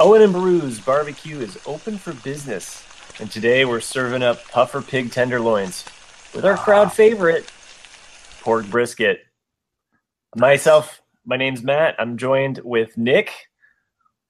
Owen 0.00 0.22
and 0.22 0.32
Beru's 0.32 0.80
Barbecue 0.80 1.40
is 1.40 1.58
open 1.66 1.98
for 1.98 2.14
business, 2.14 2.82
and 3.20 3.30
today 3.30 3.66
we're 3.66 3.80
serving 3.80 4.22
up 4.22 4.42
puffer 4.48 4.80
pig 4.80 5.12
tenderloins 5.12 5.84
with 6.34 6.46
our 6.46 6.56
crowd 6.56 6.86
ah. 6.86 6.88
favorite, 6.88 7.52
pork 8.40 8.64
brisket. 8.70 9.20
Myself, 10.34 11.02
my 11.26 11.36
name's 11.36 11.62
Matt. 11.62 11.96
I'm 11.98 12.16
joined 12.16 12.60
with 12.64 12.96
Nick. 12.96 13.30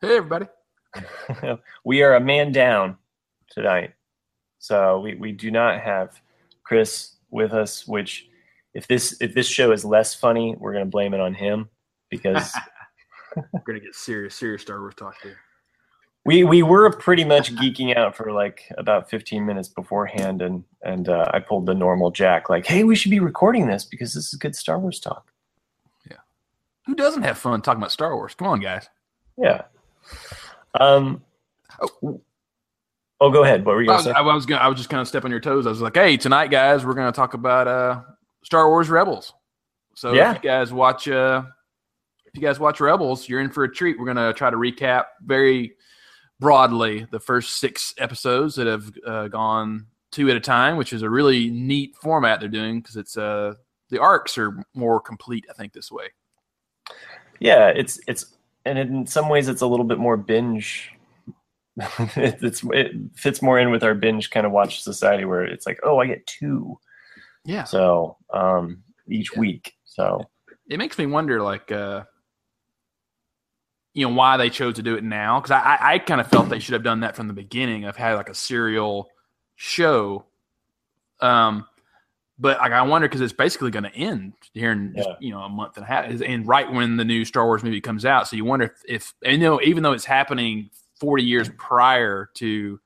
Hey, 0.00 0.16
everybody. 0.16 0.46
we 1.84 2.02
are 2.02 2.16
a 2.16 2.20
man 2.20 2.50
down 2.50 2.98
tonight, 3.48 3.92
so 4.58 4.98
we, 4.98 5.14
we 5.14 5.30
do 5.30 5.52
not 5.52 5.80
have 5.80 6.20
Chris 6.64 7.14
with 7.30 7.52
us. 7.52 7.86
Which, 7.86 8.26
if 8.74 8.88
this 8.88 9.20
if 9.20 9.34
this 9.34 9.46
show 9.46 9.70
is 9.70 9.84
less 9.84 10.16
funny, 10.16 10.56
we're 10.58 10.72
gonna 10.72 10.84
blame 10.86 11.14
it 11.14 11.20
on 11.20 11.32
him 11.32 11.68
because 12.10 12.52
We're 13.36 13.60
gonna 13.64 13.78
get 13.78 13.94
serious, 13.94 14.34
serious 14.34 14.62
Star 14.62 14.80
Wars 14.80 14.94
talk 14.96 15.14
here. 15.22 15.38
We 16.24 16.44
we 16.44 16.62
were 16.62 16.90
pretty 16.90 17.24
much 17.24 17.54
geeking 17.54 17.96
out 17.96 18.16
for 18.16 18.32
like 18.32 18.64
about 18.78 19.08
15 19.10 19.44
minutes 19.44 19.68
beforehand, 19.68 20.42
and 20.42 20.64
and 20.82 21.08
uh, 21.08 21.30
I 21.32 21.40
pulled 21.40 21.66
the 21.66 21.74
normal 21.74 22.10
Jack, 22.10 22.48
like, 22.50 22.66
hey, 22.66 22.84
we 22.84 22.94
should 22.96 23.10
be 23.10 23.20
recording 23.20 23.66
this 23.66 23.84
because 23.84 24.14
this 24.14 24.32
is 24.32 24.34
good 24.34 24.54
Star 24.56 24.78
Wars 24.78 25.00
talk. 25.00 25.30
Yeah 26.10 26.16
who 26.86 26.94
doesn't 26.94 27.22
have 27.22 27.38
fun 27.38 27.62
talking 27.62 27.80
about 27.80 27.92
Star 27.92 28.16
Wars? 28.16 28.34
Come 28.34 28.48
on, 28.48 28.60
guys. 28.60 28.88
Yeah. 29.36 29.62
Um. 30.78 31.22
Oh. 32.02 32.20
Oh, 33.22 33.30
go 33.30 33.44
ahead. 33.44 33.66
What 33.66 33.74
were 33.74 33.82
you 33.82 33.90
I 33.90 33.96
gonna 33.96 33.96
was, 33.98 34.04
say? 34.04 34.12
I 34.12 34.20
was 34.22 34.46
gonna, 34.46 34.60
I 34.62 34.68
was 34.68 34.78
just 34.78 34.88
kind 34.88 35.00
of 35.00 35.06
stepping 35.06 35.26
on 35.26 35.30
your 35.30 35.40
toes. 35.40 35.66
I 35.66 35.70
was 35.70 35.82
like, 35.82 35.94
hey, 35.94 36.16
tonight, 36.16 36.48
guys, 36.48 36.84
we're 36.86 36.94
gonna 36.94 37.12
talk 37.12 37.34
about 37.34 37.68
uh, 37.68 38.00
Star 38.42 38.68
Wars 38.68 38.88
Rebels. 38.88 39.34
So 39.94 40.12
Yeah. 40.14 40.30
if 40.34 40.42
you 40.42 40.48
guys 40.48 40.72
watch, 40.72 41.06
uh, 41.06 41.42
if 42.24 42.34
you 42.34 42.40
guys 42.40 42.58
watch 42.58 42.80
Rebels, 42.80 43.28
you're 43.28 43.40
in 43.40 43.50
for 43.50 43.64
a 43.64 43.72
treat. 43.72 43.98
We're 43.98 44.06
gonna 44.06 44.32
try 44.32 44.48
to 44.50 44.56
recap 44.56 45.04
very 45.22 45.76
broadly 46.40 47.06
the 47.12 47.20
first 47.20 47.58
six 47.58 47.94
episodes 47.98 48.56
that 48.56 48.66
have 48.66 48.90
uh, 49.06 49.28
gone 49.28 49.86
two 50.10 50.28
at 50.30 50.36
a 50.36 50.40
time, 50.40 50.76
which 50.76 50.92
is 50.92 51.02
a 51.02 51.10
really 51.10 51.50
neat 51.50 51.94
format 51.96 52.40
they're 52.40 52.48
doing 52.48 52.80
because 52.80 52.96
it's 52.96 53.16
uh, 53.16 53.54
the 53.90 54.00
arcs 54.00 54.36
are 54.38 54.64
more 54.74 55.00
complete, 55.00 55.46
I 55.48 55.52
think, 55.52 55.72
this 55.72 55.92
way. 55.92 56.06
Yeah, 57.38 57.68
it's 57.68 58.00
it's 58.08 58.36
and 58.64 58.78
in 58.78 59.06
some 59.06 59.28
ways 59.28 59.48
it's 59.48 59.62
a 59.62 59.66
little 59.66 59.84
bit 59.86 59.98
more 59.98 60.16
binge. 60.16 60.90
it, 61.76 62.38
it's 62.42 62.62
it 62.72 62.92
fits 63.14 63.40
more 63.42 63.58
in 63.60 63.70
with 63.70 63.84
our 63.84 63.94
binge 63.94 64.30
kind 64.30 64.46
of 64.46 64.52
watch 64.52 64.82
society 64.82 65.24
where 65.24 65.44
it's 65.44 65.66
like, 65.66 65.78
oh, 65.82 65.98
I 65.98 66.06
get 66.06 66.26
two, 66.26 66.78
Yeah. 67.44 67.64
so 67.64 68.16
um, 68.32 68.82
each 69.08 69.36
week. 69.36 69.74
So 69.84 70.28
it 70.68 70.78
makes 70.78 70.98
me 70.98 71.06
wonder 71.06 71.42
like 71.42 71.70
uh 71.72 72.04
you 73.94 74.06
know 74.06 74.14
why 74.14 74.36
they 74.36 74.50
chose 74.50 74.74
to 74.76 74.82
do 74.82 74.94
it 74.94 75.04
now 75.04 75.40
because 75.40 75.50
I, 75.50 75.60
I, 75.60 75.92
I 75.94 75.98
kind 75.98 76.20
of 76.20 76.28
felt 76.28 76.48
they 76.48 76.58
should 76.58 76.74
have 76.74 76.84
done 76.84 77.00
that 77.00 77.16
from 77.16 77.28
the 77.28 77.34
beginning 77.34 77.84
of 77.84 77.96
had 77.96 78.14
like 78.14 78.28
a 78.28 78.34
serial 78.34 79.08
show 79.56 80.24
um 81.20 81.66
but 82.38 82.58
like 82.58 82.72
i 82.72 82.82
wonder 82.82 83.08
because 83.08 83.20
it's 83.20 83.32
basically 83.32 83.70
going 83.70 83.84
to 83.84 83.94
end 83.94 84.32
here 84.54 84.72
in 84.72 84.94
just, 84.96 85.08
Yeah. 85.08 85.14
you 85.20 85.30
know 85.32 85.40
a 85.40 85.48
month 85.48 85.76
and 85.76 85.84
a 85.84 85.86
half 85.86 86.22
and 86.22 86.46
right 86.46 86.70
when 86.72 86.96
the 86.96 87.04
new 87.04 87.24
star 87.24 87.44
wars 87.46 87.62
movie 87.62 87.80
comes 87.80 88.04
out 88.04 88.28
so 88.28 88.36
you 88.36 88.44
wonder 88.44 88.66
if, 88.66 88.72
if 88.88 89.14
and 89.24 89.42
you 89.42 89.48
know 89.48 89.60
even 89.62 89.82
though 89.82 89.92
it's 89.92 90.04
happening 90.04 90.70
40 91.00 91.22
years 91.22 91.50
prior 91.58 92.30
to 92.34 92.78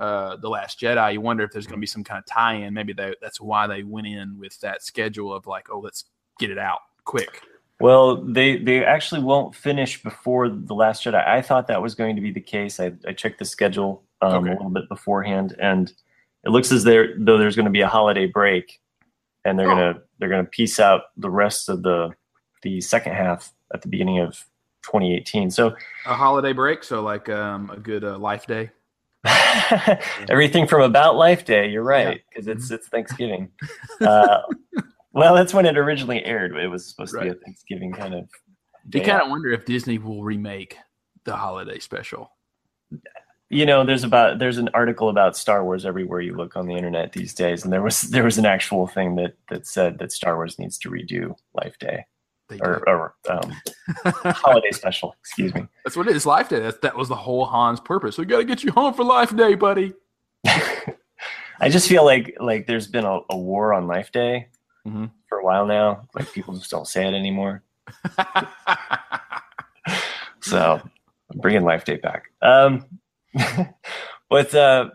uh, 0.00 0.36
the 0.36 0.48
Last 0.48 0.80
Jedi, 0.80 1.12
you 1.12 1.20
wonder 1.20 1.44
if 1.44 1.52
there's 1.52 1.66
going 1.66 1.76
to 1.76 1.80
be 1.80 1.86
some 1.86 2.02
kind 2.02 2.18
of 2.18 2.24
tie-in. 2.24 2.72
Maybe 2.72 2.94
they, 2.94 3.14
that's 3.20 3.38
why 3.40 3.66
they 3.66 3.82
went 3.82 4.06
in 4.06 4.38
with 4.38 4.58
that 4.60 4.82
schedule 4.82 5.32
of 5.32 5.46
like, 5.46 5.68
oh, 5.70 5.78
let's 5.78 6.06
get 6.38 6.50
it 6.50 6.58
out 6.58 6.78
quick. 7.04 7.42
Well, 7.80 8.16
they 8.22 8.58
they 8.58 8.84
actually 8.84 9.22
won't 9.22 9.54
finish 9.54 10.02
before 10.02 10.48
the 10.48 10.74
Last 10.74 11.04
Jedi. 11.04 11.26
I 11.26 11.42
thought 11.42 11.66
that 11.68 11.80
was 11.82 11.94
going 11.94 12.16
to 12.16 12.22
be 12.22 12.30
the 12.30 12.40
case. 12.40 12.78
I, 12.80 12.92
I 13.06 13.12
checked 13.12 13.38
the 13.38 13.44
schedule 13.44 14.04
um, 14.22 14.34
Okay. 14.44 14.48
a 14.50 14.52
little 14.54 14.70
bit 14.70 14.88
beforehand, 14.88 15.56
and 15.60 15.92
it 16.44 16.50
looks 16.50 16.70
as 16.72 16.84
there 16.84 17.14
though 17.18 17.38
there's 17.38 17.56
going 17.56 17.66
to 17.66 17.70
be 17.72 17.80
a 17.80 17.88
holiday 17.88 18.26
break, 18.26 18.80
and 19.44 19.58
they're 19.58 19.70
Oh. 19.70 19.74
gonna 19.76 20.02
they're 20.18 20.28
gonna 20.28 20.44
piece 20.44 20.78
out 20.80 21.02
the 21.16 21.30
rest 21.30 21.68
of 21.68 21.82
the 21.82 22.10
the 22.62 22.80
second 22.80 23.14
half 23.14 23.52
at 23.72 23.80
the 23.82 23.88
beginning 23.88 24.18
of 24.18 24.32
2018. 24.82 25.50
So 25.50 25.74
a 26.06 26.14
holiday 26.14 26.52
break, 26.52 26.84
so 26.84 27.02
like 27.02 27.28
um, 27.28 27.70
a 27.70 27.78
good 27.78 28.04
uh, 28.04 28.18
life 28.18 28.46
day. 28.46 28.70
Everything 30.30 30.66
from 30.66 30.80
about 30.82 31.16
Life 31.16 31.44
Day, 31.44 31.68
you're 31.68 31.82
right, 31.82 32.22
because 32.28 32.48
it's 32.48 32.70
it's 32.70 32.88
Thanksgiving. 32.88 33.50
Uh, 34.00 34.40
well, 35.12 35.34
that's 35.34 35.52
when 35.52 35.66
it 35.66 35.76
originally 35.76 36.24
aired. 36.24 36.56
It 36.56 36.68
was 36.68 36.86
supposed 36.86 37.14
to 37.14 37.20
be 37.20 37.28
a 37.28 37.34
Thanksgiving 37.34 37.92
kind 37.92 38.14
of. 38.14 38.28
You 38.92 39.02
kind 39.02 39.22
of 39.22 39.30
wonder 39.30 39.50
if 39.50 39.64
Disney 39.64 39.98
will 39.98 40.22
remake 40.22 40.76
the 41.24 41.36
holiday 41.36 41.78
special. 41.78 42.32
you 43.50 43.66
know, 43.66 43.84
there's 43.84 44.04
about 44.04 44.38
there's 44.38 44.58
an 44.58 44.70
article 44.72 45.08
about 45.08 45.36
Star 45.36 45.64
Wars 45.64 45.84
everywhere 45.84 46.20
you 46.20 46.34
look 46.34 46.56
on 46.56 46.66
the 46.66 46.74
internet 46.74 47.12
these 47.12 47.34
days, 47.34 47.64
and 47.64 47.72
there 47.72 47.82
was 47.82 48.02
there 48.02 48.24
was 48.24 48.38
an 48.38 48.46
actual 48.46 48.86
thing 48.86 49.16
that 49.16 49.34
that 49.48 49.66
said 49.66 49.98
that 49.98 50.12
Star 50.12 50.36
Wars 50.36 50.58
needs 50.58 50.78
to 50.78 50.90
redo 50.90 51.34
Life 51.54 51.78
Day 51.78 52.04
or, 52.60 52.88
or 52.88 53.14
um, 53.28 53.52
holiday 54.04 54.72
special. 54.72 55.14
Excuse 55.20 55.54
me. 55.54 55.66
That's 55.84 55.96
what 55.96 56.08
it 56.08 56.16
is. 56.16 56.26
Life 56.26 56.48
Day. 56.48 56.60
That, 56.60 56.82
that 56.82 56.96
was 56.96 57.08
the 57.08 57.16
whole 57.16 57.46
Han's 57.46 57.80
purpose. 57.80 58.18
We 58.18 58.24
got 58.24 58.38
to 58.38 58.44
get 58.44 58.64
you 58.64 58.72
home 58.72 58.94
for 58.94 59.04
Life 59.04 59.36
Day, 59.36 59.54
buddy. 59.54 59.92
I 60.46 61.68
just 61.68 61.88
feel 61.88 62.04
like 62.04 62.36
like 62.40 62.66
there's 62.66 62.86
been 62.86 63.04
a, 63.04 63.20
a 63.30 63.36
war 63.36 63.72
on 63.72 63.86
Life 63.86 64.12
Day 64.12 64.48
Mhm. 64.86 65.10
for 65.28 65.38
a 65.38 65.44
while 65.44 65.66
now. 65.66 66.08
Like 66.14 66.32
people 66.32 66.54
just 66.54 66.70
don't 66.70 66.88
say 66.88 67.06
it 67.06 67.14
anymore. 67.14 67.62
So 70.40 70.80
I'm 71.32 71.38
bringing 71.40 71.62
Life 71.64 71.84
Day 71.84 71.96
back. 71.96 72.30
Um, 72.42 72.86
but 74.30 74.54
uh, 74.54 74.90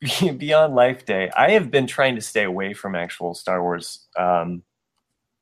beyond 0.38 0.74
Life 0.74 1.06
Day, 1.06 1.30
I 1.36 1.52
have 1.52 1.70
been 1.70 1.86
trying 1.86 2.16
to 2.16 2.20
stay 2.20 2.44
away 2.44 2.74
from 2.74 2.94
actual 2.94 3.34
Star 3.34 3.62
Wars. 3.62 4.06
Um, 4.18 4.62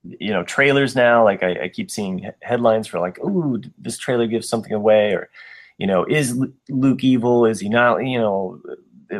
you 0.04 0.32
know, 0.32 0.44
trailers 0.44 0.94
now. 0.96 1.24
Like 1.24 1.42
I, 1.42 1.64
I 1.64 1.68
keep 1.68 1.90
seeing 1.90 2.30
headlines 2.42 2.86
for 2.88 3.00
like, 3.00 3.18
"Ooh, 3.24 3.60
this 3.78 3.98
trailer 3.98 4.26
gives 4.26 4.48
something 4.48 4.72
away," 4.72 5.12
or 5.12 5.30
you 5.78 5.86
know, 5.86 6.04
is 6.04 6.38
Luke 6.68 7.04
evil? 7.04 7.46
Is 7.46 7.60
he 7.60 7.68
not? 7.70 7.98
You 8.06 8.18
know, 8.18 8.60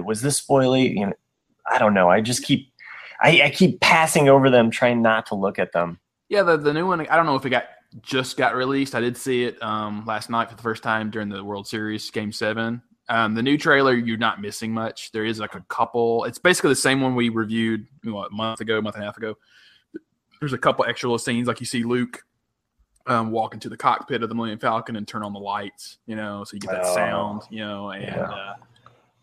was 0.03 0.23
this 0.23 0.41
spoily? 0.41 0.95
You 0.95 1.07
know, 1.07 1.13
I 1.71 1.79
don't 1.79 1.95
know. 1.95 2.11
I 2.11 2.21
just 2.21 2.45
keep, 2.45 2.71
I, 3.23 3.43
I 3.45 3.51
keep 3.51 3.81
passing 3.81 4.29
over 4.29 4.51
them, 4.51 4.71
trying 4.71 5.03
not 5.03 5.27
to 5.27 5.35
look 5.35 5.59
at 5.59 5.73
them. 5.73 5.99
yeah, 6.29 6.43
the, 6.43 6.57
the 6.57 6.73
new 6.73 6.87
one. 6.87 7.07
I 7.07 7.17
don't 7.17 7.27
know 7.27 7.37
if 7.37 7.45
it 7.47 7.51
got 7.51 7.65
just 8.03 8.37
got 8.37 8.55
released. 8.57 8.95
I 8.95 9.01
did 9.01 9.17
see 9.17 9.45
it 9.45 9.63
um, 9.63 10.05
last 10.07 10.29
night 10.31 10.51
for 10.51 10.57
the 10.57 10.63
first 10.63 10.83
time 10.83 11.11
during 11.11 11.29
the 11.29 11.45
World 11.45 11.67
Series 11.67 12.11
Game 12.11 12.33
Seven. 12.33 12.83
Um, 13.09 13.35
the 13.35 13.43
new 13.43 13.59
trailer, 13.59 13.95
you're 13.95 14.17
not 14.17 14.41
missing 14.41 14.73
much. 14.73 15.13
There 15.13 15.25
is 15.25 15.39
like 15.39 15.55
a 15.55 15.61
couple. 15.69 16.25
It's 16.25 16.39
basically 16.39 16.71
the 16.71 16.77
same 16.77 17.01
one 17.03 17.15
we 17.15 17.29
reviewed 17.29 17.87
what, 18.03 18.33
a 18.33 18.35
month 18.35 18.61
ago, 18.61 18.81
month 18.81 18.97
and 18.97 19.05
a 19.05 19.07
half 19.07 19.17
ago. 19.19 19.37
There's 20.41 20.55
a 20.55 20.59
couple 20.59 20.85
extra 20.87 21.09
little 21.09 21.19
scenes, 21.19 21.47
like 21.47 21.61
you 21.61 21.67
see 21.67 21.85
Luke 21.85 22.25
um, 23.07 23.31
walk 23.31 23.53
into 23.55 23.69
the 23.69 23.77
cockpit 23.77 24.23
of 24.23 24.29
the 24.31 24.35
Millennium 24.35 24.59
Falcon 24.59 24.97
and 24.97 25.07
turn 25.07 25.23
on 25.23 25.33
the 25.35 25.39
lights, 25.39 25.99
you 26.07 26.17
know, 26.17 26.45
so 26.45 26.55
you 26.55 26.61
get 26.61 26.71
that 26.71 26.85
Oh, 26.85 26.95
sound, 26.95 27.43
you 27.51 27.61
know, 27.61 27.91
and 27.91 28.03
yeah. 28.03 28.23
uh, 28.23 28.55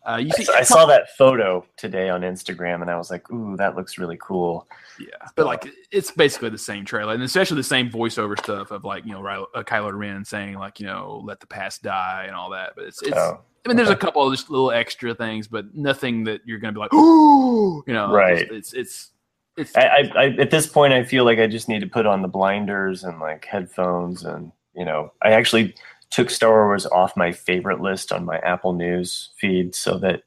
uh, 0.07 0.15
you 0.17 0.29
I 0.33 0.37
see, 0.37 0.43
saw- 0.45 0.53
I 0.53 0.63
saw 0.63 0.85
that 0.87 1.15
photo 1.17 1.65
today 1.77 2.09
on 2.09 2.21
Instagram, 2.21 2.81
and 2.81 2.89
I 2.89 2.97
was 2.97 3.11
like, 3.11 3.29
"Ooh, 3.31 3.55
that 3.57 3.75
looks 3.75 3.97
really 3.97 4.17
cool." 4.19 4.67
Yeah, 4.99 5.07
but 5.35 5.45
like 5.45 5.67
it's 5.91 6.11
basically 6.11 6.49
the 6.49 6.57
same 6.57 6.85
trailer, 6.85 7.13
and 7.13 7.21
especially 7.23 7.57
the 7.57 7.63
same 7.63 7.89
voiceover 7.89 8.37
stuff 8.37 8.71
of 8.71 8.83
like 8.83 9.05
you 9.05 9.11
know 9.11 9.21
Ry- 9.21 9.45
uh, 9.53 9.63
Kylo 9.63 9.93
Ren 9.97 10.25
saying 10.25 10.55
like 10.55 10.79
you 10.79 10.85
know 10.87 11.21
let 11.23 11.39
the 11.39 11.47
past 11.47 11.83
die 11.83 12.23
and 12.25 12.35
all 12.35 12.49
that. 12.51 12.73
But 12.75 12.85
it's 12.85 13.01
it's. 13.03 13.15
Oh, 13.15 13.39
I 13.63 13.69
mean, 13.69 13.77
there's 13.77 13.89
a 13.89 13.95
couple 13.95 14.25
of 14.25 14.33
just 14.33 14.49
little 14.49 14.71
extra 14.71 15.13
things, 15.13 15.47
but 15.47 15.75
nothing 15.75 16.23
that 16.23 16.41
you're 16.45 16.57
gonna 16.57 16.73
be 16.73 16.79
like, 16.79 16.93
ooh, 16.95 17.83
you 17.85 17.93
know, 17.93 18.11
Right. 18.11 18.49
It's 18.51 18.73
it's 18.73 19.11
it's. 19.57 19.75
I, 19.75 19.81
I, 19.81 20.11
I, 20.15 20.25
at 20.39 20.49
this 20.49 20.65
point, 20.65 20.93
I 20.93 21.03
feel 21.03 21.25
like 21.25 21.37
I 21.37 21.45
just 21.45 21.69
need 21.69 21.81
to 21.81 21.87
put 21.87 22.07
on 22.07 22.23
the 22.23 22.27
blinders 22.27 23.03
and 23.03 23.19
like 23.19 23.45
headphones, 23.45 24.23
and 24.23 24.51
you 24.73 24.85
know, 24.85 25.11
I 25.21 25.33
actually 25.33 25.75
took 26.11 26.29
Star 26.29 26.67
Wars 26.67 26.85
off 26.85 27.17
my 27.17 27.31
favorite 27.31 27.81
list 27.81 28.11
on 28.11 28.25
my 28.25 28.37
Apple 28.39 28.73
News 28.73 29.31
feed 29.39 29.73
so 29.73 29.97
that 29.99 30.23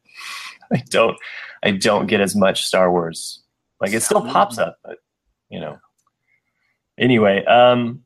I 0.72 0.82
don't, 0.88 1.16
I 1.62 1.72
don't 1.72 2.06
get 2.06 2.20
as 2.20 2.34
much 2.34 2.66
Star 2.66 2.90
Wars. 2.90 3.42
Like 3.80 3.92
it 3.92 4.02
still 4.02 4.22
pops 4.22 4.58
up, 4.58 4.78
but 4.84 4.98
you 5.50 5.60
know. 5.60 5.78
Anyway, 6.98 7.44
um, 7.44 8.02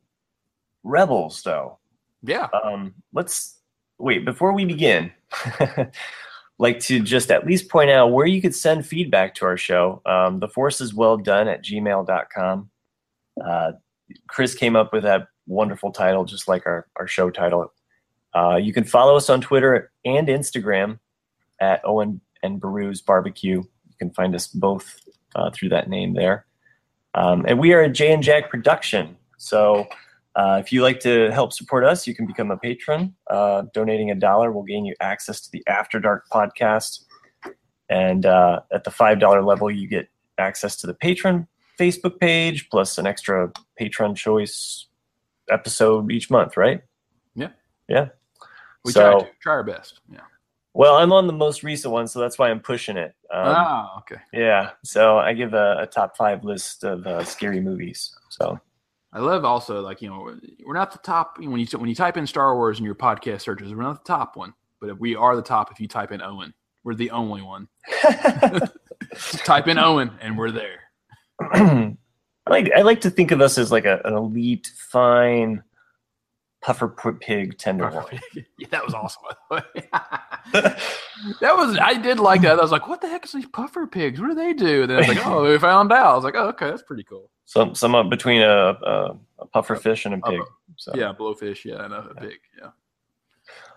Rebels 0.83 1.41
though. 1.43 1.79
yeah, 2.23 2.47
um, 2.63 2.93
let's 3.13 3.59
wait 3.97 4.25
before 4.25 4.53
we 4.53 4.65
begin. 4.65 5.11
like 6.59 6.79
to 6.81 6.99
just 6.99 7.31
at 7.31 7.45
least 7.45 7.69
point 7.69 7.89
out 7.89 8.11
where 8.11 8.25
you 8.25 8.41
could 8.41 8.55
send 8.55 8.85
feedback 8.85 9.35
to 9.35 9.45
our 9.45 9.57
show. 9.57 10.01
Um, 10.05 10.39
the 10.39 10.47
force 10.47 10.81
is 10.81 10.93
well 10.93 11.17
done 11.17 11.47
at 11.47 11.63
gmail.com. 11.63 12.69
Uh, 13.43 13.71
Chris 14.27 14.55
came 14.55 14.75
up 14.75 14.91
with 14.91 15.03
that 15.03 15.27
wonderful 15.49 15.91
title, 15.91 16.23
just 16.23 16.47
like 16.47 16.65
our, 16.65 16.87
our 16.95 17.07
show 17.07 17.29
title. 17.29 17.73
Uh, 18.33 18.55
you 18.55 18.71
can 18.71 18.85
follow 18.85 19.17
us 19.17 19.29
on 19.29 19.41
Twitter 19.41 19.91
and 20.05 20.27
Instagram 20.29 20.99
at 21.59 21.81
Owen 21.83 22.21
and 22.43 22.61
Beru's 22.61 23.01
Barbecue. 23.01 23.57
You 23.57 23.95
can 23.97 24.11
find 24.11 24.33
us 24.33 24.47
both 24.47 24.99
uh, 25.35 25.49
through 25.51 25.69
that 25.69 25.89
name 25.89 26.13
there. 26.13 26.45
Um, 27.15 27.43
and 27.47 27.59
we 27.59 27.73
are 27.73 27.81
a 27.81 27.89
Jay 27.89 28.13
and 28.13 28.23
Jack 28.23 28.49
production. 28.49 29.17
So 29.37 29.87
Uh, 30.35 30.57
if 30.63 30.71
you 30.71 30.81
like 30.83 31.01
to 31.01 31.31
help 31.31 31.51
support 31.51 31.83
us, 31.83 32.07
you 32.07 32.15
can 32.15 32.25
become 32.25 32.51
a 32.51 32.57
patron. 32.57 33.13
Uh, 33.29 33.63
donating 33.73 34.09
a 34.09 34.15
dollar 34.15 34.51
will 34.51 34.63
gain 34.63 34.85
you 34.85 34.95
access 35.01 35.41
to 35.41 35.51
the 35.51 35.61
After 35.67 35.99
Dark 35.99 36.29
podcast. 36.31 37.03
And 37.89 38.25
uh, 38.25 38.61
at 38.71 38.83
the 38.83 38.91
$5 38.91 39.45
level, 39.45 39.69
you 39.69 39.87
get 39.87 40.07
access 40.37 40.77
to 40.77 40.87
the 40.87 40.93
patron 40.93 41.47
Facebook 41.77 42.19
page 42.19 42.69
plus 42.69 42.97
an 42.97 43.07
extra 43.07 43.51
patron 43.77 44.15
choice 44.15 44.85
episode 45.49 46.11
each 46.11 46.29
month, 46.29 46.57
right? 46.57 46.81
Yeah. 47.35 47.49
Yeah. 47.87 48.09
We 48.85 48.91
So- 48.91 49.01
try 49.01 49.19
to 49.19 49.27
try 49.41 49.53
our 49.53 49.63
best. 49.63 50.01
Yeah. 50.11 50.21
Well, 50.73 50.95
I'm 50.97 51.11
on 51.11 51.25
the 51.27 51.33
most 51.33 51.63
recent 51.63 51.91
one, 51.91 52.07
so 52.07 52.19
that's 52.19 52.37
why 52.37 52.49
I'm 52.49 52.59
pushing 52.59 52.95
it. 52.95 53.13
Um, 53.33 53.43
ah, 53.47 53.97
okay. 53.99 54.21
Yeah. 54.31 54.71
So 54.83 55.17
I 55.17 55.33
give 55.33 55.53
a, 55.53 55.77
a 55.79 55.87
top 55.87 56.15
five 56.15 56.43
list 56.43 56.83
of 56.83 57.05
uh, 57.07 57.23
scary 57.23 57.59
movies. 57.59 58.15
So 58.29 58.59
I 59.11 59.19
love 59.19 59.43
also 59.43 59.81
like 59.81 60.01
you 60.01 60.09
know 60.09 60.35
we're 60.65 60.73
not 60.75 60.91
the 60.91 60.99
top 60.99 61.37
when 61.39 61.59
you 61.59 61.65
when 61.77 61.89
you 61.89 61.95
type 61.95 62.17
in 62.17 62.27
Star 62.27 62.55
Wars 62.55 62.79
in 62.79 62.85
your 62.85 62.95
podcast 62.95 63.41
searches 63.41 63.73
we're 63.73 63.81
not 63.81 64.05
the 64.05 64.07
top 64.07 64.37
one 64.37 64.53
but 64.79 64.99
we 64.99 65.15
are 65.15 65.35
the 65.35 65.41
top 65.41 65.71
if 65.71 65.79
you 65.79 65.87
type 65.87 66.11
in 66.11 66.21
Owen 66.21 66.53
we're 66.83 66.93
the 66.93 67.09
only 67.09 67.41
one 67.41 67.67
type 69.43 69.67
in 69.67 69.79
Owen 69.79 70.11
and 70.21 70.37
we're 70.37 70.51
there 70.51 70.77
I 72.49 72.53
like 72.53 72.71
I 72.75 72.81
like 72.81 73.01
to 73.01 73.09
think 73.09 73.31
of 73.31 73.41
us 73.41 73.57
as 73.57 73.71
like 73.71 73.85
a, 73.85 74.01
an 74.05 74.13
elite, 74.13 74.71
fine 74.75 75.63
puffer 76.61 76.89
pig 77.21 77.57
tenderloin. 77.57 78.19
yeah, 78.57 78.67
that 78.71 78.83
was 78.83 78.93
awesome. 78.93 79.23
By 79.49 79.63
the 79.71 79.81
way 79.81 80.75
that 81.41 81.55
was 81.55 81.77
I 81.77 81.93
did 81.93 82.19
like 82.19 82.41
that. 82.41 82.59
I 82.59 82.61
was 82.61 82.71
like 82.71 82.87
what 82.87 83.01
the 83.01 83.07
heck 83.07 83.25
is 83.25 83.31
these 83.31 83.45
puffer 83.45 83.87
pigs? 83.87 84.19
What 84.19 84.27
do 84.27 84.35
they 84.35 84.53
do? 84.53 84.81
And 84.81 84.91
then 84.91 84.97
I 84.97 84.99
was 84.99 85.07
like 85.07 85.25
oh 85.25 85.49
we 85.49 85.57
found 85.59 85.91
out. 85.91 86.13
I 86.13 86.15
was 86.15 86.23
like 86.23 86.35
oh 86.35 86.47
okay 86.49 86.69
that's 86.69 86.81
pretty 86.83 87.03
cool. 87.03 87.29
Some 87.45 87.75
some 87.75 87.95
up 87.95 88.09
between 88.09 88.41
a, 88.41 88.47
a, 88.47 89.17
a 89.39 89.45
puffer 89.45 89.75
fish 89.75 90.05
and 90.05 90.15
a 90.15 90.17
pig. 90.17 90.41
So. 90.75 90.93
yeah 90.95 91.13
blowfish 91.17 91.65
yeah 91.65 91.85
and 91.85 91.93
a 91.93 92.13
pig 92.19 92.39
yeah. 92.59 92.69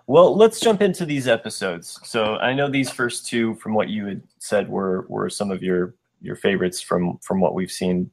Well, 0.08 0.36
let's 0.36 0.58
jump 0.58 0.82
into 0.82 1.06
these 1.06 1.28
episodes. 1.28 2.00
So 2.02 2.34
I 2.36 2.54
know 2.54 2.68
these 2.68 2.90
first 2.90 3.24
two, 3.26 3.54
from 3.54 3.72
what 3.72 3.88
you 3.88 4.06
had 4.06 4.22
said, 4.38 4.68
were 4.68 5.06
were 5.08 5.30
some 5.30 5.50
of 5.50 5.62
your 5.62 5.94
your 6.20 6.36
favorites 6.36 6.80
from 6.80 7.18
from 7.18 7.40
what 7.40 7.54
we've 7.54 7.70
seen 7.70 8.10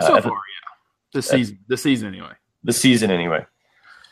so 0.00 0.14
epi- 0.14 0.28
far 0.28 0.36
yeah 0.36 0.68
this 1.12 1.28
season 1.28 1.58
this 1.68 1.82
season 1.82 2.08
anyway 2.08 2.32
the 2.64 2.72
season 2.72 3.10
anyway. 3.10 3.44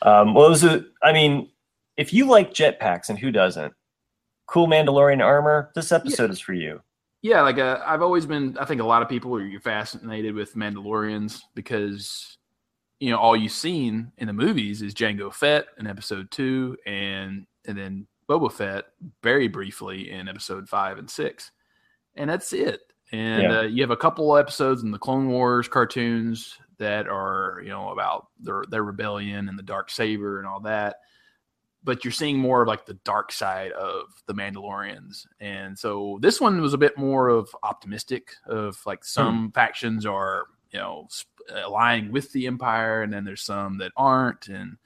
Um, 0.03 0.35
well, 0.35 0.47
it 0.47 0.51
was 0.51 0.65
a, 0.65 0.85
I 1.03 1.13
mean, 1.13 1.51
if 1.97 2.13
you 2.13 2.27
like 2.27 2.55
jetpacks, 2.55 3.09
and 3.09 3.19
who 3.19 3.31
doesn't? 3.31 3.73
Cool 4.47 4.67
Mandalorian 4.67 5.23
armor. 5.25 5.71
This 5.75 5.93
episode 5.93 6.31
is 6.31 6.41
for 6.41 6.55
you. 6.55 6.81
Yeah, 7.23 7.43
like 7.43 7.59
uh, 7.59 7.81
I've 7.85 8.03
always 8.03 8.27
been. 8.27 8.57
I 8.59 8.65
think 8.65 8.81
a 8.81 8.87
lot 8.87 9.03
of 9.03 9.09
people 9.09 9.37
are 9.37 9.61
fascinated 9.61 10.35
with 10.35 10.55
Mandalorians 10.55 11.41
because 11.55 12.39
you 12.99 13.11
know 13.11 13.19
all 13.19 13.37
you've 13.37 13.53
seen 13.53 14.11
in 14.19 14.27
the 14.27 14.33
movies 14.33 14.83
is 14.83 14.95
Jango 14.95 15.33
Fett 15.33 15.67
in 15.79 15.87
Episode 15.87 16.31
Two, 16.31 16.77
and 16.87 17.47
and 17.67 17.79
then 17.79 18.07
Boba 18.29 18.51
Fett 18.51 18.87
very 19.23 19.49
briefly 19.49 20.11
in 20.11 20.29
Episode 20.29 20.69
Five 20.69 20.99
and 20.99 21.09
Six, 21.09 21.53
and 22.17 22.31
that's 22.31 22.53
it. 22.53 22.81
And 23.13 23.43
Yeah. 23.43 23.59
uh, 23.59 23.63
you 23.63 23.83
have 23.83 23.91
a 23.91 23.97
couple 23.97 24.37
episodes 24.37 24.83
in 24.83 24.91
the 24.91 24.99
Clone 24.99 25.29
Wars 25.29 25.69
cartoons 25.69 26.59
that 26.79 27.09
are 27.09 27.61
you 27.63 27.69
know 27.69 27.91
about 27.91 28.29
their 28.39 28.65
their 28.71 28.85
rebellion 28.85 29.49
and 29.49 29.59
the 29.59 29.63
dark 29.63 29.91
saber 29.91 30.39
and 30.39 30.47
all 30.49 30.61
that 30.61 30.97
but 31.83 32.05
you're 32.05 32.13
seeing 32.13 32.39
more 32.39 32.63
of 32.63 32.69
like 32.69 32.85
the 32.85 32.99
dark 33.05 33.33
side 33.33 33.73
of 33.73 34.03
the 34.27 34.35
Mandalorians. 34.35 35.27
And 35.41 35.79
so 35.79 36.19
this 36.21 36.39
one 36.41 36.61
was 36.61 36.75
a 36.75 36.79
bit 36.79 36.99
more 36.99 37.29
of 37.29 37.49
optimistic 37.63 38.35
of 38.47 38.79
like 38.85 39.03
some 39.03 39.51
factions 39.53 40.05
are, 40.05 40.45
you 40.73 40.79
know, 40.79 41.07
sp- 41.09 41.33
aligning 41.65 42.13
with 42.13 42.31
the 42.33 42.47
empire 42.47 43.03
and 43.03 43.11
then 43.11 43.25
there's 43.25 43.43
some 43.43 43.79
that 43.79 43.93
aren't 43.97 44.49
and 44.49 44.77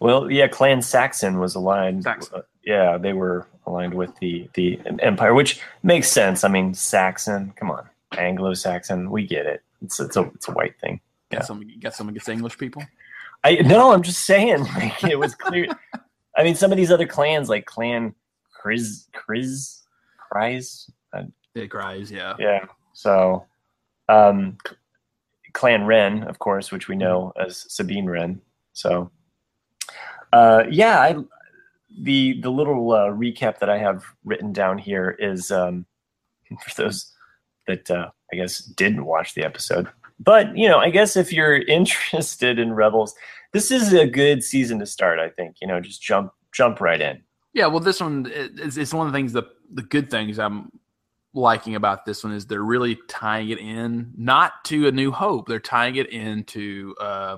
Well, 0.00 0.30
yeah, 0.30 0.48
Clan 0.48 0.82
Saxon 0.82 1.38
was 1.38 1.54
aligned. 1.54 2.04
Saxon. 2.04 2.38
uh, 2.38 2.42
yeah, 2.64 2.98
they 2.98 3.12
were 3.12 3.46
aligned 3.66 3.94
with 3.94 4.16
the 4.20 4.48
the 4.54 4.80
Empire, 5.00 5.34
which 5.34 5.60
makes 5.82 6.08
sense. 6.10 6.44
I 6.44 6.48
mean, 6.48 6.74
Saxon, 6.74 7.52
come 7.56 7.70
on, 7.70 7.88
Anglo-Saxon, 8.16 9.10
we 9.10 9.26
get 9.26 9.46
it. 9.46 9.62
It's 9.82 9.98
it's 10.00 10.16
a 10.16 10.22
it's 10.34 10.48
a 10.48 10.52
white 10.52 10.78
thing. 10.80 11.00
Yeah. 11.30 11.38
got 11.38 11.46
some 11.46 11.64
got 11.80 11.94
some 11.94 12.08
against 12.08 12.28
English 12.28 12.58
people. 12.58 12.82
I 13.44 13.56
no, 13.56 13.92
I'm 13.92 14.02
just 14.02 14.24
saying, 14.24 14.64
like 14.76 15.04
it 15.04 15.18
was 15.18 15.34
clear. 15.34 15.66
I 16.36 16.44
mean, 16.44 16.54
some 16.54 16.70
of 16.70 16.76
these 16.76 16.92
other 16.92 17.06
clans, 17.06 17.48
like 17.48 17.66
Clan 17.66 18.14
Kriz, 18.58 19.06
Kriz, 19.14 19.82
Kriz, 20.32 20.90
It 21.54 21.68
cries, 21.68 22.10
yeah. 22.10 22.34
yeah. 22.38 22.66
So, 22.92 23.46
um, 24.08 24.58
Clan 25.52 25.84
Wren, 25.84 26.24
of 26.24 26.38
course, 26.38 26.70
which 26.70 26.88
we 26.88 26.96
know 26.96 27.32
as 27.40 27.64
Sabine 27.72 28.06
Wren. 28.06 28.40
So, 28.72 29.10
uh, 30.32 30.64
yeah, 30.70 31.00
I, 31.00 31.16
the 32.00 32.40
the 32.40 32.50
little 32.50 32.92
uh, 32.92 33.08
recap 33.08 33.58
that 33.58 33.70
I 33.70 33.78
have 33.78 34.04
written 34.24 34.52
down 34.52 34.78
here 34.78 35.16
is 35.18 35.50
um, 35.50 35.86
for 36.66 36.82
those 36.82 37.12
that 37.66 37.90
uh, 37.90 38.10
I 38.32 38.36
guess 38.36 38.58
didn't 38.58 39.04
watch 39.04 39.34
the 39.34 39.44
episode. 39.44 39.88
But 40.20 40.56
you 40.56 40.68
know, 40.68 40.78
I 40.78 40.90
guess 40.90 41.16
if 41.16 41.32
you're 41.32 41.56
interested 41.68 42.58
in 42.58 42.74
Rebels, 42.74 43.14
this 43.52 43.70
is 43.70 43.92
a 43.92 44.06
good 44.06 44.44
season 44.44 44.78
to 44.80 44.86
start. 44.86 45.18
I 45.18 45.28
think 45.30 45.56
you 45.60 45.66
know, 45.66 45.80
just 45.80 46.02
jump 46.02 46.32
jump 46.52 46.80
right 46.80 47.00
in. 47.00 47.22
Yeah, 47.54 47.66
well, 47.66 47.80
this 47.80 48.00
one 48.00 48.30
is 48.32 48.76
it's 48.76 48.94
one 48.94 49.06
of 49.06 49.12
the 49.12 49.16
things 49.16 49.32
the 49.32 49.44
the 49.72 49.82
good 49.82 50.10
things 50.10 50.38
I'm 50.38 50.70
liking 51.34 51.74
about 51.74 52.04
this 52.04 52.24
one 52.24 52.32
is 52.32 52.46
they're 52.46 52.62
really 52.62 52.98
tying 53.06 53.50
it 53.50 53.58
in 53.58 54.12
not 54.16 54.64
to 54.64 54.88
a 54.88 54.92
New 54.92 55.10
Hope, 55.10 55.46
they're 55.46 55.60
tying 55.60 55.96
it 55.96 56.10
into 56.10 56.94
uh, 57.00 57.36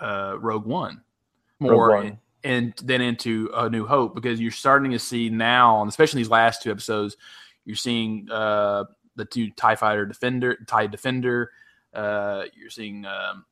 uh, 0.00 0.36
Rogue 0.38 0.64
One 0.64 1.02
more, 1.60 1.88
Rogue 1.88 2.16
and 2.44 2.74
then 2.82 3.00
into 3.00 3.50
a 3.54 3.68
New 3.68 3.86
Hope 3.86 4.14
because 4.14 4.40
you're 4.40 4.50
starting 4.50 4.90
to 4.92 4.98
see 4.98 5.28
now, 5.28 5.80
and 5.80 5.88
especially 5.88 6.20
these 6.20 6.30
last 6.30 6.62
two 6.62 6.70
episodes, 6.70 7.16
you're 7.64 7.76
seeing 7.76 8.28
uh, 8.30 8.84
the 9.16 9.24
two 9.24 9.50
Tie 9.50 9.76
Fighter 9.76 10.06
Defender, 10.06 10.56
Tie 10.66 10.86
Defender. 10.86 11.50
Uh, 11.92 12.44
you're 12.56 12.70
seeing 12.70 13.04
um, 13.04 13.44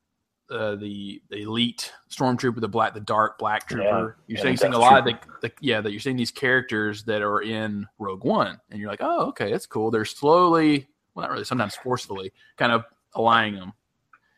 uh, 0.51 0.77
the 0.77 1.21
the 1.29 1.43
elite 1.43 1.93
stormtrooper, 2.11 2.61
the 2.61 2.69
black, 2.69 2.95
the 2.95 3.01
dark 3.01 3.39
black 3.39 3.69
trooper. 3.69 3.85
Yeah, 3.85 4.01
you're 4.27 4.39
yeah, 4.39 4.43
seeing, 4.43 4.57
seeing 4.57 4.75
a 4.75 4.79
lot 4.79 4.99
of 4.99 5.05
the, 5.05 5.19
the 5.43 5.53
yeah 5.61 5.81
that 5.81 5.91
you're 5.91 6.01
seeing 6.01 6.17
these 6.17 6.31
characters 6.31 7.05
that 7.05 7.23
are 7.23 7.43
in 7.43 7.87
Rogue 7.99 8.25
One, 8.25 8.59
and 8.71 8.81
you're 8.81 8.91
like, 8.91 9.03
oh, 9.03 9.27
okay, 9.29 9.51
that's 9.51 9.67
cool. 9.67 9.91
They're 9.91 10.05
slowly, 10.05 10.89
well, 11.15 11.25
not 11.27 11.33
really, 11.33 11.45
sometimes 11.45 11.75
forcefully, 11.75 12.33
kind 12.57 12.73
of 12.73 12.85
aligning 13.15 13.57
them. 13.57 13.73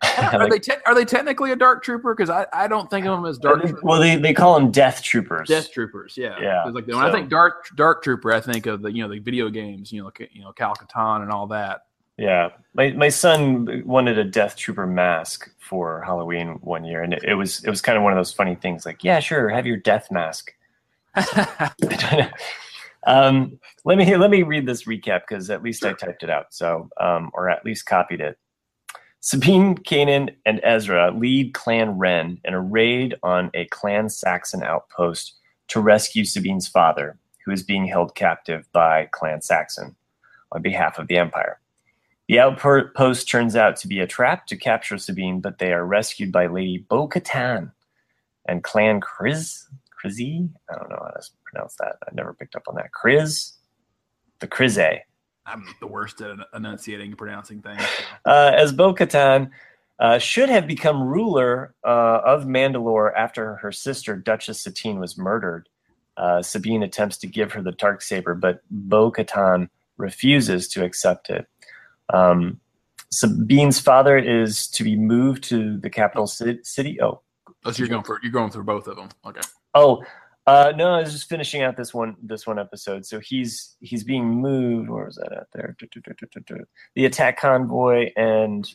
Are 0.19 0.38
Like- 0.38 0.50
they 0.50 0.58
te- 0.58 0.81
are 0.87 0.94
they 0.94 1.05
technically 1.05 1.52
a 1.52 1.56
dark 1.56 1.83
trooper? 1.83 2.14
Because 2.14 2.30
I, 2.30 2.47
I 2.52 2.69
don't 2.69 2.88
think 2.88 3.04
of 3.07 3.19
them 3.19 3.26
as 3.26 3.37
dark 3.38 3.61
troopers. 3.61 3.83
well, 3.83 4.00
they, 4.00 4.16
they 4.16 4.33
call 4.33 4.59
them 4.59 4.71
Death 4.71 5.02
Troopers. 5.02 5.47
Death 5.49 5.71
troopers, 5.73 6.16
yeah, 6.16 6.37
Yeah, 6.40 6.64
Like 6.64 6.87
when 6.87 6.97
I 6.97 7.12
think 7.12 7.28
dark 7.28 7.69
dark 7.76 8.02
trooper, 8.02 8.33
I 8.33 8.40
think 8.40 8.66
of 8.66 8.80
the 8.80 8.90
you 8.90 9.02
know 9.02 9.11
the 9.11 9.19
video 9.19 9.50
games, 9.50 9.92
you 9.92 10.00
know, 10.00 10.07
like, 10.07 10.30
you 10.33 10.42
know 10.42 10.52
Kyle 10.52 10.75
Katarn 10.75 11.23
and 11.23 11.30
all 11.30 11.47
that. 11.49 11.83
Yeah, 12.16 12.50
my 12.75 12.92
my 12.92 13.09
son 13.09 13.83
wanted 13.85 14.19
a 14.19 14.25
Death 14.25 14.57
Trooper 14.57 14.87
mask 14.87 15.50
for 15.59 16.02
Halloween 16.02 16.59
one 16.62 16.85
year, 16.85 17.02
and 17.02 17.12
it, 17.14 17.25
it 17.25 17.35
was 17.35 17.62
it 17.64 17.71
was 17.71 17.80
kind 17.83 17.99
of 17.99 18.04
one 18.04 18.12
of 18.12 18.19
those 18.19 18.33
funny 18.33 18.54
things. 18.54 18.87
Like, 18.87 19.04
yeah, 19.04 19.21
sure, 19.21 19.49
have 19.49 19.66
your 19.66 19.76
death 19.78 20.11
mask. 20.11 20.52
um, 23.07 23.59
let 23.85 23.99
me 23.99 24.16
let 24.16 24.30
me 24.30 24.42
read 24.42 24.66
this 24.66 24.85
recap 24.85 25.23
because 25.28 25.50
at 25.50 25.62
least 25.62 25.85
I 25.85 25.92
typed 25.92 26.23
it 26.23 26.30
out, 26.30 26.52
so 26.54 26.88
um, 27.00 27.30
or 27.35 27.49
at 27.50 27.64
least 27.64 27.87
copied 27.87 28.21
it. 28.21 28.38
Sabine, 29.23 29.77
Kanan, 29.77 30.35
and 30.47 30.61
Ezra 30.62 31.11
lead 31.11 31.53
Clan 31.53 31.99
Wren 31.99 32.41
in 32.43 32.55
a 32.55 32.61
raid 32.61 33.17
on 33.23 33.50
a 33.53 33.67
Clan 33.67 34.09
Saxon 34.09 34.62
outpost 34.62 35.35
to 35.69 35.81
rescue 35.81 36.25
Sabine's 36.25 36.67
father, 36.67 37.19
who 37.45 37.53
is 37.53 37.62
being 37.62 37.87
held 37.87 38.15
captive 38.15 38.67
by 38.73 39.09
Clan 39.12 39.43
Saxon 39.43 39.95
on 40.53 40.62
behalf 40.62 40.99
of 40.99 41.07
the 41.07 41.19
Empire. 41.19 41.61
The 42.29 42.39
outpost 42.39 43.29
turns 43.29 43.57
out 43.57 43.77
to 43.77 43.89
be 43.89 44.00
a 44.00 44.07
trap 44.07 44.47
to 44.47 44.57
capture 44.57 44.97
Sabine, 44.97 45.41
but 45.41 45.59
they 45.59 45.73
are 45.73 45.85
rescued 45.85 46.33
by 46.33 46.47
Lady 46.47 46.79
Bo 46.79 47.07
Katan 47.07 47.73
and 48.47 48.65
Clan 48.65 49.00
Kriz. 49.00 49.65
Krizzy? 50.03 50.49
I 50.71 50.77
don't 50.77 50.89
know 50.89 50.97
how 50.99 51.11
to 51.11 51.29
pronounce 51.45 51.75
that. 51.77 51.97
I 52.09 52.15
never 52.15 52.33
picked 52.33 52.57
up 52.57 52.62
on 52.69 52.77
that. 52.77 52.91
Kriz? 52.93 53.53
The 54.39 54.49
Kryze. 54.49 55.00
I'm 55.50 55.66
the 55.80 55.87
worst 55.87 56.21
at 56.21 56.38
enunciating 56.54 57.09
and 57.09 57.19
pronouncing 57.19 57.61
things. 57.62 57.83
Uh, 58.25 58.52
as 58.54 58.73
Bo 58.73 58.95
Katan 58.95 59.50
uh, 59.99 60.19
should 60.19 60.49
have 60.49 60.66
become 60.66 61.02
ruler 61.02 61.75
uh, 61.85 62.21
of 62.25 62.45
Mandalore 62.45 63.12
after 63.16 63.57
her 63.57 63.73
sister, 63.73 64.16
Duchess 64.16 64.62
Satine, 64.62 64.99
was 65.00 65.19
murdered. 65.19 65.69
Uh, 66.16 66.42
Sabine 66.42 66.83
attempts 66.83 67.16
to 67.19 67.26
give 67.26 67.52
her 67.52 67.62
the 67.62 67.73
dark 67.73 68.02
saber, 68.02 68.35
but 68.35 68.61
Bo 68.71 69.11
Katan 69.11 69.69
refuses 69.97 70.69
to 70.69 70.85
accept 70.85 71.30
it. 71.30 71.47
Um, 72.12 72.61
Sabine's 73.12 73.80
father 73.80 74.16
is 74.16 74.69
to 74.69 74.85
be 74.85 74.97
moved 74.97 75.45
to 75.45 75.78
the 75.78 75.90
capital 75.90 76.26
ci- 76.26 76.61
city. 76.62 77.00
Oh, 77.00 77.23
Oh, 77.64 77.73
so 77.73 77.80
you're 77.80 77.88
going 77.88 78.04
for 78.04 78.19
you're 78.23 78.33
going 78.33 78.50
through 78.50 78.64
both 78.64 78.87
of 78.87 78.97
them. 78.97 79.09
Okay. 79.26 79.40
Oh, 79.75 80.02
uh, 80.50 80.73
no, 80.76 80.95
I 80.95 81.02
was 81.02 81.12
just 81.12 81.28
finishing 81.28 81.62
out 81.62 81.76
this 81.76 81.95
one 81.95 82.16
this 82.23 82.45
one 82.45 82.59
episode. 82.59 83.07
So 83.07 83.21
he's 83.21 83.76
he's 83.80 84.02
being 84.02 84.25
moved. 84.25 84.88
Where 84.88 85.04
was 85.04 85.14
that 85.16 85.33
at 85.33 85.47
there? 85.52 85.76
The 86.97 87.04
attack 87.04 87.38
convoy 87.38 88.11
and 88.16 88.69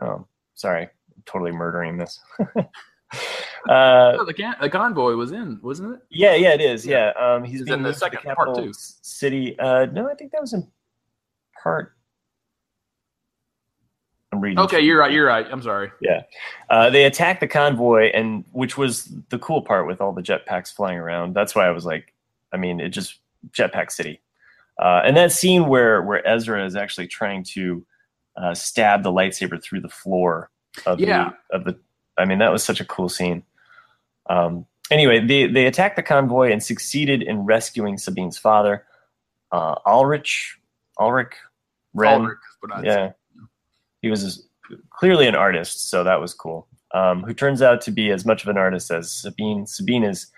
oh, 0.00 0.28
sorry, 0.54 0.88
totally 1.24 1.50
murdering 1.50 1.98
this. 1.98 2.20
uh, 2.38 4.24
the, 4.24 4.34
can- 4.36 4.54
the 4.60 4.70
convoy 4.70 5.14
was 5.14 5.32
in, 5.32 5.58
wasn't 5.60 5.94
it? 5.94 6.00
yeah, 6.08 6.34
yeah, 6.36 6.54
it 6.54 6.60
is. 6.60 6.86
Yeah, 6.86 7.10
um, 7.20 7.42
he's 7.42 7.62
being 7.62 7.78
in 7.78 7.82
the 7.82 7.88
moved 7.88 7.98
to 7.98 8.04
second 8.04 8.20
part, 8.22 8.36
capital 8.38 8.66
too. 8.66 8.72
city. 8.72 9.58
Uh, 9.58 9.86
no, 9.86 10.08
I 10.08 10.14
think 10.14 10.30
that 10.30 10.40
was 10.40 10.52
in 10.52 10.70
part. 11.60 11.95
I'm 14.36 14.40
reading. 14.42 14.58
Okay, 14.60 14.80
you're 14.80 14.98
right. 14.98 15.10
You're 15.12 15.26
right. 15.26 15.46
I'm 15.50 15.62
sorry. 15.62 15.90
Yeah, 16.00 16.22
uh, 16.70 16.90
they 16.90 17.04
attack 17.04 17.40
the 17.40 17.48
convoy, 17.48 18.10
and 18.12 18.44
which 18.52 18.76
was 18.76 19.12
the 19.30 19.38
cool 19.38 19.62
part 19.62 19.86
with 19.86 20.00
all 20.00 20.12
the 20.12 20.22
jetpacks 20.22 20.72
flying 20.72 20.98
around. 20.98 21.34
That's 21.34 21.54
why 21.54 21.66
I 21.66 21.70
was 21.70 21.84
like, 21.84 22.12
I 22.52 22.56
mean, 22.56 22.80
it 22.80 22.90
just 22.90 23.18
jetpack 23.50 23.90
city. 23.90 24.20
Uh, 24.78 25.00
and 25.04 25.16
that 25.16 25.32
scene 25.32 25.68
where 25.68 26.02
where 26.02 26.26
Ezra 26.26 26.64
is 26.64 26.76
actually 26.76 27.06
trying 27.06 27.42
to 27.44 27.84
uh, 28.36 28.54
stab 28.54 29.02
the 29.02 29.10
lightsaber 29.12 29.60
through 29.62 29.80
the 29.80 29.88
floor 29.88 30.50
of 30.84 31.00
Yeah. 31.00 31.30
the 31.50 31.56
of 31.56 31.64
the. 31.64 31.78
I 32.18 32.24
mean, 32.26 32.38
that 32.38 32.52
was 32.52 32.62
such 32.62 32.80
a 32.80 32.84
cool 32.84 33.08
scene. 33.08 33.42
Um, 34.28 34.66
anyway, 34.90 35.20
they 35.20 35.46
they 35.46 35.66
attacked 35.66 35.96
the 35.96 36.02
convoy 36.02 36.52
and 36.52 36.62
succeeded 36.62 37.22
in 37.22 37.40
rescuing 37.46 37.96
Sabine's 37.96 38.38
father, 38.38 38.84
uh, 39.52 39.76
Alrich. 39.86 40.56
Alrich. 40.98 41.32
Wren 41.94 42.20
Alrich, 42.22 42.36
but 42.60 42.72
I'd 42.74 42.80
say. 42.82 42.86
yeah 42.88 43.12
he 44.06 44.10
was 44.10 44.46
clearly 44.90 45.26
an 45.26 45.34
artist 45.34 45.88
so 45.88 46.04
that 46.04 46.20
was 46.20 46.32
cool. 46.32 46.68
Um, 46.94 47.24
who 47.24 47.34
turns 47.34 47.60
out 47.60 47.80
to 47.82 47.90
be 47.90 48.10
as 48.12 48.24
much 48.24 48.42
of 48.42 48.48
an 48.48 48.56
artist 48.56 48.90
as 48.92 49.10
sabine. 49.10 49.66
Sabine 49.66 50.04
is 50.04 50.28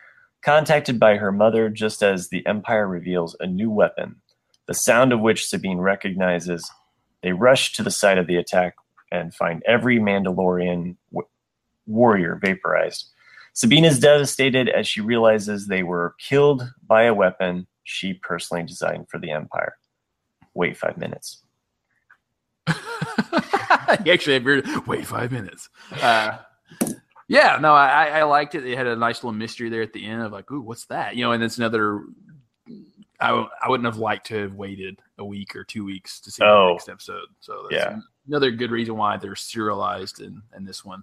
contacted 0.43 0.99
by 0.99 1.17
her 1.17 1.31
mother 1.31 1.69
just 1.69 2.03
as 2.03 2.29
the 2.29 2.45
empire 2.47 2.89
reveals 2.89 3.37
a 3.41 3.47
new 3.47 3.71
weapon 3.71 4.17
the 4.67 4.75
sound 4.75 5.13
of 5.13 5.21
which 5.21 5.49
sabine 5.49 5.79
recognizes. 5.79 6.71
They 7.23 7.33
rush 7.33 7.73
to 7.73 7.83
the 7.83 7.91
site 7.91 8.19
of 8.19 8.27
the 8.27 8.37
attack 8.37 8.77
and 9.11 9.35
find 9.35 9.63
every 9.67 9.99
mandalorian 9.99 10.97
w- 11.11 11.29
warrior 11.87 12.39
vaporized. 12.41 13.11
Sabine 13.55 13.87
is 13.87 13.99
devastated 13.99 14.69
as 14.69 14.87
she 14.87 15.01
realizes 15.01 15.67
they 15.67 15.83
were 15.83 16.15
killed 16.21 16.71
by 16.87 17.05
a 17.05 17.15
weapon 17.15 17.67
she 17.83 18.13
personally 18.13 18.63
designed 18.63 19.09
for 19.09 19.19
the 19.19 19.31
empire. 19.31 19.75
Wait 20.55 20.77
five 20.77 20.99
minutes 20.99 21.43
you 24.04 24.12
actually 24.12 24.38
your 24.38 24.62
wait 24.87 25.07
five 25.07 25.33
minutes. 25.33 25.68
Uh, 26.02 26.38
yeah, 27.28 27.59
no, 27.61 27.75
I, 27.75 28.07
I 28.07 28.23
liked 28.25 28.54
it. 28.54 28.64
It 28.66 28.76
had 28.76 28.87
a 28.87 28.97
nice 28.97 29.23
little 29.23 29.33
mystery 29.38 29.68
there 29.68 29.83
at 29.83 29.92
the 29.92 30.04
end 30.04 30.23
of 30.23 30.33
like, 30.33 30.50
ooh, 30.50 30.61
what's 30.61 30.87
that? 30.87 31.14
You 31.16 31.25
know, 31.25 31.33
and 31.33 31.42
it's 31.42 31.59
another. 31.59 32.02
I, 33.21 33.28
w- 33.28 33.49
I 33.61 33.68
wouldn't 33.68 33.87
have 33.87 33.97
liked 33.99 34.26
to 34.28 34.42
have 34.42 34.54
waited 34.54 35.00
a 35.18 35.25
week 35.25 35.57
or 35.57 35.64
two 35.64 35.85
weeks 35.85 36.21
to 36.21 36.30
see 36.30 36.45
Oh. 36.45 36.68
the 36.68 36.73
next 36.75 36.88
episode. 36.88 37.26
So 37.40 37.66
that's 37.68 37.83
Yeah. 37.85 37.99
another 38.28 38.52
good 38.52 38.71
reason 38.71 38.97
why 38.97 39.16
they're 39.16 39.35
serialized 39.35 40.21
in, 40.21 40.40
in 40.57 40.64
this 40.64 40.85
one. 40.85 41.02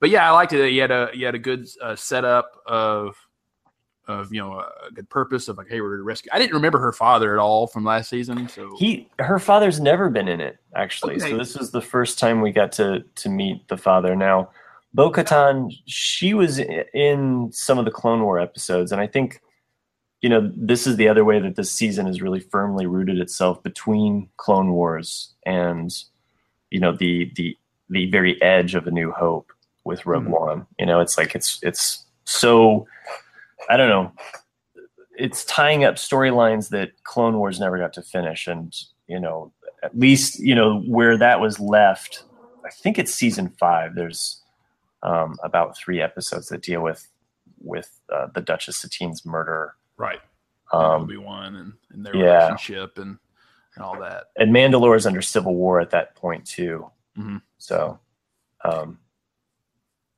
But 0.00 0.10
yeah, 0.10 0.28
I 0.28 0.32
liked 0.32 0.52
it. 0.52 0.70
You 0.70 0.80
had 0.80 0.90
a 0.90 1.10
you 1.14 1.24
had 1.24 1.36
a 1.36 1.38
good 1.38 1.68
uh, 1.80 1.94
setup 1.94 2.50
of 2.66 3.16
of 4.08 4.32
you 4.32 4.40
know 4.40 4.58
a 4.58 4.90
good 4.92 5.08
purpose 5.08 5.48
of 5.48 5.56
like, 5.58 5.68
hey, 5.68 5.80
we're 5.80 5.96
to 5.96 6.02
rescue. 6.02 6.30
I 6.32 6.38
didn't 6.38 6.54
remember 6.54 6.78
her 6.78 6.92
father 6.92 7.32
at 7.32 7.40
all 7.40 7.66
from 7.66 7.84
last 7.84 8.10
season. 8.10 8.48
So 8.48 8.74
He, 8.78 9.08
her 9.18 9.38
father's 9.38 9.80
never 9.80 10.10
been 10.10 10.28
in 10.28 10.40
it 10.40 10.58
actually. 10.74 11.16
Okay. 11.16 11.30
So 11.30 11.38
this 11.38 11.56
was 11.56 11.70
the 11.70 11.80
first 11.82 12.18
time 12.18 12.40
we 12.40 12.50
got 12.52 12.72
to 12.72 13.04
to 13.14 13.28
meet 13.28 13.68
the 13.68 13.76
father. 13.76 14.16
Now, 14.16 14.50
Bo-Katan, 14.94 15.72
she 15.86 16.34
was 16.34 16.58
in 16.58 17.50
some 17.52 17.78
of 17.78 17.84
the 17.84 17.90
Clone 17.90 18.22
War 18.22 18.38
episodes, 18.38 18.92
and 18.92 19.00
I 19.00 19.06
think, 19.06 19.40
you 20.20 20.28
know, 20.28 20.52
this 20.54 20.86
is 20.86 20.96
the 20.96 21.08
other 21.08 21.24
way 21.24 21.40
that 21.40 21.56
this 21.56 21.70
season 21.70 22.06
has 22.06 22.20
really 22.20 22.40
firmly 22.40 22.86
rooted 22.86 23.18
itself 23.18 23.62
between 23.62 24.28
Clone 24.36 24.72
Wars 24.72 25.32
and, 25.46 25.90
you 26.70 26.80
know, 26.80 26.92
the 26.92 27.30
the 27.36 27.56
the 27.88 28.10
very 28.10 28.40
edge 28.42 28.74
of 28.74 28.86
A 28.86 28.90
New 28.90 29.12
Hope 29.12 29.52
with 29.84 30.06
Rogue 30.06 30.24
Mhm. 30.24 30.40
One. 30.40 30.66
You 30.78 30.86
know, 30.86 31.00
it's 31.00 31.16
like 31.18 31.34
it's 31.34 31.58
it's 31.62 32.04
so, 32.24 32.86
I 33.68 33.76
don't 33.76 33.88
know, 33.88 34.12
it's 35.16 35.44
tying 35.44 35.84
up 35.84 35.96
storylines 35.96 36.68
that 36.70 36.90
Clone 37.04 37.36
Wars 37.38 37.60
never 37.60 37.78
got 37.78 37.92
to 37.94 38.02
finish, 38.02 38.46
and 38.46 38.74
you 39.06 39.20
know, 39.20 39.52
at 39.82 39.96
least 39.98 40.38
you 40.40 40.54
know 40.54 40.80
where 40.82 41.16
that 41.18 41.40
was 41.40 41.60
left. 41.60 42.24
I 42.64 42.70
think 42.70 42.98
it's 42.98 43.12
season 43.14 43.48
five. 43.58 43.94
There's 43.94 44.42
um, 45.02 45.36
about 45.42 45.76
three 45.76 46.00
episodes 46.00 46.48
that 46.48 46.62
deal 46.62 46.80
with 46.82 47.08
with 47.60 48.00
uh, 48.12 48.28
the 48.34 48.40
Duchess 48.40 48.78
Satine's 48.78 49.24
murder. 49.24 49.74
right, 49.96 50.20
Um, 50.72 51.02
Obi 51.02 51.16
Wan 51.16 51.56
and, 51.56 51.72
and 51.90 52.04
their 52.04 52.16
yeah. 52.16 52.46
relationship 52.48 52.98
and, 52.98 53.18
and 53.76 53.84
all 53.84 53.98
that. 54.00 54.24
and 54.36 54.52
Mandalore 54.52 54.96
is 54.96 55.06
under 55.06 55.22
civil 55.22 55.54
war 55.54 55.80
at 55.80 55.90
that 55.90 56.14
point 56.16 56.44
too. 56.44 56.90
Mhm. 57.16 57.40
So, 57.58 58.00
um, 58.64 58.98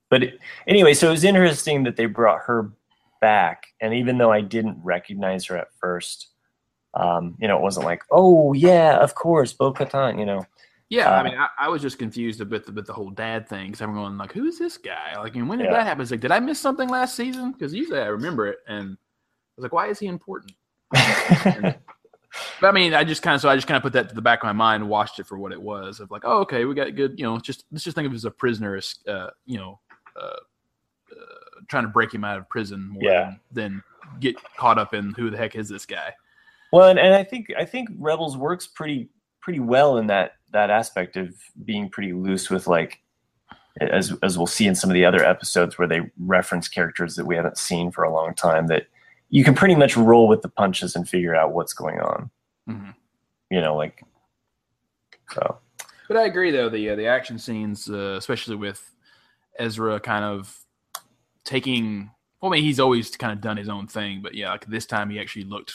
but 0.08 0.22
it- 0.22 0.38
anyway, 0.66 0.94
so 0.94 1.08
it 1.08 1.12
was 1.12 1.24
interesting 1.24 1.82
that 1.84 1.96
they 1.96 2.06
brought 2.06 2.40
her 2.42 2.70
back, 3.24 3.58
and 3.80 3.94
even 3.94 4.18
though 4.18 4.32
I 4.38 4.42
didn't 4.42 4.78
recognize 4.82 5.46
her 5.46 5.56
at 5.56 5.68
first, 5.80 6.28
um, 6.92 7.36
you 7.40 7.48
know, 7.48 7.56
it 7.56 7.62
wasn't 7.62 7.86
like, 7.86 8.02
oh 8.10 8.52
yeah, 8.52 8.98
of 8.98 9.14
course, 9.14 9.52
Bo-Katan, 9.54 10.18
you 10.18 10.26
know. 10.26 10.44
Yeah, 10.90 11.08
Uh, 11.10 11.20
I 11.20 11.22
mean, 11.22 11.38
I, 11.38 11.48
I 11.64 11.68
was 11.68 11.80
just 11.80 11.98
confused 11.98 12.40
a 12.40 12.44
bit 12.44 12.68
with 12.74 12.86
the 12.86 12.92
whole 12.92 13.10
dad 13.10 13.48
thing 13.48 13.66
because 13.68 13.80
I'm 13.80 13.94
going 13.94 14.18
like, 14.18 14.32
who 14.32 14.44
is 14.44 14.58
this 14.58 14.76
guy? 14.76 15.16
Like, 15.16 15.34
and 15.36 15.48
when 15.48 15.58
did 15.58 15.64
Yeah. 15.66 15.78
that 15.78 15.86
happen? 15.86 16.02
It's 16.02 16.10
like, 16.10 16.20
did 16.20 16.30
I 16.32 16.40
miss 16.40 16.60
something 16.60 16.88
last 16.88 17.16
season? 17.16 17.52
Because 17.52 17.72
usually 17.72 18.00
I 18.00 18.06
remember 18.08 18.46
it, 18.48 18.58
and 18.68 18.86
I 18.92 19.52
was 19.56 19.62
like, 19.62 19.72
why 19.72 19.86
is 19.88 19.98
he 19.98 20.06
important? 20.06 20.52
But 22.60 22.68
I 22.68 22.72
mean, 22.72 22.94
I 22.94 23.04
just 23.04 23.22
kind 23.22 23.36
of 23.36 23.40
so 23.40 23.48
I 23.48 23.54
just 23.54 23.68
kind 23.68 23.76
of 23.76 23.82
put 23.84 23.92
that 23.92 24.08
to 24.08 24.14
the 24.14 24.20
back 24.28 24.40
of 24.42 24.46
my 24.46 24.52
mind, 24.52 24.82
and 24.82 24.90
watched 24.90 25.20
it 25.20 25.26
for 25.26 25.38
what 25.38 25.52
it 25.52 25.62
was 25.62 26.00
of 26.00 26.10
like, 26.10 26.22
oh, 26.24 26.40
okay, 26.40 26.64
we 26.64 26.74
got 26.74 26.94
good, 26.96 27.16
you 27.16 27.24
know, 27.24 27.38
just 27.38 27.64
let's 27.70 27.84
just 27.84 27.94
think 27.94 28.06
of 28.06 28.12
it 28.12 28.16
as 28.16 28.24
a 28.24 28.30
prisoner, 28.30 28.80
uh, 29.06 29.30
you 29.46 29.56
know, 29.56 29.78
uh, 30.20 30.36
trying 31.68 31.84
to 31.84 31.88
break 31.90 32.12
him 32.12 32.24
out 32.24 32.38
of 32.38 32.48
prison 32.48 32.88
more 32.88 33.02
Yeah. 33.02 33.34
than, 33.52 33.82
than 34.12 34.20
get 34.20 34.36
caught 34.56 34.78
up 34.78 34.94
in 34.94 35.12
who 35.14 35.30
the 35.30 35.36
heck 35.36 35.54
is 35.56 35.68
this 35.68 35.86
guy. 35.86 36.12
Well, 36.72 36.88
and, 36.88 36.98
and 36.98 37.14
I 37.14 37.22
think 37.24 37.46
I 37.58 37.64
think 37.64 37.88
Rebels 37.98 38.36
works 38.36 38.66
pretty 38.66 39.08
pretty 39.40 39.60
well 39.60 39.98
in 39.98 40.06
that 40.08 40.32
that 40.52 40.70
aspect 40.70 41.16
of 41.16 41.34
being 41.64 41.88
pretty 41.88 42.12
loose 42.12 42.50
with 42.50 42.66
like 42.66 43.00
as 43.80 44.12
as 44.22 44.36
we'll 44.38 44.46
see 44.46 44.66
in 44.66 44.74
some 44.74 44.90
of 44.90 44.94
the 44.94 45.04
other 45.04 45.24
episodes 45.24 45.78
where 45.78 45.88
they 45.88 46.00
reference 46.18 46.68
characters 46.68 47.16
that 47.16 47.26
we 47.26 47.36
haven't 47.36 47.58
seen 47.58 47.90
for 47.90 48.04
a 48.04 48.12
long 48.12 48.34
time 48.34 48.66
that 48.68 48.86
you 49.30 49.42
can 49.44 49.54
pretty 49.54 49.74
much 49.74 49.96
roll 49.96 50.28
with 50.28 50.42
the 50.42 50.48
punches 50.48 50.94
and 50.94 51.08
figure 51.08 51.34
out 51.34 51.52
what's 51.52 51.72
going 51.72 52.00
on. 52.00 52.30
Mhm. 52.68 52.94
You 53.50 53.60
know, 53.60 53.76
like 53.76 54.02
so. 55.32 55.58
But 56.08 56.16
I 56.18 56.24
agree, 56.26 56.50
though 56.50 56.68
the 56.68 56.90
uh, 56.90 56.96
the 56.96 57.06
action 57.06 57.38
scenes, 57.38 57.88
uh, 57.88 58.16
especially 58.18 58.56
with 58.56 58.94
Ezra, 59.58 59.98
kind 60.00 60.24
of 60.24 60.56
taking. 61.44 62.10
Well, 62.40 62.52
I 62.52 62.56
mean, 62.56 62.64
he's 62.64 62.80
always 62.80 63.16
kind 63.16 63.32
of 63.32 63.40
done 63.40 63.56
his 63.56 63.68
own 63.68 63.86
thing, 63.86 64.20
but 64.22 64.34
yeah, 64.34 64.50
like 64.50 64.66
this 64.66 64.86
time 64.86 65.10
he 65.10 65.18
actually 65.18 65.44
looked 65.44 65.72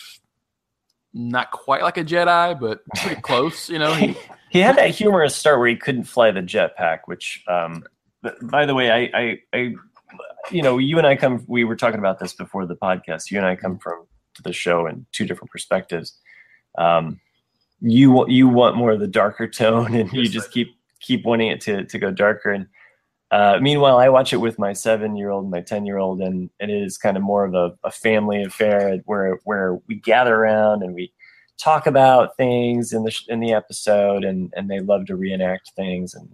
not 1.13 1.51
quite 1.51 1.81
like 1.81 1.97
a 1.97 2.03
Jedi, 2.03 2.59
but 2.59 2.81
pretty 2.95 3.21
close. 3.21 3.69
You 3.69 3.79
know, 3.79 3.93
he, 3.93 4.15
He 4.49 4.59
had 4.59 4.77
that 4.77 4.89
humorous 4.89 5.35
start 5.35 5.59
where 5.59 5.67
he 5.67 5.75
couldn't 5.75 6.05
fly 6.05 6.31
the 6.31 6.41
jetpack, 6.41 7.01
which, 7.05 7.43
um, 7.47 7.83
by 8.41 8.65
the 8.65 8.73
way, 8.73 8.89
I, 8.91 9.19
I, 9.19 9.39
I, 9.53 9.73
you 10.51 10.63
know, 10.63 10.79
you 10.79 10.97
and 10.97 11.05
I 11.05 11.15
come, 11.15 11.45
we 11.47 11.63
were 11.63 11.75
talking 11.75 11.99
about 11.99 12.19
this 12.19 12.33
before 12.33 12.65
the 12.65 12.75
podcast. 12.75 13.29
You 13.29 13.37
and 13.37 13.45
I 13.45 13.55
come 13.55 13.77
from 13.77 14.07
the 14.43 14.53
show 14.53 14.87
in 14.87 15.05
two 15.11 15.25
different 15.25 15.51
perspectives. 15.51 16.17
Um, 16.77 17.19
you, 17.79 18.27
you 18.27 18.47
want 18.47 18.75
more 18.75 18.91
of 18.91 18.99
the 18.99 19.07
darker 19.07 19.47
tone 19.47 19.93
and 19.93 20.11
you 20.11 20.27
just 20.27 20.51
keep, 20.51 20.75
keep 20.99 21.25
wanting 21.25 21.49
it 21.49 21.61
to, 21.61 21.85
to 21.85 21.99
go 21.99 22.11
darker. 22.11 22.51
And, 22.51 22.67
uh, 23.31 23.59
meanwhile, 23.61 23.97
I 23.97 24.09
watch 24.09 24.33
it 24.33 24.37
with 24.37 24.57
my 24.57 24.73
seven 24.73 25.15
year 25.15 25.29
old 25.29 25.43
and 25.43 25.51
my 25.51 25.61
10 25.61 25.85
year 25.85 25.97
old, 25.97 26.21
and, 26.21 26.49
it 26.59 26.69
is 26.69 26.97
kind 26.97 27.15
of 27.15 27.23
more 27.23 27.45
of 27.45 27.53
a, 27.53 27.77
a 27.83 27.91
family 27.91 28.43
affair 28.43 28.97
where, 29.05 29.39
where 29.43 29.79
we 29.87 29.95
gather 29.95 30.35
around 30.35 30.83
and 30.83 30.93
we, 30.93 31.11
talk 31.59 31.85
about 31.87 32.37
things 32.37 32.93
in 32.93 33.03
the 33.03 33.15
in 33.27 33.39
the 33.39 33.53
episode 33.53 34.23
and 34.23 34.51
and 34.55 34.69
they 34.69 34.79
love 34.79 35.05
to 35.05 35.15
reenact 35.15 35.71
things 35.75 36.15
and 36.15 36.27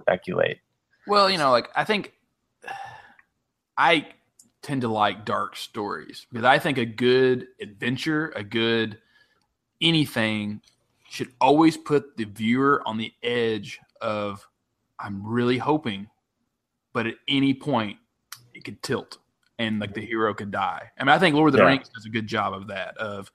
speculate. 0.00 0.58
Well, 1.06 1.28
you 1.30 1.38
know, 1.38 1.50
like 1.50 1.68
I 1.74 1.84
think 1.84 2.12
I 3.76 4.06
tend 4.62 4.82
to 4.82 4.88
like 4.88 5.24
dark 5.24 5.56
stories 5.56 6.26
because 6.30 6.44
I 6.44 6.58
think 6.58 6.78
a 6.78 6.84
good 6.84 7.48
adventure, 7.60 8.32
a 8.36 8.44
good 8.44 8.98
anything 9.80 10.60
should 11.08 11.32
always 11.40 11.76
put 11.76 12.16
the 12.16 12.24
viewer 12.24 12.82
on 12.86 12.98
the 12.98 13.12
edge 13.22 13.78
of 14.00 14.46
I'm 14.98 15.24
really 15.24 15.58
hoping, 15.58 16.08
but 16.96 17.06
at 17.06 17.16
any 17.28 17.52
point 17.52 17.98
it 18.54 18.64
could 18.64 18.82
tilt 18.82 19.18
and 19.58 19.78
like 19.80 19.92
the 19.92 20.00
hero 20.00 20.32
could 20.32 20.50
die. 20.50 20.90
I 20.98 21.04
mean, 21.04 21.10
I 21.10 21.18
think 21.18 21.34
Lord 21.34 21.48
of 21.48 21.52
the 21.52 21.58
Yeah. 21.58 21.68
Rings 21.68 21.90
does 21.90 22.06
a 22.06 22.08
good 22.08 22.26
job 22.26 22.54
of 22.54 22.68
that, 22.68 22.96
of 22.96 23.30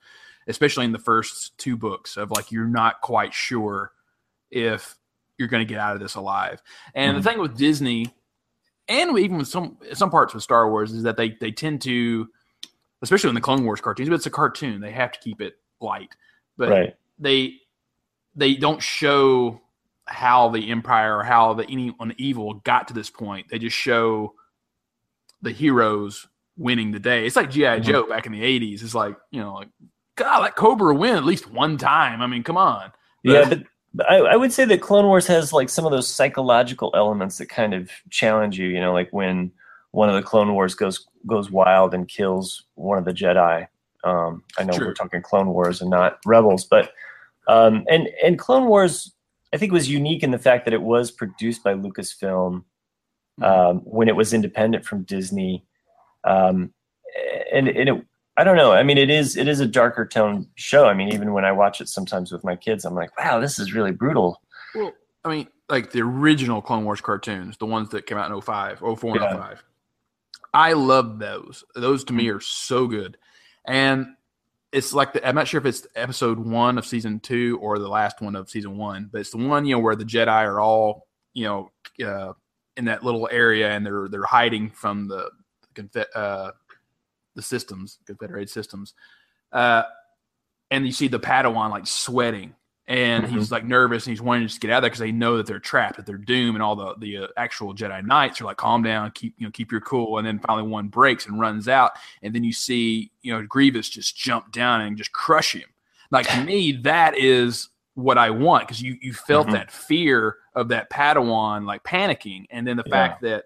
especially 0.48 0.84
in 0.84 0.90
the 0.90 0.98
first 0.98 1.56
two 1.58 1.76
books 1.76 2.16
of 2.16 2.32
like 2.32 2.50
you're 2.50 2.64
not 2.66 3.00
quite 3.02 3.32
sure 3.32 3.92
if 4.50 4.96
you're 5.38 5.46
going 5.46 5.64
to 5.64 5.72
get 5.72 5.78
out 5.78 5.94
of 5.94 6.00
this 6.00 6.16
alive. 6.16 6.60
And 6.96 7.14
Mhm. 7.16 7.22
the 7.22 7.30
thing 7.30 7.38
with 7.38 7.56
Disney, 7.56 8.12
and 8.88 9.16
even 9.16 9.38
with 9.38 9.46
some 9.46 9.78
some 9.92 10.10
parts 10.10 10.34
of 10.34 10.42
Star 10.42 10.68
Wars, 10.68 10.90
is 10.92 11.04
that 11.04 11.16
they 11.16 11.30
they 11.30 11.52
tend 11.52 11.82
to, 11.82 12.28
especially 13.00 13.28
in 13.28 13.36
the 13.36 13.40
Clone 13.40 13.64
Wars 13.64 13.80
cartoons, 13.80 14.08
but 14.08 14.16
it's 14.16 14.26
a 14.26 14.30
cartoon, 14.30 14.80
they 14.80 14.90
have 14.90 15.12
to 15.12 15.20
keep 15.20 15.40
it 15.40 15.54
light. 15.80 16.16
But 16.56 16.68
right 16.68 16.96
they 17.16 17.58
they 18.34 18.54
don't 18.56 18.82
show 18.82 19.60
how 20.06 20.48
the 20.48 20.70
Empire 20.70 21.18
or 21.18 21.24
how 21.24 21.54
the 21.54 21.64
anyone 21.68 22.14
evil 22.18 22.54
got 22.64 22.88
to 22.88 22.94
this 22.94 23.10
point. 23.10 23.46
They 23.48 23.58
just 23.58 23.76
show 23.76 24.34
the 25.42 25.52
heroes 25.52 26.26
winning 26.56 26.92
the 26.92 27.00
day. 27.00 27.26
It's 27.26 27.36
like 27.36 27.50
GI 27.50 27.62
mm-hmm. 27.62 27.82
Joe 27.82 28.06
back 28.08 28.26
in 28.26 28.32
the 28.32 28.42
'80s. 28.42 28.82
It's 28.82 28.94
like 28.94 29.16
you 29.30 29.40
know, 29.40 29.54
like 29.54 29.68
God, 30.16 30.42
let 30.42 30.56
Cobra 30.56 30.94
win 30.94 31.16
at 31.16 31.24
least 31.24 31.50
one 31.50 31.78
time. 31.78 32.20
I 32.20 32.26
mean, 32.26 32.42
come 32.42 32.56
on. 32.56 32.92
But, 33.24 33.32
yeah, 33.32 33.54
but 33.94 34.10
I, 34.10 34.16
I, 34.18 34.36
would 34.36 34.52
say 34.52 34.64
that 34.64 34.80
Clone 34.80 35.06
Wars 35.06 35.26
has 35.26 35.52
like 35.52 35.68
some 35.68 35.86
of 35.86 35.92
those 35.92 36.08
psychological 36.08 36.90
elements 36.94 37.38
that 37.38 37.48
kind 37.48 37.74
of 37.74 37.90
challenge 38.10 38.58
you. 38.58 38.66
You 38.68 38.80
know, 38.80 38.92
like 38.92 39.12
when 39.12 39.52
one 39.92 40.08
of 40.08 40.14
the 40.14 40.22
Clone 40.22 40.52
Wars 40.52 40.74
goes 40.74 41.06
goes 41.26 41.50
wild 41.50 41.94
and 41.94 42.08
kills 42.08 42.64
one 42.74 42.98
of 42.98 43.04
the 43.04 43.12
Jedi. 43.12 43.66
Um, 44.04 44.42
I 44.58 44.64
know 44.64 44.76
we're 44.78 44.94
talking 44.94 45.22
Clone 45.22 45.48
Wars 45.48 45.80
and 45.80 45.90
not 45.90 46.18
Rebels, 46.26 46.64
but 46.64 46.92
um, 47.46 47.84
and 47.88 48.08
and 48.24 48.38
Clone 48.38 48.66
Wars, 48.66 49.12
I 49.52 49.58
think 49.58 49.70
it 49.70 49.74
was 49.74 49.90
unique 49.90 50.22
in 50.22 50.30
the 50.30 50.38
fact 50.38 50.64
that 50.64 50.74
it 50.74 50.82
was 50.82 51.10
produced 51.10 51.62
by 51.62 51.74
Lucasfilm 51.74 52.64
mm-hmm. 53.40 53.44
um, 53.44 53.78
when 53.80 54.08
it 54.08 54.16
was 54.16 54.32
independent 54.32 54.84
from 54.84 55.02
Disney, 55.02 55.64
um, 56.24 56.72
and 57.52 57.68
and 57.68 57.88
it 57.88 58.06
I 58.36 58.44
don't 58.44 58.56
know. 58.56 58.72
I 58.72 58.82
mean, 58.82 58.96
it 58.96 59.10
is 59.10 59.36
it 59.36 59.46
is 59.46 59.60
a 59.60 59.66
darker 59.66 60.06
tone 60.06 60.48
show. 60.54 60.86
I 60.86 60.94
mean, 60.94 61.12
even 61.12 61.32
when 61.32 61.44
I 61.44 61.52
watch 61.52 61.80
it 61.80 61.88
sometimes 61.88 62.32
with 62.32 62.44
my 62.44 62.56
kids, 62.56 62.84
I'm 62.84 62.94
like, 62.94 63.16
wow, 63.18 63.40
this 63.40 63.58
is 63.58 63.74
really 63.74 63.92
brutal. 63.92 64.40
Well, 64.74 64.92
I 65.24 65.28
mean, 65.28 65.48
like 65.68 65.92
the 65.92 66.00
original 66.00 66.62
Clone 66.62 66.84
Wars 66.84 67.02
cartoons, 67.02 67.58
the 67.58 67.66
ones 67.66 67.90
that 67.90 68.06
came 68.06 68.16
out 68.16 68.30
in 68.30 68.40
05, 68.40 68.78
04 68.78 69.16
and 69.16 69.20
yeah. 69.20 69.36
05. 69.36 69.64
I 70.54 70.72
love 70.72 71.18
those. 71.18 71.64
Those 71.74 72.04
to 72.04 72.12
me 72.12 72.28
are 72.28 72.40
so 72.40 72.86
good. 72.86 73.18
And 73.66 74.06
it's 74.72 74.94
like 74.94 75.12
the, 75.12 75.26
I'm 75.26 75.34
not 75.34 75.46
sure 75.46 75.58
if 75.58 75.66
it's 75.66 75.86
episode 75.94 76.38
one 76.38 76.78
of 76.78 76.86
season 76.86 77.20
two 77.20 77.58
or 77.60 77.78
the 77.78 77.88
last 77.88 78.20
one 78.20 78.34
of 78.34 78.48
season 78.50 78.78
one, 78.78 79.08
but 79.12 79.20
it's 79.20 79.30
the 79.30 79.36
one 79.36 79.66
you 79.66 79.76
know 79.76 79.80
where 79.80 79.96
the 79.96 80.04
Jedi 80.04 80.28
are 80.28 80.60
all 80.60 81.06
you 81.34 81.44
know 81.44 81.70
uh, 82.04 82.32
in 82.76 82.86
that 82.86 83.04
little 83.04 83.28
area 83.30 83.70
and 83.70 83.84
they're 83.84 84.08
they're 84.08 84.24
hiding 84.24 84.70
from 84.70 85.08
the 85.08 85.30
uh, 86.16 86.52
the 87.34 87.42
systems, 87.42 87.98
Confederate 88.06 88.50
systems. 88.50 88.94
Uh, 89.52 89.82
and 90.70 90.86
you 90.86 90.92
see 90.92 91.08
the 91.08 91.20
Padawan 91.20 91.70
like 91.70 91.86
sweating, 91.86 92.54
and 92.88 93.24
mm-hmm. 93.24 93.38
he's 93.38 93.52
like 93.52 93.64
nervous, 93.64 94.06
and 94.06 94.12
he's 94.12 94.20
wanting 94.20 94.42
to 94.42 94.48
just 94.48 94.60
get 94.60 94.70
out 94.70 94.78
of 94.78 94.82
there 94.82 94.90
because 94.90 95.00
they 95.00 95.12
know 95.12 95.36
that 95.36 95.46
they're 95.46 95.60
trapped, 95.60 95.96
that 95.96 96.06
they're 96.06 96.16
doomed, 96.16 96.56
and 96.56 96.62
all 96.62 96.76
the 96.76 96.94
the 96.98 97.18
uh, 97.18 97.26
actual 97.36 97.74
Jedi 97.74 98.04
Knights 98.04 98.40
are 98.40 98.44
like, 98.44 98.56
"Calm 98.56 98.82
down, 98.82 99.10
keep 99.12 99.34
you 99.38 99.46
know, 99.46 99.50
keep 99.50 99.70
your 99.70 99.80
cool." 99.80 100.18
And 100.18 100.26
then 100.26 100.38
finally, 100.40 100.68
one 100.68 100.88
breaks 100.88 101.26
and 101.26 101.38
runs 101.38 101.68
out, 101.68 101.92
and 102.22 102.34
then 102.34 102.44
you 102.44 102.52
see 102.52 103.12
you 103.22 103.32
know 103.32 103.44
Grievous 103.46 103.88
just 103.88 104.16
jump 104.16 104.52
down 104.52 104.80
and 104.80 104.96
just 104.96 105.12
crush 105.12 105.54
him. 105.54 105.68
Like 106.10 106.28
to 106.28 106.44
me, 106.44 106.72
that 106.82 107.16
is 107.16 107.68
what 107.94 108.18
I 108.18 108.30
want 108.30 108.66
because 108.66 108.82
you 108.82 108.96
you 109.00 109.12
felt 109.12 109.46
mm-hmm. 109.46 109.56
that 109.56 109.70
fear 109.70 110.36
of 110.54 110.68
that 110.68 110.90
Padawan 110.90 111.64
like 111.64 111.84
panicking, 111.84 112.46
and 112.50 112.66
then 112.66 112.76
the 112.76 112.84
yeah. 112.86 112.92
fact 112.92 113.22
that 113.22 113.44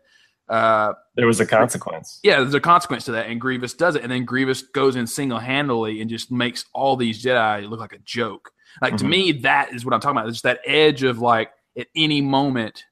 uh, 0.49 0.93
there 1.15 1.27
was 1.27 1.41
a 1.41 1.47
consequence. 1.47 2.21
Yeah, 2.23 2.41
there's 2.41 2.55
a 2.55 2.61
consequence 2.61 3.05
to 3.07 3.13
that, 3.13 3.27
and 3.27 3.41
Grievous 3.41 3.75
does 3.75 3.97
it, 3.97 4.03
and 4.03 4.11
then 4.11 4.25
Grievous 4.25 4.63
goes 4.63 4.97
in 4.97 5.07
single 5.07 5.39
handedly 5.39 6.01
and 6.01 6.09
just 6.09 6.31
makes 6.31 6.65
all 6.73 6.97
these 6.97 7.23
Jedi 7.23 7.69
look 7.69 7.81
like 7.81 7.93
a 7.93 7.99
joke. 7.99 8.53
Like 8.81 8.95
mm-hmm. 8.95 9.05
to 9.05 9.11
me, 9.11 9.33
that 9.33 9.73
is 9.73 9.85
what 9.85 9.95
I'm 9.95 10.01
talking 10.01 10.19
about. 10.19 10.29
It's 10.29 10.43
that 10.43 10.61
edge 10.65 11.03
of 11.03 11.19
like 11.19 11.51
at 11.79 11.87
any 11.95 12.21
moment, 12.21 12.85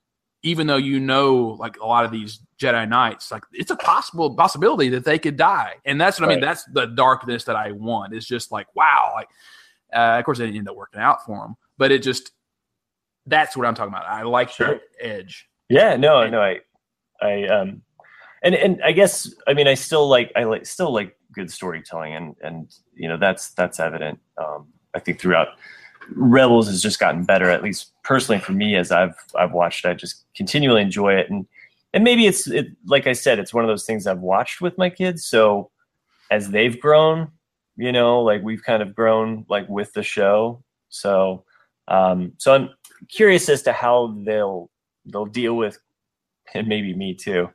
even 0.42 0.66
though 0.66 0.76
you 0.76 1.00
know 1.00 1.56
like 1.58 1.78
a 1.78 1.86
lot 1.86 2.04
of 2.04 2.10
these 2.10 2.40
Jedi 2.58 2.88
Knights, 2.88 3.30
like 3.30 3.44
it's 3.52 3.70
a 3.70 3.76
possible 3.76 4.34
possibility 4.34 4.88
that 4.90 5.04
they 5.04 5.18
could 5.18 5.36
die, 5.36 5.74
and 5.84 6.00
that's 6.00 6.20
what 6.20 6.28
right. 6.28 6.32
I 6.32 6.36
mean. 6.36 6.44
That's 6.44 6.64
the 6.64 6.86
darkness 6.86 7.44
that 7.44 7.56
I 7.56 7.72
want. 7.72 8.14
It's 8.14 8.26
just 8.26 8.52
like 8.52 8.66
wow, 8.74 9.12
like 9.14 9.28
uh, 9.92 10.18
of 10.18 10.24
course 10.24 10.38
it 10.38 10.46
didn't 10.46 10.58
end 10.58 10.68
up 10.68 10.76
working 10.76 11.00
out 11.00 11.24
for 11.24 11.38
them, 11.38 11.56
but 11.78 11.92
it 11.92 12.02
just 12.02 12.32
that's 13.26 13.56
what 13.56 13.66
I'm 13.66 13.74
talking 13.74 13.92
about. 13.92 14.06
I 14.06 14.22
like 14.22 14.50
sure. 14.50 14.80
the 14.98 15.06
edge. 15.06 15.48
Yeah, 15.68 15.96
no, 15.96 16.20
and, 16.20 16.32
no, 16.32 16.40
I 16.40 16.60
I 17.20 17.44
um 17.48 17.82
and 18.42 18.54
and 18.54 18.80
I 18.84 18.92
guess 18.92 19.32
I 19.46 19.54
mean 19.54 19.66
I 19.66 19.75
still 19.75 20.08
like 20.08 20.30
I 20.36 20.44
like 20.44 20.66
still 20.66 20.92
like 20.92 21.16
good 21.32 21.50
storytelling 21.50 22.14
and 22.14 22.36
and 22.42 22.75
you 22.94 23.08
know 23.08 23.16
that's 23.16 23.50
that's 23.54 23.80
evident. 23.80 24.20
Um, 24.38 24.68
I 24.95 25.00
think 25.00 25.21
throughout 25.21 25.49
Rebels 26.15 26.69
has 26.69 26.83
just 26.83 26.99
gotten 26.99 27.25
better. 27.25 27.50
At 27.50 27.63
least 27.63 27.93
personally 28.02 28.41
for 28.41 28.52
me, 28.52 28.76
as 28.76 28.93
I've 28.93 29.17
I've 29.35 29.52
watched, 29.52 29.87
I 29.87 29.95
just 29.95 30.25
continually 30.35 30.83
enjoy 30.83 31.15
it 31.15 31.30
and 31.30 31.47
and 31.93 32.04
maybe 32.04 32.26
it's 32.26 32.47
it 32.49 32.69
like 32.87 33.07
I 33.07 33.13
said, 33.13 33.39
it's 33.39 33.54
one 33.54 33.65
of 33.65 33.69
those 33.69 33.87
things 33.87 34.07
I've 34.07 34.21
watched 34.21 34.61
with 34.61 34.76
my 34.76 34.91
kids. 34.91 35.25
So 35.25 35.71
as 36.30 36.50
they've 36.50 36.78
grown, 36.78 37.30
you 37.76 37.93
know, 37.93 38.21
like 38.21 38.43
we've 38.43 38.63
kind 38.63 38.83
of 38.83 38.95
grown 38.95 39.47
like 39.49 39.69
with 39.69 39.93
the 39.93 40.02
show. 40.02 40.63
So 40.89 41.45
um, 41.89 42.33
so 42.39 42.54
I'm 42.54 42.71
curious 43.09 43.49
as 43.49 43.63
to 43.63 43.73
how 43.73 44.17
they'll 44.25 44.71
they'll 45.07 45.26
deal 45.26 45.54
with 45.54 45.78
and 46.54 46.69
maybe 46.69 46.95
me 46.95 47.15
too. 47.15 47.49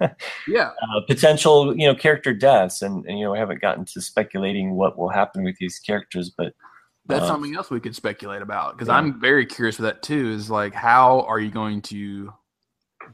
yeah. 0.48 0.70
Uh, 0.82 1.00
potential, 1.06 1.76
you 1.76 1.86
know, 1.86 1.94
character 1.94 2.32
deaths, 2.32 2.82
and, 2.82 3.04
and, 3.06 3.18
you 3.18 3.24
know, 3.24 3.32
we 3.32 3.38
haven't 3.38 3.60
gotten 3.60 3.84
to 3.86 4.00
speculating 4.00 4.74
what 4.74 4.98
will 4.98 5.08
happen 5.08 5.42
with 5.44 5.56
these 5.58 5.78
characters, 5.78 6.30
but 6.36 6.54
that's 7.06 7.24
uh, 7.24 7.26
something 7.28 7.54
else 7.56 7.70
we 7.70 7.80
could 7.80 7.94
speculate 7.94 8.42
about 8.42 8.76
because 8.76 8.88
yeah. 8.88 8.94
I'm 8.94 9.20
very 9.20 9.46
curious 9.46 9.76
for 9.76 9.82
that 9.82 10.02
too. 10.02 10.30
Is 10.30 10.50
like, 10.50 10.74
how 10.74 11.22
are 11.22 11.40
you 11.40 11.50
going 11.50 11.82
to 11.82 12.32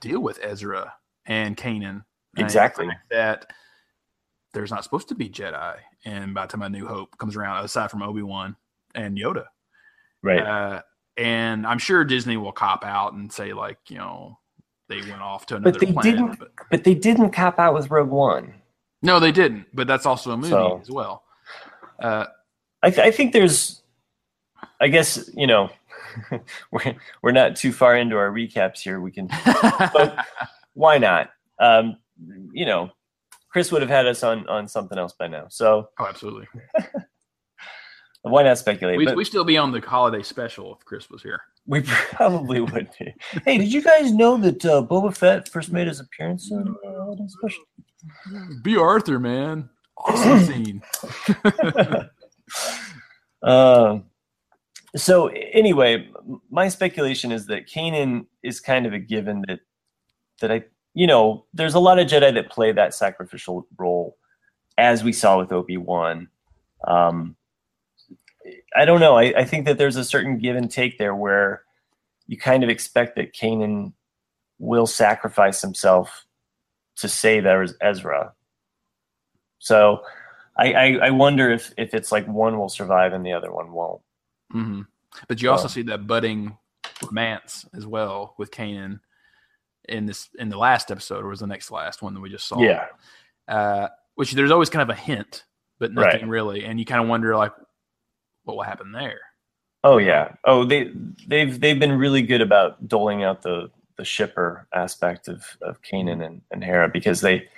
deal 0.00 0.20
with 0.20 0.38
Ezra 0.42 0.92
and 1.26 1.56
Kanan? 1.56 2.04
Exactly. 2.36 2.88
that 3.10 3.46
there's 4.54 4.70
not 4.70 4.84
supposed 4.84 5.08
to 5.08 5.14
be 5.14 5.28
Jedi, 5.28 5.76
and 6.04 6.34
by 6.34 6.46
the 6.46 6.52
time 6.52 6.62
A 6.62 6.68
New 6.68 6.86
Hope 6.86 7.16
comes 7.18 7.36
around, 7.36 7.64
aside 7.64 7.90
from 7.90 8.02
Obi 8.02 8.22
Wan 8.22 8.56
and 8.94 9.16
Yoda, 9.16 9.46
right? 10.22 10.40
Uh, 10.40 10.82
and 11.16 11.66
I'm 11.66 11.78
sure 11.78 12.04
Disney 12.04 12.36
will 12.36 12.52
cop 12.52 12.84
out 12.84 13.12
and 13.12 13.30
say 13.30 13.52
like, 13.52 13.78
you 13.88 13.98
know, 13.98 14.38
they 14.88 15.00
went 15.00 15.20
off 15.20 15.46
to 15.46 15.56
another 15.56 15.72
but 15.72 15.80
they 15.80 15.92
planet. 15.92 16.12
Didn't, 16.12 16.38
but, 16.38 16.50
but 16.70 16.84
they 16.84 16.94
didn't 16.94 17.30
cop 17.30 17.58
out 17.58 17.74
with 17.74 17.90
Rogue 17.90 18.10
One. 18.10 18.54
No, 19.02 19.20
they 19.20 19.32
didn't. 19.32 19.66
But 19.74 19.86
that's 19.86 20.06
also 20.06 20.32
a 20.32 20.36
movie 20.36 20.50
so, 20.50 20.80
as 20.80 20.90
well. 20.90 21.24
Uh, 22.00 22.26
I, 22.82 22.90
th- 22.90 23.06
I 23.06 23.10
think 23.10 23.32
there's, 23.32 23.81
I 24.80 24.88
guess 24.88 25.30
you 25.34 25.46
know, 25.46 25.70
we're 26.70 26.94
we're 27.22 27.32
not 27.32 27.56
too 27.56 27.72
far 27.72 27.96
into 27.96 28.16
our 28.16 28.30
recaps 28.30 28.80
here. 28.80 29.00
We 29.00 29.10
can, 29.10 29.28
but 29.92 30.26
why 30.74 30.98
not? 30.98 31.30
Um, 31.58 31.96
you 32.52 32.66
know, 32.66 32.90
Chris 33.48 33.70
would 33.72 33.82
have 33.82 33.90
had 33.90 34.06
us 34.06 34.22
on 34.22 34.46
on 34.48 34.68
something 34.68 34.98
else 34.98 35.12
by 35.12 35.28
now. 35.28 35.46
So, 35.48 35.88
oh, 35.98 36.06
absolutely. 36.06 36.46
why 38.22 38.42
not 38.42 38.58
speculate? 38.58 38.98
We 38.98 39.12
we 39.14 39.24
still 39.24 39.44
be 39.44 39.58
on 39.58 39.72
the 39.72 39.80
holiday 39.80 40.22
special 40.22 40.74
if 40.74 40.84
Chris 40.84 41.10
was 41.10 41.22
here. 41.22 41.40
We 41.66 41.82
probably 41.82 42.60
would 42.60 42.90
be. 42.98 43.14
Hey, 43.44 43.58
did 43.58 43.72
you 43.72 43.82
guys 43.82 44.12
know 44.12 44.36
that 44.38 44.64
uh, 44.64 44.82
Boba 44.82 45.16
Fett 45.16 45.48
first 45.48 45.70
made 45.70 45.86
his 45.86 46.00
appearance 46.00 46.50
in 46.50 46.64
the 46.64 46.74
holiday 46.84 47.26
Special? 47.28 47.64
Bea 48.62 48.76
Arthur, 48.76 49.20
man, 49.20 49.68
awesome 49.96 50.40
scene. 50.44 50.82
um. 53.42 54.04
So 54.96 55.28
anyway, 55.28 56.10
my 56.50 56.68
speculation 56.68 57.32
is 57.32 57.46
that 57.46 57.66
Kanan 57.66 58.26
is 58.42 58.60
kind 58.60 58.86
of 58.86 58.92
a 58.92 58.98
given 58.98 59.42
that 59.48 59.60
that 60.40 60.52
I, 60.52 60.64
you 60.94 61.06
know, 61.06 61.46
there's 61.54 61.74
a 61.74 61.80
lot 61.80 61.98
of 61.98 62.08
Jedi 62.08 62.34
that 62.34 62.50
play 62.50 62.72
that 62.72 62.94
sacrificial 62.94 63.66
role, 63.78 64.16
as 64.76 65.02
we 65.02 65.12
saw 65.12 65.38
with 65.38 65.52
Obi 65.52 65.76
Wan. 65.76 66.28
Um, 66.86 67.36
I 68.76 68.84
don't 68.84 69.00
know. 69.00 69.16
I, 69.16 69.32
I 69.36 69.44
think 69.44 69.66
that 69.66 69.78
there's 69.78 69.96
a 69.96 70.04
certain 70.04 70.38
give 70.38 70.56
and 70.56 70.70
take 70.70 70.98
there 70.98 71.14
where 71.14 71.62
you 72.26 72.36
kind 72.36 72.64
of 72.64 72.70
expect 72.70 73.16
that 73.16 73.32
Kanan 73.32 73.92
will 74.58 74.86
sacrifice 74.86 75.60
himself 75.62 76.26
to 76.96 77.08
save 77.08 77.46
Ezra. 77.46 78.32
So 79.58 80.02
I, 80.56 80.72
I, 80.72 80.98
I, 81.06 81.10
wonder 81.10 81.50
if, 81.50 81.72
if 81.76 81.94
it's 81.94 82.12
like 82.12 82.26
one 82.26 82.58
will 82.58 82.68
survive 82.68 83.12
and 83.12 83.24
the 83.24 83.32
other 83.32 83.52
one 83.52 83.72
won't. 83.72 84.02
Mm-hmm. 84.54 84.82
But 85.28 85.42
you 85.42 85.50
also 85.50 85.68
see 85.68 85.82
that 85.82 86.06
budding 86.06 86.56
romance 87.02 87.66
as 87.74 87.86
well 87.86 88.34
with 88.38 88.50
Kanan 88.50 89.00
in 89.88 90.06
this 90.06 90.28
in 90.38 90.48
the 90.48 90.58
last 90.58 90.90
episode 90.90 91.24
or 91.24 91.28
was 91.28 91.40
the 91.40 91.46
next 91.46 91.70
last 91.70 92.02
one 92.02 92.14
that 92.14 92.20
we 92.20 92.30
just 92.30 92.46
saw. 92.46 92.60
Yeah. 92.60 92.86
Uh, 93.48 93.88
which 94.14 94.32
there's 94.32 94.50
always 94.50 94.70
kind 94.70 94.82
of 94.82 94.96
a 94.96 94.98
hint, 94.98 95.44
but 95.78 95.92
nothing 95.92 96.22
right. 96.22 96.28
really, 96.28 96.64
and 96.64 96.78
you 96.78 96.84
kind 96.84 97.02
of 97.02 97.08
wonder 97.08 97.36
like 97.36 97.52
what 98.44 98.56
will 98.56 98.62
happen 98.62 98.92
there. 98.92 99.20
Oh 99.84 99.98
yeah. 99.98 100.34
Oh 100.44 100.64
they 100.64 100.92
they've 101.26 101.60
they've 101.60 101.78
been 101.78 101.92
really 101.92 102.22
good 102.22 102.40
about 102.40 102.88
doling 102.88 103.24
out 103.24 103.42
the 103.42 103.70
the 103.96 104.04
shipper 104.04 104.66
aspect 104.74 105.28
of 105.28 105.44
of 105.60 105.82
Kanan 105.82 106.24
and, 106.24 106.40
and 106.50 106.64
Hera 106.64 106.88
because 106.88 107.20
they 107.20 107.48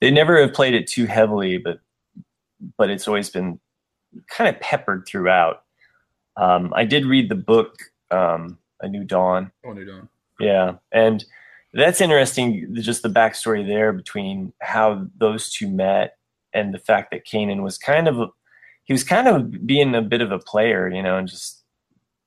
they 0.00 0.10
never 0.10 0.40
have 0.40 0.52
played 0.52 0.74
it 0.74 0.86
too 0.86 1.06
heavily, 1.06 1.58
but 1.58 1.80
but 2.76 2.90
it's 2.90 3.08
always 3.08 3.30
been 3.30 3.58
kind 4.28 4.54
of 4.54 4.60
peppered 4.60 5.06
throughout. 5.06 5.64
Um, 6.36 6.72
I 6.74 6.84
did 6.84 7.04
read 7.06 7.28
the 7.28 7.34
book 7.34 7.76
um, 8.10 8.58
A 8.80 8.88
New 8.88 9.04
Dawn. 9.04 9.50
Oh, 9.64 9.72
New 9.72 9.84
Dawn. 9.84 10.08
Yeah, 10.38 10.74
and 10.92 11.24
that's 11.74 12.00
interesting. 12.00 12.74
Just 12.74 13.02
the 13.02 13.08
backstory 13.08 13.66
there 13.66 13.92
between 13.92 14.52
how 14.60 15.06
those 15.18 15.50
two 15.52 15.68
met 15.68 16.16
and 16.52 16.74
the 16.74 16.78
fact 16.78 17.10
that 17.12 17.26
Kanan 17.26 17.62
was 17.62 17.78
kind 17.78 18.08
of 18.08 18.30
he 18.84 18.92
was 18.92 19.04
kind 19.04 19.28
of 19.28 19.66
being 19.66 19.94
a 19.94 20.02
bit 20.02 20.20
of 20.20 20.32
a 20.32 20.38
player, 20.38 20.88
you 20.88 21.02
know, 21.02 21.16
and 21.18 21.28
just 21.28 21.62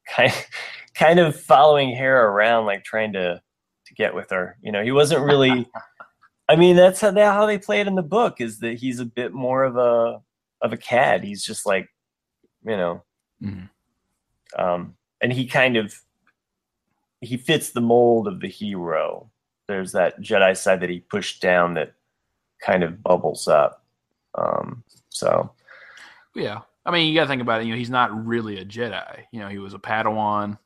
kind 0.08 0.32
of, 0.32 0.46
kind 0.96 1.20
of 1.20 1.38
following 1.40 1.90
Hera 1.96 2.30
around, 2.32 2.66
like 2.66 2.84
trying 2.84 3.14
to 3.14 3.42
to 3.86 3.94
get 3.96 4.14
with 4.16 4.30
her. 4.30 4.58
You 4.62 4.72
know, 4.72 4.84
he 4.84 4.92
wasn't 4.92 5.26
really. 5.26 5.68
I 6.50 6.58
mean, 6.58 6.76
that's 6.76 7.00
how 7.00 7.12
they, 7.12 7.22
how 7.22 7.46
they 7.46 7.58
play 7.58 7.80
it 7.80 7.88
in 7.88 7.96
the 7.96 8.04
book. 8.04 8.42
Is 8.42 8.60
that 8.60 8.76
he's 8.76 9.00
a 9.00 9.06
bit 9.06 9.34
more 9.34 9.64
of 9.64 9.76
a 9.78 10.22
of 10.62 10.72
a 10.72 10.78
cad. 10.78 11.24
He's 11.24 11.44
just 11.44 11.66
like, 11.66 11.88
you 12.66 12.78
know, 12.78 13.04
Mhm. 13.42 13.70
Um, 14.58 14.96
and 15.22 15.32
he 15.34 15.46
kind 15.46 15.78
of 15.78 15.96
he 17.22 17.38
fits 17.38 17.70
the 17.72 17.82
mold 17.82 18.28
of 18.28 18.40
the 18.40 18.48
hero. 18.50 19.30
There's 19.68 19.94
that 19.94 20.20
Jedi 20.20 20.58
side 20.58 20.82
that 20.82 20.90
he 20.90 21.00
pushed 21.00 21.42
down 21.42 21.76
that 21.76 21.94
kind 22.62 22.84
of 22.84 23.02
bubbles 23.02 23.48
up. 23.48 23.84
Um, 24.36 24.84
so 25.10 25.52
Yeah. 26.36 26.62
I 26.86 26.92
mean, 26.92 27.08
you 27.08 27.16
got 27.16 27.24
to 27.24 27.28
think 27.30 27.42
about 27.42 27.62
it. 27.62 27.66
You 27.66 27.72
know, 27.72 27.78
he's 27.78 27.90
not 27.90 28.26
really 28.26 28.58
a 28.60 28.66
Jedi. 28.66 29.24
You 29.32 29.40
know, 29.40 29.48
he 29.48 29.58
was 29.58 29.74
a 29.74 29.80
Padawan 29.80 30.58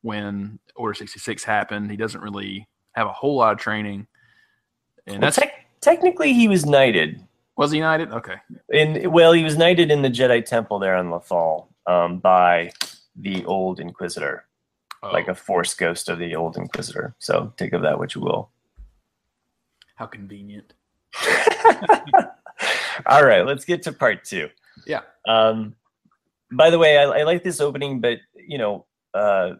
when 0.00 0.58
Order 0.74 0.94
66 0.94 1.44
happened. 1.44 1.90
He 1.90 1.98
doesn't 1.98 2.22
really 2.22 2.66
have 2.92 3.06
a 3.06 3.12
whole 3.12 3.36
lot 3.36 3.52
of 3.52 3.58
training. 3.58 4.06
And 5.06 5.16
well, 5.20 5.26
that's 5.26 5.36
tec- 5.36 5.66
technically 5.82 6.32
he 6.32 6.48
was 6.48 6.64
knighted. 6.64 7.20
was 7.56 7.70
he 7.72 7.80
knighted? 7.80 8.10
Okay. 8.10 8.36
In 8.70 9.10
well, 9.12 9.32
he 9.32 9.44
was 9.44 9.58
knighted 9.58 9.90
in 9.90 10.00
the 10.00 10.08
Jedi 10.08 10.42
Temple 10.42 10.78
there 10.78 10.96
on 10.96 11.10
Lothal 11.10 11.66
um, 11.86 12.18
by 12.20 12.72
the 13.20 13.44
old 13.46 13.80
Inquisitor, 13.80 14.44
Oh, 15.02 15.10
like 15.12 15.28
a 15.28 15.34
Force 15.34 15.74
ghost 15.74 16.08
of 16.08 16.18
the 16.18 16.34
old 16.36 16.56
Inquisitor. 16.56 17.14
So 17.18 17.52
take 17.56 17.72
of 17.72 17.82
that 17.82 17.98
what 17.98 18.14
you 18.14 18.20
will. 18.20 18.50
how 19.96 20.06
convenient. 20.06 20.74
All 23.06 23.24
right, 23.24 23.46
let's 23.46 23.64
get 23.64 23.82
to 23.84 23.92
part 23.92 24.24
two. 24.24 24.48
Yeah. 24.86 25.00
Um, 25.26 25.74
by 26.52 26.70
the 26.70 26.78
way, 26.78 26.98
I, 26.98 27.04
I 27.04 27.22
like 27.22 27.42
this 27.44 27.60
opening, 27.60 28.00
but 28.00 28.18
you 28.34 28.58
know, 28.58 28.86
uh, 29.14 29.52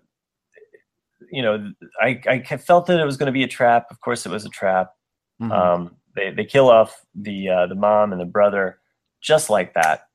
you 1.33 1.43
know, 1.43 1.73
I, 2.01 2.21
I 2.27 2.57
felt 2.57 2.87
that 2.87 3.01
it 3.01 3.05
was 3.05 3.17
going 3.17 3.27
to 3.27 3.33
be 3.33 3.45
a 3.45 3.49
trap. 3.49 3.87
Of 3.91 4.01
course, 4.01 4.27
it 4.27 4.33
was 4.33 4.45
a 4.45 4.49
trap. 4.51 4.93
Mhm. 5.41 5.53
Um, 5.53 5.97
they 6.17 6.31
they 6.33 6.45
kill 6.45 6.69
off 6.69 7.05
the 7.15 7.49
uh, 7.49 7.67
the 7.67 7.75
mom 7.75 8.13
and 8.13 8.21
the 8.21 8.27
brother 8.27 8.79
just 9.23 9.49
like 9.49 9.75
that. 9.75 10.09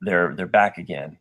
They're 0.00 0.34
they're 0.36 0.46
back 0.46 0.78
again. 0.78 1.18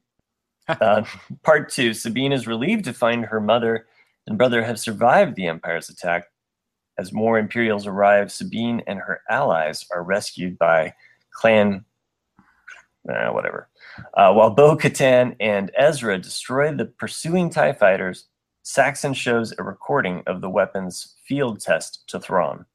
Uh, 0.67 1.03
part 1.43 1.69
two: 1.69 1.93
Sabine 1.93 2.31
is 2.31 2.47
relieved 2.47 2.85
to 2.85 2.93
find 2.93 3.25
her 3.25 3.39
mother 3.39 3.87
and 4.27 4.37
brother 4.37 4.61
have 4.63 4.79
survived 4.79 5.35
the 5.35 5.47
Empire's 5.47 5.89
attack. 5.89 6.25
As 6.97 7.13
more 7.13 7.39
Imperials 7.39 7.87
arrive, 7.87 8.31
Sabine 8.31 8.81
and 8.85 8.99
her 8.99 9.21
allies 9.29 9.85
are 9.91 10.03
rescued 10.03 10.57
by 10.57 10.93
Clan. 11.31 11.85
Uh, 13.09 13.29
whatever. 13.29 13.69
Uh, 14.15 14.33
while 14.33 14.49
Bo 14.49 14.75
Katan 14.75 15.35
and 15.39 15.71
Ezra 15.77 16.17
destroy 16.17 16.73
the 16.73 16.85
pursuing 16.85 17.49
TIE 17.49 17.71
fighters, 17.71 18.25
Saxon 18.63 19.13
shows 19.13 19.53
a 19.57 19.63
recording 19.63 20.23
of 20.27 20.41
the 20.41 20.49
weapon's 20.49 21.15
field 21.25 21.61
test 21.61 22.03
to 22.07 22.19
Thrawn. 22.19 22.65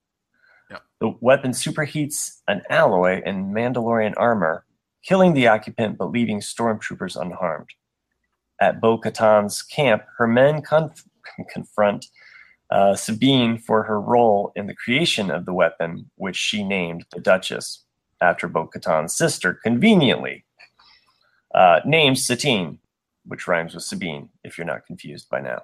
The 1.00 1.14
weapon 1.20 1.50
superheats 1.50 2.38
an 2.48 2.62
alloy 2.70 3.20
in 3.26 3.52
Mandalorian 3.52 4.14
armor, 4.16 4.64
killing 5.04 5.34
the 5.34 5.48
occupant 5.48 5.98
but 5.98 6.12
leaving 6.12 6.40
stormtroopers 6.40 7.20
unharmed. 7.20 7.68
At 8.62 8.80
Bo 8.80 8.96
Katan's 8.96 9.60
camp, 9.60 10.04
her 10.18 10.28
men 10.28 10.62
conf- 10.62 11.04
confront 11.52 12.06
uh, 12.70 12.94
Sabine 12.94 13.58
for 13.58 13.82
her 13.82 14.00
role 14.00 14.52
in 14.54 14.68
the 14.68 14.74
creation 14.76 15.32
of 15.32 15.46
the 15.46 15.52
weapon, 15.52 16.08
which 16.14 16.36
she 16.36 16.62
named 16.62 17.04
the 17.10 17.18
Duchess, 17.18 17.82
after 18.20 18.46
Bo 18.46 18.68
Katan's 18.68 19.16
sister, 19.16 19.58
conveniently 19.64 20.44
uh, 21.56 21.80
named 21.84 22.20
Satine, 22.20 22.78
which 23.26 23.48
rhymes 23.48 23.74
with 23.74 23.82
Sabine, 23.82 24.28
if 24.44 24.56
you're 24.56 24.64
not 24.64 24.86
confused 24.86 25.28
by 25.28 25.40
now. 25.40 25.62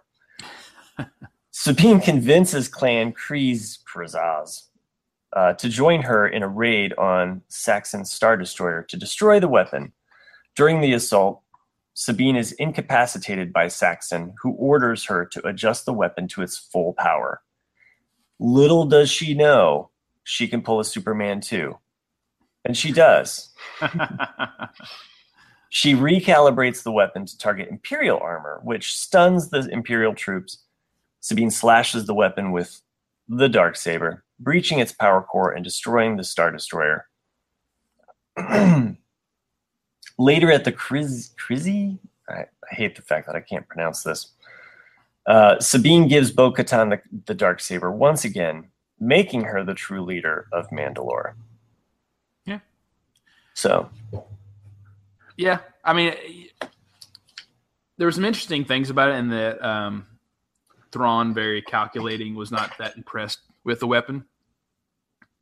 Sabine 1.53 2.01
convinces 2.01 2.67
Clan 2.67 3.13
Kreese 3.13 3.79
Krazaz 3.85 4.65
uh, 5.35 5.53
to 5.53 5.69
join 5.69 6.03
her 6.03 6.27
in 6.27 6.43
a 6.43 6.49
raid 6.49 6.95
on 6.95 7.43
Saxon's 7.47 8.11
Star 8.11 8.37
Destroyer 8.37 8.83
to 8.89 8.97
destroy 8.97 9.39
the 9.39 9.47
weapon. 9.47 9.93
During 10.57 10.81
the 10.81 10.95
assault, 10.95 11.43
Sabine 12.01 12.37
is 12.37 12.53
incapacitated 12.53 13.53
by 13.53 13.67
Saxon, 13.67 14.33
who 14.41 14.53
orders 14.53 15.05
her 15.07 15.27
to 15.27 15.45
adjust 15.45 15.85
the 15.85 15.93
weapon 15.93 16.29
to 16.29 16.43
its 16.43 16.57
full 16.57 16.93
power. 16.93 17.43
Little 18.39 18.85
does 18.85 19.11
she 19.11 19.35
know 19.35 19.91
she 20.23 20.47
can 20.47 20.63
pull 20.63 20.79
a 20.79 20.85
Superman 20.85 21.41
too. 21.41 21.77
And 22.65 22.77
she 22.77 22.93
does. 22.93 23.53
She 25.71 25.93
recalibrates 25.93 26.83
the 26.83 26.93
weapon 26.93 27.27
to 27.27 27.37
target 27.37 27.69
Imperial 27.69 28.19
armor, 28.19 28.61
which 28.65 28.97
stuns 28.97 29.51
the 29.51 29.69
Imperial 29.71 30.15
troops. 30.15 30.65
Sabine 31.21 31.51
slashes 31.51 32.07
the 32.07 32.15
weapon 32.15 32.53
with 32.53 32.81
the 33.29 33.51
dark 33.51 33.77
saber, 33.77 34.25
breaching 34.41 34.79
its 34.79 34.93
power 34.93 35.21
core 35.21 35.53
and 35.53 35.63
destroying 35.63 36.17
the 36.17 36.25
Star 36.25 36.51
Destroyer. 36.51 37.07
Later 40.19 40.51
at 40.51 40.65
the 40.65 40.73
Krizzy, 40.73 41.99
I, 42.29 42.33
I 42.41 42.75
hate 42.75 42.97
the 42.97 43.03
fact 43.03 43.27
that 43.27 43.37
I 43.37 43.41
can't 43.41 43.67
pronounce 43.69 44.03
this. 44.03 44.33
Uh, 45.27 45.61
Sabine 45.61 46.09
gives 46.09 46.33
Bo 46.33 46.53
Katan 46.53 46.91
the, 46.91 47.01
the 47.27 47.35
dark 47.35 47.61
saber 47.61 47.93
once 47.93 48.25
again, 48.25 48.69
making 48.99 49.43
her 49.45 49.63
the 49.63 49.75
true 49.75 50.03
leader 50.03 50.49
of 50.53 50.69
Mandalore. 50.71 51.35
Yeah. 52.47 52.61
So 53.55 53.91
Yeah, 55.37 55.59
I 55.85 55.93
mean, 55.93 56.15
there 57.97 58.07
were 58.07 58.13
some 58.13 58.25
interesting 58.25 58.65
things 58.65 58.91
about 58.91 59.11
it, 59.11 59.17
and 59.17 59.31
that 59.33 59.65
um, 59.65 60.07
Thrawn, 60.91 61.35
very 61.35 61.63
calculating, 61.63 62.35
was 62.35 62.51
not 62.51 62.77
that 62.79 62.97
impressed 62.97 63.41
with 63.65 63.81
the 63.81 63.87
weapon, 63.87 64.25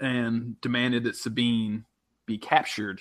and 0.01 0.61
demanded 0.61 1.05
that 1.05 1.17
Sabine 1.17 1.85
be 2.27 2.37
captured 2.37 3.01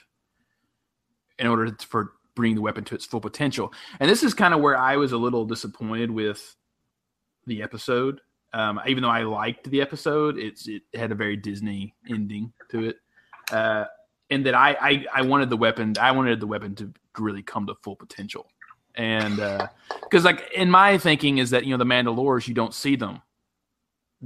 in 1.40 1.48
order 1.48 1.72
to, 1.72 1.88
for 1.88 2.14
bringing 2.36 2.56
the 2.56 2.62
weapon 2.62 2.84
to 2.86 2.96
its 2.96 3.06
full 3.06 3.22
potential. 3.22 3.74
And 4.00 4.10
this 4.10 4.24
is 4.24 4.34
kind 4.34 4.54
of 4.54 4.62
where 4.62 4.78
I 4.78 4.98
was 4.98 5.12
a 5.12 5.18
little 5.18 5.46
disappointed 5.46 6.12
with 6.12 6.56
the 7.48 7.62
episode. 7.62 8.20
Um, 8.54 8.80
even 8.88 9.04
though 9.04 9.10
I 9.10 9.24
liked 9.24 9.70
the 9.70 9.82
episode, 9.82 10.38
it's 10.38 10.68
it 10.68 10.84
had 10.94 11.12
a 11.12 11.16
very 11.16 11.36
Disney 11.36 11.94
ending 12.10 12.54
to 12.72 12.86
it. 12.86 12.98
Uh, 13.52 13.86
and 14.30 14.46
that 14.46 14.56
I, 14.56 14.76
I 14.80 15.06
I 15.16 15.22
wanted 15.22 15.50
the 15.50 15.58
weapon 15.58 15.94
I 16.00 16.12
wanted 16.12 16.40
the 16.40 16.48
weapon 16.48 16.74
to 16.76 16.92
really 17.20 17.44
come 17.44 17.68
to 17.68 17.76
full 17.84 17.96
potential, 17.96 18.48
and 18.96 19.36
because 20.02 20.24
like 20.24 20.52
in 20.56 20.72
my 20.72 20.98
thinking 20.98 21.38
is 21.38 21.52
that 21.52 21.66
you 21.66 21.72
know 21.72 21.78
the 21.78 21.86
Mandalores 21.86 22.48
you 22.48 22.54
don't 22.54 22.74
see 22.74 22.96
them 22.96 23.22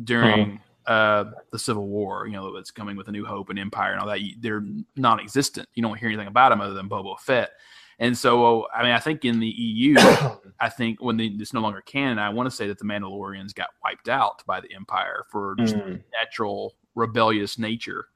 during 0.02 0.62
uh, 0.90 1.24
the 1.52 1.60
Civil 1.60 1.88
War 1.88 2.26
you 2.28 2.34
know 2.34 2.54
that's 2.54 2.72
coming 2.72 2.98
with 2.98 3.08
a 3.08 3.12
New 3.12 3.26
Hope 3.26 3.50
and 3.50 3.58
Empire 3.60 3.92
and 3.94 4.02
all 4.02 4.08
that 4.08 4.22
you, 4.22 4.36
they're 4.40 4.66
non-existent 4.98 5.68
you 5.76 5.82
don't 5.84 5.98
hear 5.98 6.10
anything 6.10 6.28
about 6.28 6.50
them 6.50 6.60
other 6.62 6.74
than 6.74 6.90
Boba 6.90 7.18
Fett, 7.20 7.52
and 8.00 8.18
so 8.18 8.68
I 8.76 8.84
mean 8.84 8.92
I 8.92 9.00
think 9.00 9.24
in 9.24 9.40
the 9.40 9.48
EU 9.48 9.96
I 10.60 10.68
think 10.70 11.02
when 11.02 11.16
they, 11.18 11.26
it's 11.26 11.54
no 11.54 11.62
longer 11.62 11.82
canon 11.82 12.20
I 12.20 12.30
want 12.30 12.50
to 12.50 12.56
say 12.56 12.68
that 12.68 12.78
the 12.80 12.86
Mandalorians 12.86 13.54
got 13.54 13.70
wiped 13.84 14.10
out 14.10 14.44
by 14.46 14.60
the 14.60 14.74
Empire 14.76 15.26
for 15.32 15.56
just 15.60 15.76
Mm. 15.76 16.02
natural 16.12 16.76
rebellious 16.96 17.58
nature 17.60 18.08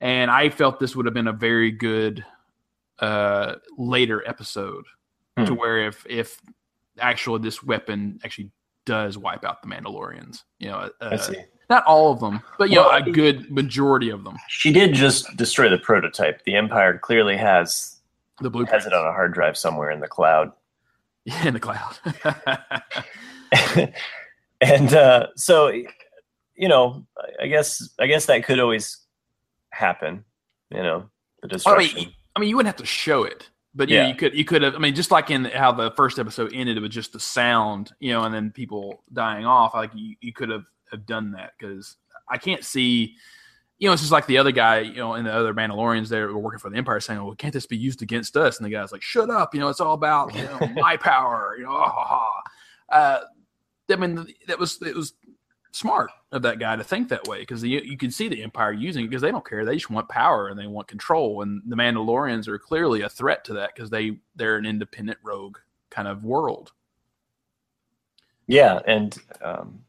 and 0.00 0.30
I 0.30 0.50
felt 0.50 0.78
this 0.80 0.94
would 0.96 1.06
have 1.06 1.14
been 1.14 1.28
a 1.28 1.32
very 1.32 1.70
good 1.70 2.24
uh, 2.98 3.54
later 3.76 4.26
episode 4.28 4.84
to 5.36 5.52
Hmm. 5.52 5.54
where 5.54 5.86
if 5.86 6.04
if 6.08 6.40
actually 6.98 7.40
this 7.42 7.62
weapon 7.62 8.18
actually 8.24 8.50
does 8.86 9.16
wipe 9.16 9.44
out 9.44 9.62
the 9.62 9.68
Mandalorians, 9.68 10.42
you 10.58 10.68
know, 10.68 10.90
I 11.00 11.04
uh, 11.04 11.16
see. 11.16 11.36
Not 11.70 11.84
all 11.84 12.12
of 12.12 12.20
them, 12.20 12.40
but 12.58 12.70
you 12.70 12.76
know, 12.76 12.90
a 12.90 13.02
good 13.02 13.50
majority 13.50 14.10
of 14.10 14.24
them. 14.24 14.36
She 14.48 14.72
did 14.72 14.94
just 14.94 15.36
destroy 15.36 15.68
the 15.68 15.78
prototype. 15.78 16.44
The 16.44 16.56
Empire 16.56 16.98
clearly 16.98 17.36
has 17.36 17.96
The 18.40 18.50
blueprint 18.50 18.82
has 18.82 18.86
it 18.86 18.92
on 18.92 19.06
a 19.06 19.12
hard 19.12 19.34
drive 19.34 19.56
somewhere 19.58 19.90
in 19.90 20.00
the 20.00 20.08
cloud. 20.08 20.52
Yeah, 21.24 21.46
in 21.48 21.54
the 21.54 21.60
cloud. 21.60 21.96
and 24.60 24.94
uh, 24.94 25.26
so, 25.36 25.68
you 26.54 26.68
know, 26.68 27.06
I 27.40 27.46
guess 27.46 27.88
I 27.98 28.06
guess 28.06 28.26
that 28.26 28.44
could 28.44 28.58
always 28.60 28.98
happen. 29.70 30.24
You 30.70 30.82
know, 30.82 31.10
the 31.42 31.48
I 31.48 31.52
destruction. 31.52 31.96
mean, 31.96 32.12
I 32.36 32.40
mean, 32.40 32.48
you 32.50 32.56
wouldn't 32.56 32.74
have 32.74 32.80
to 32.84 32.86
show 32.86 33.24
it, 33.24 33.48
but 33.74 33.88
you 33.88 33.96
know, 33.96 34.02
Yeah. 34.02 34.08
you 34.08 34.14
could 34.14 34.34
you 34.34 34.44
could 34.44 34.62
have. 34.62 34.74
I 34.74 34.78
mean, 34.78 34.94
just 34.94 35.10
like 35.10 35.30
in 35.30 35.44
how 35.46 35.72
the 35.72 35.90
first 35.92 36.18
episode 36.18 36.52
ended 36.54 36.80
with 36.80 36.90
just 36.90 37.12
the 37.12 37.20
sound, 37.20 37.92
you 38.00 38.12
know, 38.12 38.24
and 38.24 38.34
then 38.34 38.50
people 38.50 39.02
dying 39.12 39.44
off. 39.46 39.74
Like 39.74 39.90
you, 39.94 40.16
you 40.20 40.32
could 40.32 40.48
have 40.50 40.64
have 40.90 41.06
done 41.06 41.32
that 41.32 41.52
because 41.58 41.96
I 42.28 42.38
can't 42.38 42.64
see. 42.64 43.14
You 43.78 43.88
know, 43.88 43.92
it's 43.92 44.02
just 44.02 44.10
like 44.10 44.26
the 44.26 44.38
other 44.38 44.50
guy, 44.50 44.80
you 44.80 44.96
know, 44.96 45.14
and 45.14 45.24
the 45.24 45.32
other 45.32 45.54
Mandalorians 45.54 46.08
there 46.08 46.26
were 46.26 46.38
working 46.38 46.58
for 46.58 46.68
the 46.68 46.76
Empire 46.76 46.98
saying, 46.98 47.22
"Well, 47.22 47.34
can't 47.36 47.52
this 47.52 47.66
be 47.66 47.76
used 47.76 48.02
against 48.02 48.36
us?" 48.36 48.58
And 48.58 48.66
the 48.66 48.70
guy's 48.70 48.90
like, 48.90 49.02
"Shut 49.02 49.30
up! 49.30 49.54
You 49.54 49.60
know, 49.60 49.68
it's 49.68 49.80
all 49.80 49.94
about 49.94 50.34
you 50.34 50.42
know 50.42 50.58
my 50.74 50.96
power." 50.96 51.54
You 51.56 51.64
know, 51.64 51.70
ha, 51.70 51.90
ha. 51.90 52.42
Uh, 52.88 53.20
I 53.90 53.96
mean, 53.96 54.26
that 54.48 54.58
was 54.58 54.82
it 54.82 54.96
was 54.96 55.14
smart 55.72 56.10
of 56.32 56.42
that 56.42 56.58
guy 56.58 56.76
to 56.76 56.84
think 56.84 57.08
that 57.08 57.26
way 57.28 57.40
because 57.40 57.62
you, 57.62 57.80
you 57.80 57.96
can 57.96 58.10
see 58.10 58.28
the 58.28 58.42
Empire 58.42 58.72
using 58.72 59.04
it 59.04 59.08
because 59.08 59.22
they 59.22 59.30
don't 59.30 59.46
care. 59.46 59.64
They 59.64 59.74
just 59.74 59.90
want 59.90 60.08
power 60.08 60.48
and 60.48 60.58
they 60.58 60.66
want 60.66 60.88
control. 60.88 61.42
And 61.42 61.62
the 61.66 61.76
Mandalorians 61.76 62.48
are 62.48 62.58
clearly 62.58 63.02
a 63.02 63.08
threat 63.08 63.44
to 63.44 63.54
that 63.54 63.74
because 63.74 63.90
they 63.90 64.18
they're 64.36 64.56
an 64.56 64.66
independent 64.66 65.18
rogue 65.22 65.58
kind 65.90 66.08
of 66.08 66.24
world. 66.24 66.72
Yeah, 68.46 68.80
and 68.86 69.16
um, 69.42 69.84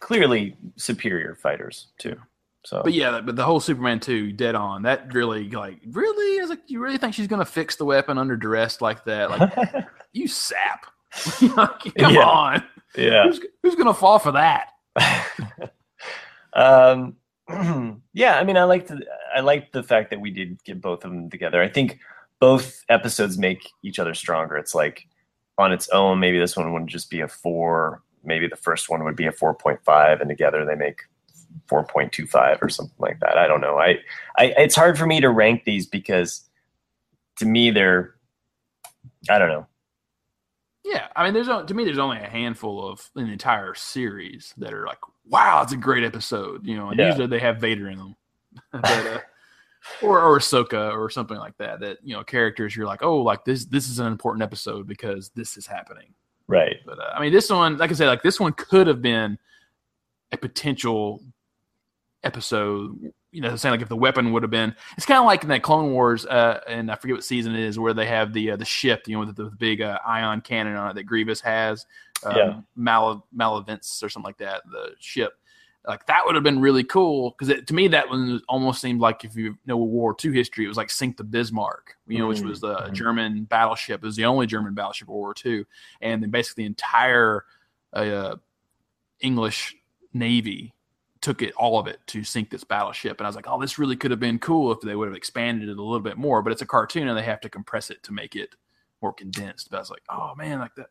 clearly 0.00 0.56
superior 0.76 1.34
fighters 1.36 1.88
too. 1.98 2.16
So, 2.64 2.82
But 2.84 2.92
yeah, 2.92 3.20
but 3.22 3.36
the 3.36 3.44
whole 3.44 3.60
Superman 3.60 4.00
two, 4.00 4.32
dead 4.32 4.54
on. 4.54 4.82
That 4.82 5.14
really, 5.14 5.48
like, 5.48 5.78
really, 5.86 6.38
I 6.38 6.42
was 6.42 6.50
like, 6.50 6.60
you 6.66 6.80
really 6.80 6.98
think 6.98 7.14
she's 7.14 7.26
gonna 7.26 7.44
fix 7.44 7.76
the 7.76 7.84
weapon 7.86 8.18
under 8.18 8.36
duress 8.36 8.80
like 8.82 9.04
that? 9.04 9.30
Like, 9.30 9.86
you 10.12 10.28
sap. 10.28 10.86
Come 11.22 11.78
Yeah. 11.96 12.20
on, 12.22 12.64
yeah. 12.96 13.24
who's, 13.24 13.40
who's 13.62 13.74
gonna 13.76 13.94
fall 13.94 14.18
for 14.18 14.32
that? 14.32 14.72
um, 16.52 17.16
yeah, 18.12 18.38
I 18.38 18.44
mean, 18.44 18.56
I 18.56 18.64
liked 18.64 18.92
I 19.34 19.40
liked 19.40 19.72
the 19.72 19.82
fact 19.82 20.10
that 20.10 20.20
we 20.20 20.30
did 20.30 20.62
get 20.64 20.80
both 20.80 21.04
of 21.04 21.10
them 21.10 21.30
together. 21.30 21.62
I 21.62 21.68
think 21.68 21.98
both 22.40 22.84
episodes 22.88 23.38
make 23.38 23.68
each 23.82 23.98
other 23.98 24.14
stronger. 24.14 24.56
It's 24.56 24.74
like 24.74 25.06
on 25.58 25.72
its 25.72 25.88
own, 25.90 26.20
maybe 26.20 26.38
this 26.38 26.56
one 26.56 26.72
would 26.72 26.86
just 26.86 27.10
be 27.10 27.20
a 27.20 27.28
four. 27.28 28.02
Maybe 28.24 28.46
the 28.46 28.56
first 28.56 28.88
one 28.90 29.04
would 29.04 29.16
be 29.16 29.26
a 29.26 29.32
four 29.32 29.54
point 29.54 29.80
five, 29.84 30.20
and 30.20 30.28
together 30.28 30.64
they 30.64 30.74
make 30.74 31.02
four 31.66 31.84
point 31.84 32.12
two 32.12 32.26
five 32.26 32.58
or 32.62 32.68
something 32.68 32.96
like 32.98 33.18
that. 33.20 33.36
I 33.38 33.46
don't 33.46 33.60
know. 33.60 33.78
I, 33.78 33.98
I 34.36 34.54
it's 34.58 34.76
hard 34.76 34.98
for 34.98 35.06
me 35.06 35.20
to 35.20 35.30
rank 35.30 35.64
these 35.64 35.86
because 35.86 36.48
to 37.38 37.46
me 37.46 37.70
they're 37.70 38.14
I 39.28 39.38
don't 39.38 39.48
know. 39.48 39.66
Yeah, 40.84 41.08
I 41.14 41.24
mean, 41.24 41.34
there's 41.34 41.46
to 41.48 41.74
me, 41.74 41.84
there's 41.84 41.98
only 41.98 42.18
a 42.18 42.28
handful 42.28 42.88
of 42.90 43.08
in 43.14 43.26
the 43.26 43.32
entire 43.32 43.74
series 43.74 44.54
that 44.56 44.72
are 44.72 44.86
like, 44.86 44.98
wow, 45.26 45.62
it's 45.62 45.72
a 45.72 45.76
great 45.76 46.04
episode. 46.04 46.66
You 46.66 46.76
know, 46.76 46.88
and 46.88 46.98
Yeah. 46.98 47.08
usually 47.08 47.26
they 47.26 47.38
have 47.38 47.58
Vader 47.60 47.88
in 47.88 47.98
them, 47.98 48.16
but, 48.72 48.84
uh, 48.84 49.20
or 50.02 50.20
or 50.22 50.38
Ahsoka 50.38 50.96
or 50.96 51.10
something 51.10 51.36
like 51.36 51.56
that. 51.58 51.80
That 51.80 51.98
you 52.02 52.14
know, 52.14 52.24
characters 52.24 52.74
you're 52.74 52.86
like, 52.86 53.02
oh, 53.02 53.18
like 53.18 53.44
this 53.44 53.66
this 53.66 53.88
is 53.88 53.98
an 53.98 54.06
important 54.06 54.42
episode 54.42 54.86
because 54.86 55.30
this 55.36 55.56
is 55.58 55.66
happening. 55.66 56.14
Right. 56.50 56.76
But 56.84 56.98
uh, 56.98 57.12
I 57.14 57.20
mean, 57.20 57.32
this 57.32 57.48
one, 57.48 57.76
like 57.78 57.90
I 57.90 57.94
said, 57.94 58.08
like 58.08 58.22
this 58.22 58.40
one 58.40 58.52
could 58.52 58.86
have 58.88 59.00
been 59.00 59.38
a 60.32 60.36
potential 60.36 61.22
episode. 62.24 63.12
You 63.32 63.40
know, 63.40 63.54
saying 63.54 63.70
like 63.70 63.80
if 63.82 63.88
the 63.88 63.96
weapon 63.96 64.32
would 64.32 64.42
have 64.42 64.50
been, 64.50 64.74
it's 64.96 65.06
kind 65.06 65.20
of 65.20 65.24
like 65.24 65.44
in 65.44 65.48
that 65.50 65.62
Clone 65.62 65.92
Wars, 65.92 66.26
uh, 66.26 66.60
and 66.66 66.90
I 66.90 66.96
forget 66.96 67.14
what 67.14 67.22
season 67.24 67.54
it 67.54 67.60
is, 67.60 67.78
where 67.78 67.94
they 67.94 68.06
have 68.06 68.32
the 68.32 68.50
uh, 68.50 68.56
the 68.56 68.64
ship, 68.64 69.04
you 69.06 69.14
know, 69.14 69.24
with 69.24 69.36
the, 69.36 69.44
the 69.44 69.56
big 69.56 69.80
uh, 69.80 70.00
ion 70.04 70.40
cannon 70.40 70.74
on 70.74 70.90
it 70.90 70.94
that 70.94 71.04
Grievous 71.04 71.40
has, 71.40 71.86
um, 72.24 72.36
Yeah. 72.36 72.60
Mal- 72.74 73.24
Malavence 73.32 74.02
or 74.02 74.08
something 74.08 74.26
like 74.26 74.38
that. 74.38 74.62
The 74.72 74.94
ship, 74.98 75.34
like 75.86 76.06
that 76.06 76.22
would 76.26 76.34
have 76.34 76.44
been 76.44 76.60
really 76.60 76.84
cool 76.84 77.34
because 77.38 77.64
to 77.64 77.74
me 77.74 77.88
that 77.88 78.08
one 78.10 78.40
almost 78.48 78.80
seemed 78.80 79.00
like 79.00 79.24
if 79.24 79.34
you 79.36 79.56
know 79.66 79.76
World 79.76 79.90
War 79.92 80.16
II 80.22 80.32
history, 80.32 80.64
it 80.64 80.68
was 80.68 80.76
like 80.76 80.90
Sink 80.90 81.16
the 81.16 81.24
Bismarck, 81.24 81.96
you 82.06 82.18
know, 82.18 82.28
which 82.28 82.42
Mm, 82.42 82.44
was 82.44 82.60
the 82.60 82.76
mhm. 82.76 82.92
German 82.92 83.44
battleship. 83.44 84.02
It 84.02 84.06
was 84.06 84.16
the 84.16 84.26
only 84.26 84.46
German 84.46 84.74
battleship 84.74 85.08
of 85.08 85.14
World 85.14 85.40
War 85.44 85.52
II, 85.54 85.64
and 86.02 86.22
then 86.22 86.30
basically 86.30 86.64
the 86.64 86.68
entire 86.68 87.44
uh, 87.92 88.36
English 89.20 89.76
Navy 90.12 90.74
took 91.20 91.42
it 91.42 91.52
all 91.54 91.78
of 91.78 91.86
it 91.86 92.00
to 92.06 92.24
sink 92.24 92.48
this 92.50 92.64
battleship 92.64 93.18
and 93.18 93.26
i 93.26 93.28
was 93.28 93.36
like 93.36 93.46
oh 93.46 93.60
this 93.60 93.78
really 93.78 93.96
could 93.96 94.10
have 94.10 94.20
been 94.20 94.38
cool 94.38 94.72
if 94.72 94.80
they 94.80 94.96
would 94.96 95.06
have 95.06 95.16
expanded 95.16 95.68
it 95.68 95.76
a 95.78 95.82
little 95.82 96.00
bit 96.00 96.16
more 96.16 96.40
but 96.42 96.50
it's 96.52 96.62
a 96.62 96.66
cartoon 96.66 97.08
and 97.08 97.18
they 97.18 97.22
have 97.22 97.40
to 97.42 97.50
compress 97.50 97.90
it 97.90 98.02
to 98.02 98.12
make 98.12 98.34
it 98.36 98.54
more 99.02 99.12
condensed 99.12 99.70
but 99.70 99.76
i 99.76 99.80
was 99.80 99.90
like 99.90 100.02
oh 100.08 100.34
man 100.36 100.58
like 100.58 100.74
that 100.76 100.88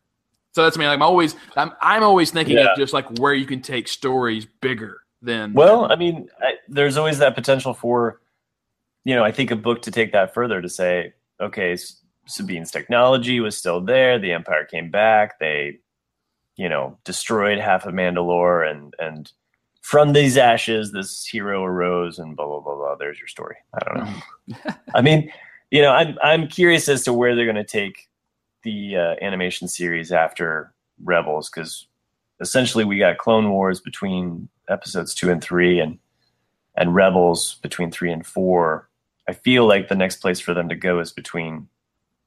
so 0.52 0.62
that's 0.62 0.76
me 0.78 0.86
like 0.86 0.94
i'm 0.94 1.02
always 1.02 1.36
i'm, 1.56 1.72
I'm 1.80 2.02
always 2.02 2.30
thinking 2.30 2.56
Yeah. 2.58 2.72
of 2.72 2.76
just 2.76 2.92
like 2.92 3.06
where 3.18 3.34
you 3.34 3.46
can 3.46 3.60
take 3.62 3.88
stories 3.88 4.46
bigger 4.60 5.00
than 5.22 5.52
Well, 5.52 5.90
I 5.92 5.96
mean, 5.96 6.28
I, 6.40 6.54
there's 6.66 6.96
always 6.96 7.18
that 7.18 7.34
potential 7.34 7.74
for, 7.74 8.22
you 9.04 9.14
know, 9.14 9.22
I 9.22 9.30
think 9.32 9.50
a 9.50 9.56
book 9.56 9.82
to 9.82 9.90
take 9.90 10.12
that 10.12 10.32
further 10.32 10.62
to 10.62 10.68
say, 10.68 11.12
okay, 11.38 11.76
Sabine's 12.26 12.70
technology 12.70 13.38
was 13.38 13.54
still 13.54 13.82
there. 13.82 14.18
The 14.18 14.32
Empire 14.32 14.64
came 14.64 14.90
back. 14.90 15.38
They, 15.38 15.80
you 16.56 16.70
know, 16.70 16.96
destroyed 17.04 17.58
half 17.58 17.84
of 17.84 17.92
Mandalore, 17.92 18.70
and 18.70 18.94
and 18.98 19.30
from 19.82 20.14
these 20.14 20.38
ashes, 20.38 20.92
this 20.92 21.26
hero 21.26 21.64
arose, 21.64 22.18
and 22.18 22.34
blah 22.34 22.46
blah 22.46 22.60
blah 22.60 22.76
blah. 22.76 22.94
There's 22.94 23.18
your 23.18 23.28
story. 23.28 23.56
I 23.74 23.78
don't 23.84 24.04
know. 24.04 24.72
I 24.94 25.02
mean, 25.02 25.30
you 25.70 25.82
know, 25.82 25.92
I'm 25.92 26.16
I'm 26.22 26.48
curious 26.48 26.88
as 26.88 27.04
to 27.04 27.12
where 27.12 27.36
they're 27.36 27.44
going 27.44 27.56
to 27.56 27.64
take 27.64 28.08
the 28.62 28.96
uh, 28.96 29.14
animation 29.22 29.68
series 29.68 30.12
after 30.12 30.72
Rebels, 31.02 31.50
because 31.50 31.86
essentially 32.40 32.84
we 32.84 32.98
got 32.98 33.18
Clone 33.18 33.50
Wars 33.50 33.80
between 33.80 34.48
episodes 34.68 35.14
two 35.14 35.30
and 35.30 35.42
three, 35.42 35.80
and 35.80 35.98
and 36.76 36.94
Rebels 36.94 37.56
between 37.62 37.90
three 37.90 38.12
and 38.12 38.26
four. 38.26 38.88
I 39.28 39.32
feel 39.32 39.66
like 39.66 39.88
the 39.88 39.94
next 39.94 40.16
place 40.16 40.40
for 40.40 40.54
them 40.54 40.68
to 40.68 40.76
go 40.76 41.00
is 41.00 41.12
between 41.12 41.68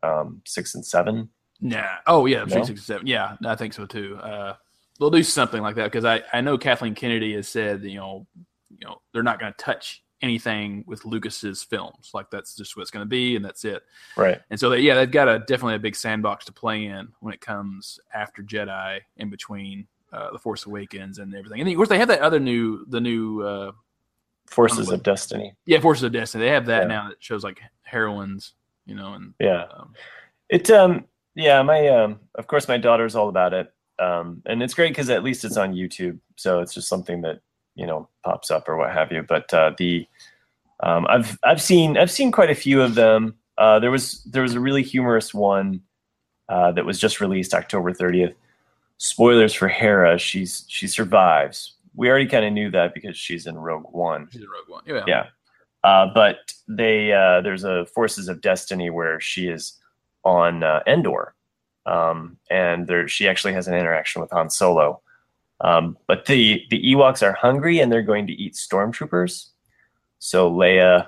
um, 0.04 0.42
six 0.46 0.76
and 0.76 0.86
seven. 0.86 1.30
Nah. 1.62 1.88
Oh 2.08 2.26
yeah, 2.26 2.40
No? 2.40 2.46
three 2.48 2.66
sixty 2.66 2.86
seven. 2.86 3.08
Yeah, 3.08 3.38
I 3.46 3.56
think 3.56 3.74
so 3.74 3.86
too. 3.86 4.18
Uh, 4.18 4.56
they'll 5.00 5.10
do 5.10 5.24
something 5.24 5.62
like 5.62 5.76
that 5.76 5.86
because 5.86 6.06
I, 6.06 6.22
I 6.32 6.42
know 6.42 6.58
Kathleen 6.58 6.96
Kennedy 6.96 7.34
has 7.36 7.48
said 7.48 7.82
that, 7.82 7.90
you 7.90 7.98
know 7.98 8.28
you 8.70 8.88
know 8.88 9.02
they're 9.14 9.24
not 9.24 9.40
going 9.40 9.54
to 9.54 9.58
touch 9.64 10.03
anything 10.24 10.84
with 10.88 11.06
Lucas's 11.06 11.62
films. 11.62 12.10
Like 12.14 12.32
that's 12.32 12.56
just 12.56 12.76
what 12.76 12.82
it's 12.82 12.90
going 12.92 13.06
to 13.06 13.10
be, 13.10 13.36
and 13.36 13.46
that's 13.46 13.64
it. 13.66 13.84
Right. 14.18 14.42
And 14.50 14.60
so 14.60 14.70
they, 14.72 14.80
yeah, 14.80 14.96
they've 14.96 15.12
got 15.12 15.28
a 15.30 15.40
definitely 15.40 15.76
a 15.76 15.80
big 15.80 15.96
sandbox 15.96 16.46
to 16.46 16.52
play 16.52 16.86
in 16.86 17.10
when 17.20 17.34
it 17.34 17.42
comes 17.42 18.00
after 18.14 18.42
Jedi, 18.42 19.02
in 19.18 19.30
between 19.30 19.86
uh, 20.12 20.32
the 20.32 20.40
Force 20.40 20.66
Awakens 20.66 21.20
and 21.20 21.36
everything. 21.36 21.60
And 21.60 21.70
of 21.70 21.76
course 21.76 21.90
they 21.90 22.00
have 22.00 22.08
that 22.08 22.22
other 22.22 22.40
new 22.40 22.86
the 22.88 23.02
new 23.02 23.42
uh, 23.42 23.72
Forces 24.48 24.90
of 24.90 25.04
Destiny. 25.04 25.54
yeah 25.66 25.80
Forces 25.80 26.04
of 26.04 26.12
Destiny. 26.12 26.46
They 26.46 26.52
have 26.52 26.66
that 26.68 26.84
Yeah. 26.84 26.88
now 26.88 27.10
that 27.10 27.22
shows 27.24 27.44
like 27.44 27.60
heroines, 27.84 28.54
you 28.86 28.96
know, 28.96 29.14
and 29.14 29.34
Yeah. 29.40 29.66
um, 29.76 29.94
It 30.50 30.70
um 30.72 31.06
yeah, 31.36 31.62
my 31.64 31.88
um 31.90 32.20
of 32.36 32.48
course 32.48 32.68
my 32.68 32.78
daughter's 32.78 33.16
all 33.16 33.30
about 33.30 33.54
it. 33.54 33.74
Um 34.00 34.42
and 34.46 34.62
it's 34.64 34.74
great 34.74 34.96
cuz 34.96 35.10
at 35.10 35.24
least 35.24 35.44
it's 35.46 35.58
on 35.58 35.74
YouTube. 35.74 36.20
So 36.36 36.60
it's 36.62 36.74
just 36.74 36.88
something 36.88 37.22
that, 37.22 37.40
you 37.76 37.86
know, 37.86 38.08
pops 38.24 38.52
up 38.52 38.68
or 38.68 38.78
what 38.78 38.92
have 38.92 39.12
you. 39.12 39.24
But 39.24 39.54
uh 39.54 39.72
the 39.78 40.08
um 40.82 41.06
I've 41.10 41.38
I've 41.44 41.62
seen 41.62 41.98
I've 41.98 42.12
seen 42.12 42.32
quite 42.32 42.50
a 42.50 42.56
few 42.56 42.82
of 42.82 42.96
them. 42.96 43.36
Uh 43.58 43.80
there 43.80 43.92
was 43.92 44.24
there 44.24 44.44
was 44.44 44.54
a 44.56 44.60
really 44.60 44.84
humorous 44.84 45.34
one 45.34 45.82
uh 46.50 46.72
that 46.74 46.86
was 46.86 47.00
just 47.00 47.22
released 47.22 47.54
October 47.54 47.92
30th. 47.92 48.36
Spoilers 48.98 49.54
for 49.54 49.68
Hera, 49.68 50.18
she's 50.18 50.66
she 50.68 50.88
survives. 50.88 51.76
We 51.96 52.10
already 52.10 52.28
kind 52.28 52.46
of 52.46 52.54
knew 52.54 52.72
that 52.72 52.94
because 52.94 53.18
she's 53.18 53.46
in 53.48 53.58
Rogue 53.58 53.86
One. 53.92 54.28
she's 54.32 54.42
a 54.42 54.46
Rogue 54.46 54.70
One. 54.70 54.84
Yeah. 54.86 55.04
Yeah. 55.08 55.26
Uh, 55.84 56.08
but 56.14 56.54
they 56.68 57.12
uh, 57.12 57.42
there's 57.42 57.64
a 57.66 57.86
Forces 57.88 58.30
of 58.30 58.42
Destiny 58.42 58.90
where 58.90 59.20
she 59.20 59.48
is 59.48 59.80
on 60.24 60.64
uh, 60.64 60.80
Endor, 60.88 61.36
um, 61.86 62.38
and 62.50 62.88
there 62.88 63.08
she 63.08 63.28
actually 63.28 63.54
has 63.54 63.68
an 63.68 63.76
interaction 63.76 64.22
with 64.22 64.32
Han 64.32 64.50
Solo. 64.50 65.02
Um, 65.64 65.98
but 66.08 66.26
the 66.26 66.64
the 66.70 66.82
Ewoks 66.94 67.24
are 67.24 67.34
hungry 67.34 67.80
and 67.80 67.92
they're 67.92 68.02
going 68.04 68.28
to 68.28 68.34
eat 68.34 68.54
stormtroopers. 68.54 69.48
So 70.20 70.52
Leia 70.52 71.08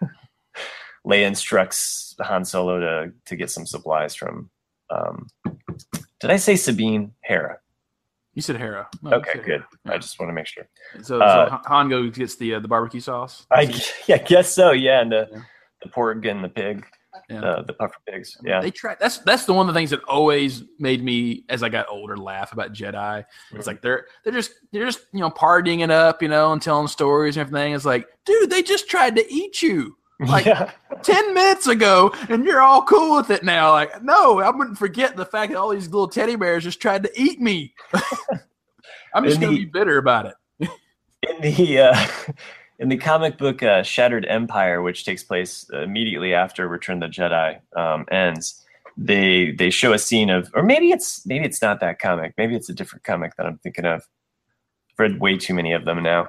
Leia 1.06 1.26
instructs 1.26 2.14
Han 2.20 2.44
Solo 2.44 2.78
to 2.80 3.12
to 3.24 3.36
get 3.36 3.50
some 3.50 3.66
supplies 3.66 4.14
from. 4.14 4.50
Um, 4.90 5.28
did 6.20 6.30
I 6.30 6.36
say 6.36 6.56
Sabine 6.56 7.12
Hera? 7.20 7.58
You 8.34 8.42
said 8.42 8.56
Hera. 8.56 8.88
No, 9.02 9.14
Okay, 9.16 9.32
said 9.34 9.44
good. 9.44 9.64
Hera. 9.84 9.96
I 9.96 9.98
just 9.98 10.18
want 10.20 10.30
to 10.30 10.34
make 10.34 10.46
sure. 10.46 10.68
So, 11.02 11.20
uh, 11.20 11.48
so 11.48 11.58
Han 11.66 11.88
goes 11.88 12.16
gets 12.16 12.36
the 12.36 12.54
uh, 12.54 12.60
the 12.60 12.68
barbecue 12.68 13.00
sauce. 13.00 13.46
I 13.50 13.72
yeah, 14.06 14.18
guess 14.18 14.52
so. 14.52 14.72
Yeah, 14.72 15.00
and 15.00 15.12
the 15.12 15.28
Yeah. 15.32 15.40
the 15.82 15.88
pork 15.88 16.24
and 16.24 16.44
the 16.44 16.48
pig. 16.48 16.84
Yeah. 17.30 17.40
uh, 17.42 17.62
the 17.62 17.74
puffer 17.74 17.96
pigs. 18.08 18.36
Yeah, 18.42 18.60
They 18.62 18.70
try. 18.70 18.96
That's 18.98 19.18
that's 19.18 19.44
the 19.44 19.52
one 19.52 19.68
of 19.68 19.74
the 19.74 19.78
things 19.78 19.90
that 19.90 20.02
always 20.04 20.62
made 20.78 21.04
me, 21.04 21.44
as 21.50 21.62
I 21.62 21.68
got 21.68 21.86
older, 21.90 22.16
laugh 22.16 22.52
about 22.54 22.72
Jedi. 22.72 23.24
It's 23.52 23.66
like 23.66 23.82
they're 23.82 24.06
they're 24.24 24.32
just 24.32 24.52
they're 24.72 24.86
just 24.86 25.00
you 25.12 25.20
know 25.20 25.30
partying 25.30 25.80
it 25.84 25.90
up, 25.90 26.22
you 26.22 26.28
know, 26.28 26.52
and 26.52 26.62
telling 26.62 26.88
stories 26.88 27.36
and 27.36 27.46
everything. 27.46 27.74
It's 27.74 27.84
like, 27.84 28.08
dude, 28.24 28.48
they 28.48 28.62
just 28.62 28.88
tried 28.88 29.14
to 29.16 29.30
eat 29.32 29.60
you 29.62 29.96
like- 30.20 30.46
yeah, 30.46 30.70
ten 31.02 31.34
minutes 31.34 31.66
ago, 31.66 32.12
and 32.30 32.44
you're 32.46 32.62
all 32.62 32.82
cool 32.82 33.16
with 33.18 33.28
it 33.30 33.44
now. 33.44 33.72
Like, 33.72 34.02
no, 34.02 34.40
I 34.40 34.48
wouldn't 34.50 34.78
forget 34.78 35.14
the 35.16 35.26
fact 35.26 35.52
that 35.52 35.58
all 35.58 35.68
these 35.68 35.88
little 35.88 36.08
teddy 36.08 36.34
bears 36.34 36.64
just 36.64 36.80
tried 36.80 37.02
to 37.02 37.10
eat 37.14 37.40
me. 37.42 37.74
I'm 39.14 39.24
just 39.24 39.38
gonna 39.40 39.52
the- 39.52 39.58
be 39.58 39.64
bitter 39.66 39.98
about 39.98 40.26
it. 40.26 40.34
in 41.28 41.40
the 41.40 41.78
uh, 41.78 42.06
in 42.78 42.88
the 42.88 42.96
comic 42.96 43.38
book 43.38 43.62
uh, 43.62 43.82
Shattered 43.82 44.24
Empire, 44.26 44.82
which 44.82 45.04
takes 45.04 45.24
place 45.24 45.68
immediately 45.72 46.32
after 46.34 46.68
Return 46.68 47.02
of 47.02 47.10
the 47.10 47.20
Jedi 47.20 47.60
um, 47.76 48.06
ends, 48.10 48.64
they 48.96 49.52
they 49.52 49.70
show 49.70 49.92
a 49.92 49.98
scene 49.98 50.30
of, 50.30 50.50
or 50.54 50.62
maybe 50.62 50.90
it's 50.90 51.24
maybe 51.26 51.44
it's 51.44 51.62
not 51.62 51.80
that 51.80 51.98
comic, 51.98 52.34
maybe 52.36 52.54
it's 52.54 52.68
a 52.68 52.74
different 52.74 53.04
comic 53.04 53.36
that 53.36 53.46
I'm 53.46 53.58
thinking 53.58 53.84
of. 53.84 54.02
I've 54.92 54.98
read 54.98 55.20
way 55.20 55.36
too 55.36 55.54
many 55.54 55.72
of 55.72 55.84
them 55.84 56.02
now. 56.02 56.28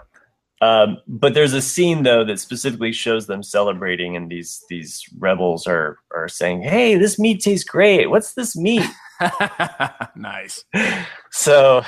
Um, 0.62 0.98
but 1.08 1.34
there's 1.34 1.54
a 1.54 1.62
scene 1.62 2.04
though 2.04 2.26
that 2.26 2.40
specifically 2.40 2.92
shows 2.92 3.28
them 3.28 3.42
celebrating, 3.44 4.16
and 4.16 4.30
these 4.30 4.64
these 4.70 5.04
rebels 5.18 5.66
are 5.68 5.98
are 6.14 6.28
saying, 6.28 6.64
"Hey, 6.64 6.96
this 6.96 7.18
meat 7.18 7.42
tastes 7.42 7.68
great. 7.68 8.10
What's 8.10 8.34
this 8.34 8.56
meat?" 8.56 8.86
nice. 10.16 10.64
so 11.32 11.84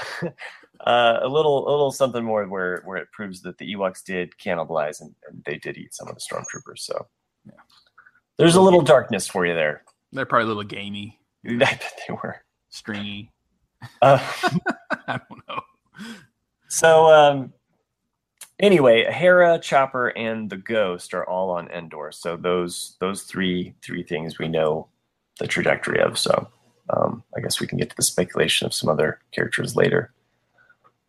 uh, 0.85 1.19
a 1.21 1.27
little 1.27 1.67
a 1.67 1.71
little 1.71 1.91
something 1.91 2.23
more 2.23 2.45
where 2.47 2.81
where 2.85 2.97
it 2.97 3.11
proves 3.11 3.41
that 3.41 3.57
the 3.57 3.73
Ewoks 3.75 4.03
did 4.03 4.33
cannibalize 4.43 5.01
and, 5.01 5.13
and 5.29 5.43
they 5.45 5.57
did 5.57 5.77
eat 5.77 5.93
some 5.93 6.07
of 6.07 6.15
the 6.15 6.21
stormtroopers. 6.21 6.79
So 6.79 7.07
Yeah. 7.45 7.53
there's 8.37 8.55
a 8.55 8.61
little 8.61 8.81
darkness 8.81 9.27
for 9.27 9.45
you 9.45 9.53
there. 9.55 9.83
They're 10.11 10.25
probably 10.25 10.45
a 10.45 10.47
little 10.47 10.63
gamey, 10.63 11.19
I 11.47 11.55
bet 11.55 11.99
they 12.07 12.13
were. 12.13 12.37
stringy. 12.69 13.31
Uh, 14.01 14.19
I 15.07 15.19
don't 15.29 15.47
know. 15.47 15.61
so 16.67 17.07
um, 17.07 17.53
anyway, 18.59 19.05
Hera, 19.11 19.59
Chopper, 19.59 20.09
and 20.09 20.49
the 20.49 20.57
Ghost 20.57 21.13
are 21.13 21.27
all 21.27 21.51
on 21.51 21.69
Endor. 21.69 22.11
So 22.11 22.37
those 22.37 22.97
those 22.99 23.23
three 23.23 23.75
three 23.83 24.03
things 24.03 24.37
we 24.39 24.47
know 24.47 24.87
the 25.39 25.47
trajectory 25.47 25.99
of. 26.01 26.17
So 26.19 26.47
um, 26.89 27.23
I 27.35 27.39
guess 27.41 27.59
we 27.59 27.67
can 27.67 27.77
get 27.77 27.89
to 27.89 27.95
the 27.95 28.03
speculation 28.03 28.65
of 28.67 28.73
some 28.73 28.89
other 28.89 29.19
characters 29.31 29.75
later. 29.75 30.13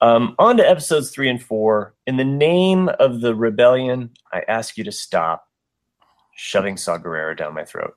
Um, 0.02 0.34
on 0.38 0.56
to 0.56 0.68
episodes 0.68 1.10
three 1.10 1.30
and 1.30 1.40
four. 1.42 1.94
In 2.06 2.16
the 2.16 2.24
name 2.24 2.90
of 2.98 3.20
the 3.20 3.34
rebellion, 3.34 4.10
I 4.32 4.42
ask 4.48 4.76
you 4.76 4.82
to 4.84 4.92
stop 4.92 5.46
shoving 6.34 6.76
Saw 6.76 6.98
Gerrera 6.98 7.36
down 7.36 7.54
my 7.54 7.64
throat. 7.64 7.94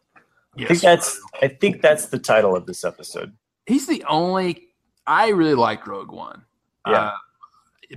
I 0.58 0.66
think 0.66 0.80
that's 0.82 1.20
I 1.42 1.48
think 1.50 1.82
that's 1.82 2.06
the 2.08 2.20
title 2.20 2.56
of 2.56 2.66
this 2.66 2.86
episode. 2.86 3.34
he's 3.66 3.88
the 3.88 4.04
only. 4.08 4.70
I 5.08 5.30
really 5.30 5.56
like 5.56 5.86
Rogue 5.88 6.12
One. 6.12 6.44
Yeah. 6.88 6.94
Uh, 6.94 7.12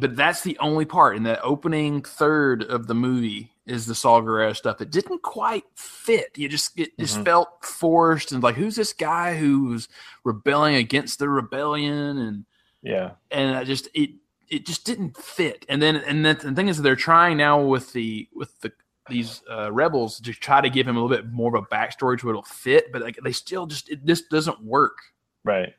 but 0.00 0.16
that's 0.16 0.42
the 0.42 0.58
only 0.58 0.84
part 0.84 1.16
in 1.16 1.22
the 1.22 1.40
opening 1.42 2.02
third 2.02 2.62
of 2.64 2.86
the 2.86 2.94
movie 2.94 3.52
is 3.66 3.86
the 3.86 3.94
Saul 3.94 4.22
Gerrera 4.22 4.56
stuff 4.56 4.80
It 4.80 4.90
didn't 4.90 5.22
quite 5.22 5.64
fit. 5.76 6.30
You 6.36 6.48
just 6.48 6.78
it 6.78 6.98
just 6.98 7.18
Mhm. 7.18 7.24
felt 7.26 7.48
forced 7.64 8.32
and 8.32 8.42
like 8.42 8.54
who's 8.56 8.76
this 8.76 8.92
guy 8.94 9.36
who's 9.36 9.88
rebelling 10.24 10.74
against 10.76 11.18
the 11.18 11.28
rebellion 11.28 12.18
and 12.18 12.44
Yeah. 12.82 13.12
and 13.30 13.56
I 13.56 13.64
just 13.64 13.88
it 13.94 14.10
it 14.48 14.64
just 14.66 14.84
didn't 14.84 15.16
fit. 15.16 15.66
And 15.68 15.80
then 15.82 15.96
and 15.96 16.24
then 16.24 16.38
the 16.42 16.52
thing 16.54 16.68
is 16.68 16.80
they're 16.80 16.96
trying 16.96 17.36
now 17.36 17.60
with 17.62 17.92
the 17.92 18.28
with 18.34 18.58
the 18.60 18.72
these 19.10 19.42
uh, 19.50 19.72
rebels 19.72 20.20
to 20.20 20.32
try 20.34 20.60
to 20.60 20.68
give 20.68 20.86
him 20.86 20.96
a 20.96 21.00
little 21.02 21.16
bit 21.16 21.32
more 21.32 21.54
of 21.56 21.64
a 21.64 21.66
backstory 21.74 22.18
to 22.20 22.28
it'll 22.28 22.42
fit, 22.42 22.92
but 22.92 23.02
like 23.02 23.18
they 23.24 23.32
still 23.32 23.66
just 23.66 23.88
it 23.90 24.04
this 24.06 24.22
doesn't 24.22 24.62
work. 24.62 24.96
Right. 25.44 25.74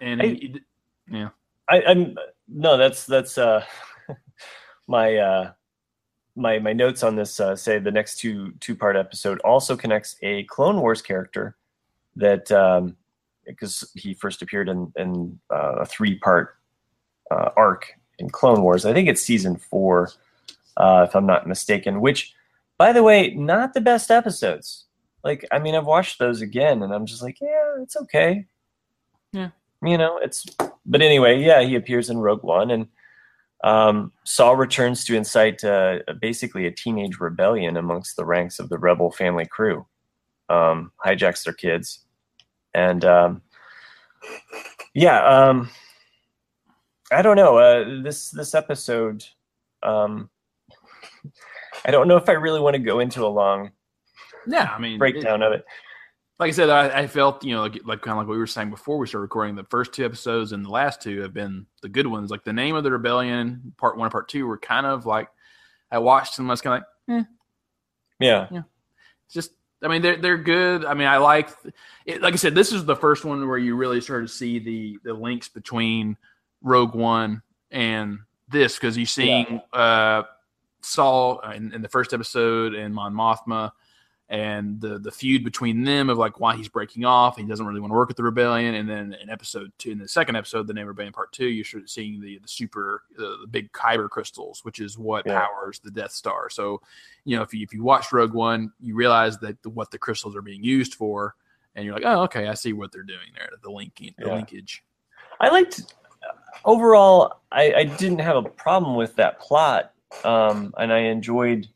And 0.00 0.22
I- 0.22 0.38
it, 0.40 0.62
yeah, 1.10 1.30
I, 1.68 1.82
I'm 1.82 2.16
no, 2.48 2.76
that's 2.76 3.04
that's 3.06 3.38
uh 3.38 3.64
my 4.88 5.16
uh 5.16 5.52
my 6.36 6.58
my 6.58 6.72
notes 6.72 7.02
on 7.02 7.16
this 7.16 7.38
uh, 7.40 7.56
say 7.56 7.78
the 7.78 7.90
next 7.90 8.18
two 8.18 8.52
two 8.60 8.74
part 8.76 8.96
episode 8.96 9.40
also 9.40 9.76
connects 9.76 10.16
a 10.22 10.44
Clone 10.44 10.80
Wars 10.80 11.02
character 11.02 11.56
that 12.16 12.50
um 12.52 12.96
because 13.50 13.90
he 13.94 14.14
first 14.14 14.42
appeared 14.42 14.68
in 14.68 14.92
in 14.96 15.38
uh, 15.52 15.76
a 15.80 15.86
three 15.86 16.18
part 16.18 16.56
uh, 17.30 17.50
arc 17.56 17.92
in 18.18 18.30
Clone 18.30 18.62
Wars. 18.62 18.84
I 18.84 18.92
think 18.92 19.08
it's 19.08 19.22
season 19.22 19.56
four, 19.56 20.10
uh, 20.76 21.06
if 21.08 21.14
I'm 21.14 21.26
not 21.26 21.46
mistaken. 21.46 22.00
Which, 22.00 22.34
by 22.78 22.92
the 22.92 23.02
way, 23.02 23.30
not 23.34 23.74
the 23.74 23.80
best 23.80 24.10
episodes. 24.10 24.86
Like, 25.22 25.44
I 25.52 25.58
mean, 25.58 25.74
I've 25.74 25.86
watched 25.86 26.18
those 26.18 26.40
again, 26.40 26.82
and 26.82 26.94
I'm 26.94 27.06
just 27.06 27.22
like, 27.22 27.40
yeah, 27.40 27.82
it's 27.82 27.96
okay. 27.96 28.46
Yeah. 29.32 29.50
you 29.82 29.98
know, 29.98 30.18
it's. 30.18 30.46
But 30.86 31.02
anyway, 31.02 31.42
yeah, 31.42 31.62
he 31.62 31.74
appears 31.74 32.10
in 32.10 32.18
Rogue 32.18 32.42
One, 32.42 32.70
and 32.70 32.88
um, 33.62 34.12
Saul 34.24 34.56
returns 34.56 35.04
to 35.04 35.16
incite 35.16 35.62
uh, 35.62 35.98
basically 36.20 36.66
a 36.66 36.70
teenage 36.70 37.18
rebellion 37.20 37.76
amongst 37.76 38.16
the 38.16 38.24
ranks 38.24 38.58
of 38.58 38.68
the 38.68 38.78
rebel 38.78 39.10
family 39.10 39.46
crew. 39.46 39.86
Um, 40.48 40.90
hijacks 41.04 41.44
their 41.44 41.54
kids, 41.54 42.04
and 42.74 43.04
um, 43.04 43.42
yeah, 44.94 45.24
um, 45.24 45.70
I 47.12 47.22
don't 47.22 47.36
know. 47.36 47.58
Uh, 47.58 48.02
this 48.02 48.30
this 48.30 48.54
episode, 48.54 49.24
um, 49.82 50.30
I 51.84 51.90
don't 51.90 52.08
know 52.08 52.16
if 52.16 52.28
I 52.28 52.32
really 52.32 52.60
want 52.60 52.74
to 52.74 52.82
go 52.82 53.00
into 53.00 53.24
a 53.24 53.28
long 53.28 53.70
yeah. 54.46 54.70
I 54.74 54.78
mean, 54.78 54.94
it- 54.94 54.98
breakdown 54.98 55.42
of 55.42 55.52
it. 55.52 55.64
like 56.38 56.48
I 56.48 56.52
said, 56.52 56.70
I, 56.70 57.00
I 57.00 57.06
felt 57.06 57.44
you 57.44 57.54
know 57.54 57.62
like 57.62 57.80
like 57.84 58.00
kind 58.02 58.12
of 58.12 58.18
like 58.18 58.26
what 58.28 58.34
we 58.34 58.38
were 58.38 58.46
saying 58.46 58.70
before 58.70 58.98
we 58.98 59.06
started 59.06 59.22
recording. 59.22 59.54
The 59.54 59.64
first 59.64 59.92
two 59.92 60.04
episodes 60.04 60.52
and 60.52 60.64
the 60.64 60.70
last 60.70 61.00
two 61.02 61.20
have 61.22 61.34
been 61.34 61.66
the 61.82 61.88
good 61.88 62.06
ones. 62.06 62.30
Like 62.30 62.44
the 62.44 62.52
name 62.52 62.74
of 62.76 62.84
the 62.84 62.90
rebellion, 62.92 63.72
part 63.76 63.96
one 63.96 64.06
and 64.06 64.12
part 64.12 64.28
two, 64.28 64.46
were 64.46 64.58
kind 64.58 64.86
of 64.86 65.06
like 65.06 65.28
I 65.90 65.98
watched 65.98 66.36
them. 66.36 66.48
I 66.48 66.52
was 66.52 66.60
kind 66.60 66.82
of 67.08 67.16
like, 67.16 67.26
Yeah, 68.20 68.46
it's 69.26 69.34
just 69.34 69.50
I 69.82 69.88
mean 69.88 70.02
they're 70.02 70.16
they're 70.16 70.38
good. 70.38 70.84
I 70.84 70.94
mean 70.94 71.06
I 71.06 71.18
like 71.18 71.50
it, 72.04 72.20
like 72.20 72.34
I 72.34 72.36
said 72.36 72.54
this 72.54 72.72
is 72.72 72.84
the 72.84 72.96
first 72.96 73.24
one 73.24 73.46
where 73.48 73.58
you 73.58 73.76
really 73.76 74.00
started 74.00 74.28
to 74.28 74.32
see 74.32 74.58
the 74.58 74.98
the 75.04 75.14
links 75.14 75.48
between 75.48 76.16
Rogue 76.62 76.94
One 76.94 77.42
and 77.70 78.20
this 78.48 78.76
because 78.76 78.96
you're 78.96 79.06
seeing 79.06 79.62
uh 79.72 80.24
Saul 80.82 81.40
in, 81.54 81.72
in 81.74 81.82
the 81.82 81.88
first 81.88 82.12
episode 82.12 82.74
and 82.74 82.94
Mon 82.94 83.14
Mothma 83.14 83.72
and 84.30 84.80
the 84.80 84.98
the 85.00 85.10
feud 85.10 85.42
between 85.44 85.82
them 85.82 86.08
of 86.08 86.16
like 86.16 86.38
why 86.38 86.54
he's 86.56 86.68
breaking 86.68 87.04
off 87.04 87.36
he 87.36 87.42
doesn't 87.42 87.66
really 87.66 87.80
want 87.80 87.90
to 87.90 87.96
work 87.96 88.06
with 88.08 88.16
the 88.16 88.22
rebellion 88.22 88.76
and 88.76 88.88
then 88.88 89.12
in 89.20 89.28
episode 89.28 89.72
two 89.76 89.90
in 89.90 89.98
the 89.98 90.06
second 90.08 90.36
episode 90.36 90.68
the 90.68 90.72
name 90.72 90.82
of 90.84 90.88
rebellion 90.88 91.12
part 91.12 91.32
two 91.32 91.48
you're 91.48 91.64
seeing 91.86 92.20
the 92.20 92.38
the 92.38 92.46
super 92.48 93.02
the, 93.16 93.38
the 93.40 93.46
big 93.48 93.70
kyber 93.72 94.08
crystals 94.08 94.64
which 94.64 94.78
is 94.78 94.96
what 94.96 95.26
Yeah. 95.26 95.40
powers 95.40 95.80
the 95.80 95.90
death 95.90 96.12
star 96.12 96.48
so 96.48 96.80
you 97.24 97.36
know 97.36 97.42
if 97.42 97.52
you 97.52 97.62
if 97.64 97.74
you 97.74 97.82
watch 97.82 98.12
rogue 98.12 98.32
one 98.32 98.72
you 98.80 98.94
realize 98.94 99.36
that 99.38 99.60
the, 99.62 99.68
what 99.70 99.90
the 99.90 99.98
crystals 99.98 100.36
are 100.36 100.42
being 100.42 100.62
used 100.62 100.94
for 100.94 101.34
and 101.74 101.84
you're 101.84 101.94
like 101.94 102.04
oh 102.06 102.22
okay 102.22 102.46
i 102.46 102.54
see 102.54 102.72
what 102.72 102.92
they're 102.92 103.02
doing 103.02 103.30
there 103.36 103.50
the 103.64 103.70
linking 103.70 104.14
the 104.18 104.26
Yeah. 104.28 104.34
linkage 104.34 104.84
I 105.40 105.48
liked 105.48 105.94
overall. 106.64 107.40
I, 107.50 107.72
I 107.72 107.84
didn't 107.84 108.18
have 108.20 108.36
a 108.36 108.42
problem 108.42 108.94
with 108.94 109.16
that 109.16 109.40
plot, 109.40 109.92
um, 110.24 110.74
and 110.76 110.92
I 110.92 110.98
enjoyed. 110.98 111.66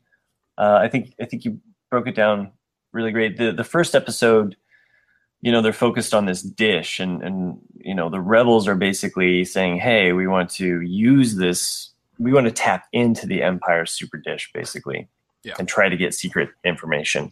Uh, 0.57 0.77
I 0.81 0.87
think 0.87 1.13
I 1.19 1.25
think 1.25 1.45
you 1.45 1.59
broke 1.89 2.07
it 2.07 2.15
down 2.15 2.51
really 2.91 3.11
great. 3.11 3.37
The 3.37 3.51
the 3.51 3.63
first 3.63 3.93
episode, 3.95 4.55
you 5.41 5.51
know, 5.51 5.61
they're 5.61 5.73
focused 5.73 6.13
on 6.13 6.25
this 6.25 6.41
dish, 6.41 6.99
and 6.99 7.21
and 7.21 7.59
you 7.77 7.93
know 7.93 8.09
the 8.09 8.21
rebels 8.21 8.67
are 8.67 8.75
basically 8.75 9.43
saying, 9.45 9.77
"Hey, 9.79 10.13
we 10.13 10.27
want 10.27 10.49
to 10.51 10.81
use 10.81 11.35
this. 11.35 11.91
We 12.17 12.31
want 12.33 12.45
to 12.45 12.51
tap 12.51 12.85
into 12.93 13.27
the 13.27 13.43
Empire 13.43 13.85
super 13.85 14.17
dish, 14.17 14.49
basically, 14.53 15.09
Yeah. 15.43 15.55
and 15.59 15.67
try 15.67 15.89
to 15.89 15.97
get 15.97 16.13
secret 16.13 16.49
information." 16.63 17.31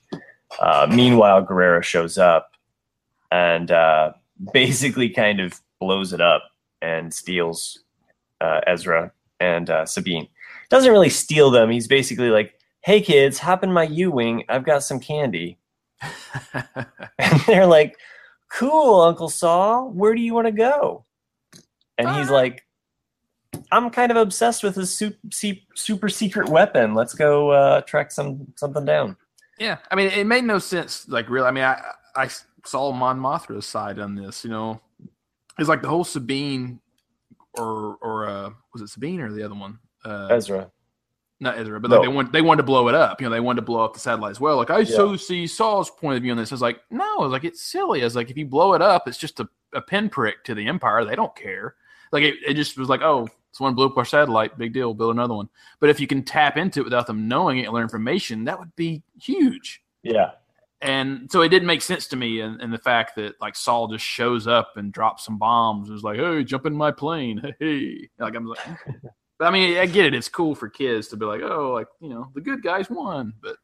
Uh, 0.59 0.87
meanwhile, 0.89 1.43
Gerrera 1.45 1.81
shows 1.81 2.17
up 2.17 2.51
and 3.31 3.71
uh, 3.71 4.13
basically 4.53 5.09
kind 5.09 5.39
of 5.39 5.59
blows 5.79 6.13
it 6.13 6.21
up 6.21 6.43
and 6.81 7.11
steals 7.13 7.79
uh, 8.41 8.59
Ezra 8.67 9.11
and 9.39 9.69
uh, 9.69 9.85
Sabine. 9.85 10.27
Doesn't 10.69 10.91
really 10.91 11.09
steal 11.09 11.49
them. 11.49 11.69
He's 11.71 11.87
basically 11.87 12.29
like, 12.29 12.53
"Hey 12.83 13.01
kids, 13.01 13.39
hop 13.39 13.63
in 13.63 13.71
my 13.71 13.83
U-wing. 13.83 14.43
I've 14.49 14.65
got 14.65 14.83
some 14.83 14.99
candy." 14.99 15.57
And 17.19 17.39
they're 17.47 17.65
like, 17.67 17.95
"Cool, 18.51 19.01
Uncle 19.01 19.29
Saul. 19.29 19.89
Where 19.91 20.13
do 20.15 20.21
you 20.21 20.33
want 20.33 20.47
to 20.47 20.51
go?" 20.51 21.05
And 21.97 22.09
he's 22.09 22.29
Uh. 22.29 22.33
like, 22.33 22.65
"I'm 23.71 23.89
kind 23.89 24.11
of 24.11 24.17
obsessed 24.17 24.63
with 24.63 24.75
this 24.75 24.95
super, 24.95 25.17
super 25.75 26.09
secret 26.09 26.49
weapon. 26.49 26.93
Let's 26.95 27.13
go 27.13 27.51
uh, 27.51 27.81
track 27.81 28.11
some 28.11 28.47
something 28.55 28.85
down." 28.85 29.15
Yeah, 29.59 29.77
I 29.91 29.95
mean, 29.95 30.07
it 30.09 30.25
made 30.25 30.43
no 30.43 30.59
sense. 30.59 31.07
Like, 31.07 31.29
really, 31.29 31.47
I 31.47 31.51
mean, 31.51 31.63
I 31.63 31.81
I 32.15 32.29
saw 32.65 32.91
Mon 32.91 33.19
Mothma's 33.19 33.65
side 33.65 33.99
on 33.99 34.15
this. 34.15 34.43
You 34.43 34.49
know, 34.49 34.81
it's 35.59 35.69
like 35.69 35.81
the 35.83 35.89
whole 35.89 36.03
Sabine, 36.03 36.79
or 37.53 37.97
or 38.01 38.27
uh, 38.27 38.49
was 38.73 38.81
it 38.81 38.89
Sabine 38.89 39.21
or 39.21 39.31
the 39.31 39.43
other 39.43 39.55
one? 39.55 39.79
Uh, 40.03 40.27
Ezra. 40.31 40.71
Not 41.39 41.57
Ezra, 41.57 41.79
but 41.79 41.89
No. 41.91 41.97
like 41.97 42.05
they 42.07 42.13
want 42.13 42.31
they 42.31 42.41
wanted 42.41 42.61
to 42.61 42.65
blow 42.65 42.87
it 42.87 42.95
up. 42.95 43.19
You 43.19 43.27
know, 43.27 43.31
they 43.31 43.39
wanted 43.39 43.61
to 43.61 43.65
blow 43.65 43.83
up 43.83 43.93
the 43.93 43.99
satellite 43.99 44.31
as 44.31 44.39
well. 44.39 44.55
Like, 44.57 44.69
I 44.69 44.83
so 44.83 45.15
see 45.15 45.45
Saul's 45.47 45.89
point 45.89 46.15
of 46.17 46.23
view 46.23 46.31
on 46.31 46.37
this. 46.37 46.51
I 46.51 46.55
was 46.55 46.61
like, 46.61 46.81
no, 46.89 47.03
I 47.19 47.21
was 47.23 47.31
like, 47.31 47.43
it's 47.43 47.61
silly. 47.63 48.01
I 48.01 48.05
was 48.05 48.15
like, 48.15 48.29
if 48.29 48.37
you 48.37 48.45
blow 48.45 48.73
it 48.73 48.81
up, 48.81 49.07
it's 49.07 49.17
just 49.17 49.39
a, 49.39 49.47
a 49.73 49.81
pinprick 49.81 50.43
to 50.45 50.55
the 50.55 50.67
Empire. 50.67 51.03
They 51.05 51.15
don't 51.15 51.35
care. 51.35 51.75
Like, 52.11 52.23
it, 52.23 52.35
it 52.47 52.53
just 52.53 52.77
was 52.77 52.89
like, 52.89 53.01
oh, 53.01 53.27
someone 53.51 53.73
blew 53.75 53.87
up 53.87 53.97
our 53.97 54.05
satellite. 54.05 54.57
Big 54.57 54.71
deal. 54.73 54.93
Build 54.93 55.13
another 55.15 55.33
one. 55.33 55.49
But 55.79 55.89
if 55.89 55.99
you 55.99 56.07
can 56.07 56.23
tap 56.23 56.57
into 56.57 56.79
it 56.81 56.83
without 56.85 57.07
them 57.07 57.27
knowing 57.27 57.57
it 57.59 57.63
and 57.65 57.73
learn 57.73 57.83
information, 57.83 58.45
that 58.45 58.57
would 58.59 58.75
be 58.75 59.01
huge 59.19 59.81
Yeah. 60.03 60.31
and 60.81 61.29
so 61.31 61.41
it 61.41 61.49
didn't 61.49 61.67
make 61.67 61.81
sense 61.81 62.07
to 62.07 62.15
me 62.15 62.41
in, 62.41 62.59
in 62.61 62.69
the 62.71 62.77
fact 62.77 63.15
that 63.15 63.39
like 63.41 63.55
Saul 63.55 63.87
just 63.87 64.05
shows 64.05 64.47
up 64.47 64.73
and 64.77 64.91
drops 64.93 65.25
some 65.25 65.37
bombs. 65.39 65.89
It 65.89 65.93
was 65.93 66.03
like, 66.03 66.19
hey, 66.19 66.43
jump 66.43 66.65
in 66.65 66.73
my 66.75 66.91
plane, 66.91 67.41
hey. 67.59 68.09
Like 68.19 68.35
I'm 68.35 68.45
like. 68.45 68.59
but 69.37 69.45
I 69.45 69.51
mean, 69.51 69.77
I 69.77 69.85
get 69.85 70.05
it. 70.05 70.13
It's 70.13 70.29
cool 70.29 70.55
for 70.55 70.69
kids 70.69 71.07
to 71.09 71.17
be 71.17 71.25
like, 71.25 71.41
oh, 71.41 71.71
like 71.73 71.87
you 71.99 72.09
know, 72.09 72.29
the 72.33 72.41
good 72.41 72.63
guys 72.63 72.89
won. 72.89 73.33
But 73.41 73.57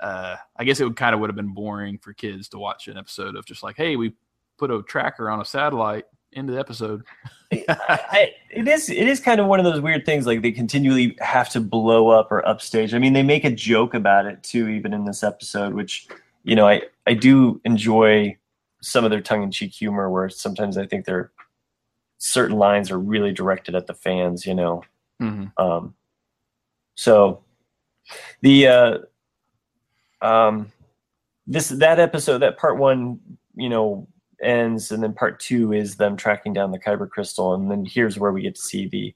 uh, 0.00 0.36
I 0.56 0.64
guess 0.64 0.80
it 0.80 0.84
would 0.84 0.96
kind 0.96 1.14
of 1.14 1.20
would 1.20 1.30
have 1.30 1.36
been 1.36 1.54
boring 1.54 1.98
for 1.98 2.12
kids 2.12 2.48
to 2.50 2.58
watch 2.58 2.88
an 2.88 2.98
episode 2.98 3.36
of 3.36 3.46
just 3.46 3.62
like, 3.62 3.76
hey, 3.76 3.96
we 3.96 4.14
put 4.58 4.70
a 4.70 4.82
tracker 4.82 5.30
on 5.30 5.40
a 5.40 5.44
satellite 5.44 6.04
into 6.32 6.52
the 6.52 6.58
episode. 6.58 7.04
I, 7.52 8.32
it 8.50 8.66
is 8.66 8.90
it 8.90 9.06
is 9.06 9.20
kind 9.20 9.40
of 9.40 9.46
one 9.46 9.60
of 9.60 9.64
those 9.64 9.80
weird 9.80 10.04
things 10.04 10.26
like 10.26 10.42
they 10.42 10.52
continually 10.52 11.16
have 11.20 11.50
to 11.50 11.60
blow 11.60 12.08
up 12.08 12.32
or 12.32 12.46
upstage. 12.46 12.94
I 12.94 12.98
mean, 12.98 13.12
they 13.12 13.22
make 13.22 13.44
a 13.44 13.50
joke 13.50 13.94
about 13.94 14.26
it 14.26 14.42
too, 14.42 14.68
even 14.68 14.92
in 14.92 15.04
this 15.04 15.22
episode, 15.22 15.74
which 15.74 16.08
you 16.44 16.56
know 16.56 16.66
I 16.66 16.82
I 17.06 17.14
do 17.14 17.60
enjoy 17.64 18.36
some 18.80 19.04
of 19.04 19.10
their 19.10 19.20
tongue 19.20 19.42
in 19.42 19.50
cheek 19.50 19.72
humor, 19.72 20.10
where 20.10 20.28
sometimes 20.28 20.76
I 20.76 20.86
think 20.86 21.04
their 21.04 21.30
certain 22.24 22.56
lines 22.56 22.88
are 22.90 22.98
really 22.98 23.32
directed 23.32 23.74
at 23.74 23.86
the 23.86 23.94
fans. 23.94 24.46
You 24.46 24.54
know, 24.54 24.82
Mm-hmm. 25.20 25.62
um, 25.62 25.94
so 26.94 27.44
the 28.40 28.66
uh, 28.66 28.98
um, 30.20 30.72
this 31.46 31.68
that 31.68 32.00
episode 32.00 32.38
that 32.38 32.58
part 32.58 32.78
one, 32.78 33.20
you 33.54 33.68
know, 33.68 34.08
ends, 34.42 34.90
and 34.90 35.02
then 35.02 35.12
part 35.12 35.38
two 35.38 35.72
is 35.72 35.96
them 35.96 36.16
tracking 36.16 36.52
down 36.52 36.72
the 36.72 36.78
Kyber 36.78 37.08
crystal, 37.08 37.54
and 37.54 37.70
then 37.70 37.84
here's 37.84 38.18
where 38.18 38.32
we 38.32 38.42
get 38.42 38.56
to 38.56 38.60
see 38.60 38.88
the 38.88 39.14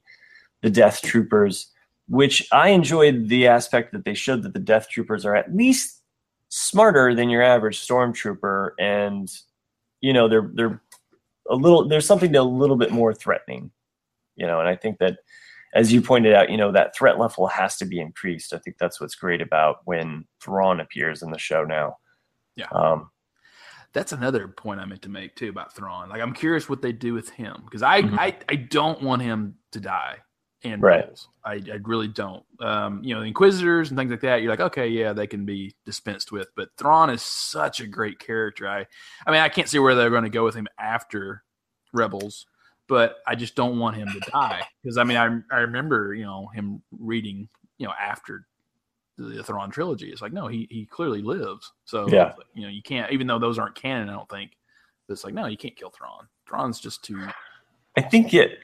the 0.61 0.69
Death 0.69 1.01
Troopers, 1.01 1.71
which 2.07 2.47
I 2.51 2.69
enjoyed 2.69 3.27
the 3.27 3.47
aspect 3.47 3.91
that 3.91 4.05
they 4.05 4.13
showed 4.13 4.43
that 4.43 4.53
the 4.53 4.59
Death 4.59 4.87
Troopers 4.89 5.25
are 5.25 5.35
at 5.35 5.53
least 5.53 6.01
smarter 6.49 7.13
than 7.13 7.29
your 7.29 7.43
average 7.43 7.85
stormtrooper, 7.85 8.71
and 8.79 9.29
you 9.99 10.13
know 10.13 10.29
they're 10.29 10.49
they're 10.53 10.81
a 11.49 11.55
little 11.55 11.87
there's 11.87 12.05
something 12.05 12.35
a 12.35 12.43
little 12.43 12.75
bit 12.77 12.91
more 12.91 13.13
threatening, 13.13 13.71
you 14.35 14.45
know, 14.47 14.59
and 14.59 14.67
I 14.69 14.75
think 14.75 14.99
that 14.99 15.19
as 15.73 15.91
you 15.91 16.01
pointed 16.01 16.33
out, 16.33 16.49
you 16.49 16.57
know, 16.57 16.71
that 16.71 16.95
threat 16.95 17.19
level 17.19 17.47
has 17.47 17.77
to 17.77 17.85
be 17.85 17.99
increased. 17.99 18.53
I 18.53 18.57
think 18.57 18.77
that's 18.79 18.99
what's 19.01 19.15
great 19.15 19.41
about 19.41 19.79
when 19.85 20.25
Thrawn 20.41 20.79
appears 20.79 21.21
in 21.23 21.29
the 21.31 21.37
show 21.37 21.63
now. 21.65 21.97
Yeah. 22.55 22.67
Um, 22.71 23.11
That's 23.93 24.11
another 24.11 24.47
point 24.47 24.79
I 24.79 24.85
meant 24.85 25.01
to 25.03 25.09
make 25.09 25.35
too 25.35 25.49
about 25.49 25.75
Thrawn. 25.75 26.09
Like 26.09 26.21
I'm 26.21 26.33
curious 26.33 26.69
what 26.69 26.81
they 26.81 26.91
do 26.91 27.13
with 27.13 27.29
him 27.29 27.61
because 27.65 27.81
I, 27.83 28.01
Mhm. 28.01 28.17
I 28.17 28.37
I 28.49 28.55
don't 28.55 29.01
want 29.01 29.21
him 29.21 29.55
to 29.71 29.79
die 29.79 30.17
in 30.63 30.81
Right. 30.81 31.01
Rebels. 31.01 31.29
I, 31.45 31.53
I 31.53 31.79
really 31.83 32.07
don't. 32.07 32.43
Um, 32.59 33.03
you 33.03 33.13
know, 33.13 33.21
the 33.21 33.27
Inquisitors 33.27 33.89
and 33.89 33.97
things 33.97 34.11
like 34.11 34.21
that. 34.21 34.41
You're 34.41 34.51
like, 34.51 34.59
okay, 34.59 34.87
yeah, 34.87 35.13
they 35.13 35.27
can 35.27 35.45
be 35.45 35.75
dispensed 35.85 36.31
with, 36.31 36.49
but 36.55 36.69
Thrawn 36.77 37.09
is 37.09 37.21
such 37.21 37.79
a 37.79 37.87
great 37.87 38.19
character. 38.19 38.67
I 38.67 38.85
I 39.25 39.31
mean, 39.31 39.41
I 39.41 39.49
can't 39.49 39.69
see 39.69 39.79
where 39.79 39.95
they're 39.95 40.09
going 40.09 40.23
to 40.23 40.29
go 40.29 40.43
with 40.43 40.55
him 40.55 40.67
after 40.79 41.43
Rebels, 41.93 42.47
but 42.87 43.17
I 43.27 43.35
just 43.35 43.55
don't 43.55 43.79
want 43.79 43.97
him 43.97 44.07
to 44.13 44.19
die 44.31 44.63
because 44.83 44.97
I 44.97 45.03
mean, 45.03 45.17
I 45.17 45.55
I 45.55 45.59
remember 45.61 46.13
you 46.13 46.25
know 46.25 46.47
him 46.47 46.81
reading 46.91 47.47
you 47.77 47.87
know 47.87 47.93
after 47.99 48.47
the 49.17 49.43
Thrawn 49.43 49.71
trilogy. 49.71 50.09
It's 50.09 50.21
like, 50.21 50.33
no, 50.33 50.47
he 50.47 50.67
he 50.69 50.85
clearly 50.85 51.21
lives. 51.21 51.71
So 51.85 52.07
Yeah. 52.11 52.33
you 52.53 52.63
know, 52.63 52.69
you 52.69 52.81
can't 52.81 53.11
even 53.11 53.27
though 53.27 53.39
those 53.39 53.57
aren't 53.59 53.75
canon. 53.75 54.09
I 54.09 54.13
don't 54.13 54.29
think. 54.29 54.51
But 55.07 55.13
it's 55.13 55.23
like, 55.23 55.33
no, 55.33 55.45
you 55.45 55.57
can't 55.57 55.75
kill 55.75 55.89
Thrawn. 55.89 56.27
Thrawn's 56.47 56.79
just 56.79 57.03
too. 57.03 57.21
I 57.97 58.01
think 58.01 58.33
it, 58.33 58.59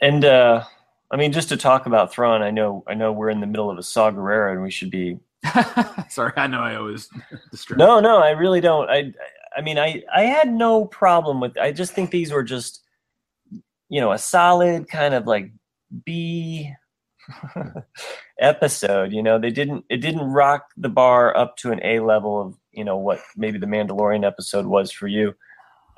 and 0.00 0.24
uh, 0.24 0.64
I 1.12 1.16
mean, 1.16 1.32
just 1.32 1.50
to 1.50 1.56
talk 1.56 1.86
about 1.86 2.12
Thrawn, 2.12 2.42
I 2.42 2.50
know 2.50 2.82
I 2.88 2.94
know 2.94 3.12
we're 3.12 3.30
in 3.30 3.40
the 3.40 3.46
middle 3.46 3.70
of 3.70 3.78
a 3.78 3.82
Saw 3.82 4.10
Gerrera, 4.10 4.52
and 4.52 4.62
we 4.62 4.70
should 4.70 4.90
be 4.90 5.20
Sorry, 6.08 6.32
I 6.36 6.46
know 6.46 6.60
I 6.60 6.76
always 6.76 7.08
distract. 7.50 7.78
No, 7.78 8.00
no, 8.00 8.18
I 8.18 8.30
really 8.30 8.60
don't. 8.60 8.88
I, 8.88 9.12
I 9.56 9.60
mean, 9.60 9.78
I, 9.78 10.02
I 10.14 10.22
had 10.22 10.52
no 10.52 10.84
problem 10.84 11.40
with. 11.40 11.58
I 11.58 11.72
just 11.72 11.92
think 11.92 12.10
these 12.10 12.32
were 12.32 12.44
just, 12.44 12.82
you 13.88 14.00
know, 14.00 14.12
a 14.12 14.18
solid 14.18 14.88
kind 14.88 15.14
of 15.14 15.26
like 15.26 15.50
B 16.04 16.72
episode. 18.40 19.12
You 19.12 19.22
know, 19.22 19.38
they 19.38 19.50
didn't. 19.50 19.84
It 19.90 19.98
didn't 19.98 20.22
rock 20.22 20.66
the 20.76 20.88
bar 20.88 21.36
up 21.36 21.56
to 21.58 21.72
an 21.72 21.80
A 21.84 22.00
level 22.00 22.40
of 22.40 22.54
you 22.70 22.84
know 22.84 22.96
what 22.96 23.20
maybe 23.36 23.58
the 23.58 23.66
Mandalorian 23.66 24.26
episode 24.26 24.66
was 24.66 24.92
for 24.92 25.08
you. 25.08 25.34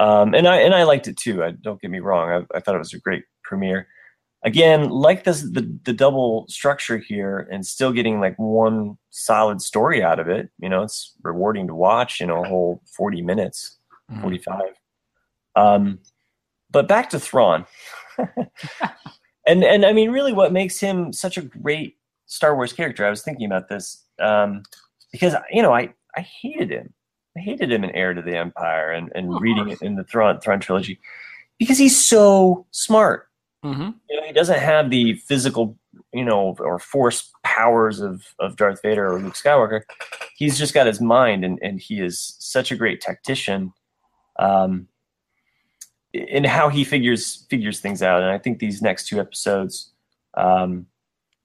Um, 0.00 0.34
and 0.34 0.48
I 0.48 0.56
and 0.56 0.74
I 0.74 0.84
liked 0.84 1.06
it 1.06 1.16
too. 1.16 1.44
I, 1.44 1.50
don't 1.50 1.80
get 1.80 1.90
me 1.90 2.00
wrong. 2.00 2.30
I, 2.30 2.56
I 2.56 2.60
thought 2.60 2.74
it 2.74 2.78
was 2.78 2.94
a 2.94 2.98
great 2.98 3.24
premiere. 3.44 3.88
Again, 4.45 4.90
like 4.90 5.24
this, 5.24 5.40
the 5.40 5.66
the 5.84 5.92
double 5.95 6.47
structure 6.49 6.99
here, 6.99 7.49
and 7.51 7.66
still 7.66 7.92
getting 7.92 8.20
like 8.20 8.36
one 8.36 8.99
solid 9.11 9.62
story 9.62 10.03
out 10.03 10.20
of 10.20 10.28
it. 10.28 10.51
You 10.59 10.68
know, 10.68 10.82
it's 10.82 11.14
rewarding 11.22 11.66
to 11.68 11.74
watch. 11.74 12.20
You 12.20 12.26
know, 12.26 12.45
a 12.45 12.49
whole 12.49 12.82
forty 12.86 13.22
minutes, 13.22 13.78
Mhm. 14.12 14.20
forty 14.20 14.38
five. 14.38 14.74
Um, 15.57 15.99
but 16.70 16.86
back 16.88 17.09
to 17.11 17.18
Thrawn, 17.18 17.64
and 19.47 19.64
and 19.64 19.86
I 19.86 19.92
mean, 19.95 20.11
really, 20.11 20.32
what 20.34 20.53
makes 20.53 20.78
him 20.78 21.12
such 21.12 21.38
a 21.38 21.42
great 21.42 21.97
Star 22.26 22.55
Wars 22.55 22.72
character? 22.74 23.07
I 23.07 23.11
was 23.11 23.22
thinking 23.22 23.47
about 23.47 23.68
this 23.68 24.05
um, 24.18 24.62
because 25.11 25.34
you 25.51 25.62
know, 25.62 25.72
I 25.72 25.95
I 26.16 26.20
hated 26.20 26.70
him. 26.70 26.92
I 27.36 27.40
hated 27.40 27.72
him 27.72 27.82
in 27.82 27.90
Heir 27.92 28.14
to 28.14 28.22
the 28.22 28.36
Empire 28.36 28.92
and, 28.92 29.11
and 29.14 29.40
reading 29.40 29.70
it 29.70 29.80
in 29.82 29.97
the 29.97 30.05
Thrawn 30.05 30.38
Thrawn 30.40 30.61
trilogy 30.61 31.01
because 31.59 31.78
he's 31.78 31.97
so 32.05 32.66
smart 32.72 33.28
Mhm. 33.64 33.94
you 34.10 34.20
know, 34.20 34.26
he 34.26 34.32
doesn't 34.32 34.58
have 34.58 34.90
the 34.90 35.14
physical, 35.14 35.78
you 36.12 36.24
know, 36.24 36.54
or 36.58 36.78
force 36.78 37.32
powers 37.42 38.00
of, 38.00 38.22
of 38.38 38.56
Darth 38.56 38.82
Vader 38.82 39.10
or 39.12 39.20
Luke 39.20 39.34
Skywalker. 39.34 39.82
He's 40.36 40.58
just 40.58 40.74
got 40.74 40.86
his 40.86 41.00
mind, 41.00 41.44
and, 41.44 41.58
and 41.62 41.80
he 41.80 42.00
is 42.00 42.36
such 42.38 42.70
a 42.70 42.76
great 42.76 43.00
tactician 43.00 43.72
um, 44.38 44.88
in 46.12 46.44
how 46.44 46.68
he 46.68 46.84
figures 46.84 47.46
figures 47.48 47.80
things 47.80 48.02
out. 48.02 48.22
And 48.22 48.30
I 48.30 48.38
think 48.38 48.58
these 48.58 48.82
next 48.82 49.08
two 49.08 49.18
episodes, 49.20 49.92
um, 50.36 50.86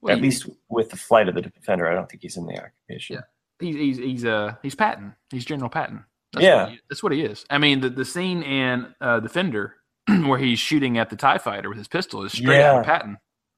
Well, 0.01 0.15
at 0.15 0.21
least 0.21 0.47
with 0.69 0.89
the 0.89 0.97
flight 0.97 1.29
of 1.29 1.35
the 1.35 1.41
Defender, 1.41 1.89
I 1.89 1.93
don't 1.95 2.09
think 2.09 2.21
he's 2.21 2.37
in 2.37 2.45
the 2.45 2.53
occupation. 2.61 3.15
Yeah. 3.15 3.21
he's 3.59 3.75
he's 3.75 3.97
he's 3.97 4.25
uh 4.25 4.55
he's 4.61 4.75
Patton. 4.75 5.15
He's 5.31 5.45
General 5.45 5.69
Patton. 5.69 6.03
That's 6.33 6.43
Yeah. 6.43 6.63
what 6.63 6.71
he, 6.71 6.79
that's 6.89 7.03
what 7.03 7.11
he 7.13 7.21
is. 7.23 7.45
I 7.49 7.57
mean, 7.57 7.79
the 7.81 7.89
the 7.89 8.05
scene 8.05 8.43
in 8.43 8.93
uh, 9.01 9.19
Defender 9.19 9.75
where 10.27 10.39
he's 10.39 10.59
shooting 10.59 10.97
at 10.97 11.09
the 11.09 11.15
Tie 11.15 11.37
Fighter 11.37 11.69
with 11.69 11.77
his 11.77 11.87
pistol. 11.87 12.23
Is 12.23 12.33
straight 12.33 12.61
out 12.61 12.79
of 12.79 12.85
Patton. 12.85 13.17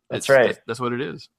That's 0.10 0.30
right. 0.30 0.48
That's, 0.48 0.60
that's 0.68 0.80
what 0.80 0.94
it 0.94 1.02
is. 1.02 1.30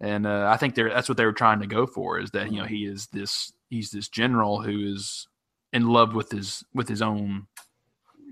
And 0.00 0.26
uh, 0.26 0.48
I 0.52 0.56
think 0.58 0.74
they're 0.74 0.90
that's 0.90 1.08
what 1.08 1.16
they 1.16 1.24
were 1.24 1.32
trying 1.32 1.60
to 1.60 1.66
go 1.66 1.86
for 1.86 2.18
is 2.18 2.30
that 2.32 2.52
you 2.52 2.60
know 2.60 2.66
he 2.66 2.84
is 2.84 3.06
this 3.08 3.52
he's 3.70 3.90
this 3.90 4.08
general 4.08 4.60
who 4.60 4.92
is 4.92 5.26
in 5.72 5.86
love 5.88 6.14
with 6.14 6.30
his 6.30 6.62
with 6.74 6.88
his 6.88 7.00
own 7.00 7.46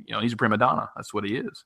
you 0.06 0.14
know 0.14 0.20
he's 0.20 0.34
a 0.34 0.36
prima 0.36 0.58
donna. 0.58 0.90
That's 0.94 1.14
what 1.14 1.24
he 1.24 1.36
is. 1.36 1.64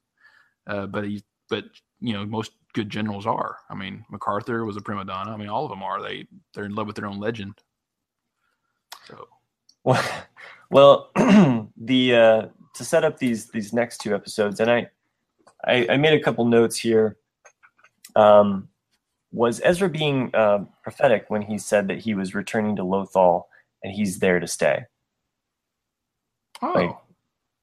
Uh, 0.66 0.86
but 0.86 1.05
he 1.05 1.24
but 1.51 1.64
you 2.01 2.12
know 2.12 2.24
most 2.24 2.53
good 2.74 2.91
generals 2.91 3.26
are. 3.26 3.57
I 3.68 3.74
mean 3.74 4.05
MacArthur 4.09 4.64
was 4.64 4.76
a 4.76 4.80
prima 4.80 5.05
donna. 5.05 5.32
I 5.32 5.36
mean 5.36 5.49
all 5.49 5.64
of 5.64 5.70
them 5.70 5.82
are. 5.82 6.01
They 6.01 6.26
they're 6.55 6.64
in 6.64 6.74
love 6.74 6.86
with 6.86 6.97
their 6.97 7.07
own 7.07 7.18
legend. 7.18 7.55
So. 9.07 9.26
Well, 9.84 10.05
well, 10.70 11.11
the 11.76 12.14
uh, 12.14 12.47
to 12.75 12.85
set 12.85 13.05
up 13.05 13.19
these 13.19 13.51
these 13.51 13.73
next 13.73 13.99
two 13.99 14.14
episodes, 14.14 14.61
and 14.61 14.71
I, 14.71 14.89
I, 15.64 15.87
I 15.91 15.97
made 15.97 16.14
a 16.19 16.23
couple 16.23 16.45
notes 16.45 16.77
here. 16.79 17.16
Um, 18.16 18.69
was 19.33 19.61
Ezra 19.62 19.89
being 19.89 20.31
uh, 20.35 20.64
prophetic 20.83 21.27
when 21.29 21.43
he 21.43 21.59
said 21.59 21.89
that 21.89 21.99
he 21.99 22.14
was 22.14 22.35
returning 22.35 22.77
to 22.77 22.83
Lothal 22.83 23.45
and 23.83 23.93
he's 23.93 24.19
there 24.19 24.41
to 24.41 24.47
stay? 24.47 24.85
oh 26.62 26.73
Like- 26.73 26.97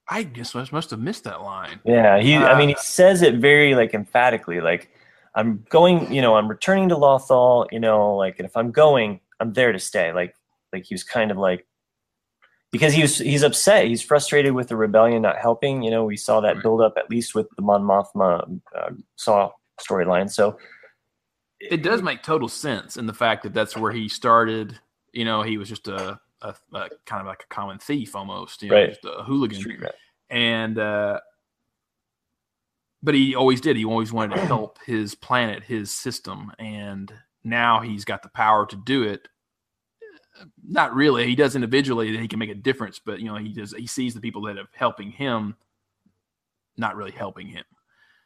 I 0.08 0.22
guess 0.22 0.54
I 0.54 0.64
must 0.70 0.90
have 0.90 1.00
missed 1.00 1.24
that 1.24 1.42
line 1.42 1.80
Yeah, 1.84 2.20
he. 2.20 2.36
I 2.36 2.56
mean, 2.56 2.68
he 2.68 2.76
Uh, 2.76 2.78
says 2.80 3.22
it 3.22 3.34
very 3.36 3.74
like 3.74 3.92
emphatically, 3.92 4.60
like 4.60 4.88
I'm 5.34 5.64
going. 5.68 6.12
You 6.14 6.22
know, 6.22 6.36
I'm 6.36 6.46
returning 6.46 6.88
to 6.90 6.94
Lothal. 6.94 7.66
You 7.72 7.80
know, 7.80 8.14
like 8.14 8.38
and 8.38 8.46
if 8.46 8.56
I'm 8.56 8.70
going, 8.70 9.20
I'm 9.40 9.52
there 9.52 9.72
to 9.72 9.80
stay. 9.80 10.12
Like, 10.12 10.36
like 10.72 10.84
he 10.84 10.94
was 10.94 11.02
kind 11.02 11.32
of 11.32 11.38
like 11.38 11.66
because 12.78 12.92
he 12.94 13.02
was 13.02 13.18
he's 13.18 13.42
upset. 13.42 13.86
He's 13.86 14.02
frustrated 14.02 14.52
with 14.52 14.68
the 14.68 14.76
rebellion 14.76 15.22
not 15.22 15.36
helping. 15.38 15.82
You 15.82 15.90
know, 15.90 16.04
we 16.04 16.16
saw 16.16 16.40
that 16.40 16.54
Right. 16.54 16.62
build 16.62 16.80
up 16.80 16.94
at 16.96 17.10
least 17.10 17.34
with 17.34 17.46
the 17.56 17.62
Mon 17.62 17.82
Mothma 17.82 18.60
uh, 18.76 18.90
Saw 19.16 19.50
storyline. 19.80 20.30
So 20.30 20.58
it 21.60 21.82
does 21.82 22.02
make 22.02 22.22
total 22.22 22.48
sense 22.48 22.96
in 22.96 23.06
the 23.06 23.14
fact 23.14 23.42
that 23.42 23.54
that's 23.54 23.76
where 23.76 23.92
he 23.92 24.08
started. 24.08 24.78
You 25.12 25.24
know, 25.24 25.42
he 25.42 25.56
was 25.58 25.68
just 25.68 25.88
a, 25.88 26.20
a, 26.42 26.54
a 26.74 26.88
kind 27.06 27.20
of 27.20 27.26
like 27.26 27.42
a 27.42 27.54
common 27.54 27.78
thief 27.78 28.14
almost, 28.14 28.62
you 28.62 28.70
know, 28.70 28.76
Right. 28.76 28.88
just 28.90 29.04
a 29.04 29.22
hooligan. 29.24 29.58
Street. 29.60 29.80
And 30.30 30.78
uh, 30.78 31.20
but 33.02 33.14
he 33.14 33.34
always 33.34 33.60
did. 33.60 33.76
He 33.76 33.84
always 33.84 34.12
wanted 34.12 34.36
to 34.36 34.46
help 34.46 34.78
his 34.84 35.14
planet, 35.14 35.62
his 35.62 35.90
system, 35.90 36.52
and 36.58 37.12
now 37.44 37.80
he's 37.80 38.04
got 38.04 38.22
the 38.22 38.28
power 38.30 38.66
to 38.66 38.76
do 38.76 39.02
it. 39.04 39.28
Not 40.66 40.94
really. 40.94 41.26
He 41.26 41.34
does 41.34 41.54
individually 41.54 42.12
that 42.12 42.20
he 42.20 42.28
can 42.28 42.38
make 42.38 42.50
a 42.50 42.54
difference, 42.54 42.98
but 42.98 43.20
you 43.20 43.26
know, 43.26 43.36
he 43.36 43.50
does. 43.52 43.72
He 43.72 43.86
sees 43.86 44.14
the 44.14 44.20
people 44.20 44.42
that 44.42 44.58
are 44.58 44.68
helping 44.74 45.10
him, 45.10 45.56
not 46.76 46.96
really 46.96 47.12
helping 47.12 47.46
him 47.46 47.64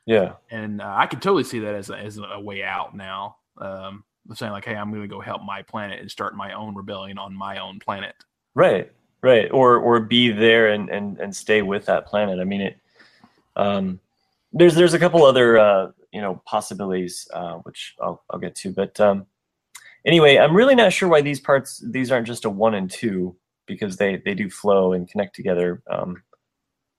Yeah, 0.07 0.35
and 0.51 0.81
uh, 0.81 0.95
I 0.97 1.07
can 1.07 1.21
totally 1.21 1.45
see 1.45 1.61
that 1.61 1.75
as 1.75 1.91
a, 1.91 1.97
as 1.97 2.19
a 2.19 2.41
way 2.41 2.63
out 2.63 2.97
now. 2.97 3.37
Um, 3.59 4.05
saying 4.35 4.53
like, 4.53 4.65
"Hey, 4.65 4.75
I'm 4.75 4.91
going 4.91 5.03
to 5.03 5.09
go 5.09 5.21
help 5.21 5.43
my 5.43 5.63
planet 5.63 6.01
and 6.01 6.11
start 6.11 6.37
my 6.37 6.53
own 6.53 6.75
rebellion 6.75 7.19
on 7.19 7.35
my 7.35 7.59
own 7.59 7.79
planet." 7.79 8.15
right, 8.55 8.91
right. 9.23 9.51
Or 9.53 9.77
or 9.79 10.01
be 10.01 10.31
there 10.31 10.69
and 10.69 10.89
and 10.89 11.19
and 11.19 11.35
stay 11.35 11.63
with 11.63 11.87
that 11.87 12.07
planet. 12.07 12.41
I 12.41 12.45
mean, 12.45 12.61
it. 12.61 12.79
Um, 13.57 14.01
there's 14.53 14.75
there's 14.75 14.95
a 14.95 14.99
couple 14.99 15.25
other 15.25 15.59
uh, 15.59 15.93
you 16.13 16.21
know 16.21 16.43
possibilities 16.45 17.29
uh, 17.33 17.55
which 17.59 17.95
I'll 18.01 18.23
I'll 18.31 18.41
get 18.41 18.55
to, 18.57 18.73
but 18.73 18.99
um, 19.01 19.27
anyway, 20.05 20.37
I'm 20.39 20.55
really 20.57 20.75
not 20.75 20.93
sure 20.93 21.09
why 21.09 21.21
these 21.23 21.41
parts 21.41 21.83
these 21.91 22.11
aren't 22.11 22.27
just 22.27 22.45
a 22.45 22.51
one 22.51 22.75
and 22.75 22.91
two 22.91 23.37
because 23.67 23.97
they 23.97 24.17
they 24.25 24.35
do 24.35 24.51
flow 24.51 24.93
and 24.93 25.09
connect 25.11 25.35
together. 25.37 25.83
Um, 25.91 26.23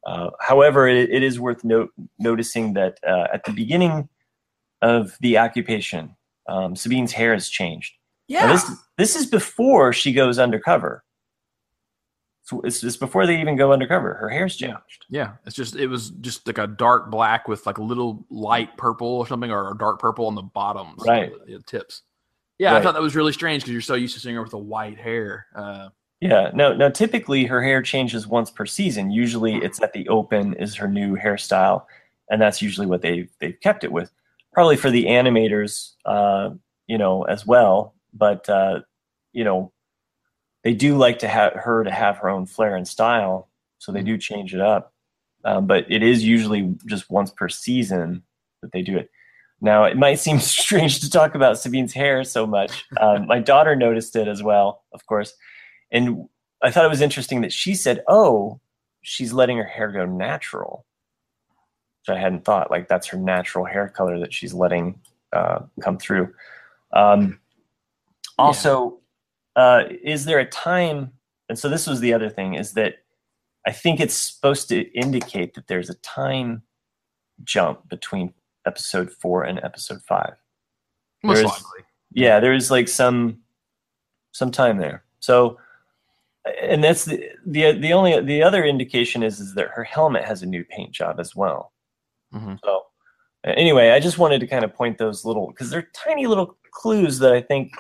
uh, 0.06 0.30
however, 0.40 0.88
it, 0.88 1.10
it 1.12 1.22
is 1.24 1.40
worth 1.40 1.64
note, 1.64 1.92
noticing 2.18 2.74
that 2.74 2.98
uh, 3.08 3.28
at 3.34 3.44
the 3.46 3.52
beginning 3.54 4.10
of 4.82 5.16
the 5.22 5.38
occupation, 5.38 6.16
um, 6.50 6.76
Sabine's 6.76 7.12
hair 7.12 7.34
has 7.34 7.48
changed. 7.50 7.94
Now, 8.30 8.40
Yeah, 8.40 8.52
this 8.54 8.72
this 8.98 9.16
is 9.16 9.26
before 9.28 9.94
she 9.94 10.12
goes 10.14 10.40
undercover. 10.40 11.04
So 12.44 12.60
it's, 12.62 12.84
it's 12.84 12.98
before 12.98 13.26
they 13.28 13.40
even 13.40 13.56
go 13.56 13.72
undercover. 13.72 14.16
Her 14.16 14.28
hair's 14.28 14.56
changed. 14.58 15.06
yeah. 15.10 15.34
It's 15.46 15.56
just 15.56 15.76
it 15.76 15.88
was 15.88 16.10
just 16.22 16.48
like 16.48 16.58
a 16.58 16.68
dark 16.68 17.10
black 17.12 17.48
with 17.48 17.66
like 17.66 17.78
a 17.78 17.84
little 17.84 18.26
light 18.30 18.76
purple 18.78 19.08
or 19.08 19.28
something, 19.28 19.52
or 19.52 19.72
a 19.72 19.78
dark 19.78 20.00
purple 20.00 20.26
on 20.28 20.36
the 20.36 20.42
bottoms, 20.42 21.02
Right. 21.06 21.32
the, 21.46 21.58
the 21.58 21.64
tips. 21.64 22.02
Yeah, 22.62 22.76
I 22.76 22.82
thought 22.82 22.94
that 22.94 23.02
was 23.02 23.16
really 23.16 23.34
strange 23.34 23.64
because 23.64 23.72
you're 23.74 23.82
so 23.82 23.96
used 23.96 24.14
to 24.14 24.20
seeing 24.20 24.36
her 24.36 24.42
with 24.44 24.52
the 24.52 24.58
white 24.60 24.98
hair. 25.00 25.48
Uh, 25.56 25.90
Yeah. 26.20 26.52
No, 26.54 26.74
no, 26.76 26.92
typically 26.92 27.46
her 27.46 27.64
hair 27.64 27.82
changes 27.82 28.28
once 28.28 28.52
per 28.52 28.68
season. 28.68 29.10
Usually 29.10 29.56
it's 29.56 29.82
at 29.82 29.94
the 29.94 30.08
open 30.10 30.54
is 30.54 30.76
her 30.76 30.88
new 30.88 31.16
hairstyle, 31.18 31.86
and 32.30 32.40
that's 32.40 32.62
usually 32.62 32.86
what 32.86 33.02
they've 33.02 33.32
they've 33.40 33.60
kept 33.62 33.84
it 33.84 33.92
with. 33.92 34.12
Probably 34.54 34.78
for 34.78 34.92
the 34.92 35.06
animators, 35.06 35.94
uh, 36.06 36.52
you 36.86 37.00
know, 37.00 37.24
as 37.24 37.48
well. 37.48 37.96
But 38.14 38.48
uh, 38.48 38.82
you 39.34 39.44
know, 39.44 39.72
they 40.64 40.76
do 40.76 40.96
like 40.98 41.18
to 41.20 41.28
have 41.28 41.54
her 41.54 41.84
to 41.84 41.90
have 41.92 42.18
her 42.18 42.30
own 42.30 42.46
flair 42.46 42.76
and 42.76 42.88
style, 42.88 43.50
so 43.80 43.92
they 43.92 44.04
do 44.04 44.18
change 44.20 44.54
it 44.54 44.62
up. 44.62 44.94
Um, 45.44 45.66
but 45.66 45.86
it 45.90 46.04
is 46.04 46.24
usually 46.24 46.76
just 46.86 47.10
once 47.10 47.32
per 47.32 47.50
season 47.50 48.22
that 48.62 48.72
they 48.72 48.84
do 48.84 48.98
it. 48.98 49.10
Now, 49.62 49.84
it 49.84 49.96
might 49.96 50.20
seem 50.20 50.40
strange 50.40 51.00
to 51.02 51.10
talk 51.10 51.36
about 51.36 51.60
Sabine's 51.60 51.94
hair 51.94 52.24
so 52.24 52.46
much. 52.46 52.84
Um, 53.00 53.28
my 53.28 53.40
daughter 53.40 53.76
noticed 53.76 54.16
it 54.16 54.28
as 54.28 54.44
well, 54.44 54.84
of 54.92 55.06
course. 55.06 55.34
And 55.92 56.28
I 56.64 56.72
thought 56.72 56.86
it 56.86 56.90
was 56.90 57.02
interesting 57.02 57.42
that 57.42 57.54
she 57.54 57.76
said, 57.76 58.04
oh, 58.08 58.60
she's 59.04 59.34
letting 59.34 59.58
her 59.58 59.64
hair 59.64 59.92
go 59.92 60.06
natural, 60.06 60.86
which 62.02 62.16
I 62.16 62.20
hadn't 62.20 62.44
thought. 62.46 62.72
Like, 62.72 62.88
that's 62.88 63.08
her 63.08 63.18
natural 63.18 63.66
hair 63.66 63.88
color 63.88 64.20
that 64.20 64.34
she's 64.34 64.54
letting 64.54 65.00
uh, 65.34 65.60
come 65.82 65.98
through. 65.98 66.34
Um, 66.94 67.40
also, 68.38 69.00
uh, 69.56 69.84
is 70.04 70.26
there 70.26 70.40
a 70.40 70.46
time? 70.46 71.12
And 71.50 71.58
so, 71.58 71.70
this 71.70 71.88
was 71.88 72.00
the 72.00 72.14
other 72.14 72.30
thing 72.30 72.56
is 72.56 72.74
that 72.74 72.96
I 73.66 73.72
think 73.72 74.00
it's 74.00 74.16
supposed 74.16 74.70
to 74.70 74.82
indicate 74.98 75.54
that 75.54 75.68
there's 75.68 75.90
a 75.90 75.96
time 75.96 76.64
jump 77.44 77.88
between 77.90 78.34
episode 78.66 79.12
four 79.12 79.44
and 79.44 79.60
episode 79.64 80.02
five. 80.08 80.34
Most 81.24 81.38
There's- 81.38 81.52
likely. 81.52 81.86
Yeah, 82.14 82.40
there's 82.42 82.70
like 82.70 82.90
some 82.90 83.40
some 84.34 84.52
time 84.52 84.78
there. 84.80 85.04
So, 85.20 85.58
and 86.62 86.84
that's 86.84 87.06
the 87.06 87.30
the 87.46 87.72
the 87.72 87.94
only 87.94 88.20
the 88.22 88.44
other 88.44 88.66
indication 88.66 89.24
is 89.24 89.40
is 89.40 89.54
that 89.56 89.70
her 89.70 89.84
helmet 89.86 90.26
has 90.26 90.42
a 90.42 90.46
new 90.46 90.66
paint 90.66 90.92
job 90.92 91.20
as 91.22 91.36
well. 91.38 91.72
Mhm. 92.34 92.60
So, 92.66 92.84
anyway, 93.46 93.92
I 93.92 94.02
just 94.02 94.18
wanted 94.18 94.40
to 94.42 94.48
kind 94.48 94.66
of 94.66 94.74
point 94.74 94.98
those 94.98 95.24
little 95.24 95.48
because 95.48 95.70
they're 95.70 95.88
tiny 95.94 96.28
little 96.28 96.58
clues 96.72 97.20
that 97.20 97.32
I 97.32 97.42
think 97.42 97.72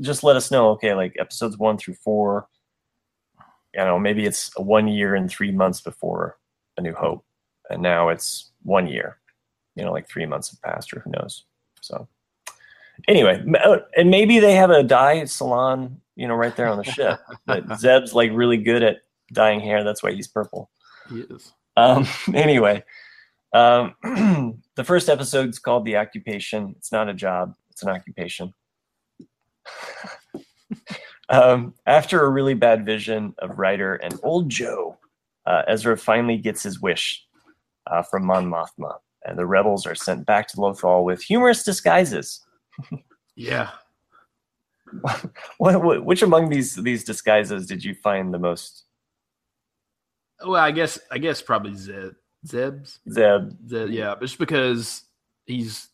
just 0.00 0.22
let 0.22 0.36
us 0.36 0.50
know. 0.52 0.70
Okay, 0.70 0.94
like 0.94 1.16
episodes 1.18 1.58
one 1.58 1.76
through 1.76 1.94
four. 1.94 2.46
You 3.74 3.84
know, 3.84 3.98
maybe 3.98 4.26
it's 4.26 4.56
one 4.56 4.86
year 4.86 5.14
and 5.16 5.28
three 5.28 5.50
months 5.50 5.80
before 5.80 6.38
A 6.78 6.82
New 6.82 6.94
Hope, 6.94 7.24
and 7.68 7.82
now 7.82 8.10
it's 8.10 8.52
one 8.62 8.86
year. 8.86 9.18
You 9.76 9.84
know, 9.84 9.92
like 9.92 10.08
three 10.08 10.26
months 10.26 10.50
have 10.50 10.62
passed, 10.62 10.92
or 10.92 11.00
who 11.00 11.10
knows. 11.10 11.44
So, 11.82 12.08
anyway, 13.06 13.44
uh, 13.62 13.78
and 13.96 14.10
maybe 14.10 14.40
they 14.40 14.54
have 14.54 14.70
a 14.70 14.82
dye 14.82 15.24
salon, 15.24 16.00
you 16.16 16.26
know, 16.26 16.34
right 16.34 16.56
there 16.56 16.68
on 16.68 16.78
the 16.78 16.84
ship. 16.84 17.20
But 17.46 17.64
Zeb's 17.78 18.14
like 18.14 18.30
really 18.32 18.56
good 18.56 18.82
at 18.82 18.98
dyeing 19.32 19.60
hair. 19.60 19.84
That's 19.84 20.02
why 20.02 20.12
he's 20.12 20.28
purple. 20.28 20.70
He 21.08 21.20
is. 21.20 21.52
Um, 21.76 22.06
anyway, 22.34 22.82
um, 23.52 23.94
the 24.74 24.84
first 24.84 25.08
episode's 25.08 25.58
called 25.58 25.84
The 25.84 25.96
Occupation. 25.96 26.74
It's 26.78 26.92
not 26.92 27.08
a 27.08 27.14
job, 27.14 27.54
it's 27.70 27.82
an 27.82 27.90
occupation. 27.90 28.52
um, 31.28 31.74
after 31.86 32.24
a 32.24 32.30
really 32.30 32.54
bad 32.54 32.84
vision 32.84 33.34
of 33.38 33.58
Ryder 33.58 33.96
and 33.96 34.18
Old 34.22 34.50
Jho, 34.50 34.96
uh, 35.46 35.62
Ezra 35.68 35.96
finally 35.96 36.38
gets 36.38 36.62
his 36.62 36.80
wish 36.80 37.24
uh, 37.86 38.02
from 38.02 38.26
Mon 38.26 38.50
Mothma, 38.50 38.96
and 39.26 39.38
the 39.38 39.46
rebels 39.46 39.86
are 39.86 39.94
sent 39.94 40.24
back 40.26 40.48
to 40.48 40.56
Lothal 40.56 41.04
with 41.04 41.22
humorous 41.22 41.62
disguises. 41.64 42.44
Yeah. 43.34 43.70
What, 45.58 45.82
what, 45.82 46.04
which 46.04 46.22
among 46.22 46.48
these 46.48 46.76
these 46.76 47.02
disguises 47.02 47.66
did 47.66 47.84
you 47.84 47.92
find 47.94 48.32
the 48.32 48.38
most 48.38 48.84
Well, 50.44 50.54
I 50.62 50.70
guess 50.70 50.98
I 51.10 51.18
guess 51.18 51.42
probably 51.42 51.74
Zeb. 51.74 52.12
Zeb's. 52.46 53.00
Zeb? 53.10 53.50
Zeb 53.68 53.90
yeah, 53.90 54.14
just 54.20 54.38
because 54.38 55.02
he's 55.46 55.88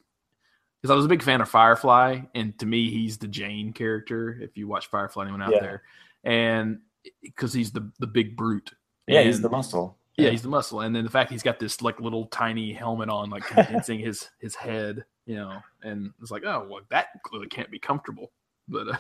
because 0.81 0.93
I 0.93 0.95
was 0.95 1.07
a 1.07 1.09
big 1.09 1.23
fan 1.23 1.41
of 1.41 1.49
Firefly, 1.49 2.21
and 2.35 2.59
to 2.59 2.67
me, 2.67 2.91
he's 2.91 3.17
the 3.17 3.29
Jayne 3.29 3.73
character. 3.73 4.39
If 4.43 4.57
you 4.59 4.69
watch 4.69 4.89
Firefly, 4.89 5.23
anyone 5.23 5.41
out 5.43 5.53
Yeah. 5.53 5.61
there, 5.61 5.83
and 6.25 6.81
because 7.23 7.53
he's 7.55 7.73
the 7.73 7.91
the 7.99 8.07
big 8.07 8.37
brute. 8.37 8.73
Yeah, 9.07 9.23
he's 9.23 9.41
the 9.41 9.49
muscle. 9.49 9.97
Yeah, 10.17 10.31
he's 10.31 10.43
the 10.43 10.49
muscle, 10.49 10.81
and 10.81 10.95
then 10.95 11.05
the 11.05 11.11
fact 11.11 11.31
he's 11.31 11.43
got 11.43 11.59
this 11.59 11.81
like 11.81 11.99
little 11.99 12.27
tiny 12.27 12.73
helmet 12.73 13.09
on, 13.09 13.31
like 13.31 13.45
condensing 13.45 13.99
his 13.99 14.29
his 14.41 14.55
head, 14.55 15.05
you 15.25 15.37
know, 15.37 15.59
and 15.83 16.13
it's 16.21 16.31
like, 16.31 16.45
oh, 16.45 16.67
well, 16.69 16.83
that 16.91 17.09
clearly 17.25 17.47
can't 17.47 17.71
be 17.71 17.79
comfortable. 17.79 18.31
But 18.69 18.89
uh, 18.89 18.97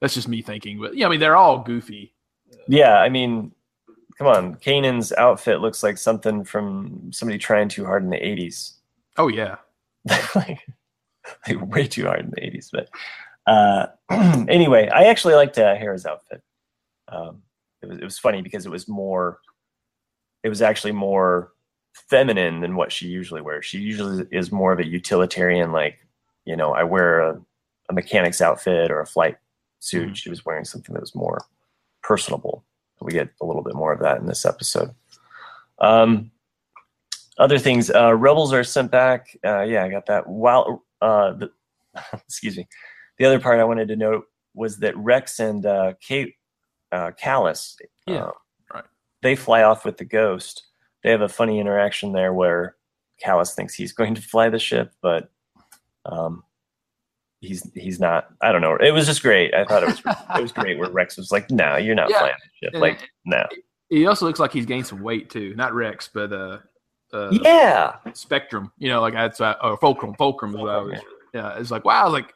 that's 0.00 0.14
just 0.14 0.28
me 0.28 0.40
thinking. 0.40 0.80
But 0.80 0.96
yeah, 0.96 1.06
I 1.06 1.10
mean, 1.10 1.20
they're 1.20 1.36
all 1.36 1.58
goofy. 1.62 2.14
Yeah, 2.68 2.98
I 2.98 3.08
mean, 3.08 3.52
come 4.18 4.26
on. 4.26 4.54
Kanan's 4.56 5.12
outfit 5.12 5.60
looks 5.60 5.82
like 5.82 5.98
something 5.98 6.44
from 6.44 7.10
somebody 7.12 7.38
trying 7.38 7.68
too 7.68 7.84
hard 7.84 8.04
in 8.04 8.10
the 8.10 8.16
80s. 8.16 8.74
Oh 9.16 9.28
yeah, 9.28 9.56
like, 10.34 10.60
like 11.48 11.70
way 11.70 11.86
too 11.86 12.04
hard 12.04 12.20
in 12.20 12.30
the 12.30 12.40
80s. 12.40 12.70
But 12.72 12.88
uh, 13.46 13.86
anyway, 14.48 14.88
I 14.88 15.04
actually 15.04 15.34
liked 15.34 15.58
uh, 15.58 15.74
Hera's 15.74 16.06
outfit. 16.06 16.42
Um, 17.08 17.42
it, 17.82 17.88
was, 17.88 17.98
it 17.98 18.04
was 18.04 18.18
funny 18.18 18.42
because 18.42 18.66
it 18.66 18.70
was 18.70 18.88
more, 18.88 19.38
it 20.44 20.48
was 20.48 20.62
actually 20.62 20.92
more 20.92 21.52
feminine 21.94 22.60
than 22.60 22.76
what 22.76 22.92
she 22.92 23.08
usually 23.08 23.40
wears. 23.40 23.64
She 23.64 23.78
usually 23.78 24.26
is 24.30 24.52
more 24.52 24.72
of 24.72 24.78
a 24.78 24.86
utilitarian, 24.86 25.72
like, 25.72 25.98
you 26.44 26.54
know, 26.56 26.72
I 26.72 26.84
wear 26.84 27.20
a, 27.20 27.40
a 27.88 27.92
mechanic's 27.92 28.40
outfit 28.40 28.90
or 28.90 29.00
a 29.00 29.06
flight 29.06 29.38
suit. 29.80 30.10
Mhm. 30.10 30.16
She 30.16 30.30
was 30.30 30.44
wearing 30.44 30.64
something 30.64 30.92
that 30.92 31.00
was 31.00 31.14
more 31.14 31.40
personable. 32.02 32.64
We 33.00 33.12
get 33.12 33.30
a 33.40 33.46
little 33.46 33.62
bit 33.62 33.74
more 33.74 33.92
of 33.92 34.00
that 34.00 34.18
in 34.18 34.26
this 34.26 34.44
episode. 34.44 34.94
Um, 35.78 36.30
other 37.38 37.58
things, 37.58 37.90
uh, 37.90 38.14
rebels 38.14 38.52
are 38.52 38.64
sent 38.64 38.90
back. 38.90 39.36
Uh, 39.44 39.62
yeah, 39.62 39.84
I 39.84 39.88
got 39.88 40.06
that. 40.06 40.28
While, 40.28 40.84
uh, 41.00 41.32
the, 41.32 41.50
excuse 42.12 42.56
me, 42.56 42.68
the 43.18 43.24
other 43.24 43.40
part 43.40 43.60
I 43.60 43.64
wanted 43.64 43.88
to 43.88 43.96
note 43.96 44.26
was 44.54 44.78
that 44.78 44.96
Rex 44.96 45.40
and 45.40 45.66
uh, 45.66 45.94
Kate, 46.00 46.34
uh, 46.92 47.10
Kallus, 47.20 47.76
Yeah, 48.06 48.20
right. 48.20 48.32
They 49.24 49.34
fly 49.34 49.62
off 49.62 49.84
with 49.86 49.96
the 49.96 50.04
ghost. 50.04 50.64
They 51.02 51.10
have 51.10 51.22
a 51.22 51.28
funny 51.28 51.58
interaction 51.58 52.12
there 52.12 52.32
where 52.34 52.76
Kallus 53.24 53.54
thinks 53.54 53.74
he's 53.74 53.92
going 54.00 54.14
to 54.14 54.22
fly 54.22 54.50
the 54.50 54.58
ship, 54.58 54.92
but 55.02 55.30
um, 56.04 56.44
he's 57.40 57.68
he's 57.74 57.98
not. 57.98 58.28
I 58.42 58.52
don't 58.52 58.60
know. 58.60 58.76
It 58.76 58.92
was 58.92 59.06
just 59.06 59.22
great. 59.22 59.54
I 59.54 59.64
thought 59.64 59.82
it 59.82 59.86
was 59.86 60.02
it 60.38 60.42
was 60.42 60.52
great 60.52 60.78
where 60.78 60.90
Rex 60.90 61.16
was 61.16 61.32
like, 61.32 61.50
"No, 61.50 61.76
you're 61.76 61.94
not 61.94 62.10
Yeah. 62.10 62.18
flying 62.18 62.34
the 62.60 62.66
ship." 62.66 62.80
Like, 62.80 63.08
no. 63.24 63.44
he 63.88 64.06
also 64.06 64.26
looks 64.26 64.38
like 64.40 64.52
he's 64.52 64.66
gained 64.66 64.86
some 64.86 65.02
weight 65.02 65.30
too. 65.30 65.54
Not 65.56 65.72
Rex, 65.74 66.08
but 66.12 66.30
uh, 66.32 66.58
uh 67.12 67.30
Yeah, 67.42 67.96
Spectrum. 68.12 68.72
You 68.76 68.90
know, 68.90 69.00
like 69.00 69.14
that's 69.14 69.40
uh, 69.40 69.54
or 69.62 69.78
Fulcrum. 69.78 70.14
Fulcrum 70.18 70.54
is 70.54 70.60
what 70.60 70.70
I 70.70 70.78
was. 70.82 71.00
Yeah, 71.32 71.58
it's 71.58 71.70
like 71.70 71.86
wow, 71.86 72.10
like 72.10 72.32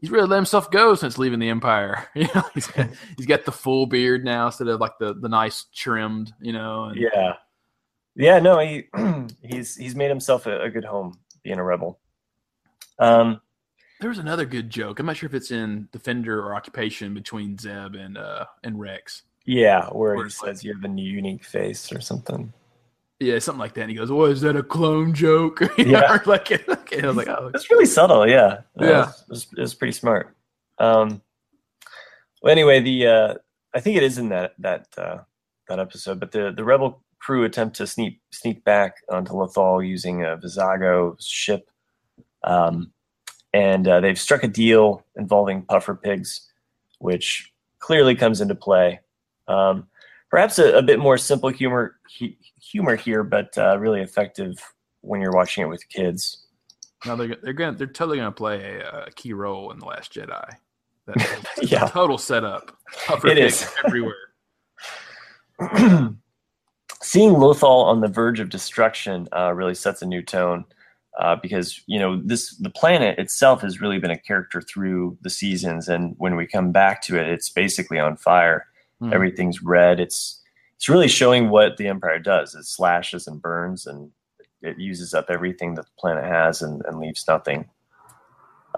he's 0.00 0.10
really 0.10 0.26
let 0.28 0.36
himself 0.36 0.70
go 0.70 0.94
since 0.94 1.18
leaving 1.18 1.38
the 1.38 1.48
Empire. 1.48 2.08
You 2.14 2.28
know, 2.34 2.42
he's 2.54 2.66
got, 2.66 2.88
he's 3.16 3.26
got 3.26 3.44
the 3.44 3.52
full 3.52 3.86
beard 3.86 4.24
now 4.24 4.46
instead 4.46 4.68
of 4.68 4.80
like 4.80 4.98
the 4.98 5.14
the 5.14 5.28
nice 5.28 5.66
trimmed. 5.74 6.32
You 6.40 6.52
know, 6.52 6.84
and 6.84 6.96
yeah, 7.00 7.32
yeah. 8.14 8.38
No, 8.38 8.58
he 8.58 8.84
he's 9.42 9.76
he's 9.76 9.94
made 9.94 10.08
himself 10.08 10.46
a, 10.46 10.62
a 10.62 10.70
good 10.70 10.84
home 10.84 11.18
being 11.42 11.58
a 11.58 11.64
rebel. 11.64 11.98
Um, 12.98 13.40
There 14.00 14.08
was 14.10 14.18
another 14.18 14.44
good 14.46 14.70
joke. 14.70 14.98
I'm 14.98 15.06
not 15.06 15.16
sure 15.16 15.26
if 15.28 15.34
it's 15.34 15.50
in 15.50 15.88
Defender 15.92 16.40
or 16.40 16.54
Occupation 16.54 17.14
between 17.14 17.58
Zeb 17.58 17.94
and 17.94 18.16
uh 18.18 18.46
and 18.64 18.78
Rex. 18.80 19.22
yeah, 19.44 19.86
where 19.90 20.14
Where 20.16 20.24
he 20.24 20.28
it's 20.28 20.42
like- 20.42 20.50
says 20.56 20.64
you 20.64 20.74
have 20.74 20.84
a 20.84 20.88
unique 21.00 21.44
face 21.44 21.92
or 21.92 22.00
something. 22.00 22.52
Yeah, 23.18 23.38
something 23.38 23.60
like 23.60 23.72
that. 23.74 23.82
And 23.82 23.90
he 23.90 23.96
goes, 23.96 24.10
"What 24.10 24.30
is 24.30 24.42
that? 24.42 24.56
A 24.56 24.62
clone 24.62 25.14
joke?" 25.14 25.60
Yeah. 25.78 26.18
like. 26.26 26.52
I 26.52 27.06
was 27.06 27.16
like, 27.16 27.28
"Oh, 27.28 27.50
It's 27.54 27.70
really 27.70 27.86
subtle, 27.86 28.28
yeah. 28.28 28.60
No, 28.76 28.86
Yeah. 28.88 29.08
it 29.08 29.28
was, 29.28 29.46
it 29.56 29.60
was, 29.60 29.74
pretty 29.74 29.92
smart. 29.92 30.36
Um, 30.78 31.22
well, 32.42 32.52
anyway, 32.52 32.80
the 32.80 33.06
uh, 33.06 33.34
I 33.74 33.80
think 33.80 33.96
it 33.96 34.02
is 34.02 34.18
in 34.18 34.28
that 34.30 34.52
that 34.58 34.86
uh, 34.98 35.18
that 35.68 35.78
episode, 35.78 36.20
but 36.20 36.32
the 36.32 36.52
the 36.54 36.64
rebel 36.64 37.02
crew 37.18 37.44
attempt 37.44 37.76
to 37.76 37.86
sneak 37.86 38.20
sneak 38.30 38.62
back 38.64 38.96
onto 39.10 39.32
Lothal 39.32 39.86
using 39.86 40.22
a 40.22 40.36
Vizago 40.36 41.16
ship, 41.18 41.70
um, 42.44 42.92
and 43.54 43.88
uh, 43.88 44.00
they've 44.00 44.20
struck 44.20 44.44
a 44.44 44.48
deal 44.48 45.04
involving 45.16 45.62
puffer 45.62 45.94
pigs, 45.94 46.50
which 46.98 47.52
clearly 47.78 48.14
comes 48.14 48.42
into 48.42 48.54
play. 48.54 49.00
Um, 49.48 49.88
perhaps 50.36 50.58
a, 50.58 50.76
a 50.76 50.82
bit 50.82 50.98
more 50.98 51.16
simple 51.16 51.48
humor 51.48 51.96
hu- 52.18 52.34
humor 52.60 52.94
here, 52.94 53.24
but 53.24 53.56
uh, 53.56 53.78
really 53.78 54.02
effective 54.02 54.52
when 55.00 55.18
you're 55.18 55.32
watching 55.32 55.64
it 55.64 55.68
with 55.68 55.88
kids. 55.88 56.44
No, 57.06 57.16
they're 57.16 57.36
they're 57.42 57.54
gonna 57.54 57.74
they're 57.74 57.86
totally 57.86 58.18
gonna 58.18 58.32
play 58.32 58.80
a, 58.80 58.86
uh 58.86 59.06
key 59.16 59.32
role 59.32 59.70
in 59.70 59.78
the 59.78 59.86
Last 59.86 60.12
Jedi. 60.12 60.46
That, 61.06 61.46
Yeah. 61.62 61.86
a 61.86 61.90
total 61.90 62.18
setup. 62.18 62.76
It 63.24 63.38
is. 63.38 63.66
everywhere. 63.86 64.14
seeing 67.00 67.32
Lothal 67.32 67.84
on 67.84 68.02
the 68.02 68.08
verge 68.08 68.38
of 68.38 68.50
destruction 68.50 69.28
uh, 69.34 69.54
really 69.54 69.74
sets 69.74 70.02
a 70.02 70.06
new 70.06 70.20
tone 70.20 70.66
uh, 71.18 71.36
because 71.36 71.80
you 71.86 71.98
know 71.98 72.20
this 72.22 72.56
the 72.56 72.68
planet 72.68 73.18
itself 73.18 73.62
has 73.62 73.80
really 73.80 73.98
been 73.98 74.10
a 74.10 74.18
character 74.18 74.60
through 74.60 75.16
the 75.22 75.30
seasons, 75.30 75.88
and 75.88 76.14
when 76.18 76.36
we 76.36 76.46
come 76.46 76.72
back 76.72 77.00
to 77.04 77.18
it, 77.18 77.26
it's 77.26 77.48
basically 77.48 77.98
on 77.98 78.18
fire. 78.18 78.66
Mhm. 79.02 79.12
Everything's 79.12 79.62
red. 79.62 80.00
It's 80.00 80.42
it's 80.76 80.88
really 80.88 81.08
showing 81.08 81.48
what 81.48 81.76
the 81.76 81.88
Empire 81.88 82.18
does. 82.18 82.54
It 82.54 82.64
slashes 82.64 83.26
and 83.26 83.40
burns, 83.40 83.86
and 83.86 84.10
it 84.62 84.78
uses 84.78 85.14
up 85.14 85.26
everything 85.30 85.74
that 85.74 85.86
the 85.86 85.92
planet 85.98 86.24
has 86.24 86.62
and, 86.62 86.82
and 86.86 86.98
leaves 86.98 87.24
nothing. 87.28 87.68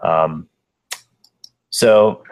Um, 0.03 0.49
so 1.71 2.23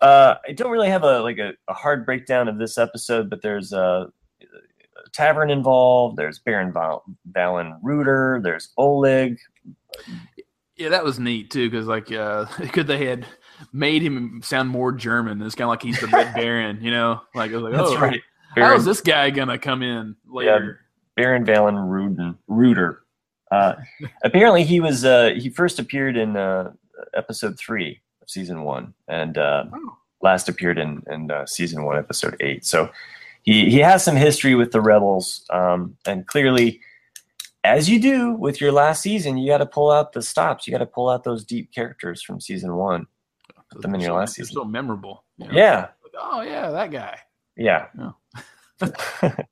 uh, 0.00 0.36
I 0.46 0.52
don't 0.52 0.70
really 0.70 0.88
have 0.88 1.02
a 1.04 1.20
like 1.20 1.38
a, 1.38 1.52
a 1.68 1.74
hard 1.74 2.04
breakdown 2.06 2.48
of 2.48 2.58
this 2.58 2.78
episode, 2.78 3.28
but 3.30 3.42
there's 3.42 3.72
a, 3.72 4.10
a 4.42 5.10
tavern 5.12 5.50
involved. 5.50 6.16
There's 6.16 6.38
Baron 6.38 6.72
Val- 6.72 7.04
Valen 7.32 7.80
Rudor. 7.82 8.42
There's 8.42 8.70
Oleg. 8.76 9.38
Yeah, 10.76 10.88
that 10.90 11.04
was 11.04 11.18
neat 11.18 11.50
too, 11.50 11.68
because 11.70 11.86
like, 11.86 12.10
uh, 12.12 12.44
could 12.72 12.86
they 12.86 13.06
had 13.06 13.26
made 13.72 14.02
him 14.02 14.40
sound 14.42 14.68
more 14.68 14.92
German? 14.92 15.40
It's 15.42 15.54
kind 15.54 15.64
of 15.66 15.70
like 15.70 15.82
he's 15.82 16.00
the 16.00 16.06
Red 16.08 16.34
Baron, 16.34 16.80
you 16.82 16.90
know? 16.90 17.20
Like, 17.34 17.50
I 17.50 17.54
was 17.54 17.62
like, 17.62 17.72
That's 17.74 17.90
oh, 17.90 17.98
right. 17.98 18.20
Baron, 18.54 18.78
is 18.78 18.84
this 18.84 19.00
guy 19.00 19.30
gonna 19.30 19.58
come 19.58 19.82
in 19.82 20.16
later? 20.26 20.80
Baron 21.16 21.44
Valen 21.44 21.74
Ruden, 21.88 22.36
Rooter. 22.48 23.02
Uh, 23.50 23.74
apparently, 24.24 24.64
he 24.64 24.80
was 24.80 25.04
uh, 25.04 25.30
he 25.36 25.48
first 25.50 25.78
appeared 25.78 26.16
in 26.16 26.36
uh, 26.36 26.72
episode 27.14 27.58
three 27.58 28.00
of 28.22 28.30
season 28.30 28.62
one, 28.62 28.94
and 29.08 29.38
uh, 29.38 29.64
Oh. 29.72 29.96
last 30.22 30.48
appeared 30.48 30.78
in 30.78 31.02
in 31.10 31.30
uh, 31.30 31.46
season 31.46 31.84
one, 31.84 31.96
episode 31.98 32.36
eight. 32.40 32.64
So 32.64 32.90
he 33.42 33.70
he 33.70 33.78
has 33.78 34.02
some 34.04 34.16
history 34.16 34.54
with 34.54 34.72
the 34.72 34.80
rebels, 34.80 35.44
um, 35.50 35.96
and 36.06 36.26
clearly, 36.26 36.80
as 37.64 37.88
you 37.88 38.00
do 38.00 38.32
with 38.32 38.60
your 38.60 38.72
last 38.72 39.02
season, 39.02 39.36
you 39.36 39.50
got 39.50 39.58
to 39.58 39.66
pull 39.66 39.90
out 39.90 40.12
the 40.12 40.22
stops. 40.22 40.66
You 40.66 40.72
got 40.72 40.78
to 40.78 40.86
pull 40.86 41.08
out 41.08 41.24
those 41.24 41.44
deep 41.44 41.72
characters 41.72 42.22
from 42.22 42.40
season 42.40 42.74
one. 42.76 43.06
Put 43.72 43.82
them 43.82 43.94
in 43.94 44.00
your 44.00 44.10
So- 44.10 44.14
last 44.16 44.36
they're 44.36 44.44
season. 44.44 44.62
So 44.62 44.64
memorable. 44.64 45.24
you 45.38 45.46
know? 45.46 45.52
Yeah, 45.54 45.80
Like, 46.02 46.12
oh 46.18 46.40
yeah, 46.42 46.70
that 46.70 46.90
guy. 46.90 47.18
yeah. 47.56 47.86
Yeah. 47.98 48.10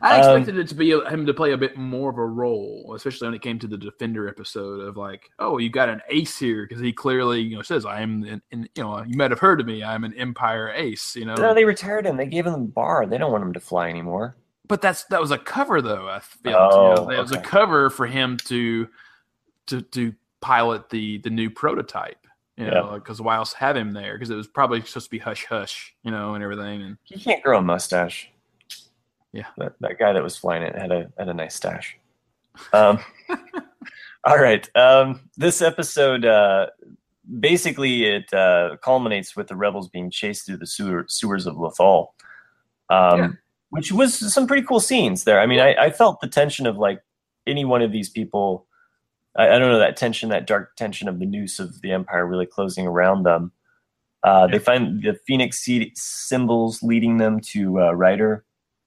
Um, 0.00 0.08
I 0.10 0.18
expected 0.18 0.58
it 0.58 0.66
to 0.68 0.74
be 0.74 0.90
him 0.90 1.26
to 1.26 1.34
play 1.34 1.52
a 1.52 1.56
bit 1.56 1.76
more 1.76 2.10
of 2.10 2.18
a 2.18 2.24
role, 2.26 2.94
especially 2.96 3.28
when 3.28 3.34
it 3.34 3.42
came 3.42 3.58
to 3.60 3.68
the 3.68 3.76
defender 3.76 4.26
episode 4.26 4.80
of 4.80 4.96
like, 4.96 5.30
oh, 5.38 5.58
you 5.58 5.68
got 5.70 5.88
an 5.90 6.00
ace 6.08 6.36
here 6.38 6.66
because 6.66 6.82
he 6.82 6.92
clearly, 6.92 7.40
you 7.40 7.54
know, 7.54 7.62
says 7.62 7.84
I 7.86 8.00
am, 8.00 8.24
an, 8.24 8.42
an, 8.50 8.68
you 8.74 8.82
know, 8.82 9.04
you 9.04 9.16
might 9.16 9.30
have 9.30 9.38
heard 9.38 9.60
of 9.60 9.66
me. 9.66 9.84
I'm 9.84 10.02
an 10.02 10.14
Empire 10.14 10.70
ace, 10.74 11.14
you 11.14 11.24
know. 11.24 11.34
no, 11.34 11.54
they 11.54 11.64
retired 11.64 12.04
him. 12.06 12.16
They 12.16 12.26
gave 12.26 12.46
him 12.46 12.52
the 12.54 12.58
bar. 12.58 13.06
They 13.06 13.16
don't 13.18 13.30
want 13.30 13.44
him 13.44 13.52
to 13.52 13.60
fly 13.60 13.90
anymore. 13.90 14.34
but 14.66 14.80
that's 14.82 15.04
that 15.04 15.20
was 15.20 15.30
a 15.30 15.38
cover 15.38 15.80
though. 15.80 16.08
I 16.08 16.18
feel 16.18 16.56
Oh, 16.58 16.90
you 17.02 17.06
know? 17.08 17.10
it 17.10 17.20
was 17.22 17.32
a 17.32 17.40
cover 17.40 17.88
for 17.90 18.06
him 18.06 18.38
to 18.46 18.88
to 19.68 19.82
to 19.82 20.14
pilot 20.40 20.88
the 20.90 21.18
the 21.18 21.30
new 21.30 21.48
prototype. 21.50 22.21
You 22.56 22.66
know, 22.66 22.92
because 22.94 23.20
why 23.20 23.36
else 23.36 23.54
have 23.54 23.76
him 23.76 23.92
there? 23.92 24.12
Because 24.14 24.28
it 24.30 24.34
was 24.36 24.46
probably 24.46 24.80
supposed 24.82 25.06
to 25.06 25.10
be 25.10 25.18
hush 25.18 25.46
hush, 25.46 25.94
you 26.02 26.10
know, 26.10 26.34
and 26.34 26.44
everything. 26.44 26.82
And 26.82 26.98
He 27.04 27.18
can't 27.18 27.42
grow 27.42 27.58
a 27.58 27.62
mustache. 27.62 28.30
Yeah. 29.32 29.46
that, 29.56 29.72
that 29.80 29.98
guy 29.98 30.12
that 30.12 30.22
was 30.22 30.36
flying 30.36 30.62
it 30.62 30.76
had 30.76 30.92
a 30.92 31.10
had 31.16 31.28
a 31.30 31.34
nice 31.34 31.54
stash. 31.54 31.96
Um, 32.74 32.98
all 34.24 34.36
right, 34.38 34.68
um, 34.76 35.20
this 35.38 35.62
episode 35.62 36.26
uh, 36.26 36.66
basically 37.40 38.04
it 38.04 38.32
uh, 38.34 38.76
culminates 38.84 39.34
with 39.34 39.48
the 39.48 39.56
rebels 39.56 39.88
being 39.88 40.10
chased 40.10 40.44
through 40.46 40.58
the 40.58 40.66
sewer, 40.66 41.06
sewers 41.08 41.46
of 41.46 41.56
Lothal, 41.56 42.08
um, 42.90 43.18
Yeah. 43.18 43.28
which 43.70 43.90
was 43.90 44.32
some 44.32 44.46
pretty 44.46 44.66
cool 44.66 44.80
scenes 44.80 45.24
there. 45.24 45.40
I 45.40 45.46
mean, 45.46 45.60
I, 45.60 45.74
I 45.74 45.90
felt 45.90 46.20
the 46.20 46.28
tension 46.28 46.66
of 46.66 46.76
like 46.76 47.00
any 47.46 47.64
one 47.64 47.80
of 47.80 47.90
these 47.92 48.10
people. 48.10 48.66
I, 49.36 49.48
I 49.48 49.58
don't 49.58 49.70
know 49.70 49.78
that 49.78 49.96
tension, 49.96 50.28
that 50.30 50.46
dark 50.46 50.76
tension 50.76 51.08
of 51.08 51.18
the 51.18 51.26
noose 51.26 51.58
of 51.58 51.80
the 51.80 51.92
Empire 51.92 52.26
really 52.26 52.46
closing 52.46 52.86
around 52.86 53.24
them. 53.24 53.52
Uh, 54.22 54.46
They 54.46 54.58
find 54.58 55.02
the 55.02 55.18
Phoenix 55.26 55.66
symbols 55.94 56.82
leading 56.82 57.18
them 57.18 57.40
to 57.40 57.80
uh, 57.80 57.92
Ryder. 57.92 58.44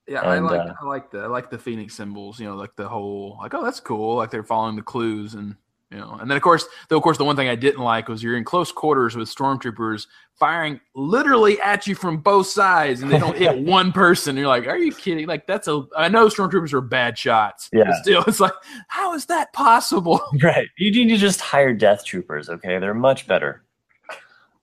Yeah, 0.07 0.21
I 0.21 0.39
like 0.39 0.59
uh, 0.61 0.73
I 0.79 0.85
like 0.85 1.09
the 1.09 1.19
I 1.21 1.25
like 1.25 1.49
the 1.49 1.57
phoenix 1.57 1.95
symbols. 1.95 2.39
You 2.39 2.45
know, 2.45 2.55
like 2.55 2.75
the 2.75 2.87
whole 2.87 3.39
like 3.41 3.55
oh 3.55 3.63
that's 3.63 3.79
cool. 3.79 4.17
Like 4.17 4.29
they're 4.29 4.43
following 4.43 4.75
the 4.75 4.83
clues 4.83 5.33
and 5.33 5.55
you 5.91 5.97
know, 5.97 6.17
and 6.19 6.29
then 6.29 6.35
of 6.35 6.41
course, 6.43 6.65
though 6.89 6.97
of 6.97 7.03
course 7.03 7.17
the 7.17 7.25
one 7.25 7.35
thing 7.35 7.47
I 7.47 7.55
didn't 7.55 7.81
like 7.83 8.07
was 8.07 8.23
you're 8.23 8.37
in 8.37 8.43
close 8.43 8.71
quarters 8.71 9.15
with 9.15 9.33
stormtroopers 9.33 10.07
firing 10.39 10.81
literally 10.95 11.59
at 11.61 11.87
you 11.87 11.95
from 11.95 12.17
both 12.17 12.47
sides, 12.47 13.01
and 13.01 13.11
they 13.11 13.17
don't 13.19 13.37
hit 13.37 13.57
one 13.65 13.91
person. 13.91 14.35
You're 14.35 14.47
like, 14.47 14.67
are 14.67 14.77
you 14.77 14.91
kidding? 14.93 15.27
Like 15.27 15.47
that's 15.47 15.67
a 15.67 15.83
I 15.95 16.07
know 16.09 16.27
stormtroopers 16.27 16.73
are 16.73 16.81
bad 16.81 17.17
shots. 17.17 17.69
Yeah. 17.71 17.91
still, 18.01 18.23
it's 18.27 18.39
like 18.39 18.53
how 18.87 19.13
is 19.13 19.25
that 19.27 19.53
possible? 19.53 20.21
Right. 20.43 20.67
You 20.77 20.91
need 20.91 21.09
to 21.13 21.17
just 21.17 21.39
hire 21.41 21.73
death 21.73 22.03
troopers, 22.05 22.49
okay? 22.49 22.77
They're 22.79 22.93
much 22.93 23.27
better. 23.27 23.63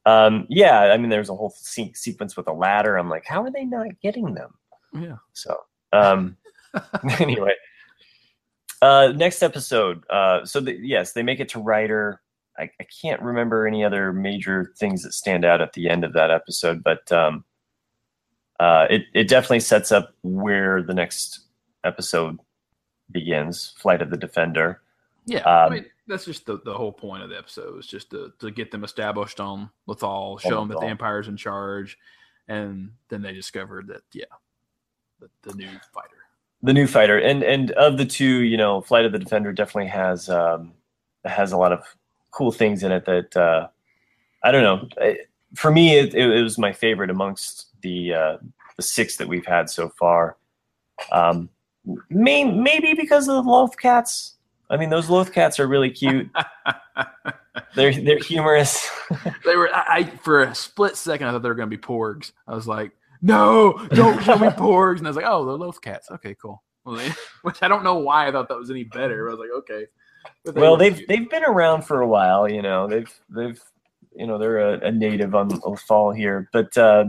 Um, 0.05 0.47
yeah, 0.51 0.81
I 0.93 0.97
mean, 0.97 1.11
there's 1.11 1.29
a 1.31 1.35
whole 1.35 1.51
se- 1.57 1.93
sequence 1.95 2.37
with 2.37 2.49
a 2.49 2.53
ladder. 2.53 2.97
I'm 2.97 3.09
like, 3.09 3.25
how 3.25 3.43
are 3.45 3.51
they 3.51 3.65
not 3.65 3.87
getting 4.01 4.35
them? 4.35 4.51
yeah, 4.93 5.17
So, 5.33 5.57
um, 5.93 6.37
anyway, 7.21 7.53
uh, 8.83 9.13
next 9.17 9.43
episode. 9.43 10.05
Uh, 10.11 10.45
so 10.45 10.61
the, 10.61 10.77
yes, 10.83 11.13
they 11.13 11.23
make 11.23 11.41
it 11.41 11.49
to 11.51 11.61
Ryder. 11.61 12.21
I, 12.59 12.69
I 12.79 12.87
can't 13.01 13.23
remember 13.23 13.67
any 13.67 13.85
other 13.85 14.13
major 14.13 14.75
things 14.77 15.03
that 15.05 15.15
stand 15.15 15.45
out 15.45 15.63
at 15.63 15.73
the 15.73 15.89
end 15.89 16.05
of 16.05 16.13
that 16.13 16.31
episode, 16.31 16.83
but 16.83 17.11
um, 17.11 17.45
uh, 18.61 18.87
it 18.91 19.05
it 19.15 19.29
definitely 19.29 19.61
sets 19.61 19.91
up 19.91 20.15
where 20.23 20.83
the 20.83 20.93
next 20.93 21.47
episode 21.85 22.39
begins. 23.11 23.75
Flight 23.79 24.03
of 24.03 24.11
the 24.11 24.19
Defender. 24.19 24.83
yeah. 25.25 25.41
Um, 25.41 25.73
I 25.73 25.75
mean, 25.77 25.87
that's 26.07 26.25
just 26.25 26.45
the, 26.45 26.61
the 26.65 26.75
whole 26.75 26.93
point 26.93 27.23
of 27.23 27.31
the 27.31 27.39
episode 27.39 27.79
is 27.79 27.87
just 27.87 28.11
to, 28.11 28.33
to 28.41 28.51
get 28.51 28.71
them 28.71 28.85
established 28.85 29.41
on 29.41 29.71
Lothal, 29.89 30.41
show 30.41 30.61
them 30.61 30.69
that 30.69 30.81
the. 30.81 30.87
Empire's 30.87 31.29
in 31.29 31.37
charge, 31.37 31.97
and 32.49 32.91
then 33.09 33.23
they 33.23 33.33
discovered 33.33 33.87
that 33.89 34.03
yeah, 34.13 34.25
the, 35.21 35.29
the 35.43 35.57
new 35.57 35.71
fighter. 35.95 36.22
The 36.63 36.73
new 36.73 36.87
fighter. 36.87 37.19
And 37.19 37.43
and 37.43 37.71
of 37.73 37.99
the 37.99 38.05
two 38.07 38.43
you 38.43 38.57
know 38.57 38.81
flight 38.81 39.05
of 39.05 39.13
the 39.13 39.19
defender 39.19 39.53
definitely 39.53 39.91
has 39.91 40.29
um 40.29 40.73
has 41.25 41.53
a 41.53 41.57
lot 41.57 41.73
of 41.73 41.81
cool 42.31 42.53
things 42.53 42.83
in 42.83 42.91
it 42.93 43.05
that 43.05 43.37
uh 43.37 43.69
i 44.43 44.51
don't 44.51 44.63
know. 44.63 44.89
I- 45.01 45.19
for 45.55 45.71
me 45.71 45.99
it, 45.99 46.15
it, 46.15 46.31
it 46.31 46.43
was 46.43 46.57
my 46.59 46.73
favorite 46.73 47.11
amongst 47.11 47.69
the 47.83 48.15
uh 48.15 48.37
the 48.77 48.83
six 48.83 49.17
that 49.17 49.29
we've 49.29 49.45
had 49.47 49.69
so 49.69 49.89
far. 49.91 50.37
Um 51.11 51.49
may, 52.11 52.45
maybe 52.45 52.95
because 52.95 53.29
of 53.29 53.35
the 53.45 53.51
loth 53.51 53.77
cats 53.77 54.37
i 54.71 54.77
mean 54.77 54.89
those 54.89 55.11
loth 55.11 55.33
cats 55.33 55.59
are 55.61 55.67
really 55.69 55.91
cute. 55.91 56.31
They're 57.75 57.93
they're 57.93 58.19
humorous. 58.19 58.89
They 59.45 59.57
were 59.57 59.69
I, 59.75 59.85
I 59.89 60.05
for 60.05 60.43
a 60.43 60.55
split 60.55 60.97
second 60.97 61.27
I 61.29 61.33
thought 61.33 61.43
they 61.43 61.49
were 61.49 61.55
going 61.55 61.69
to 61.71 61.77
be 61.77 61.83
porgs. 61.83 62.33
I 62.49 62.55
was 62.55 62.67
like, 62.67 62.93
no, 63.23 63.79
don't 63.93 64.23
show 64.23 64.37
me 64.37 64.49
porgs. 64.49 64.99
And 64.99 65.07
I 65.07 65.11
was 65.11 65.17
like, 65.17 65.27
oh, 65.27 65.45
they're 65.47 65.55
loth 65.57 65.81
cats. 65.81 66.11
Okay, 66.11 66.35
cool. 66.41 66.63
Well, 66.85 66.97
they- 66.97 67.13
Which 67.43 67.63
I 67.63 67.69
don't 67.69 67.85
know 67.85 67.99
why 67.99 68.29
I 68.29 68.33
thought 68.33 68.49
that 68.49 68.59
was 68.59 68.71
any 68.71 68.85
better. 68.85 69.29
I 69.29 69.33
was 69.33 69.41
like, 69.41 69.51
okay. 69.59 69.87
They 70.45 70.61
well 70.61 70.77
they've 70.77 70.95
cute. 70.97 71.09
they've 71.09 71.29
been 71.31 71.45
around 71.45 71.83
for 71.83 72.01
a 72.01 72.07
while 72.07 72.49
you 72.49 72.63
know 72.63 72.87
they've 72.87 73.13
they've 73.29 73.61
you 74.15 74.25
know 74.25 74.39
they're 74.39 74.59
a, 74.59 74.79
a 74.87 74.93
native 74.93 75.35
on 75.35 75.49
the 75.49 75.57
fall 75.85 76.13
here 76.13 76.49
but 76.53 76.79
uh 76.79 77.07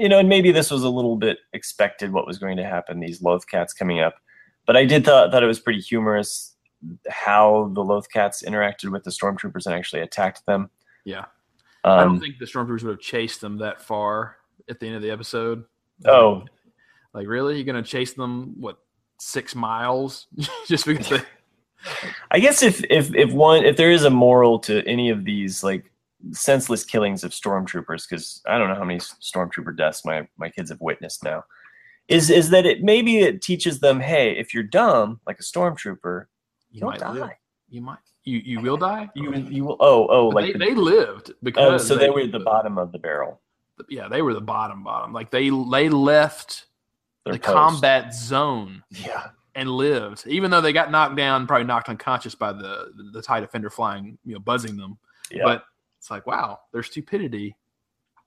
you 0.00 0.08
know 0.08 0.18
and 0.18 0.28
maybe 0.28 0.50
this 0.50 0.68
was 0.68 0.82
a 0.82 0.88
little 0.88 1.16
bit 1.16 1.38
expected 1.52 2.12
what 2.12 2.26
was 2.26 2.38
going 2.38 2.56
to 2.56 2.64
happen 2.64 2.98
these 2.98 3.22
loth 3.22 3.46
cats 3.46 3.72
coming 3.72 4.00
up 4.00 4.16
but 4.66 4.76
i 4.76 4.84
did 4.84 5.04
thought 5.04 5.30
thought 5.30 5.44
it 5.44 5.46
was 5.46 5.60
pretty 5.60 5.78
humorous 5.78 6.56
how 7.08 7.70
the 7.74 7.84
loth 7.84 8.10
cats 8.10 8.42
interacted 8.42 8.90
with 8.90 9.04
the 9.04 9.10
stormtroopers 9.10 9.66
and 9.66 9.74
actually 9.76 10.02
attacked 10.02 10.44
them 10.46 10.68
Yeah. 11.04 11.26
I 11.84 12.00
don't 12.02 12.14
um, 12.14 12.20
think 12.20 12.38
the 12.38 12.44
stormtroopers 12.46 12.82
would 12.82 12.90
have 12.90 13.00
chased 13.00 13.40
them 13.40 13.58
that 13.58 13.80
far 13.80 14.36
at 14.68 14.80
the 14.80 14.86
end 14.86 14.96
of 14.96 15.02
the 15.02 15.10
episode. 15.10 15.64
oh 16.06 16.44
Like, 17.14 17.26
really? 17.26 17.56
You're 17.56 17.64
going 17.64 17.82
to 17.82 17.88
chase 17.88 18.12
them, 18.14 18.54
what, 18.58 18.78
six 19.18 19.54
miles? 19.54 20.26
Just 20.66 20.86
because 20.86 21.08
they. 21.08 21.22
I 22.30 22.38
guess 22.40 22.62
if 22.62 22.82
if 22.90 23.14
if 23.14 23.32
one 23.32 23.64
if 23.64 23.76
there 23.76 23.90
is 23.92 24.04
a 24.04 24.10
moral 24.10 24.58
to 24.60 24.84
any 24.88 25.10
of 25.10 25.24
these 25.24 25.62
like 25.62 25.92
senseless 26.32 26.84
killings 26.84 27.22
of 27.22 27.30
stormtroopers, 27.32 28.08
because 28.08 28.42
I 28.48 28.58
don't 28.58 28.68
know 28.68 28.74
how 28.74 28.84
many 28.84 28.98
stormtrooper 28.98 29.76
deaths 29.76 30.04
my 30.04 30.26
my 30.36 30.48
kids 30.48 30.70
have 30.70 30.80
witnessed 30.80 31.22
now, 31.22 31.44
is 32.08 32.30
is 32.30 32.50
that 32.50 32.66
it 32.66 32.82
maybe 32.82 33.18
it 33.18 33.42
teaches 33.42 33.78
them, 33.80 34.00
hey, 34.00 34.36
if 34.36 34.52
you're 34.52 34.64
dumb 34.64 35.20
like 35.26 35.38
a 35.38 35.42
stormtrooper, 35.42 36.26
You 36.70 36.80
don't 36.80 36.90
might 36.90 37.00
die. 37.00 37.12
live. 37.12 37.30
You 37.68 37.82
might. 37.82 37.98
You, 38.24 38.40
you 38.44 38.60
will 38.60 38.76
die? 38.76 39.08
You 39.14 39.32
you 39.34 39.64
will 39.64 39.76
oh 39.78 40.08
oh 40.10 40.30
But 40.32 40.42
like 40.42 40.52
they, 40.54 40.58
the, 40.58 40.58
they 40.58 40.74
lived 40.74 41.30
oh 41.30 41.34
because 41.42 41.86
so 41.86 41.94
they 41.96 42.10
were 42.10 42.20
at 42.22 42.32
the 42.32 42.40
bottom 42.40 42.78
of 42.78 42.90
the 42.90 42.98
barrel. 42.98 43.40
Yeah 43.88 44.08
they 44.08 44.22
were 44.22 44.34
the 44.34 44.40
bottom 44.40 44.82
bottom 44.84 45.12
like 45.12 45.30
they 45.30 45.50
they 45.70 45.88
left 45.88 46.66
Their 47.24 47.34
the 47.34 47.40
post. 47.40 47.54
combat 47.54 48.14
zone 48.14 48.82
Yeah. 48.90 49.28
and 49.54 49.70
lived 49.70 50.24
even 50.26 50.50
though 50.50 50.60
they 50.60 50.72
got 50.72 50.90
knocked 50.90 51.16
down 51.16 51.46
probably 51.46 51.66
knocked 51.66 51.88
unconscious 51.88 52.34
by 52.34 52.52
the 52.52 52.92
the 53.12 53.22
tie 53.22 53.40
defender 53.40 53.70
flying 53.70 54.18
you 54.24 54.34
know 54.34 54.40
buzzing 54.40 54.76
them 54.76 54.98
Yeah. 55.30 55.44
but 55.44 55.64
it's 55.98 56.10
like 56.10 56.26
wow 56.26 56.60
their 56.72 56.82
stupidity 56.82 57.56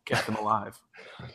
kept 0.05 0.25
them 0.25 0.35
alive 0.35 0.79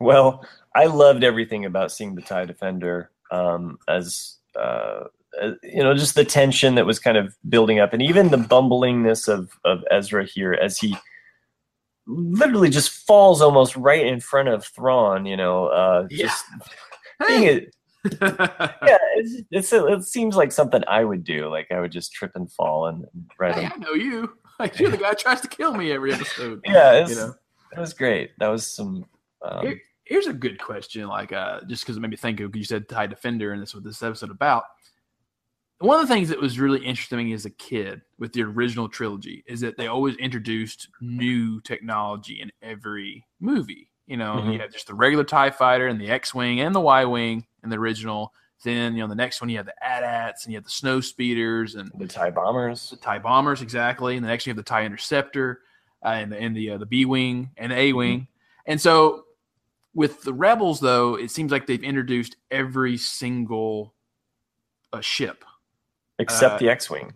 Well, 0.00 0.44
I 0.74 0.86
loved 0.86 1.24
everything 1.24 1.64
about 1.64 1.92
seeing 1.92 2.14
the 2.14 2.20
TIE 2.20 2.44
Defender 2.46 3.10
um, 3.30 3.78
as, 3.88 4.36
uh, 4.58 5.04
as, 5.40 5.54
you 5.62 5.82
know, 5.82 5.94
just 5.94 6.14
the 6.16 6.24
tension 6.24 6.74
that 6.74 6.84
was 6.84 6.98
kind 6.98 7.16
of 7.16 7.34
building 7.48 7.78
up 7.78 7.92
and 7.92 8.02
even 8.02 8.30
the 8.30 8.36
bumblingness 8.36 9.28
of, 9.28 9.50
of 9.64 9.84
Ezra 9.90 10.24
here 10.26 10.52
as 10.52 10.78
he 10.78 10.96
literally 12.06 12.70
just 12.70 12.90
falls 13.06 13.40
almost 13.40 13.76
right 13.76 14.06
in 14.06 14.20
front 14.20 14.48
of 14.48 14.64
Thrawn. 14.64 15.26
You 15.26 15.36
know, 15.36 15.66
uh, 15.66 16.06
Yeah. 16.10 16.26
just 16.26 16.44
being 17.28 17.44
it. 17.44 17.74
Yeah, 18.20 18.98
it's, 19.16 19.42
it's 19.50 19.72
it 19.72 20.02
seems 20.04 20.36
like 20.36 20.52
something 20.52 20.82
I 20.86 21.04
would 21.04 21.24
do. 21.24 21.48
Like 21.48 21.72
I 21.72 21.80
would 21.80 21.92
just 21.92 22.12
trip 22.12 22.32
and 22.34 22.50
fall 22.52 22.86
and 22.88 23.06
right. 23.38 23.54
hey, 23.54 23.70
I 23.74 23.76
know 23.78 23.92
you. 23.94 24.32
Like 24.60 24.78
you're 24.78 24.90
the 24.90 24.96
guy 24.98 25.14
tries 25.14 25.40
to 25.40 25.48
kill 25.48 25.74
me 25.74 25.90
every 25.90 26.12
episode. 26.12 26.60
Yeah, 26.64 27.08
you 27.08 27.14
know. 27.16 27.34
that 27.72 27.80
was 27.80 27.92
great. 27.92 28.30
That 28.38 28.46
was 28.48 28.64
some. 28.70 29.04
Um, 29.42 29.66
Here- 29.66 29.80
Here's 30.04 30.26
a 30.26 30.32
good 30.34 30.60
question, 30.60 31.08
like 31.08 31.32
uh, 31.32 31.60
just 31.66 31.82
because 31.82 31.96
it 31.96 32.00
made 32.00 32.10
me 32.10 32.16
think 32.16 32.38
of 32.40 32.54
you 32.54 32.62
said 32.62 32.88
tie 32.90 33.06
defender, 33.06 33.52
and 33.52 33.60
that's 33.62 33.74
what 33.74 33.82
this 33.82 34.02
episode 34.02 34.30
about. 34.30 34.64
One 35.78 36.00
of 36.00 36.08
the 36.08 36.14
things 36.14 36.28
that 36.28 36.40
was 36.40 36.58
really 36.58 36.84
interesting 36.84 37.32
as 37.32 37.44
a 37.44 37.50
kid 37.50 38.00
with 38.18 38.32
the 38.32 38.42
original 38.42 38.88
trilogy 38.88 39.44
is 39.46 39.60
that 39.60 39.76
they 39.76 39.88
always 39.88 40.16
introduced 40.16 40.88
new 41.00 41.60
technology 41.60 42.40
in 42.40 42.50
every 42.62 43.26
movie. 43.40 43.90
You 44.06 44.16
know, 44.16 44.36
Mhm. 44.36 44.52
you 44.54 44.58
had 44.60 44.72
just 44.72 44.86
the 44.86 44.94
regular 44.94 45.24
Tie 45.24 45.50
Fighter 45.50 45.88
and 45.88 46.00
the 46.00 46.08
X 46.10 46.34
Wing 46.34 46.60
and 46.60 46.74
the 46.74 46.80
Y 46.80 47.04
Wing 47.04 47.46
in 47.62 47.70
the 47.70 47.76
original. 47.78 48.32
Then 48.62 48.94
you 48.94 49.00
know 49.02 49.08
the 49.08 49.14
next 49.14 49.40
one 49.42 49.50
you 49.50 49.56
had 49.58 49.66
the 49.66 49.84
AT-ATs 49.84 50.44
and 50.44 50.52
you 50.52 50.56
had 50.56 50.64
the 50.64 50.70
snow 50.70 51.00
speeders 51.00 51.74
and 51.74 51.90
the 51.98 52.06
Tie 52.06 52.30
bombers. 52.30 52.90
the 52.90 52.96
Tie 52.96 53.18
bombers 53.18 53.60
exactly, 53.60 54.16
and 54.16 54.24
the 54.24 54.28
next 54.28 54.46
you 54.46 54.50
have 54.50 54.56
the 54.56 54.62
Tie 54.62 54.84
interceptor, 54.84 55.60
uh, 56.02 56.08
and 56.08 56.32
the 56.32 56.38
and 56.38 56.56
the 56.56 56.70
uh, 56.70 56.78
the 56.78 56.86
B 56.86 57.04
wing 57.04 57.50
and 57.58 57.72
the 57.72 57.76
A 57.76 57.92
wing, 57.92 58.28
and 58.66 58.80
so 58.80 59.24
with 59.92 60.22
the 60.22 60.32
rebels 60.32 60.80
though, 60.80 61.14
it 61.16 61.30
seems 61.30 61.50
like 61.52 61.66
they've 61.66 61.82
introduced 61.82 62.36
every 62.50 62.96
single 62.96 63.94
uh, 64.94 65.00
ship. 65.00 65.44
Except 66.18 66.54
Uh, 66.54 66.58
the 66.58 66.68
X-wing. 66.70 67.12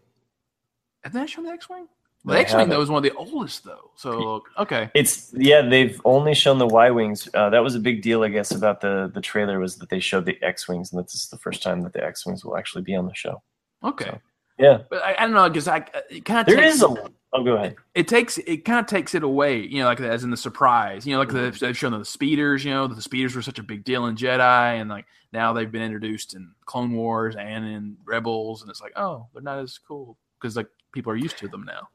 Have 1.05 1.12
they 1.12 1.26
shown 1.26 1.44
the 1.44 1.53
X 1.53 1.68
wing? 1.68 1.86
The 2.24 2.38
X 2.38 2.53
wing 2.53 2.68
though 2.68 2.82
is 2.82 2.90
one 2.90 2.99
of 2.99 3.11
the 3.11 3.16
oldest 3.16 3.64
though. 3.64 3.90
So 3.96 4.42
okay, 4.59 4.90
It's 4.94 5.32
yeah. 5.34 5.62
They've 5.62 5.99
only 6.05 6.34
shown 6.34 6.59
the 6.59 6.66
Y 6.66 6.90
wings. 6.90 7.28
Uh, 7.32 7.49
that 7.51 7.61
was 7.61 7.74
a 7.76 7.80
big 7.80 8.03
deal, 8.03 8.24
I 8.24 8.28
guess, 8.28 8.51
about 8.51 8.80
the 8.80 9.11
the 9.14 9.20
trailer 9.20 9.61
was 9.61 9.76
that 9.76 9.88
they 9.88 10.01
showed 10.01 10.26
the 10.26 10.36
X 10.42 10.68
wings, 10.68 10.92
and 10.92 11.03
this 11.03 11.14
is 11.14 11.28
the 11.28 11.38
first 11.38 11.62
time 11.62 11.80
that 11.82 11.92
the 11.92 12.05
X 12.05 12.26
wings 12.26 12.44
will 12.44 12.57
actually 12.57 12.82
be 12.82 12.94
on 12.96 13.07
the 13.07 13.14
show. 13.14 13.40
okay, 13.84 14.11
So, 14.11 14.20
Yeah, 14.59 14.78
but 14.90 15.03
I, 15.03 15.14
I 15.14 15.20
don't 15.22 15.32
know 15.34 15.49
because 15.49 15.68
I 15.68 15.76
it 16.11 16.24
kind 16.24 16.40
of 16.40 16.46
there 16.46 16.57
takes, 16.57 16.74
is 16.74 16.82
a. 16.82 17.11
Oh, 17.33 17.45
go 17.45 17.57
ahead. 17.57 17.76
it 17.95 18.09
takes 18.09 18.39
it 18.39 18.64
kind 18.64 18.81
of 18.81 18.87
takes 18.87 19.14
it 19.14 19.22
away, 19.22 19.61
you 19.61 19.81
know, 19.81 19.85
like 19.85 20.01
as 20.01 20.24
in 20.24 20.31
the 20.31 20.37
surprise, 20.37 21.07
you 21.07 21.12
know, 21.12 21.18
like 21.18 21.29
the, 21.29 21.55
they've 21.61 21.76
shown 21.76 21.93
the 21.99 22.05
speeders, 22.05 22.64
you 22.64 22.70
know, 22.70 22.87
the 22.87 23.03
speeders 23.03 23.35
were 23.37 23.43
such 23.43 23.59
a 23.59 23.62
big 23.62 23.85
deal 23.85 24.07
in 24.07 24.16
Jedi, 24.16 24.81
and 24.81 24.89
like 24.89 25.05
now 25.33 25.53
they've 25.53 25.70
been 25.70 25.83
introduced 25.83 26.33
in 26.35 26.51
Clone 26.64 26.93
Wars 26.95 27.37
and 27.37 27.66
in 27.66 27.97
Rebels, 28.07 28.62
and 28.62 28.70
it's 28.70 28.81
like, 28.81 28.95
oh, 28.97 29.26
they're 29.35 29.43
not 29.43 29.59
as 29.59 29.76
cool 29.76 30.16
because 30.41 30.57
like 30.57 30.68
people 30.93 31.12
are 31.12 31.16
used 31.16 31.37
to 31.39 31.49
them 31.49 31.64
now. 31.64 31.89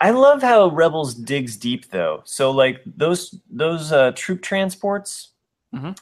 I 0.00 0.10
love 0.10 0.42
how 0.42 0.66
Rebels 0.70 1.14
digs 1.14 1.56
deep 1.56 1.88
though. 1.90 2.22
So 2.24 2.50
like 2.50 2.80
those 2.84 3.38
those 3.48 3.92
uh, 3.92 4.10
troop 4.16 4.42
transports, 4.42 5.28
Mhm. 5.72 5.96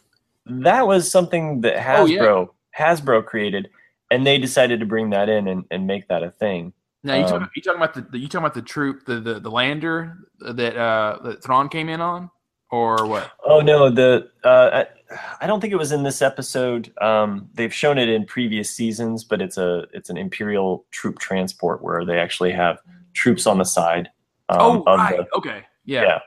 that 0.46 0.86
was 0.86 1.10
something 1.10 1.60
that 1.60 1.74
Oh, 1.98 2.06
yeah. 2.06 2.22
Hasbro 2.22 2.48
Hasbro 2.78 3.26
created, 3.26 3.68
and 4.10 4.26
they 4.26 4.38
decided 4.38 4.80
to 4.80 4.86
bring 4.86 5.10
that 5.10 5.28
in 5.28 5.48
and, 5.48 5.64
and 5.70 5.86
make 5.86 6.08
that 6.08 6.22
a 6.22 6.30
thing. 6.30 6.72
Now 7.02 7.14
you 7.14 7.22
Um, 7.22 7.28
talking 7.30 7.48
you 7.56 7.62
talking 7.62 7.80
about 7.82 7.94
the, 7.94 8.02
the 8.02 8.18
you 8.18 8.28
talking 8.28 8.44
about 8.44 8.54
the 8.54 8.62
troop 8.62 9.04
the 9.06 9.20
the, 9.20 9.40
the 9.40 9.50
lander 9.50 10.18
that 10.40 10.76
uh 10.76 11.18
that 11.22 11.42
Thrawn 11.42 11.68
came 11.68 11.88
in 11.88 12.00
on, 12.00 12.30
or 12.70 13.06
what? 13.06 13.30
Oh 13.44 13.60
no, 13.60 13.90
the 13.90 14.30
uh, 14.44 14.84
I, 14.84 15.14
I 15.40 15.46
don't 15.46 15.60
think 15.60 15.72
it 15.72 15.76
was 15.78 15.92
in 15.92 16.02
this 16.02 16.20
episode. 16.22 16.92
Um, 17.00 17.48
they've 17.54 17.72
shown 17.72 17.96
it 17.98 18.08
in 18.08 18.26
previous 18.26 18.70
seasons, 18.70 19.24
but 19.24 19.40
it's 19.40 19.56
a 19.56 19.86
it's 19.94 20.10
an 20.10 20.18
Imperial 20.18 20.84
troop 20.90 21.18
transport 21.18 21.82
where 21.82 22.04
they 22.04 22.18
actually 22.18 22.52
have 22.52 22.78
troops 23.14 23.46
on 23.46 23.58
the 23.58 23.64
side. 23.64 24.10
Um, 24.50 24.82
oh 24.86 24.96
right, 24.96 25.16
the- 25.16 25.36
okay, 25.36 25.62
yeah. 25.84 26.02
Yeah. 26.02 26.18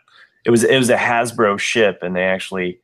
it 0.45 0.49
was 0.49 0.63
it 0.63 0.77
was 0.77 0.89
a 0.89 0.97
Hasbro 0.97 1.59
ship, 1.59 1.99
and 2.01 2.15
they 2.15 2.23
actually 2.23 2.79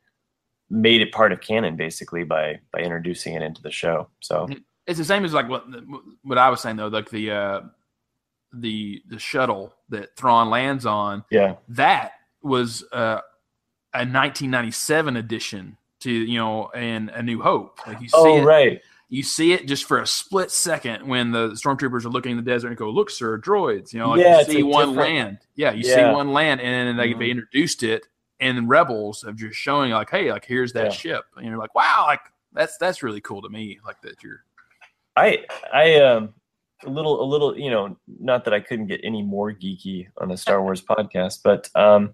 made 0.70 1.02
it 1.02 1.12
part 1.12 1.32
of 1.32 1.42
canon 1.42 1.76
basically 1.76 2.24
by 2.24 2.60
by 2.72 2.82
introducing 2.82 3.34
it 3.34 3.42
into 3.42 3.62
the 3.64 3.72
show. 3.72 4.08
So 4.20 4.48
It's 4.86 5.00
the 5.00 5.06
same 5.06 5.26
as 5.26 5.34
like 5.34 5.50
what 5.50 5.66
what 6.22 6.38
I 6.38 6.50
was 6.50 6.62
saying 6.62 6.76
though, 6.76 6.88
like 6.88 7.10
the 7.10 7.32
uh 7.32 7.62
the 8.54 9.02
the 9.08 9.20
shuttle 9.20 9.74
that 9.90 10.16
Thrawn 10.16 10.50
lands 10.50 10.86
on. 10.86 11.24
yeah, 11.30 11.56
that 11.70 12.14
was 12.42 12.84
uh, 12.92 13.20
a 13.94 14.06
1997 14.06 15.18
edition 15.18 15.78
to 16.00 16.12
you 16.12 16.38
know 16.38 16.70
and 16.74 17.10
a 17.10 17.22
new 17.22 17.42
hope 17.42 17.78
like 17.86 18.00
you 18.02 18.08
see 18.08 18.18
oh 18.18 18.38
it 18.38 18.46
right, 18.46 18.82
you 19.10 19.22
see 19.22 19.52
it 19.52 19.68
just 19.68 19.84
for 19.84 20.00
a 20.00 20.08
split 20.08 20.50
second 20.50 21.06
when 21.06 21.32
the 21.32 21.50
stormtroopers 21.50 22.06
are 22.06 22.10
looking 22.10 22.32
in 22.32 22.38
the 22.38 22.44
desert 22.44 22.70
and 22.70 22.78
go 22.78 22.90
look 22.90 23.10
sir 23.10 23.38
droids 23.38 23.92
you 23.92 24.00
know 24.00 24.10
like 24.12 24.22
Yeah, 24.22 24.40
you 24.40 24.46
see 24.46 24.64
one 24.64 24.90
different- 24.92 25.14
land 25.16 25.38
yeah 25.56 25.72
you 25.74 25.84
Yeah. 25.86 25.96
see 25.96 26.16
one 26.16 26.32
land 26.32 26.62
and 26.62 26.88
then 26.88 26.96
they, 26.98 27.14
Mhm. 27.14 27.20
they 27.20 27.30
introduced 27.32 27.84
it 27.84 28.08
and 28.40 28.70
rebels 28.70 29.24
of 29.26 29.36
just 29.36 29.56
showing 29.60 29.92
like 29.92 30.10
hey 30.10 30.32
like 30.32 30.46
here's 30.46 30.72
that 30.74 30.86
Yeah. 30.86 30.90
ship 30.92 31.26
and 31.36 31.46
you're 31.46 31.58
like 31.58 31.76
wow 31.76 32.06
like 32.08 32.22
that's 32.54 32.78
that's 32.78 33.04
really 33.04 33.20
cool 33.22 33.42
to 33.42 33.50
me 33.50 33.80
like 33.86 34.02
that 34.04 34.24
you're 34.24 34.46
I 35.18 35.44
I 35.74 35.96
um 36.00 36.34
a 36.86 36.90
little 36.90 37.22
a 37.22 37.26
little 37.28 37.58
you 37.58 37.70
know 37.70 37.98
not 38.20 38.46
that 38.46 38.54
I 38.54 38.60
couldn't 38.60 38.88
get 38.88 39.02
any 39.04 39.22
more 39.22 39.52
geeky 39.52 40.08
on 40.18 40.32
a 40.32 40.38
Star 40.38 40.62
Wars 40.62 40.82
podcast, 40.90 41.40
but 41.44 41.70
um 41.76 42.14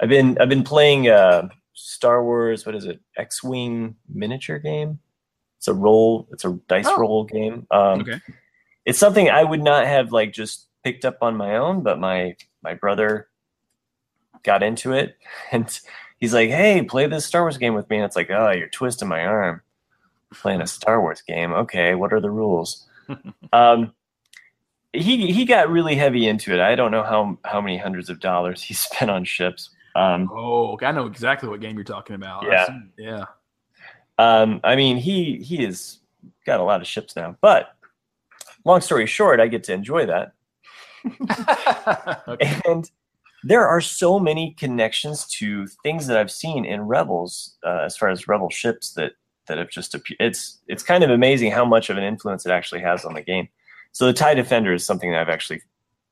I've 0.00 0.08
been 0.08 0.38
I've 0.40 0.48
been 0.48 0.64
playing 0.64 1.08
uh 1.08 1.48
Star 1.72 2.22
Wars 2.24 2.64
what 2.66 2.74
is 2.74 2.84
it 2.86 3.00
X 3.16 3.42
Wing 3.42 3.96
miniature 4.08 4.58
game. 4.58 4.98
It's 5.58 5.68
a 5.68 5.74
roll. 5.74 6.28
It's 6.30 6.44
a 6.44 6.52
dice 6.68 6.86
Oh. 6.88 6.98
roll 6.98 7.24
game. 7.24 7.66
Um, 7.70 8.00
okay 8.02 8.20
It's 8.84 8.98
something 8.98 9.30
I 9.30 9.42
would 9.44 9.62
not 9.62 9.86
have 9.86 10.12
like 10.12 10.32
just 10.32 10.66
picked 10.84 11.04
up 11.04 11.18
on 11.22 11.36
my 11.36 11.56
own, 11.56 11.82
but 11.82 11.98
my 11.98 12.36
my 12.62 12.74
brother 12.74 13.28
got 14.42 14.62
into 14.62 14.92
it, 14.92 15.16
and 15.52 15.80
he's 16.18 16.34
like, 16.34 16.50
"Hey, 16.50 16.82
play 16.82 17.06
this 17.06 17.24
Star 17.24 17.42
Wars 17.42 17.56
game 17.58 17.74
with 17.74 17.88
me." 17.88 17.96
And 17.96 18.04
it's 18.04 18.16
like, 18.16 18.30
"Oh, 18.30 18.50
you're 18.50 18.68
twisting 18.68 19.08
my 19.08 19.24
arm." 19.24 19.62
Playing 20.34 20.60
a 20.60 20.66
Star 20.66 21.00
Wars 21.00 21.22
game. 21.22 21.52
Okay, 21.52 21.94
what 21.94 22.12
are 22.12 22.20
the 22.20 22.30
rules? 22.30 22.86
um, 23.52 23.94
he 24.94 25.32
he 25.32 25.44
got 25.44 25.68
really 25.68 25.94
heavy 25.94 26.28
into 26.28 26.54
it. 26.54 26.60
I 26.60 26.74
don't 26.74 26.90
know 26.90 27.02
how 27.02 27.38
how 27.44 27.60
many 27.60 27.76
hundreds 27.76 28.08
of 28.10 28.20
dollars 28.20 28.62
he 28.62 28.74
spent 28.86 29.10
on 29.10 29.24
ships. 29.24 29.70
Um, 29.96 30.28
oh 30.32 30.72
okay. 30.72 30.86
i 30.86 30.92
know 30.92 31.06
exactly 31.06 31.48
what 31.48 31.60
game 31.60 31.76
you're 31.76 31.84
talking 31.84 32.16
about 32.16 32.42
Yeah. 32.44 32.66
seen- 32.66 32.90
yeah 32.98 33.26
Um, 34.18 34.60
I 34.64 34.74
mean, 34.74 34.96
he 34.96 35.36
he 35.38 35.62
has 35.64 35.98
got 36.46 36.58
a 36.60 36.64
lot 36.64 36.80
of 36.80 36.86
ships 36.88 37.14
now. 37.14 37.36
But 37.40 37.76
long 38.64 38.80
story 38.80 39.06
short, 39.06 39.38
I 39.40 39.46
get 39.46 39.62
to 39.64 39.72
enjoy 39.72 40.06
that, 40.06 40.32
okay. 42.28 42.60
and 42.68 42.90
there 43.44 43.66
are 43.68 43.80
so 43.80 44.18
many 44.18 44.54
connections 44.58 45.26
to 45.38 45.66
things 45.82 46.06
that 46.06 46.16
I've 46.16 46.30
seen 46.30 46.64
in 46.64 46.82
Rebels, 46.82 47.56
uh, 47.64 47.82
as 47.84 47.96
far 47.96 48.08
as 48.08 48.26
Rebel 48.26 48.50
ships 48.50 48.94
that 48.94 49.12
that 49.46 49.58
have 49.58 49.68
just 49.70 49.94
appeared. 49.94 50.16
It's 50.20 50.58
it's 50.66 50.82
kind 50.82 51.04
of 51.04 51.10
amazing 51.10 51.52
how 51.52 51.64
much 51.64 51.90
of 51.90 51.98
an 51.98 52.04
influence 52.04 52.46
it 52.46 52.52
actually 52.52 52.80
has 52.80 53.04
on 53.04 53.14
the 53.14 53.22
game. 53.22 53.48
So 53.94 54.06
the 54.06 54.12
Tie 54.12 54.34
Defender 54.34 54.74
is 54.74 54.84
something 54.84 55.12
that 55.12 55.20
I've 55.20 55.28
actually 55.28 55.62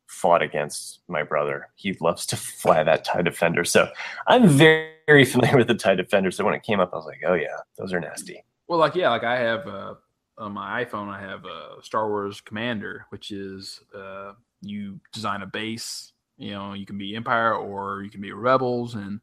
fought 0.07 0.41
against 0.41 1.01
my 1.09 1.25
brother. 1.25 1.69
He 1.75 1.97
loves 2.01 2.25
to 2.27 2.37
fly 2.63 2.83
that 2.85 3.05
Tie 3.05 3.23
Defender, 3.23 3.65
so 3.65 3.89
I'm 4.29 4.49
very, 4.49 4.93
very 5.07 5.25
familiar 5.27 5.57
with 5.57 5.67
the 5.67 5.75
Tie 5.75 5.97
Defender. 5.97 6.31
So 6.31 6.45
when 6.45 6.55
it 6.55 6.63
came 6.63 6.79
up, 6.79 6.91
I 6.93 6.97
was 6.97 7.07
like, 7.07 7.23
oh 7.27 7.35
yeah, 7.35 7.57
those 7.77 7.93
are 7.93 8.01
nasty. 8.01 8.43
Well, 8.69 8.79
like 8.79 8.95
yeah, 8.95 9.11
like 9.11 9.25
I 9.25 9.37
have 9.37 9.67
uh, 9.67 9.95
on 10.39 10.53
my 10.53 10.85
iPhone, 10.85 11.09
I 11.09 11.21
have 11.21 11.45
a 11.45 11.83
Star 11.83 12.09
Wars 12.09 12.41
Commander, 12.41 13.07
which 13.11 13.33
is 13.33 13.81
uh, 13.95 14.35
you 14.61 15.01
design 15.13 15.43
a 15.43 15.47
base. 15.47 16.13
You 16.39 16.53
know, 16.53 16.75
you 16.75 16.87
can 16.87 16.99
be 16.99 17.17
Empire 17.17 17.55
or 17.55 18.03
you 18.05 18.11
can 18.11 18.21
be 18.21 18.31
Rebels, 18.31 18.95
and 18.95 19.21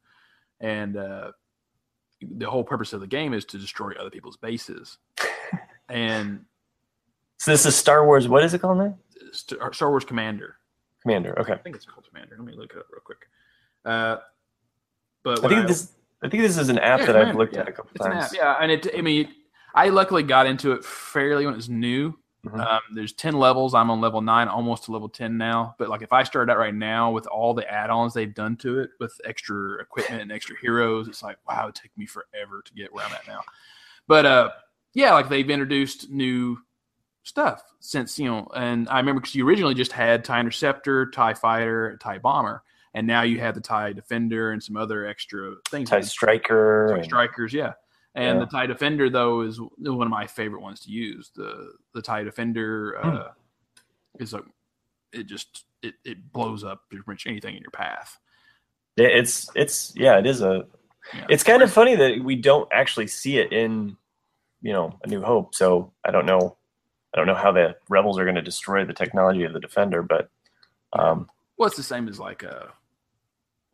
and 0.60 0.98
uh, 0.98 1.32
the 2.20 2.50
whole 2.50 2.62
purpose 2.62 2.92
of 2.92 3.00
the 3.00 3.06
game 3.06 3.32
is 3.32 3.46
to 3.46 3.58
destroy 3.58 3.92
other 3.98 4.10
people's 4.10 4.36
bases. 4.36 4.98
and 5.88 6.44
So 7.40 7.50
this 7.52 7.64
is 7.64 7.74
Star 7.74 8.04
Wars. 8.04 8.28
What 8.28 8.44
is 8.44 8.52
it 8.52 8.60
called 8.60 8.76
now? 8.76 8.98
Star 9.32 9.72
Star 9.72 9.88
Wars 9.88 10.04
Commander, 10.04 10.56
Commander. 11.00 11.38
Okay. 11.40 11.54
I 11.54 11.56
think 11.56 11.74
it's 11.74 11.86
called 11.86 12.06
Commander. 12.06 12.36
Let 12.38 12.44
me 12.46 12.52
look 12.54 12.72
it 12.72 12.78
up 12.78 12.86
real 12.92 13.00
quick. 13.02 13.28
Uh, 13.82 14.16
but 15.22 15.42
I 15.42 15.48
think 15.48 15.66
this. 15.66 15.92
I 16.22 16.28
think 16.28 16.42
this 16.42 16.58
is 16.58 16.68
an 16.68 16.78
app 16.78 17.00
Yeah, 17.00 17.06
that 17.06 17.16
I've 17.16 17.34
looked 17.34 17.54
yeah. 17.54 17.60
at 17.62 17.68
a 17.68 17.72
couple 17.72 17.92
It's 17.94 18.04
an 18.04 18.12
times. 18.12 18.24
app, 18.26 18.32
yeah. 18.34 18.56
And 18.60 18.70
it, 18.70 18.88
I 18.94 19.00
mean, 19.00 19.28
I 19.74 19.88
luckily 19.88 20.22
got 20.22 20.44
into 20.46 20.72
it 20.72 20.84
fairly 20.84 21.46
when 21.46 21.54
it 21.54 21.56
was 21.56 21.70
new. 21.70 22.12
Mhm. 22.44 22.60
Um, 22.60 22.80
there's 22.94 23.14
10 23.14 23.32
levels. 23.38 23.72
I'm 23.74 23.90
on 23.90 24.02
level 24.02 24.20
nine, 24.20 24.46
almost 24.48 24.84
to 24.84 24.92
level 24.92 25.08
10 25.08 25.38
now. 25.38 25.74
But 25.78 25.88
like 25.88 26.02
if 26.02 26.12
I 26.12 26.24
started 26.24 26.52
out 26.52 26.58
right 26.58 26.74
now 26.74 27.10
with 27.10 27.26
all 27.26 27.54
the 27.54 27.66
add 27.72 27.88
ons 27.88 28.12
they've 28.12 28.34
done 28.34 28.56
to 28.58 28.80
it 28.80 28.90
with 29.00 29.18
extra 29.24 29.80
equipment 29.80 30.20
and 30.20 30.30
extra 30.30 30.56
heroes, 30.60 31.08
it's 31.08 31.22
like, 31.22 31.38
wow, 31.48 31.62
it'd 31.64 31.76
take 31.76 31.96
me 31.96 32.04
forever 32.04 32.60
to 32.66 32.74
get 32.74 32.92
where 32.92 33.06
I'm 33.06 33.12
at 33.14 33.26
now. 33.26 33.40
But 34.06 34.26
uh, 34.26 34.50
yeah, 34.92 35.14
like 35.14 35.30
they've 35.30 35.48
introduced 35.48 36.10
new 36.10 36.58
stuff 37.22 37.62
since, 37.80 38.18
you 38.18 38.26
know, 38.26 38.48
and 38.54 38.88
I 38.88 38.98
remember 38.98 39.20
because 39.20 39.34
you 39.34 39.46
originally 39.46 39.74
just 39.74 39.92
had 39.92 40.24
TIE 40.24 40.40
Interceptor, 40.40 41.06
TIE 41.06 41.34
Fighter, 41.34 41.96
TIE 42.02 42.18
Bomber. 42.18 42.62
And 42.94 43.06
now 43.06 43.22
you 43.22 43.38
have 43.38 43.54
the 43.54 43.60
TIE 43.60 43.92
Defender 43.92 44.50
and 44.50 44.60
some 44.62 44.76
other 44.76 45.06
extra 45.06 45.54
things. 45.68 45.88
Tie 45.90 46.00
Striker. 46.00 46.94
And- 46.94 47.04
strikers, 47.04 47.52
yeah. 47.52 47.74
And 48.16 48.38
Yeah. 48.40 48.44
the 48.44 48.50
tie 48.50 48.66
defender 48.66 49.08
though 49.08 49.42
is 49.42 49.60
one 49.60 50.02
of 50.02 50.10
my 50.10 50.26
favorite 50.26 50.60
ones 50.62 50.80
to 50.80 50.90
use. 50.90 51.30
The 51.36 51.74
the 51.94 52.02
tie 52.02 52.24
defender 52.24 52.98
Hmm. 53.00 53.08
uh, 53.08 53.28
is 54.18 54.32
like 54.32 54.42
it 55.12 55.28
just 55.28 55.64
it, 55.82 55.94
it 56.04 56.32
blows 56.32 56.64
up 56.64 56.88
pretty 56.88 57.04
much 57.06 57.28
anything 57.28 57.54
in 57.54 57.62
your 57.62 57.70
path. 57.70 58.18
It- 58.96 59.12
It's 59.14 59.48
it's 59.54 59.92
yeah, 59.94 60.18
it 60.18 60.26
is 60.26 60.42
a. 60.42 60.66
Yeah. 61.14 61.26
It's 61.30 61.44
kind 61.44 61.62
of 61.62 61.72
funny 61.72 61.94
that 61.94 62.18
we 62.24 62.34
don't 62.34 62.68
actually 62.72 63.06
see 63.06 63.38
it 63.38 63.52
in, 63.52 63.96
you 64.60 64.72
know, 64.72 64.98
A 65.04 65.06
New 65.06 65.22
Hope. 65.22 65.54
So 65.54 65.92
I 66.04 66.10
don't 66.10 66.26
know, 66.26 66.56
I 67.12 67.16
don't 67.18 67.26
know 67.26 67.34
how 67.34 67.52
the 67.52 67.76
rebels 67.88 68.18
are 68.18 68.24
going 68.24 68.36
to 68.36 68.42
destroy 68.42 68.84
the 68.84 68.92
technology 68.94 69.42
of 69.44 69.52
the 69.52 69.60
Defender, 69.60 70.02
but 70.02 70.30
um, 70.92 71.28
Well, 71.56 71.66
it's 71.66 71.76
the 71.76 71.82
same 71.82 72.08
as 72.08 72.18
like 72.18 72.44
uh 72.44 72.66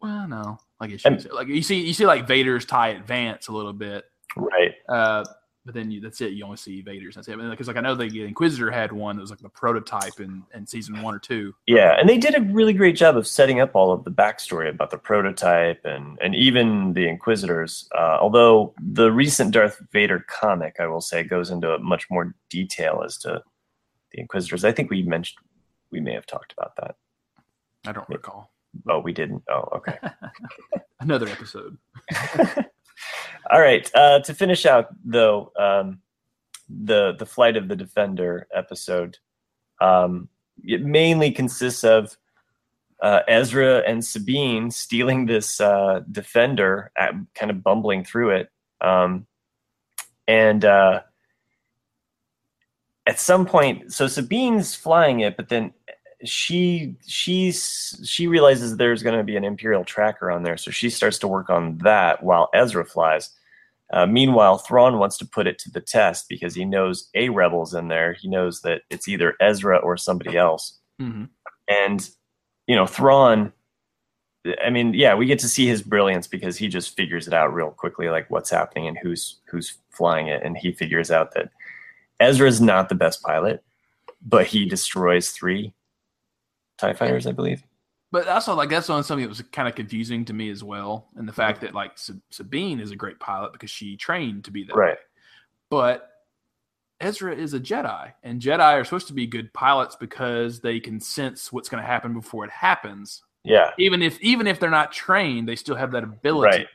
well, 0.01 0.29
no, 0.29 0.59
I 0.81 0.87
guess 0.89 1.05
you 1.05 1.11
And- 1.13 1.31
like 1.33 1.49
you 1.49 1.63
see 1.63 1.81
you 1.87 1.93
see 1.95 2.07
like 2.07 2.27
Vader's 2.27 2.65
tie 2.65 2.89
advance 2.91 3.49
a 3.49 3.53
little 3.53 3.73
bit, 3.73 4.05
right, 4.37 4.75
uh, 4.89 5.25
but 5.67 5.75
then 5.75 5.91
you, 5.91 6.01
that's 6.01 6.21
it. 6.21 6.33
You 6.33 6.45
only 6.45 6.57
see 6.57 6.81
Vader's. 6.81 7.17
That's 7.17 7.29
it. 7.29 7.37
Because 7.39 7.67
like 7.67 7.77
I 7.77 7.81
know 7.81 7.95
the 7.95 8.23
Inquisitor 8.23 8.71
had 8.71 8.93
one 8.93 9.17
that 9.17 9.21
was 9.21 9.31
like 9.31 9.41
the 9.41 9.49
prototype 9.49 10.21
in, 10.21 10.45
in 10.55 10.67
season 10.67 11.03
one 11.03 11.15
or 11.15 11.19
two. 11.19 11.55
yeah, 11.67 11.99
and 11.99 12.09
they 12.09 12.17
did 12.17 12.37
a 12.37 12.41
really 12.41 12.73
great 12.73 12.97
job 12.97 13.17
of 13.17 13.27
setting 13.27 13.61
up 13.61 13.75
all 13.75 13.93
of 13.93 14.05
the 14.05 14.11
backstory 14.11 14.71
about 14.71 14.91
the 14.91 14.99
prototype 14.99 15.85
and 15.85 16.17
and 16.23 16.35
even 16.35 16.95
the 16.95 17.09
Inquisitors. 17.09 17.89
Uh, 17.95 18.17
although 18.21 18.73
the 18.81 19.13
recent 19.13 19.51
Darth 19.53 19.83
Vader 19.93 20.25
comic, 20.29 20.77
I 20.81 20.87
will 20.87 21.03
say, 21.03 21.23
goes 21.23 21.51
into 21.51 21.79
much 21.81 22.09
more 22.11 22.35
detail 22.49 23.03
as 23.05 23.19
to 23.19 23.43
the 24.13 24.21
Inquisitors. 24.21 24.65
I 24.65 24.73
think 24.73 24.91
we 24.91 25.03
mentioned 25.03 25.39
we 25.91 26.01
may 26.01 26.15
have 26.15 26.27
talked 26.27 26.55
about 26.57 26.77
that. 26.77 26.95
I 27.85 27.93
don't 27.93 28.09
recall 28.09 28.51
Oh, 28.89 28.99
we 28.99 29.13
didn't. 29.13 29.43
Oh, 29.49 29.69
okay. 29.77 29.99
another 31.01 31.29
episode. 31.29 31.77
All 33.51 33.61
right. 33.61 33.89
Uh, 33.95 34.21
to 34.21 34.35
finish 34.35 34.67
out, 34.67 34.89
though, 35.05 35.53
um, 35.59 36.01
the 36.69 37.15
the 37.19 37.27
flight 37.27 37.57
of 37.57 37.69
the 37.69 37.77
Defender 37.77 38.49
episode, 38.53 39.19
um, 39.81 40.29
it 40.65 40.83
mainly 40.83 41.31
consists 41.31 41.85
of 41.85 42.17
uh, 43.01 43.21
Ezra 43.29 43.83
and 43.87 44.05
Sabine 44.05 44.71
stealing 44.71 45.27
this 45.27 45.61
uh, 45.61 46.03
Defender, 46.11 46.91
at, 46.97 47.15
kind 47.35 47.51
of 47.51 47.63
bumbling 47.63 48.05
through 48.05 48.31
it, 48.31 48.51
um, 48.81 49.27
and 50.27 50.65
uh, 50.65 51.03
at 53.07 53.21
some 53.21 53.47
point, 53.47 53.93
so 53.93 54.07
Sabine's 54.07 54.75
flying 54.75 55.21
it, 55.21 55.37
but 55.37 55.49
then 55.49 55.73
she 56.25 56.97
she's 57.07 58.01
she 58.05 58.27
realizes 58.27 58.77
there's 58.77 59.03
going 59.03 59.17
to 59.17 59.25
be 59.25 59.37
an 59.37 59.45
imperial 59.45 59.85
tracker 59.85 60.31
on 60.31 60.43
there 60.43 60.57
so 60.57 60.71
she 60.71 60.89
starts 60.89 61.19
to 61.19 61.29
work 61.29 61.51
on 61.51 61.77
that 61.79 62.23
while 62.23 62.49
ezra 62.55 62.85
flies 62.85 63.31
uh, 63.93 64.07
meanwhile 64.07 64.59
thrawn 64.59 64.99
wants 64.99 65.17
to 65.19 65.27
put 65.27 65.47
it 65.47 65.59
to 65.59 65.71
the 65.71 65.81
test 65.81 66.27
because 66.29 66.55
he 66.55 66.65
knows 66.65 67.09
a 67.15 67.29
rebel's 67.29 67.75
in 67.75 67.89
there. 67.89 68.15
He 68.15 68.29
knows 68.29 68.63
that 68.63 68.83
it's 68.91 69.09
either 69.09 69.35
ezra 69.41 69.79
or 69.79 69.97
somebody 69.97 70.37
else. 70.37 70.79
Hmm 70.99 71.25
and 71.69 72.11
you 72.67 72.77
know 72.77 72.87
thrawn 72.87 73.53
i 74.65 74.71
mean 74.71 74.95
yeah 74.95 75.15
we 75.15 75.27
get 75.27 75.39
to 75.39 75.49
see 75.49 75.67
his 75.67 75.83
brilliance 75.83 76.27
because 76.27 76.57
he 76.57 76.69
just 76.69 76.97
figures 76.97 77.27
it 77.27 77.35
out 77.35 77.53
real 77.53 77.71
quickly 77.71 78.09
like 78.09 78.31
what's 78.31 78.51
happening 78.51 78.87
and 78.87 78.99
who's 78.99 79.41
who's 79.49 79.79
flying 79.91 80.29
it. 80.29 80.43
And 80.43 80.57
he 80.57 80.73
figures 80.73 81.11
out 81.11 81.35
that 81.35 81.51
ezra's 82.21 82.61
not 82.61 82.89
the 82.89 82.95
best 82.95 83.23
pilot 83.23 83.63
but 84.23 84.47
he 84.47 84.65
destroys 84.65 85.31
three 85.31 85.75
tie 86.79 86.95
fighters 86.95 87.27
i 87.27 87.33
believe 87.33 87.63
But 88.17 88.29
also, 88.29 88.55
like 88.55 88.71
that's 88.71 88.89
on 88.89 89.05
something 89.05 89.25
that 89.25 89.29
was 89.29 89.43
kind 89.53 89.69
of 89.69 89.75
confusing 89.75 90.25
to 90.25 90.33
me 90.33 90.49
as 90.49 90.65
well, 90.65 91.09
and 91.17 91.29
the 91.29 91.35
fact 91.35 91.61
that 91.61 91.75
like 91.75 91.99
Sabine 92.31 92.81
is 92.81 92.91
a 92.91 92.97
great 92.97 93.21
pilot 93.21 93.53
because 93.53 93.69
she 93.69 93.95
trained 93.99 94.45
to 94.45 94.51
be 94.51 94.65
that. 94.65 94.75
Right. 94.75 94.93
way. 94.95 94.99
But 95.69 96.09
Ezra 96.99 97.37
is 97.37 97.53
a 97.53 97.61
Jedi, 97.61 98.15
and 98.23 98.41
Jedi 98.41 98.73
are 98.73 98.85
supposed 98.85 99.09
to 99.09 99.13
be 99.13 99.27
good 99.27 99.53
pilots 99.53 99.97
because 99.97 100.61
they 100.61 100.81
can 100.81 100.99
sense 100.99 101.53
what's 101.53 101.69
going 101.69 101.83
to 101.83 101.87
happen 101.87 102.15
before 102.15 102.47
it 102.47 102.51
happens. 102.51 103.23
yeah 103.45 103.73
Even 103.79 104.01
if 104.01 104.19
even 104.23 104.47
if 104.47 104.59
they're 104.59 104.71
not 104.71 104.93
trained, 104.93 105.47
they 105.47 105.57
still 105.57 105.77
have 105.77 105.93
that 105.93 106.03
ability. 106.03 106.57
right 106.61 106.67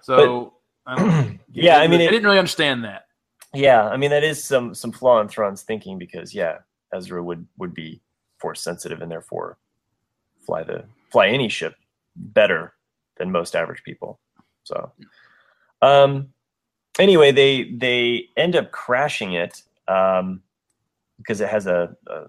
So, 0.00 0.54
I 0.86 0.94
don't- 0.94 1.40
Yeah, 1.52 1.78
I 1.78 1.88
mean, 1.88 2.00
I 2.02 2.06
didn't 2.06 2.22
really 2.24 2.38
understand 2.38 2.84
that. 2.84 3.06
Yeah, 3.52 3.82
I 3.88 3.96
mean 3.96 4.10
that 4.10 4.22
is 4.22 4.44
some 4.44 4.76
some 4.76 4.92
flaw 4.92 5.20
in 5.22 5.26
Thrawn's 5.26 5.62
thinking 5.64 5.98
because 5.98 6.32
yeah, 6.32 6.58
Ezra 6.94 7.20
would 7.20 7.48
would 7.56 7.74
be 7.74 8.00
force 8.38 8.60
sensitive 8.60 9.02
and 9.02 9.10
therefore 9.10 9.58
fly 10.48 10.62
the 10.62 10.82
fly 11.12 11.28
any 11.28 11.48
ship 11.48 11.74
better 12.16 12.72
than 13.18 13.30
most 13.30 13.54
average 13.54 13.82
people. 13.84 14.18
So, 14.64 14.90
um, 15.82 16.32
anyway, 16.98 17.30
they 17.32 17.70
they 17.70 18.28
end 18.36 18.56
up 18.56 18.72
crashing 18.72 19.34
it 19.34 19.62
um, 19.86 20.42
because 21.18 21.40
it 21.42 21.48
has 21.50 21.66
a, 21.66 21.94
a 22.08 22.24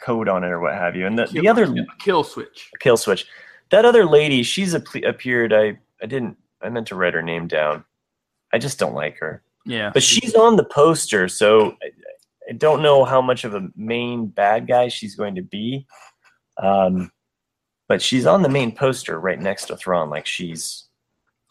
code 0.00 0.28
on 0.28 0.44
it 0.44 0.48
or 0.48 0.60
what 0.60 0.74
have 0.74 0.96
you, 0.96 1.06
and 1.06 1.18
the, 1.18 1.26
the 1.26 1.46
other 1.46 1.72
kill 2.00 2.24
switch. 2.24 2.70
kill 2.80 2.96
switch. 2.96 3.26
That 3.70 3.84
other 3.84 4.06
lady, 4.06 4.42
she's 4.42 4.72
appeared. 4.74 5.52
I 5.52 5.78
I 6.02 6.06
didn't. 6.06 6.36
I 6.62 6.70
meant 6.70 6.86
to 6.88 6.94
write 6.94 7.14
her 7.14 7.22
name 7.22 7.48
down. 7.48 7.84
I 8.52 8.58
just 8.58 8.78
don't 8.78 8.94
like 8.94 9.18
her. 9.18 9.42
Yeah, 9.64 9.90
But 9.92 10.02
she's 10.02 10.34
on 10.34 10.56
the 10.56 10.64
poster, 10.64 11.28
so 11.28 11.76
I, 11.82 11.90
I 12.50 12.52
don't 12.52 12.82
know 12.82 13.04
how 13.04 13.20
much 13.20 13.44
of 13.44 13.54
a 13.54 13.68
main 13.76 14.26
bad 14.26 14.66
guy 14.66 14.88
she's 14.88 15.14
going 15.14 15.36
to 15.36 15.42
be. 15.42 15.86
Um, 16.58 17.10
but 17.92 18.00
she's 18.00 18.24
on 18.24 18.40
the 18.40 18.48
main 18.48 18.74
poster 18.74 19.20
right 19.20 19.38
next 19.38 19.66
to 19.66 19.76
Thrawn, 19.76 20.08
like 20.08 20.24
she's 20.24 20.84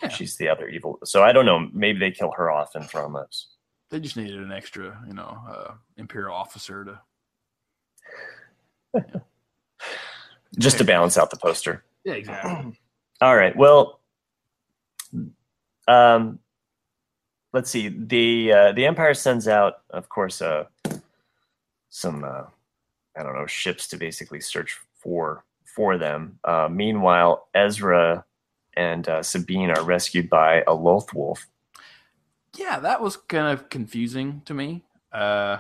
Yeah. 0.01 0.09
she's 0.09 0.37
the 0.37 0.49
other 0.49 0.67
evil. 0.67 0.97
So 1.03 1.21
I 1.21 1.31
don't 1.31 1.45
know. 1.45 1.69
Maybe 1.71 1.99
they 1.99 2.09
kill 2.09 2.31
her 2.31 2.49
off 2.49 2.73
and 2.73 2.89
Thrawn 2.89 3.13
lives. 3.13 3.49
they 3.91 3.99
just 3.99 4.17
needed 4.17 4.39
an 4.39 4.51
extra, 4.51 4.99
you 5.07 5.13
know, 5.13 5.37
uh, 5.47 5.73
imperial 5.97 6.33
officer 6.33 6.83
to. 6.83 6.99
just 10.57 10.79
to 10.79 10.83
balance 10.83 11.15
out 11.15 11.29
the 11.29 11.37
poster. 11.37 11.83
Yeah, 12.05 12.13
exactly. 12.13 12.75
All 13.21 13.35
right. 13.37 13.55
Well, 13.55 13.99
um, 15.87 16.39
let's 17.53 17.69
see. 17.69 17.89
the 17.89 18.51
uh, 18.51 18.71
The 18.71 18.87
Empire 18.87 19.13
sends 19.13 19.47
out, 19.47 19.83
of 19.91 20.09
course, 20.09 20.41
uh, 20.41 20.63
some 21.89 22.23
uh, 22.23 22.45
I 23.15 23.21
don't 23.21 23.35
know 23.35 23.45
ships 23.45 23.87
to 23.89 23.97
basically 23.97 24.41
search 24.41 24.79
for 24.95 25.45
for 25.75 25.97
them. 25.97 26.39
Uh, 26.43 26.67
meanwhile, 26.71 27.47
Ezra 27.53 28.25
and 28.75 29.07
uh, 29.07 29.23
Sabine 29.23 29.69
are 29.71 29.83
rescued 29.83 30.29
by 30.29 30.63
a 30.67 30.73
Loth 30.73 31.13
Wolf. 31.13 31.47
Yeah, 32.57 32.79
that 32.79 33.01
was 33.01 33.17
kind 33.17 33.47
of 33.57 33.69
confusing 33.69 34.41
to 34.45 34.53
me. 34.53 34.83
Uh, 35.11 35.57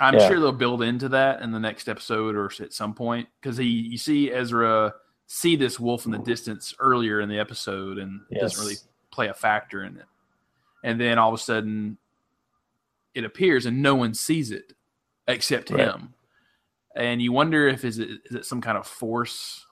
I'm 0.00 0.14
Yeah. 0.14 0.28
sure 0.28 0.38
they'll 0.40 0.52
build 0.52 0.82
into 0.82 1.08
that 1.10 1.42
in 1.42 1.50
the 1.52 1.58
next 1.58 1.88
episode 1.88 2.36
or 2.36 2.50
at 2.60 2.72
some 2.72 2.94
point 2.94 3.28
because 3.40 3.56
he, 3.56 3.66
you 3.66 3.98
see 3.98 4.32
Ezra 4.32 4.94
see 5.26 5.56
this 5.56 5.78
wolf 5.78 6.06
in 6.06 6.12
the 6.12 6.18
distance 6.18 6.74
earlier 6.78 7.20
in 7.20 7.28
the 7.28 7.38
episode, 7.38 7.98
and 7.98 8.20
it 8.30 8.40
doesn't 8.40 8.64
really 8.64 8.76
play 9.10 9.28
a 9.28 9.34
factor 9.34 9.84
in 9.84 9.96
it. 9.96 10.06
And 10.84 11.00
then 11.00 11.18
all 11.18 11.28
of 11.28 11.34
a 11.34 11.42
sudden, 11.42 11.98
it 13.14 13.24
appears, 13.24 13.66
and 13.66 13.82
no 13.82 13.94
one 13.96 14.14
sees 14.14 14.50
it 14.52 14.72
except 15.26 15.70
Right. 15.70 15.80
him. 15.88 16.14
And 16.96 17.20
you 17.22 17.32
wonder 17.32 17.68
if 17.68 17.84
is 17.84 17.98
it 17.98 18.08
is 18.26 18.34
it 18.34 18.44
some 18.44 18.60
kind 18.60 18.76
of 18.78 18.86
force 18.86 19.64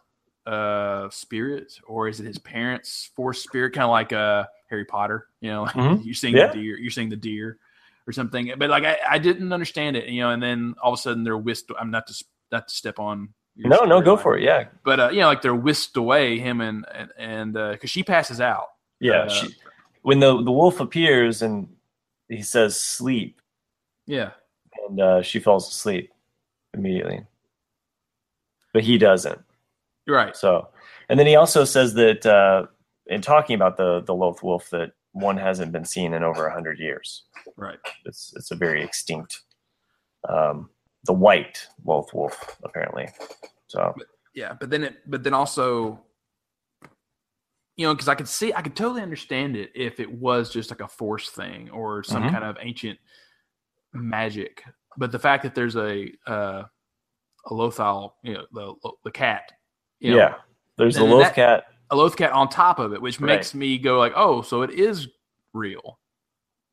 uh 0.47 1.11
spirit 1.11 1.73
or 1.89 2.07
is 2.07 2.21
it 2.21 2.25
his 2.27 2.39
parents 2.39 3.11
force 3.17 3.43
spirit 3.43 3.73
kind 3.73 3.83
of 3.85 3.91
like 3.91 4.13
uh 4.13 4.45
harry 4.71 4.85
potter 4.85 5.27
you 5.41 5.51
know 5.51 5.65
Mhm. 5.65 6.01
you're 6.05 6.15
seeing 6.15 6.37
Yeah. 6.37 6.47
the 6.53 6.53
deer 6.63 6.79
you're 6.79 6.91
seeing 6.93 7.09
the 7.09 7.17
deer 7.17 7.59
or 8.07 8.13
something 8.13 8.53
but 8.57 8.71
like 8.71 8.85
I, 8.85 8.97
I 9.11 9.19
didn't 9.19 9.53
understand 9.53 9.97
it 9.97 10.09
you 10.09 10.21
know 10.21 10.31
and 10.31 10.41
then 10.41 10.77
all 10.81 10.93
of 10.93 11.01
a 11.01 11.03
sudden 11.03 11.25
they're 11.25 11.37
whisked 11.37 11.73
i'm 11.81 11.91
not 11.91 12.07
to 12.07 12.25
not 12.53 12.69
to 12.69 12.75
step 12.77 13.01
on 13.01 13.31
your 13.57 13.71
No, 13.71 13.79
no, 13.85 14.01
go 14.01 14.17
storyline. 14.17 14.23
for 14.23 14.39
it. 14.39 14.45
Yeah, 14.45 14.65
but 14.85 15.01
uh 15.01 15.09
you 15.11 15.19
know 15.19 15.27
like 15.27 15.43
they're 15.43 15.53
whisked 15.53 15.97
away 15.97 16.39
him 16.39 16.61
and 16.61 16.87
and 16.95 17.11
and 17.19 17.57
uh 17.57 17.73
because 17.73 17.91
she 17.91 18.05
passes 18.05 18.41
out 18.41 18.69
yeah. 19.01 19.23
Uh, 19.23 19.29
she, 19.29 19.49
when 20.03 20.21
the 20.21 20.43
the 20.45 20.53
wolf 20.53 20.79
appears 20.79 21.43
and 21.43 21.69
he 22.29 22.41
says 22.43 22.79
sleep, 22.79 23.41
yeah 24.07 24.31
and 24.87 25.01
uh, 25.01 25.23
she 25.23 25.41
falls 25.41 25.69
asleep 25.69 26.13
immediately, 26.77 27.25
but 28.73 28.83
he 28.85 28.99
doesn't. 28.99 29.41
right 30.07 30.37
So, 30.37 30.69
and 31.09 31.19
then 31.19 31.27
he 31.27 31.37
also 31.37 31.65
says 31.65 31.95
that 31.95 32.25
uh, 32.27 32.67
in 33.07 33.21
talking 33.23 33.55
about 33.57 33.77
the 33.77 34.03
the 34.03 34.15
Loth 34.15 34.43
Wolf, 34.43 34.71
that 34.71 34.93
one 35.13 35.37
hasn't 35.37 35.73
been 35.73 35.85
seen 35.85 36.13
in 36.15 36.23
over 36.23 36.49
hundred 36.51 36.79
years. 36.79 37.25
right 37.57 37.79
It's 38.05 38.33
it's 38.37 38.51
a 38.51 38.57
very 38.57 38.83
extinct, 38.85 39.43
um, 40.29 40.71
the 41.05 41.13
white 41.13 41.67
Loth 41.85 42.13
Wolf 42.15 42.59
apparently. 42.65 43.09
So 43.69 43.95
yeah 44.35 44.53
but 44.61 44.69
then 44.71 44.85
it 44.85 44.97
but 45.07 45.23
then 45.25 45.33
also 45.35 45.99
you 47.77 47.87
know 47.87 47.95
because 47.95 48.07
i 48.09 48.15
could 48.15 48.29
see 48.29 48.53
i 48.53 48.61
could 48.61 48.77
totally 48.77 49.01
understand 49.03 49.57
it 49.57 49.71
if 49.75 49.99
it 49.99 50.11
was 50.13 50.51
just 50.53 50.71
like 50.71 50.81
a 50.83 50.89
force 50.89 51.31
thing 51.31 51.71
or 51.71 52.03
some 52.05 52.23
Mhm. 52.25 52.31
kind 52.33 52.45
of 52.45 52.57
ancient 52.61 52.99
magic 53.95 54.63
but 54.99 55.13
the 55.13 55.19
fact 55.19 55.43
that 55.43 55.55
there's 55.55 55.77
a 55.77 56.11
uh 56.27 56.63
a 57.47 57.51
lothal 57.51 58.13
you 58.23 58.35
know 58.35 58.45
the 58.53 58.75
the 59.05 59.11
cat 59.11 59.53
you 60.01 60.11
know, 60.11 60.19
yeah, 60.19 60.35
there's 60.77 60.97
the 60.97 61.05
Loth 61.05 61.23
that- 61.29 61.35
Cat. 61.35 61.65
a 61.91 61.97
loth 61.97 62.17
cat 62.17 62.33
on 62.33 62.49
top 62.49 62.79
of 62.79 62.93
it 62.93 63.01
which 63.01 63.21
Right. 63.21 63.37
makes 63.37 63.55
me 63.55 63.79
go 63.79 63.99
like 63.99 64.13
oh 64.17 64.43
so 64.43 64.63
it 64.63 64.71
is 64.71 65.09
real 65.55 65.99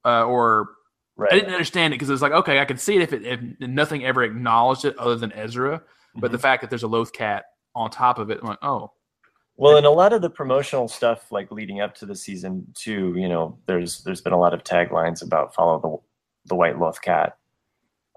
uh 0.05 0.23
or 0.25 0.69
Right. 1.15 1.31
I 1.31 1.35
didn't 1.35 1.53
understand 1.53 1.93
it 1.93 1.97
because 1.97 2.09
it's 2.09 2.23
like 2.23 2.31
okay, 2.31 2.59
I 2.59 2.65
can 2.65 2.77
see 2.77 2.95
it 2.95 3.01
if 3.03 3.13
it 3.13 3.23
if 3.23 3.39
nothing 3.69 4.03
ever 4.03 4.23
acknowledged 4.23 4.83
it 4.85 4.97
other 4.97 5.15
than 5.15 5.31
Ezra, 5.33 5.79
but 6.15 6.27
Mm-hmm. 6.27 6.31
the 6.31 6.39
fact 6.39 6.61
that 6.61 6.71
there's 6.71 6.81
a 6.83 6.87
loth 6.87 7.13
cat 7.13 7.45
on 7.75 7.91
top 7.91 8.17
of 8.17 8.31
it, 8.31 8.39
I'm 8.41 8.47
like, 8.47 8.57
oh, 8.63 8.91
Well, 9.55 9.77
and 9.77 9.85
a 9.85 9.91
lot 9.91 10.11
of 10.13 10.23
the 10.23 10.29
promotional 10.29 10.87
stuff, 10.87 11.31
like 11.31 11.51
leading 11.51 11.81
up 11.81 11.93
to 11.95 12.07
the 12.07 12.15
season 12.15 12.65
two, 12.73 13.13
you 13.15 13.29
know, 13.29 13.59
there's 13.67 14.01
there's 14.03 14.21
been 14.21 14.33
a 14.33 14.39
lot 14.39 14.55
of 14.55 14.63
taglines 14.63 15.21
about 15.23 15.53
follow 15.53 15.79
the 15.79 16.49
the 16.49 16.55
white 16.55 16.79
loth 16.79 16.99
cat. 17.01 17.37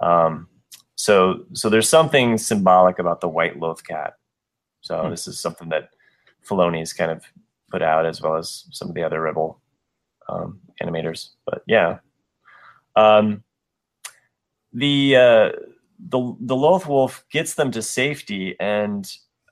Um, 0.01 0.49
so 0.95 1.45
so 1.53 1.69
there's 1.69 1.89
something 1.89 2.39
symbolic 2.39 2.99
about 2.99 3.21
the 3.21 3.29
white 3.29 3.59
loth 3.59 3.85
cat. 3.85 4.15
So 4.81 5.03
Hmm. 5.03 5.11
this 5.11 5.27
is 5.27 5.39
something 5.41 5.69
that 5.71 5.91
Filoni's 6.47 6.93
kind 6.93 7.11
of 7.11 7.25
put 7.71 7.83
out 7.83 8.07
as 8.07 8.23
well 8.23 8.37
as 8.37 8.65
some 8.71 8.89
of 8.89 8.95
the 8.95 9.03
other 9.03 9.21
Rebel 9.21 9.61
um, 10.29 10.61
animators. 10.83 11.31
But 11.45 11.63
yeah, 11.67 11.99
um, 12.95 13.43
the 14.73 15.17
uh, 15.17 15.53
the 15.99 16.37
the 16.41 16.57
Loth 16.57 16.87
Wolf 16.87 17.25
gets 17.31 17.55
them 17.55 17.71
to 17.73 17.83
safety, 17.83 18.57
and 18.61 19.11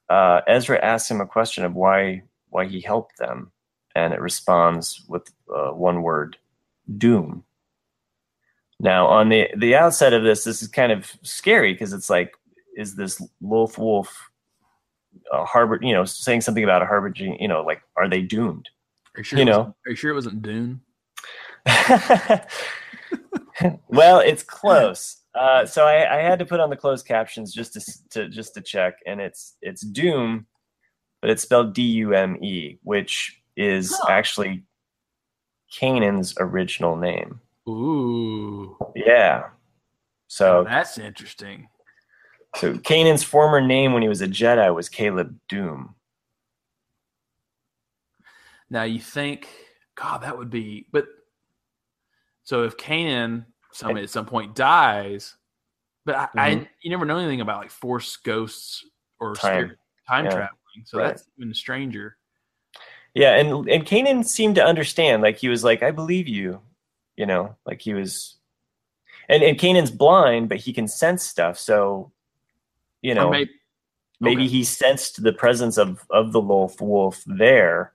uh, 0.08 0.40
Ezra 0.46 0.82
asks 0.84 1.10
him 1.10 1.20
a 1.20 1.26
question 1.26 1.64
of 1.64 1.74
why 1.74 2.22
why 2.50 2.66
he 2.66 2.80
helped 2.80 3.18
them, 3.18 3.50
and 3.94 4.14
it 4.14 4.20
responds 4.20 5.04
with 5.08 5.30
uh, 5.54 5.70
one 5.70 6.02
word: 6.02 6.36
doom. 6.98 7.44
Now, 8.80 9.06
on 9.06 9.28
the 9.28 9.48
the 9.56 9.74
outset 9.76 10.12
of 10.12 10.22
this, 10.24 10.44
this 10.44 10.62
is 10.62 10.68
kind 10.68 10.92
of 10.92 11.10
scary 11.22 11.72
because 11.72 11.92
it's 11.92 12.10
like, 12.10 12.32
is 12.76 12.96
this 12.96 13.22
Loth 13.40 13.78
Wolf 13.78 14.30
uh, 15.32 15.44
harbor? 15.44 15.78
You 15.80 15.92
know, 15.94 16.04
saying 16.04 16.40
something 16.42 16.64
about 16.64 16.82
a 16.82 16.86
harboring? 16.86 17.40
You 17.40 17.48
know, 17.48 17.62
like, 17.62 17.82
are 17.96 18.08
they 18.08 18.20
doomed? 18.22 18.68
Are 19.16 19.20
you 19.20 19.24
sure? 19.24 19.38
You 19.38 19.42
it 19.42 19.46
know. 19.46 19.58
wasn't- 19.58 19.76
are 19.86 19.90
you 19.90 19.96
sure 19.96 20.10
it 20.10 20.14
wasn't 20.14 20.42
Dune? 20.42 20.80
well, 23.88 24.18
it's 24.20 24.42
close. 24.42 25.18
Uh, 25.34 25.66
so 25.66 25.84
I, 25.86 26.18
I 26.18 26.22
had 26.22 26.38
to 26.38 26.44
put 26.44 26.60
on 26.60 26.70
the 26.70 26.76
closed 26.76 27.06
captions 27.06 27.52
just 27.52 27.72
to, 27.74 28.08
to 28.10 28.28
just 28.28 28.54
to 28.54 28.60
check, 28.60 28.98
and 29.06 29.20
it's 29.20 29.56
it's 29.62 29.82
Doom, 29.82 30.46
but 31.20 31.30
it's 31.30 31.42
spelled 31.42 31.74
D 31.74 31.82
U 31.82 32.14
M 32.14 32.36
E, 32.42 32.78
which 32.82 33.40
is 33.56 33.96
Huh. 34.02 34.12
actually 34.12 34.64
Kanan's 35.72 36.34
original 36.38 36.96
name. 36.96 37.40
Ooh, 37.68 38.76
Yeah. 38.94 39.50
So 40.26 40.64
that's 40.64 40.98
interesting. 40.98 41.68
so 42.56 42.74
Kanan's 42.74 43.22
former 43.24 43.60
name 43.60 43.92
when 43.92 44.02
he 44.02 44.08
was 44.08 44.20
a 44.20 44.28
Jedi 44.28 44.72
was 44.74 44.88
Caleb 44.88 45.38
Dume. 45.48 45.94
Now 48.70 48.82
you 48.84 49.00
think, 49.00 49.48
God, 49.94 50.22
that 50.22 50.36
would 50.36 50.50
be. 50.50 50.86
But 50.92 51.06
so 52.42 52.64
if 52.64 52.76
Kanan 52.76 53.46
some 53.72 53.96
at 53.96 54.10
some 54.10 54.26
point 54.26 54.54
dies, 54.54 55.36
but 56.04 56.14
I, 56.16 56.28
I 56.36 56.50
Mhm. 56.56 56.68
you 56.82 56.90
never 56.90 57.04
know 57.04 57.18
anything 57.18 57.40
about 57.40 57.60
like 57.62 57.70
force 57.70 58.16
ghosts 58.16 58.84
or 59.20 59.34
Time. 59.34 59.66
spirit- 59.66 59.78
time 60.08 60.24
Yeah. 60.26 60.30
traveling. 60.30 60.84
So 60.84 60.98
Right. 60.98 61.06
that's 61.08 61.28
even 61.38 61.54
stranger. 61.54 62.16
Yeah, 63.14 63.36
and 63.36 63.68
and 63.68 63.86
Kanan 63.86 64.24
seemed 64.24 64.56
to 64.56 64.64
understand. 64.64 65.22
Like 65.22 65.36
he 65.36 65.48
was 65.48 65.62
like, 65.62 65.82
"I 65.84 65.92
believe 65.92 66.26
you," 66.26 66.60
you 67.16 67.26
know, 67.26 67.56
like 67.66 67.80
he 67.80 67.94
was. 67.94 68.36
And 69.28 69.42
and 69.42 69.58
Kanan's 69.58 69.90
blind, 69.90 70.48
but 70.48 70.58
he 70.58 70.72
can 70.72 70.86
sense 70.86 71.22
stuff. 71.22 71.58
So, 71.58 72.12
you 73.00 73.14
know, 73.14 73.30
maybe, 73.30 73.50
maybe 74.20 74.42
okay. 74.42 74.50
he 74.50 74.64
sensed 74.64 75.22
the 75.22 75.32
presence 75.32 75.78
of 75.78 76.04
of 76.10 76.32
the 76.32 76.42
Loth 76.42 76.80
Wolf 76.80 77.22
there, 77.26 77.94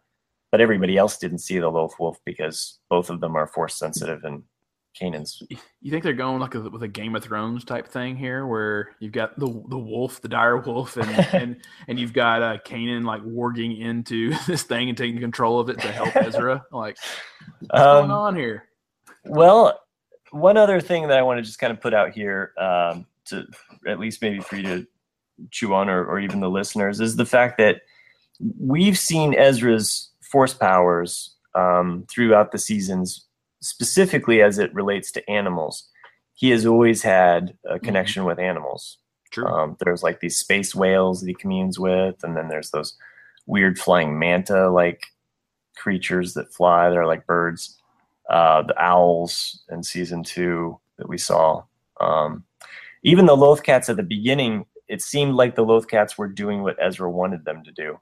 but 0.52 0.62
everybody 0.62 0.98
else 0.98 1.18
didn't 1.18 1.40
see 1.40 1.60
the 1.60 1.70
Loth 1.70 2.00
Wolf 2.00 2.18
because 2.26 2.80
both 2.90 3.12
of 3.12 3.20
them 3.20 3.36
are 3.36 3.46
force 3.46 3.76
sensitive, 3.76 4.24
and 4.24 4.44
Kanan's. 5.00 5.42
you 5.82 5.92
think 5.92 6.04
they're 6.04 6.14
going 6.14 6.40
like 6.40 6.56
a, 6.56 6.62
with 6.62 6.84
a 6.84 6.88
Game 6.88 7.16
of 7.16 7.24
Thrones 7.24 7.64
type 7.64 7.88
thing 7.88 8.16
here, 8.16 8.46
where 8.48 8.96
you've 9.00 9.12
got 9.12 9.38
the 9.40 9.46
the 9.46 9.78
wolf, 9.78 10.22
the 10.22 10.28
dire 10.28 10.58
wolf, 10.58 10.98
and 10.98 11.10
and 11.34 11.62
and 11.88 12.00
you've 12.00 12.14
got 12.14 12.42
uh, 12.42 12.58
Canaan 12.66 13.04
like 13.04 13.22
warging 13.24 13.80
into 13.80 14.34
this 14.48 14.64
thing 14.64 14.90
and 14.90 14.98
taking 14.98 15.20
control 15.20 15.60
of 15.60 15.70
it 15.70 15.80
to 15.80 15.92
help 15.92 16.16
Ezra. 16.16 16.66
Like, 16.72 16.98
what's 17.60 17.84
going 17.84 18.06
Um, 18.06 18.12
on 18.12 18.36
here? 18.36 18.69
Well, 19.30 19.80
one 20.32 20.58
other 20.58 20.82
thing 20.82 21.08
that 21.08 21.18
I 21.18 21.22
want 21.22 21.38
to 21.38 21.44
just 21.44 21.60
kind 21.60 21.72
of 21.72 21.82
put 21.82 21.94
out 21.94 22.12
here, 22.12 22.54
um, 22.58 23.06
to 23.26 23.46
at 23.88 24.00
least 24.00 24.22
maybe 24.22 24.40
for 24.40 24.56
you 24.56 24.64
to 24.64 24.88
chew 25.52 25.74
on, 25.74 25.90
or, 25.90 26.06
or 26.06 26.20
even 26.20 26.40
the 26.40 26.50
listeners, 26.50 27.00
is 27.00 27.16
the 27.16 27.26
fact 27.26 27.58
that 27.58 27.82
we've 28.60 28.98
seen 28.98 29.36
Ezra's 29.36 30.10
force 30.22 30.54
powers 30.54 31.36
um, 31.56 32.06
throughout 32.10 32.52
the 32.52 32.58
seasons, 32.58 33.26
specifically 33.62 34.42
as 34.42 34.60
it 34.60 34.74
relates 34.74 35.12
to 35.12 35.30
animals. 35.30 35.90
He 36.34 36.50
has 36.52 36.66
always 36.66 37.02
had 37.02 37.58
a 37.70 37.80
connection 37.80 38.24
with 38.24 38.40
animals. 38.40 38.98
True. 39.32 39.46
Um, 39.46 39.78
there's 39.80 40.04
like 40.04 40.22
these 40.22 40.38
space 40.38 40.74
whales 40.74 41.22
that 41.22 41.28
he 41.28 41.34
communes 41.34 41.78
with, 41.78 42.24
and 42.24 42.36
then 42.36 42.48
there's 42.48 42.72
those 42.72 42.96
weird 43.46 43.78
flying 43.78 44.18
manta 44.18 44.70
like 44.70 45.04
creatures 45.76 46.34
that 46.36 46.54
fly. 46.54 46.90
They're 46.90 47.08
like 47.08 47.26
birds. 47.26 47.79
Uh, 48.30 48.62
the 48.62 48.80
owls 48.80 49.64
in 49.72 49.82
season 49.84 50.24
two 50.24 50.80
that 50.98 51.10
we 51.10 51.18
saw. 51.18 51.64
Um, 52.00 52.44
even 53.04 53.26
the 53.26 53.36
Loth 53.36 53.64
cats 53.64 53.90
at 53.90 53.98
the 53.98 54.04
beginning, 54.04 54.66
it 54.88 55.02
seemed 55.02 55.34
like 55.34 55.56
the 55.56 55.64
Loth 55.66 55.88
cats 55.88 56.18
were 56.18 56.28
doing 56.28 56.62
what 56.62 56.78
Ezra 56.80 57.10
wanted 57.10 57.44
them 57.44 57.64
to 57.64 57.72
do 57.72 58.00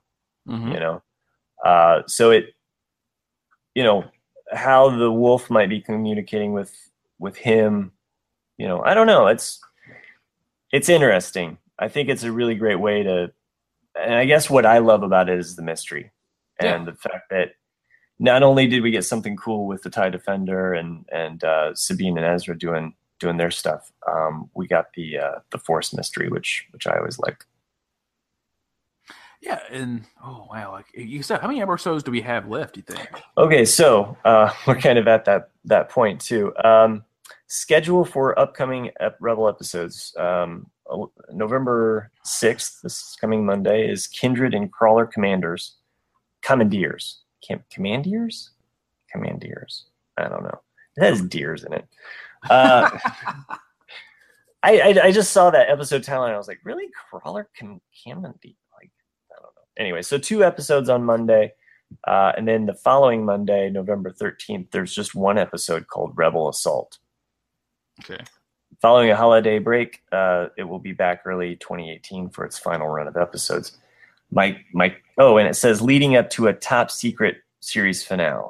Mhm. 0.48 0.74
you 0.74 0.80
know 0.80 1.02
uh, 1.66 2.04
so 2.08 2.32
it 2.32 2.56
you 3.76 3.84
know 3.84 4.06
how 4.54 4.90
the 4.90 5.12
wolf 5.12 5.50
might 5.50 5.68
be 5.70 5.82
communicating 5.82 6.54
with 6.54 6.74
with 7.20 7.36
him 7.36 7.92
you 8.58 8.66
know 8.68 8.82
i 8.84 8.94
don't 8.94 9.08
know 9.08 9.28
it's 9.28 9.60
it's 10.72 10.88
interesting 10.90 11.58
i 11.80 11.88
think 11.90 12.08
it's 12.08 12.24
a 12.24 12.32
really 12.32 12.56
great 12.56 12.80
way 12.80 13.04
to 13.04 13.30
and 14.00 14.14
i 14.16 14.24
guess 14.24 14.50
what 14.50 14.66
i 14.66 14.78
love 14.78 15.04
about 15.04 15.28
it 15.30 15.38
is 15.38 15.56
the 15.58 15.62
mystery 15.62 16.12
and 16.60 16.88
the 16.88 16.94
fact 16.94 17.30
that 17.30 17.50
not 18.20 18.44
only 18.44 18.68
did 18.68 18.82
we 18.82 18.92
get 18.92 19.06
something 19.06 19.36
cool 19.36 19.68
with 19.68 19.84
the 19.84 19.90
tie 19.90 20.10
defender 20.10 20.74
and 20.74 21.06
and 21.12 21.44
uh, 21.44 21.74
sabine 21.74 22.18
and 22.18 22.26
ezra 22.26 22.58
doing 22.58 22.94
doing 23.20 23.38
their 23.38 23.52
stuff 23.52 23.92
um, 24.08 24.50
we 24.54 24.68
got 24.68 24.94
the 24.94 25.18
uh, 25.18 25.40
the 25.52 25.60
force 25.60 25.94
mystery 25.94 26.30
which 26.30 26.68
which 26.72 26.88
i 26.88 26.98
always 26.98 27.20
like 27.20 27.46
Yeah, 29.42 29.60
and 29.72 30.04
oh 30.24 30.48
wow, 30.50 30.72
like 30.72 30.88
you 30.94 31.22
said, 31.22 31.42
how 31.42 31.48
many 31.48 31.62
episodes 31.62 32.04
do 32.04 32.12
we 32.12 32.22
have 32.22 32.50
left? 32.50 32.76
You 32.76 32.84
think? 32.84 33.08
Okay, 33.38 33.66
so 33.66 34.18
uh, 34.26 34.52
we're 34.68 34.80
kind 34.80 34.98
of 34.98 35.08
at 35.08 35.26
that 35.26 35.52
that 35.66 35.90
point 35.90 36.20
too. 36.20 36.54
Um, 36.64 37.04
schedule 37.48 38.04
for 38.04 38.38
upcoming 38.40 38.92
Rebel 39.20 39.48
episodes. 39.48 40.16
Um, 40.18 40.68
November 41.32 42.12
sixth, 42.24 42.82
this 42.82 43.16
coming 43.20 43.46
Monday, 43.46 43.90
is 43.90 44.08
Kindred 44.08 44.54
and 44.54 44.72
Crawler 44.72 45.06
Commanders, 45.06 45.76
Commandeers, 46.42 47.20
Cam- 47.46 47.64
Commandeers, 47.72 48.52
Commandeers. 49.12 49.86
I 50.18 50.28
don't 50.28 50.44
know. 50.44 50.62
It 50.98 51.04
has 51.04 51.22
deers 51.22 51.64
in 51.64 51.74
it. 51.74 51.88
Uh, 52.50 52.90
I, 54.64 54.80
I 54.80 55.00
I 55.06 55.12
just 55.12 55.32
saw 55.32 55.50
that 55.52 55.70
episode 55.70 56.04
title 56.04 56.24
and 56.24 56.34
I 56.34 56.38
was 56.38 56.48
like, 56.48 56.60
really, 56.64 56.86
Crawler 57.10 57.50
Com- 57.58 57.82
Commandeer? 58.04 58.54
Like, 58.76 58.92
I 59.32 59.36
don't 59.36 59.56
know. 59.56 59.62
Anyway, 59.78 60.02
so 60.02 60.18
two 60.18 60.44
episodes 60.44 60.90
on 60.90 61.04
Monday. 61.04 61.54
Uh, 62.06 62.34
and 62.36 62.48
then 62.48 62.66
the 62.66 62.74
following 62.74 63.24
Monday, 63.24 63.70
November 63.70 64.12
13th, 64.12 64.72
there's 64.72 64.94
just 64.94 65.16
one 65.16 65.38
episode 65.38 65.88
called 65.88 66.12
Rebel 66.16 66.50
Assault. 66.50 66.98
Okay. 68.04 68.22
Following 68.82 69.10
a 69.10 69.16
holiday 69.16 69.58
break, 69.58 70.02
uh, 70.12 70.48
it 70.58 70.64
will 70.64 70.80
be 70.80 70.92
back 70.92 71.22
early 71.26 71.56
2018 71.56 72.30
for 72.30 72.46
its 72.46 72.60
final 72.60 72.88
run 72.88 73.08
of 73.08 73.18
episodes. 73.18 73.78
Mike, 74.32 74.66
Mike, 74.74 75.04
oh, 75.18 75.38
and 75.38 75.48
it 75.48 75.56
says 75.56 75.82
leading 75.82 76.16
up 76.16 76.30
to 76.32 76.48
a 76.48 76.54
top 76.54 76.92
secret 76.92 77.38
series 77.60 78.04
finale. 78.04 78.50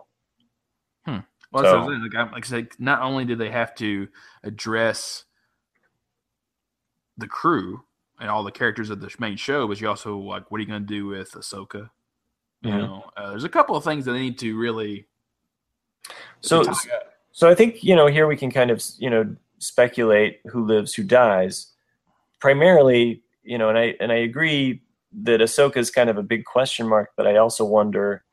Well, 1.06 1.64
that's 1.64 1.74
what 1.74 1.94
I'm 1.94 2.02
So- 2.02 2.06
Like, 2.06 2.16
I- 2.16 2.32
like 2.34 2.46
I 2.46 2.48
said, 2.50 2.68
not 2.78 3.02
only 3.02 3.24
do 3.24 3.36
they 3.36 3.50
have 3.50 3.74
to 3.76 4.10
address 4.44 5.24
the 7.18 7.28
crew 7.28 7.84
and 8.20 8.30
all 8.30 8.44
the 8.44 8.52
characters 8.52 8.90
of 8.90 9.00
the 9.00 9.10
main 9.18 9.38
show, 9.38 9.66
but 9.68 9.80
you 9.80 9.88
also 9.88 10.18
like, 10.18 10.52
what 10.52 10.58
are 10.58 10.62
you 10.62 10.68
going 10.68 10.82
to 10.82 10.88
do 10.88 11.06
with 11.08 11.32
Ahsoka? 11.32 11.90
You 12.62 12.72
Mhm. 12.72 12.78
know, 12.80 13.12
uh, 13.16 13.30
there's 13.30 13.46
a 13.46 13.50
couple 13.50 13.76
of 13.78 13.84
things 13.86 14.04
that 14.06 14.12
they 14.12 14.20
need 14.20 14.38
to 14.40 14.58
really. 14.58 15.08
So, 16.42 16.64
tie 16.64 16.74
so 17.32 17.48
I 17.50 17.56
think 17.56 17.84
you 17.84 17.96
know 17.96 18.08
here 18.08 18.28
we 18.28 18.36
can 18.36 18.52
kind 18.52 18.70
of 18.72 18.84
you 18.98 19.10
know 19.10 19.36
speculate 19.60 20.42
who 20.52 20.66
lives, 20.66 20.94
who 20.96 21.04
dies. 21.04 21.74
Primarily, 22.40 23.24
you 23.44 23.58
know, 23.58 23.70
and 23.70 23.78
I 23.78 23.96
and 24.00 24.12
I 24.12 24.16
agree 24.18 24.82
that 25.24 25.40
Ahsoka 25.42 25.78
is 25.78 25.90
kind 25.92 26.10
of 26.10 26.18
a 26.18 26.24
big 26.24 26.46
question 26.46 26.88
mark, 26.88 27.12
but 27.18 27.26
I 27.28 27.38
also 27.38 27.66
wonder 27.66 28.24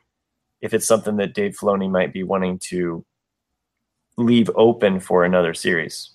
if 0.60 0.72
it's 0.74 0.86
something 0.86 1.16
that 1.16 1.34
Dave 1.34 1.56
Filoni 1.56 1.90
might 1.90 2.12
be 2.12 2.22
wanting 2.22 2.58
to 2.70 3.04
leave 4.16 4.50
open 4.54 5.00
for 5.00 5.24
another 5.24 5.54
series. 5.54 6.10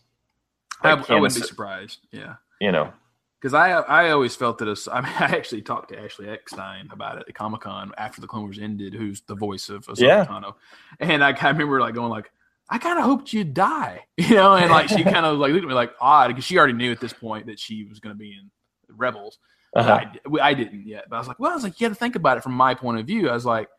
I, 0.82 0.94
Like, 0.94 1.10
I 1.10 1.16
wouldn't 1.20 1.42
be 1.42 1.48
surprised. 1.48 2.00
Yeah. 2.12 2.36
you 2.62 2.72
know, 2.72 2.94
Because 3.42 3.54
I 3.54 3.72
I 3.72 4.12
always 4.12 4.36
felt 4.36 4.58
that 4.60 4.68
Ahs- 4.70 4.88
I 4.92 5.02
mean 5.02 5.12
I 5.20 5.26
actually 5.36 5.62
talked 5.62 5.90
to 5.90 6.00
Ashley 6.00 6.30
Eckstein 6.30 6.90
about 6.92 7.18
it 7.18 7.26
at 7.28 7.36
Comic 7.36 7.62
Con 7.62 7.92
after 7.98 8.22
the 8.22 8.28
Clone 8.28 8.44
Wars 8.44 8.60
ended, 8.60 8.94
who's 8.94 9.22
the 9.22 9.36
voice 9.36 9.70
of 9.70 9.86
Ahsoka 9.88 10.02
Yeah. 10.02 10.26
Tano, 10.26 10.56
and 11.00 11.24
I, 11.24 11.32
of 11.32 11.42
remember 11.44 11.80
like 11.82 11.96
going 11.96 12.10
like 12.10 12.32
I 12.70 12.78
kind 12.78 13.00
of 13.00 13.06
hoped 13.06 13.34
you'd 13.34 13.54
die, 13.54 14.06
you 14.18 14.36
know, 14.36 14.56
and 14.56 14.70
like 14.72 14.88
she 14.90 15.04
kind 15.16 15.26
of 15.26 15.38
like 15.40 15.52
looked 15.52 15.64
at 15.64 15.68
me 15.70 15.74
like 15.76 15.94
odd 16.00 16.28
because 16.30 16.44
she 16.46 16.58
already 16.58 16.74
knew 16.74 16.92
at 16.92 17.00
this 17.02 17.14
point 17.14 17.48
that 17.48 17.60
she 17.60 17.84
was 17.86 18.00
going 18.00 18.14
to 18.16 18.20
be 18.20 18.32
in 18.32 18.50
Rebels, 18.96 19.38
Uh-huh. 19.76 20.06
I, 20.42 20.50
I, 20.50 20.54
didn't 20.54 20.88
yet, 20.88 21.06
but 21.10 21.18
I 21.18 21.20
was 21.20 21.28
like, 21.28 21.40
well, 21.40 21.52
I 21.52 21.56
was 21.56 21.64
like, 21.64 21.80
you 21.80 21.86
have 21.86 21.94
to 21.94 22.00
think 22.00 22.16
about 22.16 22.38
it 22.38 22.44
from 22.44 22.54
my 22.54 22.74
point 22.74 23.00
of 23.00 23.06
view. 23.06 23.30
I 23.30 23.34
was 23.34 23.46
like, 23.46 23.70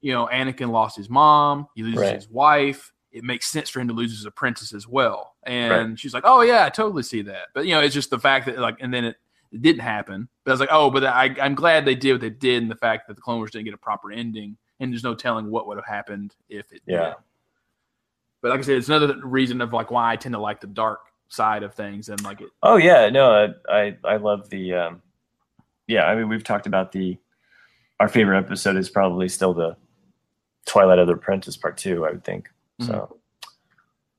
you 0.00 0.12
know, 0.12 0.28
Anakin 0.32 0.70
lost 0.70 0.96
his 0.96 1.10
mom, 1.10 1.68
he 1.74 1.82
loses 1.82 2.00
right. 2.00 2.14
his 2.14 2.28
wife. 2.28 2.92
It 3.10 3.24
makes 3.24 3.48
sense 3.48 3.68
for 3.68 3.80
him 3.80 3.88
to 3.88 3.94
lose 3.94 4.10
his 4.12 4.26
apprentice 4.26 4.72
as 4.72 4.86
well. 4.86 5.34
And 5.44 5.90
right. 5.90 5.98
she's 5.98 6.14
like, 6.14 6.24
oh 6.26 6.42
yeah, 6.42 6.64
I 6.64 6.70
totally 6.70 7.02
see 7.02 7.22
that. 7.22 7.48
But 7.54 7.66
you 7.66 7.74
know, 7.74 7.80
it's 7.80 7.94
just 7.94 8.10
the 8.10 8.18
fact 8.18 8.46
that 8.46 8.58
like, 8.58 8.76
and 8.80 8.92
then 8.92 9.04
it, 9.04 9.16
it 9.50 9.62
didn't 9.62 9.80
happen. 9.80 10.28
But 10.44 10.50
I 10.50 10.54
was 10.54 10.60
like, 10.60 10.68
oh, 10.72 10.90
but 10.90 11.04
I, 11.04 11.34
I'm 11.40 11.54
glad 11.54 11.84
they 11.84 11.94
did 11.94 12.12
what 12.12 12.20
they 12.20 12.30
did, 12.30 12.62
and 12.62 12.70
the 12.70 12.76
fact 12.76 13.08
that 13.08 13.14
the 13.14 13.22
Clone 13.22 13.38
Wars 13.38 13.50
didn't 13.50 13.64
get 13.64 13.74
a 13.74 13.78
proper 13.78 14.12
ending, 14.12 14.56
and 14.78 14.92
there's 14.92 15.04
no 15.04 15.14
telling 15.14 15.50
what 15.50 15.66
would 15.66 15.78
have 15.78 15.86
happened 15.86 16.34
if 16.48 16.70
it 16.72 16.82
yeah. 16.86 17.04
did. 17.04 17.14
But 18.40 18.50
like 18.50 18.60
I 18.60 18.62
said, 18.62 18.76
it's 18.76 18.88
another 18.88 19.16
reason 19.24 19.60
of 19.60 19.72
like 19.72 19.90
why 19.90 20.12
I 20.12 20.16
tend 20.16 20.34
to 20.34 20.38
like 20.38 20.60
the 20.60 20.68
dark 20.68 21.00
side 21.28 21.62
of 21.62 21.74
things 21.74 22.08
and 22.08 22.22
like 22.22 22.40
it. 22.40 22.50
Oh 22.62 22.76
yeah, 22.76 23.08
no, 23.08 23.52
I 23.68 23.96
I 24.04 24.16
love 24.16 24.48
the. 24.50 24.74
Um, 24.74 25.02
yeah, 25.88 26.04
I 26.04 26.14
mean 26.14 26.28
we've 26.28 26.44
talked 26.44 26.66
about 26.66 26.92
the. 26.92 27.18
Our 27.98 28.08
favorite 28.08 28.38
episode 28.38 28.76
is 28.76 28.88
probably 28.88 29.28
still 29.28 29.52
the 29.52 29.76
Twilight 30.66 31.00
of 31.00 31.08
the 31.08 31.14
Apprentice 31.14 31.56
Part 31.56 31.76
Two. 31.76 32.06
I 32.06 32.12
would 32.12 32.24
think 32.24 32.48
mm-hmm. 32.80 32.92
so. 32.92 33.16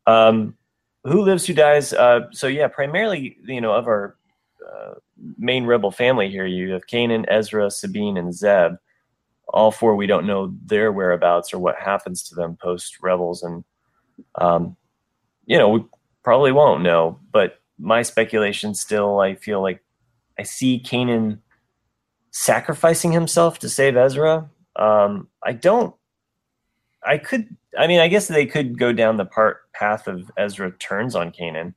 Um, 0.05 0.57
who 1.05 1.21
lives, 1.21 1.45
who 1.45 1.53
dies? 1.53 1.93
Uh, 1.93 2.27
so 2.31 2.47
yeah, 2.47 2.67
primarily 2.67 3.37
you 3.45 3.61
know 3.61 3.71
of 3.71 3.87
our 3.87 4.17
uh, 4.69 4.95
main 5.37 5.65
rebel 5.65 5.91
family 5.91 6.29
here. 6.29 6.45
You 6.45 6.71
have 6.71 6.87
Kanan, 6.87 7.25
Ezra, 7.29 7.71
Sabine, 7.71 8.17
and 8.17 8.33
Zeb. 8.33 8.73
All 9.47 9.71
four 9.71 9.95
we 9.95 10.07
don't 10.07 10.27
know 10.27 10.53
their 10.65 10.91
whereabouts 10.91 11.53
or 11.53 11.59
what 11.59 11.75
happens 11.77 12.23
to 12.23 12.35
them 12.35 12.57
post 12.61 12.97
Rebels, 13.01 13.43
and 13.43 13.63
um, 14.35 14.75
you 15.45 15.57
know, 15.57 15.69
we 15.69 15.85
probably 16.23 16.51
won't 16.51 16.83
know. 16.83 17.19
But 17.31 17.61
my 17.77 18.01
speculation 18.01 18.73
still, 18.75 19.19
I 19.19 19.35
feel 19.35 19.61
like 19.61 19.83
I 20.37 20.43
see 20.43 20.81
Kanan 20.83 21.39
sacrificing 22.31 23.11
himself 23.11 23.59
to 23.59 23.69
save 23.69 23.97
Ezra. 23.97 24.49
Um, 24.75 25.27
I 25.43 25.53
don't. 25.53 25.95
I 27.03 27.17
could. 27.17 27.55
I 27.77 27.87
mean, 27.87 27.99
I 27.99 28.07
guess 28.07 28.27
they 28.27 28.45
could 28.45 28.77
go 28.77 28.91
down 28.91 29.17
the 29.17 29.25
part 29.25 29.71
path 29.73 30.07
of 30.07 30.31
Ezra 30.37 30.71
turns 30.71 31.15
on 31.15 31.31
Kanan, 31.31 31.73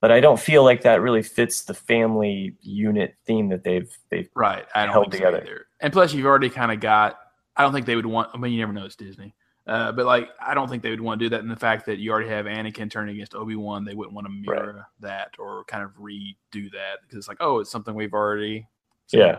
but 0.00 0.12
I 0.12 0.20
don't 0.20 0.38
feel 0.38 0.64
like 0.64 0.82
that 0.82 1.00
really 1.00 1.22
fits 1.22 1.62
the 1.62 1.74
family 1.74 2.54
unit 2.60 3.14
theme 3.26 3.48
that 3.48 3.64
they've 3.64 3.90
they've 4.10 4.28
right. 4.34 4.66
I 4.74 4.84
don't 4.84 4.92
held 4.92 5.12
together. 5.12 5.42
So 5.44 5.64
and 5.80 5.92
plus, 5.92 6.12
you've 6.12 6.26
already 6.26 6.50
kind 6.50 6.72
of 6.72 6.80
got. 6.80 7.18
I 7.56 7.62
don't 7.62 7.72
think 7.72 7.86
they 7.86 7.96
would 7.96 8.06
want. 8.06 8.30
I 8.34 8.38
mean, 8.38 8.52
you 8.52 8.60
never 8.60 8.72
know. 8.72 8.84
It's 8.84 8.96
Disney. 8.96 9.34
Uh, 9.68 9.92
but 9.92 10.06
like, 10.06 10.30
I 10.40 10.54
don't 10.54 10.66
think 10.68 10.82
they 10.82 10.88
would 10.88 11.00
want 11.00 11.20
to 11.20 11.26
do 11.26 11.30
that. 11.30 11.40
In 11.40 11.48
the 11.48 11.56
fact 11.56 11.84
that 11.86 11.98
you 11.98 12.10
already 12.10 12.30
have 12.30 12.46
Anakin 12.46 12.90
turning 12.90 13.14
against 13.14 13.34
Obi 13.34 13.54
Wan, 13.54 13.84
they 13.84 13.92
wouldn't 13.94 14.14
want 14.14 14.26
to 14.26 14.32
mirror 14.32 14.72
right. 14.76 14.84
that 15.00 15.34
or 15.38 15.64
kind 15.64 15.84
of 15.84 15.90
redo 15.98 16.72
that 16.72 17.02
because 17.02 17.18
it's 17.18 17.28
like, 17.28 17.36
oh, 17.40 17.58
it's 17.58 17.70
something 17.70 17.94
we've 17.94 18.14
already. 18.14 18.66
Yeah. 19.12 19.38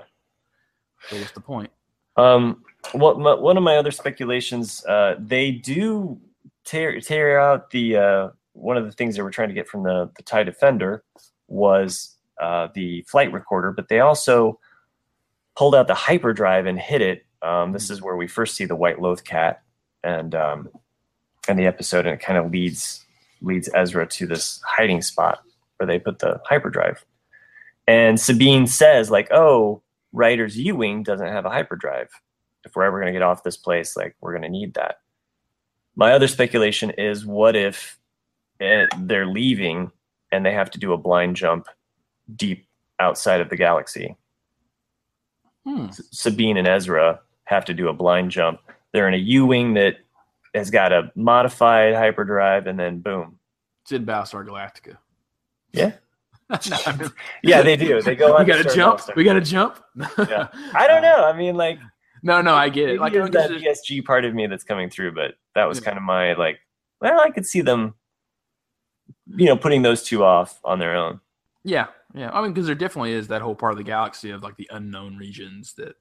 What's 1.10 1.32
the 1.32 1.41
point? 1.41 1.72
Um, 2.18 2.64
well, 2.93 3.18
my, 3.18 3.34
one 3.34 3.58
of 3.58 3.64
my 3.64 3.78
other 3.78 3.91
speculations, 3.91 4.86
uh, 4.86 5.16
they 5.20 5.52
do 5.52 6.20
tear 6.66 7.00
tear 7.00 7.39
out 7.39 7.72
the 7.72 7.97
uh, 7.97 8.30
one 8.54 8.78
of 8.78 8.86
the 8.86 8.91
things 8.91 9.16
they 9.16 9.22
were 9.22 9.32
trying 9.32 9.50
to 9.50 9.54
get 9.54 9.68
from 9.68 9.84
the 9.84 10.10
the 10.16 10.24
Tie 10.24 10.43
Defender 10.43 11.04
was 11.47 12.16
uh, 12.41 12.68
the 12.74 13.02
flight 13.04 13.32
recorder, 13.32 13.72
but 13.72 13.88
they 13.88 14.00
also 14.00 14.60
pulled 15.56 15.76
out 15.76 15.88
the 15.88 15.95
hyperdrive 15.95 16.66
and 16.66 16.80
hit 16.80 17.02
it. 17.02 17.26
Um, 17.41 17.72
this 17.72 17.89
is 17.89 18.02
where 18.02 18.16
we 18.16 18.28
first 18.28 18.56
see 18.56 18.66
the 18.66 18.76
white 18.76 19.02
loth 19.02 19.24
cat 19.24 19.62
and 20.04 20.36
um, 20.36 20.70
and 21.47 21.58
the 21.58 21.66
episode, 21.66 22.06
and 22.06 22.14
it 22.14 22.22
kind 22.22 22.38
of 22.38 22.52
leads 22.52 23.06
leads 23.41 23.70
Ezra 23.74 24.06
to 24.06 24.28
this 24.28 24.62
hiding 24.66 25.02
spot 25.02 25.39
where 25.78 25.88
they 25.88 26.00
put 26.00 26.20
the 26.20 26.39
hyperdrive. 26.45 27.04
And 27.88 28.20
Sabine 28.20 28.68
says, 28.68 29.10
like, 29.10 29.30
"Oh, 29.32 29.82
Ryder's 30.12 30.57
U-wing 30.57 31.03
doesn't 31.03 31.28
have 31.28 31.45
a 31.45 31.49
hyperdrive. 31.49 32.10
If 32.66 32.76
we're 32.76 32.84
ever 32.84 32.99
going 32.99 33.14
to 33.14 33.18
get 33.18 33.22
off 33.22 33.43
this 33.43 33.57
place, 33.57 33.95
like, 33.95 34.16
we're 34.22 34.34
going 34.34 34.43
to 34.43 34.49
need 34.49 34.74
that." 34.74 34.99
My 35.95 36.14
other 36.14 36.28
speculation 36.28 36.91
is, 36.91 37.26
what 37.26 37.55
if 37.55 37.99
it, 38.60 38.89
they're 38.99 39.26
leaving 39.26 39.91
and 40.32 40.45
they 40.45 40.53
have 40.53 40.72
to 40.72 40.80
do 40.80 40.93
a 40.93 40.97
blind 40.97 41.36
jump 41.36 41.68
deep 42.36 42.68
outside 42.99 43.41
of 43.41 43.49
the 43.49 43.57
galaxy? 43.57 44.16
Hmm. 45.66 45.88
Sabine 45.91 46.57
and 46.57 46.68
Ezra 46.68 47.20
have 47.45 47.66
to 47.66 47.74
do 47.74 47.89
a 47.89 47.93
blind 47.93 48.32
jump 48.32 48.62
they're 48.91 49.07
in 49.07 49.14
a 49.14 49.18
U-wing 49.18 49.74
that 49.76 49.97
has 50.55 50.72
got 50.72 50.91
a 50.91 51.12
modified 51.16 51.93
hyperdrive, 51.93 52.68
and 52.68 52.80
then 52.80 52.99
boom. 52.99 53.38
It's 53.84 53.91
in 53.91 54.05
Battlestar 54.05 54.45
Galactica. 54.45 54.97
Yeah. 55.72 55.93
no, 56.70 57.10
yeah, 57.43 57.62
they 57.62 57.76
do. 57.76 58.02
They 58.02 58.16
go. 58.16 58.38
we 58.38 58.45
got 58.45 58.64
to 58.64 58.76
jump. 58.76 59.02
We 59.16 59.24
got 59.24 59.34
to 59.34 59.41
jump. 59.41 59.80
yeah. 59.95 60.47
I 60.74 60.88
don't 60.88 61.02
know. 61.02 61.26
I 61.26 61.38
mean, 61.38 61.56
like. 61.56 61.80
No, 62.22 62.41
no, 62.41 62.54
I 62.54 62.68
get 62.68 62.89
it. 62.89 63.00
Like 63.00 63.14
that 63.14 63.32
BSG 63.32 64.04
part 64.04 64.26
of 64.26 64.34
me 64.34 64.45
that's 64.47 64.64
coming 64.64 64.89
through, 64.89 65.14
but 65.14 65.36
that 65.56 65.66
was 65.66 65.80
yeah. 65.80 65.86
kind 65.86 65.97
of 65.97 66.04
my 66.04 66.34
like. 66.34 66.60
Well, 67.00 67.20
I 67.20 67.30
could 67.30 67.45
see 67.45 67.62
them, 67.62 67.93
you 69.38 69.45
know, 69.45 69.56
putting 69.56 69.84
those 69.84 70.04
two 70.04 70.24
off 70.24 70.60
on 70.66 70.80
their 70.80 70.95
own. 70.95 71.22
Yeah, 71.64 71.88
yeah. 72.14 72.30
I 72.32 72.41
mean, 72.41 72.52
because 72.52 72.66
there 72.66 72.76
definitely 72.76 73.14
is 73.14 73.30
that 73.30 73.41
whole 73.41 73.56
part 73.56 73.72
of 73.72 73.78
the 73.78 73.86
galaxy 73.86 74.32
of 74.32 74.43
like 74.43 74.58
the 74.58 74.70
unknown 74.72 75.16
regions 75.16 75.76
that 75.76 75.95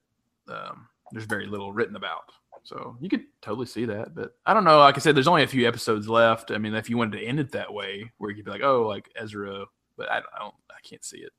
um, 0.49 0.87
there's 1.11 1.25
very 1.25 1.45
little 1.45 1.71
written 1.71 1.95
about. 1.95 2.23
So 2.63 2.97
you 2.99 3.07
could 3.07 3.23
totally 3.41 3.65
see 3.65 3.85
that, 3.85 4.13
but 4.13 4.35
I 4.45 4.53
don't 4.53 4.65
know. 4.65 4.79
Like 4.79 4.97
I 4.97 4.99
said, 4.99 5.15
there's 5.15 5.27
only 5.27 5.43
a 5.43 5.47
few 5.47 5.67
episodes 5.67 6.09
left. 6.09 6.51
I 6.51 6.57
mean, 6.57 6.73
if 6.75 6.89
you 6.89 6.97
wanted 6.97 7.19
to 7.19 7.25
end 7.25 7.39
it 7.39 7.51
that 7.53 7.73
way, 7.73 8.11
where 8.17 8.29
you 8.29 8.35
could 8.35 8.45
be 8.45 8.51
like, 8.51 8.61
oh, 8.61 8.85
like 8.85 9.09
Ezra, 9.15 9.65
but 9.99 10.09
I, 10.11 10.17
I 10.17 10.39
don't, 10.39 10.55
I 10.71 10.79
can't 10.83 11.03
see 11.03 11.19
it. 11.19 11.31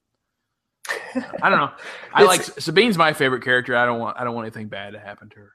I 1.42 1.50
don't 1.50 1.58
know. 1.58 1.72
I 2.14 2.22
like 2.22 2.42
Sabine's 2.42 2.96
my 2.96 3.12
favorite 3.12 3.42
character. 3.42 3.76
I 3.76 3.84
don't 3.84 3.98
want, 3.98 4.16
I 4.18 4.24
don't 4.24 4.34
want 4.34 4.44
anything 4.44 4.68
bad 4.68 4.92
to 4.92 5.00
happen 5.00 5.28
to 5.30 5.36
her. 5.36 5.52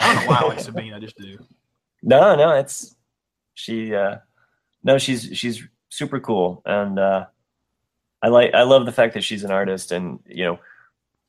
I 0.00 0.14
don't 0.14 0.24
know 0.24 0.30
why 0.30 0.40
I 0.40 0.48
like 0.48 0.60
Sabine. 0.60 0.92
I 0.92 1.00
just 1.00 1.16
do. 1.16 1.38
No, 2.00 2.36
no, 2.36 2.52
it's 2.52 2.94
she. 3.54 3.92
uh 3.92 4.18
No, 4.84 4.98
she's 4.98 5.30
she's 5.36 5.66
super 5.88 6.20
cool, 6.20 6.62
and 6.64 6.96
uh 6.96 7.26
I 8.22 8.28
like, 8.28 8.54
I 8.54 8.62
love 8.62 8.86
the 8.86 8.92
fact 8.92 9.14
that 9.14 9.24
she's 9.24 9.42
an 9.42 9.50
artist, 9.50 9.90
and 9.90 10.20
you 10.24 10.44
know, 10.44 10.60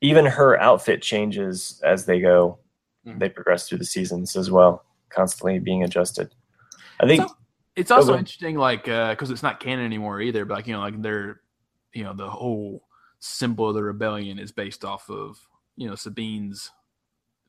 even 0.02 0.28
her 0.28 0.62
outfit 0.62 1.02
changes 1.02 1.82
as 1.84 2.06
they 2.06 2.20
go 2.20 2.60
mm-hmm. 3.06 3.20
they 3.20 3.30
progress 3.30 3.68
through 3.68 3.80
the 3.80 3.86
seasons 3.86 4.36
as 4.36 4.52
well, 4.52 4.86
constantly 5.10 5.60
being 5.60 5.84
adjusted. 5.84 6.34
I 7.00 7.08
think 7.08 7.24
so, 7.28 7.36
it's 7.80 7.92
also 7.92 8.18
interesting, 8.18 8.58
like 8.58 8.84
because 8.84 9.30
uh, 9.30 9.34
it's 9.34 9.44
not 9.44 9.60
canon 9.60 9.86
anymore 9.86 10.22
either. 10.22 10.46
But 10.46 10.56
like 10.56 10.68
you 10.68 10.74
know, 10.74 10.82
like 10.82 11.02
they're 11.02 11.42
you 11.94 12.04
know 12.04 12.14
the 12.14 12.30
whole 12.30 12.84
symbol 13.20 13.70
of 13.70 13.76
the 13.76 13.84
rebellion 13.84 14.40
is 14.40 14.52
based 14.52 14.84
off 14.84 15.10
of 15.10 15.40
you 15.76 15.88
know 15.88 15.96
Sabine's 15.96 16.72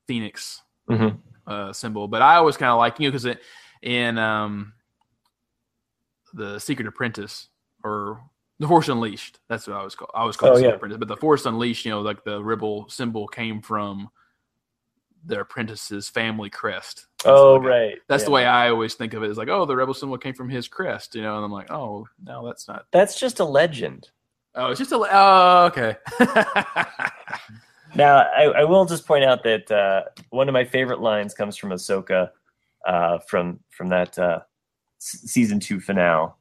phoenix 0.06 0.62
mm-hmm. 0.88 1.16
uh, 1.46 1.72
symbol. 1.72 2.08
But 2.08 2.22
I 2.22 2.36
always 2.36 2.56
kind 2.56 2.70
of 2.70 2.78
like 2.78 3.00
you 3.00 3.08
know 3.08 3.12
because 3.12 3.24
it 3.24 3.40
in 3.82 4.18
um, 4.18 4.72
the 6.32 6.58
Secret 6.58 6.86
Apprentice 6.86 7.48
or 7.82 8.22
the 8.60 8.68
Force 8.68 8.88
Unleashed. 8.88 9.40
That's 9.48 9.66
what 9.66 9.76
I 9.76 9.82
was 9.82 9.94
called. 9.94 10.10
I 10.14 10.24
was 10.24 10.36
called 10.36 10.52
oh, 10.52 10.56
Secret 10.56 10.70
yeah. 10.70 10.76
Apprentice, 10.76 10.98
but 10.98 11.08
the 11.08 11.16
Force 11.16 11.46
Unleashed, 11.46 11.84
you 11.84 11.90
know, 11.90 12.02
like 12.02 12.24
the 12.24 12.42
rebel 12.42 12.88
symbol 12.88 13.26
came 13.26 13.62
from 13.62 14.10
their 15.24 15.40
apprentice's 15.42 16.08
family 16.08 16.50
crest. 16.50 17.06
Oh, 17.24 17.54
like 17.54 17.64
right. 17.64 17.98
that's 18.08 18.22
yeah. 18.22 18.26
the 18.26 18.30
way 18.30 18.46
I 18.46 18.70
always 18.70 18.94
think 18.94 19.14
of 19.14 19.22
it. 19.22 19.30
Is 19.30 19.36
like, 19.36 19.48
oh, 19.48 19.64
the 19.64 19.76
rebel 19.76 19.94
symbol 19.94 20.18
came 20.18 20.34
from 20.34 20.48
his 20.48 20.68
crest, 20.68 21.14
you 21.14 21.22
know. 21.22 21.36
And 21.36 21.44
I'm 21.44 21.52
like, 21.52 21.70
oh, 21.70 22.06
no, 22.24 22.46
that's 22.46 22.68
not. 22.68 22.86
That's 22.92 23.18
just 23.18 23.40
a 23.40 23.44
legend. 23.44 24.10
Oh, 24.54 24.70
it's 24.70 24.78
just 24.78 24.92
a. 24.92 24.96
Oh, 24.96 25.66
okay. 25.66 25.96
now, 27.94 28.18
I, 28.18 28.44
I, 28.44 28.64
will 28.64 28.84
just 28.84 29.06
point 29.06 29.24
out 29.24 29.44
that 29.44 29.70
uh, 29.70 30.04
one 30.30 30.48
of 30.48 30.52
my 30.52 30.64
favorite 30.64 31.00
lines 31.00 31.34
comes 31.34 31.56
from 31.56 31.70
Ahsoka, 31.70 32.30
uh, 32.86 33.18
from 33.28 33.60
from 33.70 33.88
that 33.90 34.18
uh, 34.18 34.40
season 34.98 35.60
two 35.60 35.78
finale, 35.80 36.32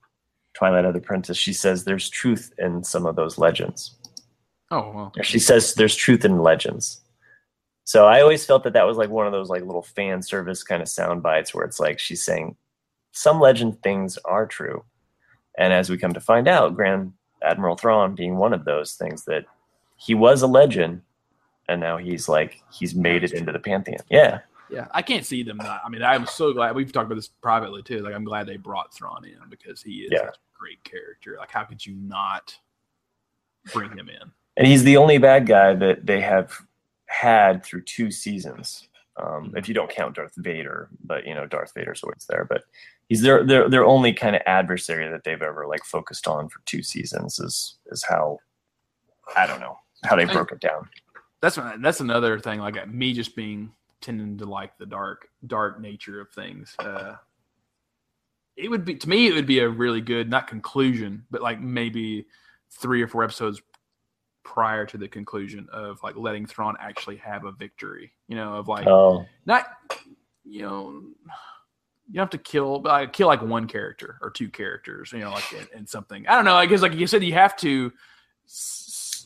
Twilight 0.53 0.85
of 0.85 0.93
the 0.93 1.01
Princess. 1.01 1.37
She 1.37 1.53
says, 1.53 1.83
"There's 1.83 2.09
truth 2.09 2.51
in 2.57 2.83
some 2.83 3.05
of 3.05 3.15
those 3.15 3.37
legends." 3.37 3.95
Oh 4.71 4.91
well. 4.91 5.13
She 5.21 5.39
says, 5.39 5.75
"There's 5.75 5.95
truth 5.95 6.25
in 6.25 6.39
legends." 6.39 7.01
So 7.89 8.05
I 8.05 8.21
always 8.21 8.45
felt 8.45 8.63
that 8.65 8.73
that 8.73 8.85
was 8.85 8.97
like 8.97 9.09
one 9.09 9.25
of 9.25 9.31
those 9.31 9.49
like 9.49 9.63
little 9.63 9.81
fan 9.81 10.21
service 10.21 10.61
kind 10.61 10.83
of 10.83 10.87
sound 10.87 11.23
bites 11.23 11.55
where 11.55 11.65
it's 11.65 11.79
like 11.79 11.97
she's 11.97 12.21
saying 12.21 12.55
some 13.13 13.39
legend 13.39 13.81
things 13.81 14.15
are 14.25 14.45
true. 14.45 14.85
And 15.57 15.73
as 15.73 15.89
we 15.89 15.97
come 15.97 16.13
to 16.13 16.19
find 16.19 16.47
out, 16.47 16.75
Grand 16.75 17.13
Admiral 17.41 17.77
Thrawn 17.77 18.13
being 18.13 18.35
one 18.35 18.53
of 18.53 18.63
those 18.63 18.93
things 18.93 19.25
that 19.25 19.45
he 19.97 20.13
was 20.13 20.43
a 20.43 20.47
legend 20.47 21.01
and 21.67 21.81
now 21.81 21.97
he's 21.97 22.29
like 22.29 22.61
he's 22.71 22.93
made 22.93 23.23
it 23.23 23.31
into 23.31 23.51
the 23.51 23.57
pantheon. 23.57 24.01
Yeah. 24.07 24.41
Yeah, 24.69 24.85
I 24.91 25.01
can't 25.01 25.25
see 25.25 25.41
them 25.41 25.57
not. 25.57 25.81
I 25.83 25.89
mean, 25.89 26.03
I'm 26.03 26.27
so 26.27 26.53
glad 26.53 26.75
we've 26.75 26.91
talked 26.91 27.07
about 27.07 27.15
this 27.15 27.29
privately 27.41 27.81
too. 27.81 28.01
Like, 28.01 28.13
I'm 28.13 28.23
glad 28.23 28.45
they 28.45 28.57
brought 28.57 28.93
Thrawn 28.93 29.25
in 29.25 29.39
because 29.49 29.81
he 29.81 30.01
is 30.01 30.11
yeah. 30.11 30.27
a 30.27 30.31
great 30.53 30.83
character. 30.83 31.37
Like, 31.39 31.49
how 31.49 31.63
could 31.63 31.83
you 31.83 31.95
not 31.95 32.55
bring 33.73 33.89
him 33.97 34.09
in? 34.09 34.31
And 34.57 34.67
he's 34.67 34.83
the 34.83 34.97
only 34.97 35.17
bad 35.17 35.47
guy 35.47 35.73
that 35.73 36.05
they 36.05 36.21
have 36.21 36.55
had 37.09 37.63
through 37.63 37.81
two 37.81 38.11
seasons. 38.11 38.87
Um, 39.21 39.53
if 39.57 39.67
you 39.67 39.73
don't 39.73 39.89
count 39.89 40.15
Darth 40.15 40.33
Vader, 40.37 40.89
but 41.03 41.25
you 41.25 41.35
know 41.35 41.45
Darth 41.45 41.73
Vader's 41.75 42.03
always 42.03 42.25
there. 42.29 42.45
But 42.45 42.63
he's 43.09 43.21
their 43.21 43.43
their 43.43 43.67
their 43.67 43.83
only 43.83 44.13
kind 44.13 44.35
of 44.35 44.41
adversary 44.45 45.09
that 45.09 45.23
they've 45.23 45.41
ever 45.41 45.67
like 45.67 45.83
focused 45.83 46.27
on 46.27 46.47
for 46.47 46.61
two 46.65 46.81
seasons 46.81 47.39
is 47.39 47.75
is 47.87 48.03
how 48.03 48.39
I 49.35 49.45
don't 49.45 49.59
know 49.59 49.77
how 50.05 50.15
they 50.15 50.25
broke 50.25 50.51
it 50.53 50.61
down. 50.61 50.87
That's 51.41 51.59
that's 51.81 51.99
another 51.99 52.39
thing. 52.39 52.59
Like 52.59 52.87
me 52.87 53.13
just 53.13 53.35
being 53.35 53.71
tending 54.01 54.37
to 54.37 54.45
like 54.45 54.77
the 54.77 54.85
dark 54.85 55.27
dark 55.47 55.81
nature 55.81 56.21
of 56.21 56.29
things. 56.29 56.75
Uh, 56.79 57.15
it 58.55 58.69
would 58.69 58.85
be 58.85 58.95
to 58.95 59.09
me 59.09 59.27
it 59.27 59.33
would 59.33 59.47
be 59.47 59.59
a 59.59 59.67
really 59.67 60.01
good 60.01 60.29
not 60.29 60.47
conclusion, 60.47 61.25
but 61.31 61.41
like 61.41 61.59
maybe 61.59 62.25
three 62.69 63.01
or 63.01 63.07
four 63.07 63.23
episodes 63.23 63.61
prior 64.49 64.85
to 64.85 64.97
the 64.97 65.07
conclusion 65.07 65.67
of 65.71 66.01
like 66.01 66.15
letting 66.15 66.45
Thrawn 66.45 66.75
actually 66.79 67.17
have 67.17 67.45
a 67.45 67.51
victory. 67.51 68.11
You 68.27 68.35
know, 68.35 68.55
of 68.55 68.67
like 68.67 68.87
Oh, 68.87 69.25
not 69.45 69.67
you 70.43 70.63
know 70.63 71.03
you 72.11 72.19
have 72.19 72.29
to 72.31 72.37
kill 72.37 72.81
like 72.81 73.13
kill 73.13 73.27
like 73.27 73.41
one 73.41 73.67
character 73.67 74.17
or 74.21 74.31
two 74.31 74.49
characters 74.49 75.11
you 75.11 75.19
know 75.19 75.29
like 75.29 75.53
in, 75.53 75.79
in 75.79 75.85
something 75.85 76.25
i 76.27 76.35
don't 76.35 76.45
know 76.45 76.55
i 76.55 76.65
guess 76.65 76.81
like 76.81 76.93
you 76.93 77.05
said 77.05 77.23
you 77.23 77.33
have 77.33 77.55
to 77.55 77.91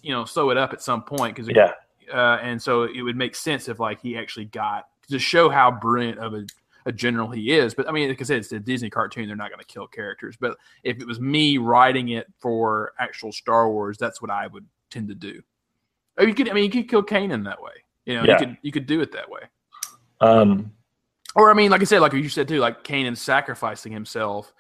you 0.02 0.12
know 0.14 0.26
sew 0.26 0.50
it 0.50 0.58
up 0.58 0.74
at 0.74 0.82
some 0.82 1.02
point 1.02 1.34
because 1.34 1.50
yeah, 1.56 1.72
uh, 2.14 2.38
and 2.42 2.62
so 2.62 2.84
it 2.84 3.02
would 3.02 3.16
make 3.16 3.36
sense 3.36 3.70
if 3.70 3.80
like 3.80 4.02
he 4.02 4.18
actually 4.18 4.46
got 4.46 4.90
to 5.08 5.18
show 5.18 5.50
how 5.50 5.72
brilliant 5.72 6.20
of 6.20 6.34
a, 6.34 6.46
a 6.86 6.92
general 6.92 7.30
he 7.30 7.52
is 7.52 7.74
but 7.74 7.88
i 7.88 7.92
mean 7.92 8.10
like 8.10 8.20
i 8.20 8.26
said 8.26 8.38
it's 8.38 8.52
a 8.52 8.60
disney 8.60 8.90
cartoon 8.90 9.28
they're 9.28 9.38
not 9.38 9.50
going 9.50 9.60
to 9.60 9.66
kill 9.66 9.88
characters 9.88 10.36
but 10.38 10.58
if 10.84 11.00
it 11.00 11.08
was 11.08 11.22
me 11.22 11.58
writing 11.58 12.10
it 12.10 12.28
for 12.40 12.92
actual 13.00 13.32
star 13.32 13.72
wars 13.72 13.98
that's 13.98 14.22
what 14.22 14.30
i 14.30 14.48
would 14.48 14.66
tend 14.94 15.08
to 15.10 15.16
do 15.16 15.42
or 16.18 16.26
you 16.28 16.34
could 16.34 16.50
i 16.50 16.54
mean 16.54 16.64
you 16.66 16.70
could 16.70 16.88
kill 16.90 17.04
kanan 17.04 17.44
that 17.46 17.62
way 17.62 17.72
you 18.06 18.14
know 18.16 18.24
Yeah. 18.24 18.34
you 18.40 18.46
could 18.46 18.58
you 18.62 18.72
could 18.72 18.86
do 18.86 19.02
it 19.02 19.12
that 19.14 19.30
way 19.30 19.42
um, 20.22 20.72
or 21.36 21.50
I 21.50 21.54
mean, 21.54 21.72
like 21.72 21.82
I 21.82 21.84
said, 21.86 22.00
like 22.00 22.14
you 22.14 22.30
said 22.30 22.48
too, 22.48 22.60
like 22.60 22.84
Kanan 22.84 23.18
sacrificing 23.18 23.92
himself. 23.92 24.54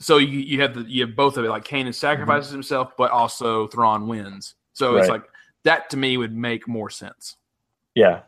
So 0.00 0.18
you 0.18 0.38
you 0.40 0.60
have 0.60 0.74
the 0.74 0.82
you 0.82 1.06
have 1.06 1.16
both 1.16 1.38
of 1.38 1.44
it. 1.44 1.48
Like 1.48 1.64
Kanan 1.64 1.94
sacrifices 1.94 2.50
himself, 2.50 2.92
but 2.98 3.10
also 3.10 3.68
Thrawn 3.68 4.06
wins. 4.08 4.56
So 4.74 4.96
it's 4.96 5.08
like 5.08 5.22
that 5.62 5.88
to 5.90 5.96
me 5.96 6.16
would 6.18 6.36
make 6.36 6.68
more 6.68 6.90
sense. 6.90 7.36
yeah. 7.94 8.22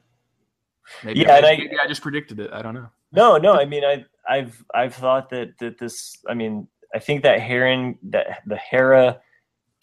Maybe, 1.05 1.21
Yeah, 1.21 1.33
I, 1.35 1.37
and 1.39 1.47
I- 1.47 1.57
maybe 1.57 1.77
I 1.83 1.87
just 1.87 2.01
predicted 2.01 2.41
it. 2.41 2.51
I 2.53 2.63
don't 2.63 2.75
know. 2.75 2.89
No, 3.13 3.37
no. 3.37 3.53
I 3.55 3.65
mean, 3.67 3.85
I, 3.85 4.05
I've, 4.27 4.65
I've 4.75 4.95
thought 4.95 5.29
that 5.31 5.59
that 5.59 5.77
this. 5.79 6.17
I 6.29 6.35
mean, 6.35 6.67
I 6.95 6.99
think 6.99 7.23
that 7.25 7.41
Heron, 7.41 7.99
that 8.05 8.43
the 8.47 8.57
Hera, 8.57 9.21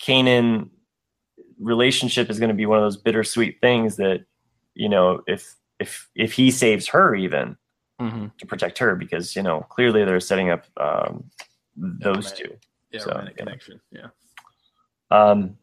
Kanan 0.02 0.70
relationship 1.60 2.30
is 2.30 2.40
going 2.40 2.50
to 2.50 2.56
be 2.56 2.66
one 2.66 2.78
of 2.80 2.84
those 2.84 2.98
bittersweet 2.98 3.60
things 3.62 3.96
that, 3.98 4.26
you 4.76 4.90
know, 4.90 5.22
if 5.28 5.56
if 5.80 6.10
if 6.16 6.34
he 6.34 6.52
saves 6.52 6.88
her 6.88 7.16
even 7.16 7.58
Mm-hmm. 8.00 8.28
to 8.38 8.46
protect 8.46 8.78
her, 8.78 8.96
because 8.96 9.36
you 9.36 9.42
know 9.42 9.62
clearly 9.72 10.06
they're 10.06 10.20
setting 10.20 10.52
up 10.52 10.66
um, 10.80 11.24
those 11.76 12.32
romantic. 12.32 12.38
two. 12.38 12.56
Yeah, 12.92 13.00
So, 13.00 13.10
romantic 13.10 13.36
yeah. 13.38 13.44
connection. 13.44 13.82
Yeah. 13.92 14.08
Um, 15.10 15.58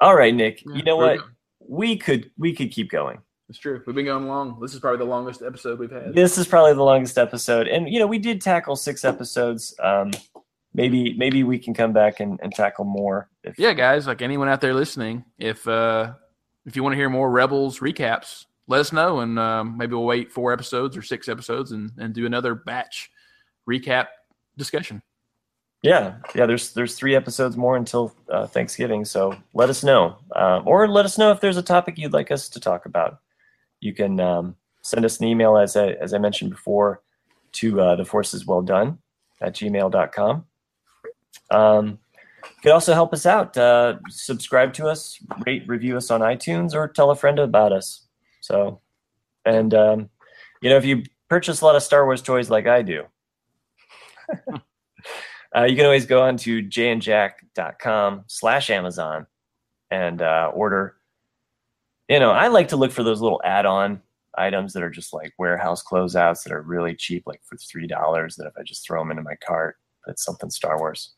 all 0.00 0.16
right, 0.16 0.34
Nick. 0.34 0.62
Yeah, 0.66 0.74
you 0.74 0.82
know 0.82 0.96
what? 0.96 1.18
good. 1.18 1.26
We 1.68 1.96
could 1.96 2.32
we 2.36 2.52
could 2.52 2.72
keep 2.72 2.90
going. 2.90 3.18
It's 3.48 3.58
true. 3.60 3.80
We've 3.86 3.94
been 3.94 4.06
going 4.06 4.26
long. 4.26 4.58
This 4.60 4.74
is 4.74 4.80
probably 4.80 4.98
the 4.98 5.04
longest 5.10 5.42
episode 5.42 5.78
we've 5.78 5.90
had. 5.90 6.14
This 6.14 6.36
is 6.36 6.48
probably 6.48 6.74
the 6.74 6.82
longest 6.82 7.16
episode, 7.16 7.68
and 7.68 7.88
you 7.88 8.00
know 8.00 8.08
we 8.08 8.18
did 8.18 8.40
tackle 8.40 8.74
six 8.74 9.04
episodes. 9.04 9.72
Um, 9.80 10.10
maybe 10.74 11.14
maybe 11.14 11.42
we 11.42 11.58
can 11.58 11.74
come 11.74 11.92
back 11.92 12.20
and, 12.20 12.38
and 12.42 12.52
tackle 12.52 12.84
more. 12.84 13.28
If, 13.44 13.58
yeah, 13.58 13.72
guys, 13.72 14.06
like 14.06 14.22
anyone 14.22 14.48
out 14.48 14.60
there 14.60 14.74
listening, 14.74 15.24
if 15.38 15.66
uh 15.66 16.14
if 16.66 16.76
you 16.76 16.82
want 16.82 16.92
to 16.92 16.96
hear 16.96 17.08
more 17.10 17.30
Rebels 17.30 17.80
recaps, 17.80 18.44
let 18.66 18.80
us 18.80 18.92
know, 18.92 19.20
and 19.20 19.38
um, 19.38 19.76
maybe 19.76 19.94
we'll 19.94 20.04
wait 20.04 20.30
four 20.30 20.52
episodes 20.52 20.96
or 20.96 21.02
six 21.02 21.28
episodes 21.28 21.72
and 21.72 21.90
and 21.98 22.14
do 22.14 22.26
another 22.26 22.54
batch 22.54 23.10
recap 23.68 24.06
discussion. 24.56 25.02
yeah, 25.82 26.16
yeah. 26.34 26.46
There's 26.46 26.72
there's 26.72 26.94
three 26.94 27.16
episodes 27.16 27.56
more 27.56 27.76
until 27.76 28.14
uh, 28.30 28.46
Thanksgiving, 28.46 29.04
so 29.04 29.34
let 29.54 29.70
us 29.70 29.82
know, 29.82 30.18
um, 30.36 30.62
or 30.66 30.86
let 30.86 31.04
us 31.04 31.18
know 31.18 31.32
if 31.32 31.40
there's 31.40 31.56
a 31.56 31.62
topic 31.62 31.98
you'd 31.98 32.12
like 32.12 32.30
us 32.30 32.48
to 32.50 32.60
talk 32.60 32.86
about. 32.86 33.20
You 33.80 33.94
can 33.94 34.20
um, 34.20 34.56
send 34.82 35.04
us 35.04 35.18
an 35.20 35.26
email 35.26 35.56
as 35.56 35.76
I 35.76 35.92
as 35.92 36.12
I 36.14 36.18
mentioned 36.18 36.50
before 36.50 37.02
to 37.52 37.80
uh, 37.80 37.96
the 37.96 38.04
force 38.04 38.34
is 38.34 38.46
well 38.46 38.62
done 38.62 38.98
at 39.40 39.54
gmail.com. 39.54 40.44
Um, 41.50 41.98
you 42.44 42.62
can 42.62 42.72
also 42.72 42.94
help 42.94 43.12
us 43.12 43.26
out. 43.26 43.56
Uh, 43.56 43.98
subscribe 44.08 44.72
to 44.74 44.86
us, 44.86 45.18
rate, 45.46 45.64
review 45.66 45.96
us 45.96 46.10
on 46.10 46.20
iTunes, 46.20 46.74
or 46.74 46.88
tell 46.88 47.10
a 47.10 47.16
friend 47.16 47.38
about 47.38 47.72
us. 47.72 48.06
So, 48.40 48.80
and 49.44 49.72
um, 49.74 50.10
you 50.60 50.70
know, 50.70 50.76
if 50.76 50.84
you 50.84 51.02
purchase 51.28 51.60
a 51.60 51.64
lot 51.64 51.76
of 51.76 51.82
Star 51.82 52.04
Wars 52.04 52.22
toys 52.22 52.50
like 52.50 52.66
I 52.66 52.82
do, 52.82 53.04
uh, 55.56 55.64
you 55.64 55.76
can 55.76 55.84
always 55.84 56.06
go 56.06 56.22
on 56.22 56.36
to 56.38 56.62
jandjack.com 56.62 58.24
slash 58.26 58.70
Amazon 58.70 59.26
and 59.90 60.22
uh, 60.22 60.50
order. 60.54 60.96
You 62.08 62.18
know, 62.18 62.30
I 62.30 62.48
like 62.48 62.68
to 62.68 62.76
look 62.76 62.92
for 62.92 63.02
those 63.02 63.20
little 63.20 63.40
add-on 63.44 64.02
items 64.36 64.72
that 64.72 64.82
are 64.82 64.90
just 64.90 65.12
like 65.12 65.32
warehouse 65.38 65.82
closeouts 65.82 66.42
that 66.44 66.52
are 66.52 66.62
really 66.62 66.94
cheap, 66.94 67.24
like 67.26 67.40
for 67.44 67.56
three 67.56 67.86
dollars. 67.86 68.36
That 68.36 68.46
if 68.46 68.52
I 68.58 68.62
just 68.62 68.86
throw 68.86 69.00
them 69.00 69.10
into 69.10 69.22
my 69.22 69.36
cart, 69.46 69.76
it's 70.06 70.24
something 70.24 70.50
Star 70.50 70.78
Wars. 70.78 71.14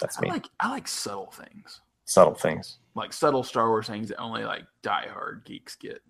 That's 0.00 0.18
I 0.18 0.26
like 0.28 0.46
I 0.60 0.70
like 0.70 0.86
subtle 0.88 1.30
things, 1.32 1.80
Subtle 2.04 2.34
things. 2.34 2.78
like 2.94 3.12
subtle 3.12 3.42
Star 3.42 3.68
Wars 3.68 3.86
things 3.88 4.08
that 4.08 4.18
only 4.18 4.44
like 4.44 4.64
diehard 4.82 5.44
geeks 5.44 5.76
get. 5.76 6.00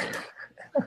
you 0.00 0.06
know. 0.78 0.86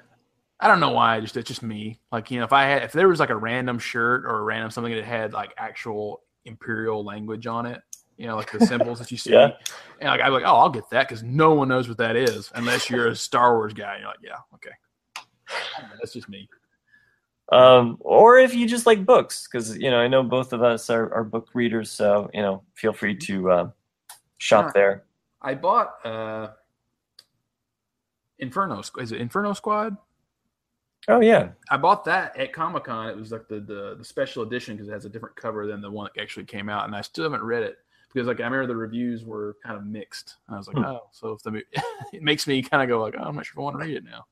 I 0.60 0.68
don't 0.68 0.80
know 0.80 0.90
why. 0.92 1.20
Just 1.20 1.38
it's 1.38 1.48
just 1.48 1.62
me. 1.62 2.00
Like 2.12 2.32
you 2.32 2.40
know, 2.40 2.46
if 2.46 2.54
I 2.54 2.64
had 2.64 2.84
if 2.84 2.92
there 2.92 3.08
was 3.08 3.20
like 3.20 3.30
a 3.30 3.36
random 3.36 3.78
shirt 3.80 4.26
or 4.26 4.40
a 4.40 4.44
random 4.44 4.72
something 4.72 4.94
that 4.96 5.04
had 5.04 5.34
like 5.34 5.54
actual 5.58 6.22
Imperial 6.46 7.04
language 7.06 7.46
on 7.46 7.66
it, 7.68 7.80
you 8.18 8.26
know, 8.26 8.36
like 8.36 8.52
the 8.52 8.66
symbols 8.66 8.98
that 9.00 9.12
you 9.12 9.18
see, 9.20 9.34
Yeah. 9.34 9.52
and 10.00 10.10
like 10.10 10.22
I'm 10.22 10.34
like, 10.34 10.44
oh, 10.46 10.56
I'll 10.56 10.70
get 10.70 10.90
that 10.90 11.08
because 11.08 11.22
no 11.22 11.54
one 11.54 11.68
knows 11.68 11.88
what 11.88 12.00
that 12.00 12.16
is 12.16 12.52
unless 12.56 12.90
you're 12.90 13.08
a 13.08 13.16
Star 13.16 13.56
Wars 13.56 13.74
guy. 13.74 13.94
And 13.94 14.02
you're 14.02 14.10
like, 14.10 14.20
yeah, 14.24 14.38
okay, 14.56 14.72
know, 15.84 15.90
that's 16.00 16.14
just 16.14 16.28
me. 16.28 16.50
Um, 17.52 17.98
or 18.02 18.38
if 18.40 18.54
you 18.54 18.68
just 18.68 18.86
like 18.86 19.06
books, 19.06 19.48
because 19.50 19.78
you 19.78 19.90
know 19.90 19.98
I 20.00 20.08
know 20.08 20.22
both 20.24 20.52
of 20.54 20.62
us 20.64 20.90
are, 20.90 21.14
are 21.14 21.24
book 21.24 21.50
readers, 21.54 21.90
so 21.92 22.30
you 22.34 22.42
know 22.42 22.64
feel 22.76 22.92
free 22.94 23.16
to 23.20 23.52
uh, 23.52 23.70
shop 24.38 24.66
Yeah. 24.68 24.72
there. 24.74 25.04
I 25.42 25.56
bought 25.56 26.06
uh 26.06 26.50
Inferno. 28.40 28.82
Is 29.00 29.12
it 29.12 29.22
Inferno 29.22 29.54
Squad? 29.54 29.98
Oh 31.08 31.22
yeah, 31.22 31.50
I 31.72 31.78
bought 31.78 32.04
that 32.06 32.36
at 32.38 32.52
Comic 32.52 32.84
Con. 32.84 33.08
It 33.10 33.16
was 33.16 33.32
like 33.32 33.48
the, 33.48 33.62
the 33.62 33.96
the 33.98 34.04
special 34.04 34.44
edition 34.44 34.76
because 34.76 34.90
it 34.90 34.94
has 34.94 35.06
a 35.06 35.10
different 35.10 35.36
cover 35.38 35.66
than 35.66 35.80
the 35.82 35.90
one 35.90 36.10
that 36.16 36.22
actually 36.22 36.46
came 36.46 36.68
out, 36.70 36.86
and 36.86 36.94
I 36.96 37.02
still 37.02 37.24
haven't 37.24 37.44
read 37.44 37.64
it 37.64 37.78
because 38.14 38.28
like 38.28 38.42
I 38.42 38.44
remember 38.44 38.68
the 38.68 38.76
reviews 38.76 39.24
were 39.24 39.56
kind 39.64 39.78
of 39.78 39.86
mixed. 39.86 40.36
And 40.48 40.56
I 40.56 40.58
was 40.58 40.68
like, 40.68 40.76
Hmm. 40.78 40.84
oh, 40.84 41.02
so 41.12 41.32
if 41.32 41.42
the 41.44 41.52
mo- 41.52 41.62
it 42.14 42.22
makes 42.22 42.46
me 42.46 42.62
kind 42.62 42.84
of 42.84 42.90
go 42.90 43.02
like, 43.02 43.16
oh, 43.18 43.24
I'm 43.24 43.36
not 43.36 43.46
sure 43.46 43.54
if 43.54 43.60
I 43.60 43.62
want 43.62 43.80
to 43.80 43.86
read 43.86 43.96
it 43.96 44.04
now. 44.04 44.26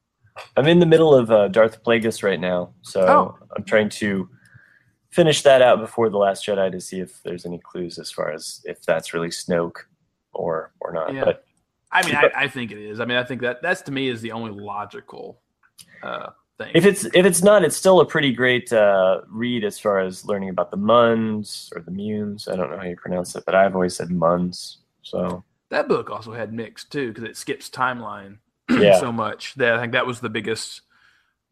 I'm 0.57 0.67
in 0.67 0.79
the 0.79 0.85
middle 0.85 1.13
of 1.15 1.31
uh, 1.31 1.47
Darth 1.47 1.83
Plagueis 1.83 2.23
right 2.23 2.39
now, 2.39 2.73
so 2.81 3.01
Oh. 3.07 3.37
I'm 3.55 3.63
trying 3.63 3.89
to 3.89 4.29
finish 5.09 5.41
that 5.43 5.61
out 5.61 5.79
before 5.79 6.09
the 6.09 6.17
Last 6.17 6.45
Jedi 6.45 6.71
to 6.71 6.81
see 6.81 6.99
if 6.99 7.21
there's 7.23 7.45
any 7.45 7.59
clues 7.59 7.97
as 7.99 8.11
far 8.11 8.31
as 8.31 8.61
if 8.65 8.81
that's 8.83 9.13
really 9.13 9.29
Snoke 9.29 9.77
or 10.33 10.73
or 10.81 10.91
not. 10.91 11.13
Yeah. 11.13 11.23
But 11.25 11.45
I 11.91 12.05
mean, 12.05 12.15
I, 12.15 12.29
I 12.35 12.47
think 12.49 12.71
it 12.71 12.77
is. 12.79 12.99
I 12.99 13.05
mean, 13.05 13.17
I 13.17 13.23
think 13.23 13.41
that 13.41 13.61
that's 13.61 13.81
to 13.83 13.91
me 13.91 14.09
is 14.09 14.21
the 14.21 14.33
only 14.33 14.51
logical 14.51 15.39
uh, 16.03 16.31
thing. 16.57 16.71
if 16.75 16.85
it's 16.85 17.05
if 17.05 17.25
it's 17.25 17.41
not, 17.41 17.63
it's 17.63 17.77
still 17.77 18.01
a 18.01 18.05
pretty 18.05 18.33
great 18.33 18.73
uh, 18.73 19.21
read 19.29 19.63
as 19.63 19.79
far 19.79 19.99
as 19.99 20.25
learning 20.25 20.49
about 20.49 20.71
the 20.71 20.77
Muns 20.77 21.69
or 21.75 21.81
the 21.81 21.91
Munes. 21.91 22.49
I 22.49 22.57
don't 22.57 22.69
know 22.69 22.77
how 22.77 22.83
you 22.83 22.97
pronounce 22.97 23.35
it, 23.35 23.43
but 23.45 23.55
I've 23.55 23.75
always 23.75 23.95
said 23.95 24.09
Muns. 24.09 24.77
So 25.03 25.45
that 25.69 25.87
book 25.87 26.09
also 26.09 26.33
had 26.33 26.51
mixed 26.53 26.91
too 26.91 27.09
because 27.09 27.23
it 27.23 27.37
skips 27.37 27.69
timeline 27.69 28.39
Yeah. 28.69 28.99
so 28.99 29.11
much 29.11 29.53
that 29.55 29.73
I 29.75 29.79
think 29.81 29.93
that 29.93 30.07
was 30.07 30.19
the 30.19 30.29
biggest 30.29 30.81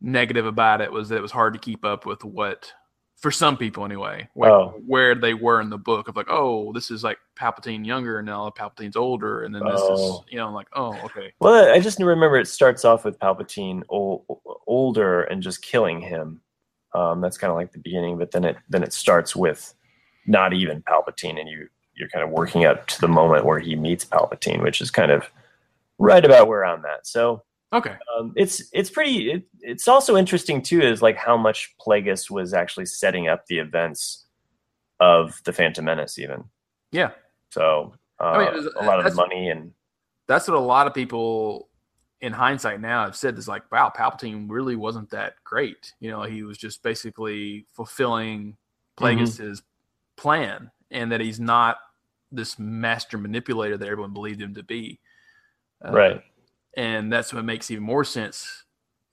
negative 0.01 0.45
about 0.45 0.81
it 0.81 0.91
was 0.91 1.09
that 1.09 1.17
it 1.17 1.21
was 1.21 1.31
hard 1.31 1.53
to 1.53 1.59
keep 1.59 1.85
up 1.85 2.05
with 2.05 2.23
what 2.25 2.71
for 3.21 3.31
some 3.31 3.55
people 3.55 3.85
anyway 3.85 4.27
where, 4.33 4.51
Oh. 4.51 4.81
where 4.85 5.15
they 5.15 5.33
were 5.33 5.61
in 5.61 5.69
the 5.69 5.77
book 5.77 6.09
of 6.09 6.17
like 6.17 6.25
oh 6.29 6.73
this 6.73 6.91
is 6.91 7.05
like 7.05 7.17
Palpatine 7.39 7.85
younger 7.85 8.17
and 8.19 8.25
now 8.25 8.49
Palpatine's 8.49 8.97
older 8.97 9.43
and 9.43 9.55
then 9.55 9.63
this 9.63 9.79
Oh. 9.81 9.93
is 9.93 10.21
you 10.29 10.37
know 10.37 10.51
like 10.51 10.67
oh 10.73 10.93
okay 11.05 11.31
Well, 11.39 11.71
I 11.73 11.79
just 11.79 11.99
remember 11.99 12.37
it 12.37 12.47
starts 12.49 12.83
off 12.83 13.05
with 13.05 13.17
Palpatine 13.19 13.83
ol- 13.89 14.41
older 14.67 15.21
and 15.23 15.41
just 15.41 15.61
killing 15.61 16.01
him. 16.01 16.41
Um, 16.95 17.21
that's 17.21 17.37
kind 17.37 17.49
of 17.49 17.55
like 17.57 17.71
the 17.71 17.79
beginning, 17.79 18.17
but 18.17 18.31
then 18.31 18.43
it 18.43 18.57
then 18.69 18.83
it 18.83 18.91
starts 18.93 19.35
with 19.35 19.73
not 20.27 20.53
even 20.53 20.83
Palpatine, 20.83 21.39
and 21.39 21.47
you 21.49 21.67
you're 21.95 22.09
kind 22.09 22.23
of 22.23 22.29
working 22.31 22.65
up 22.65 22.85
to 22.87 23.01
the 23.01 23.07
moment 23.07 23.45
where 23.45 23.59
he 23.59 23.75
meets 23.75 24.03
Palpatine, 24.05 24.61
which 24.61 24.79
is 24.81 24.91
kind 24.91 25.11
of 25.11 25.23
right 26.03 26.23
about 26.25 26.47
where 26.47 26.65
I'm 26.65 26.85
at. 26.85 27.07
So 27.07 27.43
okay 27.73 27.95
um, 28.17 28.33
it's 28.35 28.69
it's 28.73 28.89
pretty. 28.89 29.31
It, 29.31 29.43
it's 29.61 29.87
also 29.87 30.15
interesting 30.17 30.61
too, 30.61 30.81
is 30.81 31.01
like 31.01 31.17
how 31.17 31.37
much 31.37 31.73
Plagueis 31.85 32.29
was 32.29 32.53
actually 32.53 32.85
setting 32.85 33.27
up 33.27 33.45
the 33.47 33.59
events 33.59 34.25
of 34.99 35.39
the 35.45 35.53
Phantom 35.53 35.85
Menace, 35.85 36.19
even. 36.19 36.43
yeah 36.91 37.11
So 37.49 37.95
uh, 38.19 38.23
I 38.23 38.37
mean, 38.45 38.53
was- 38.53 38.73
a 38.79 38.85
lot 38.85 38.99
of 38.99 39.05
the 39.05 39.15
money 39.15 39.49
and 39.49 39.71
that's 40.27 40.47
what 40.47 40.55
a 40.55 40.59
lot 40.59 40.87
of 40.87 40.93
people 40.93 41.69
in 42.21 42.31
hindsight 42.31 42.79
now 42.79 43.03
have 43.03 43.15
said 43.15 43.37
is 43.37 43.47
like 43.49 43.69
wow 43.71 43.91
Palpatine 43.93 44.45
really 44.49 44.77
wasn't 44.77 45.09
that 45.09 45.33
great 45.43 45.91
you 45.99 46.09
know 46.09 46.21
he 46.23 46.43
was 46.43 46.57
just 46.57 46.81
basically 46.83 47.65
fulfilling 47.73 48.55
Plagueis's 48.97 49.63
plan 50.15 50.71
and 50.91 51.11
that 51.11 51.19
he's 51.19 51.39
not 51.39 51.77
this 52.31 52.57
master 52.57 53.17
manipulator 53.17 53.77
that 53.77 53.87
everyone 53.89 54.13
believed 54.13 54.41
him 54.41 54.53
to 54.53 54.63
be. 54.63 54.99
Uh, 55.85 55.91
right. 55.91 56.23
And 56.75 57.11
that's 57.11 57.33
what 57.33 57.45
makes 57.45 57.69
even 57.69 57.83
more 57.83 58.03
sense 58.03 58.63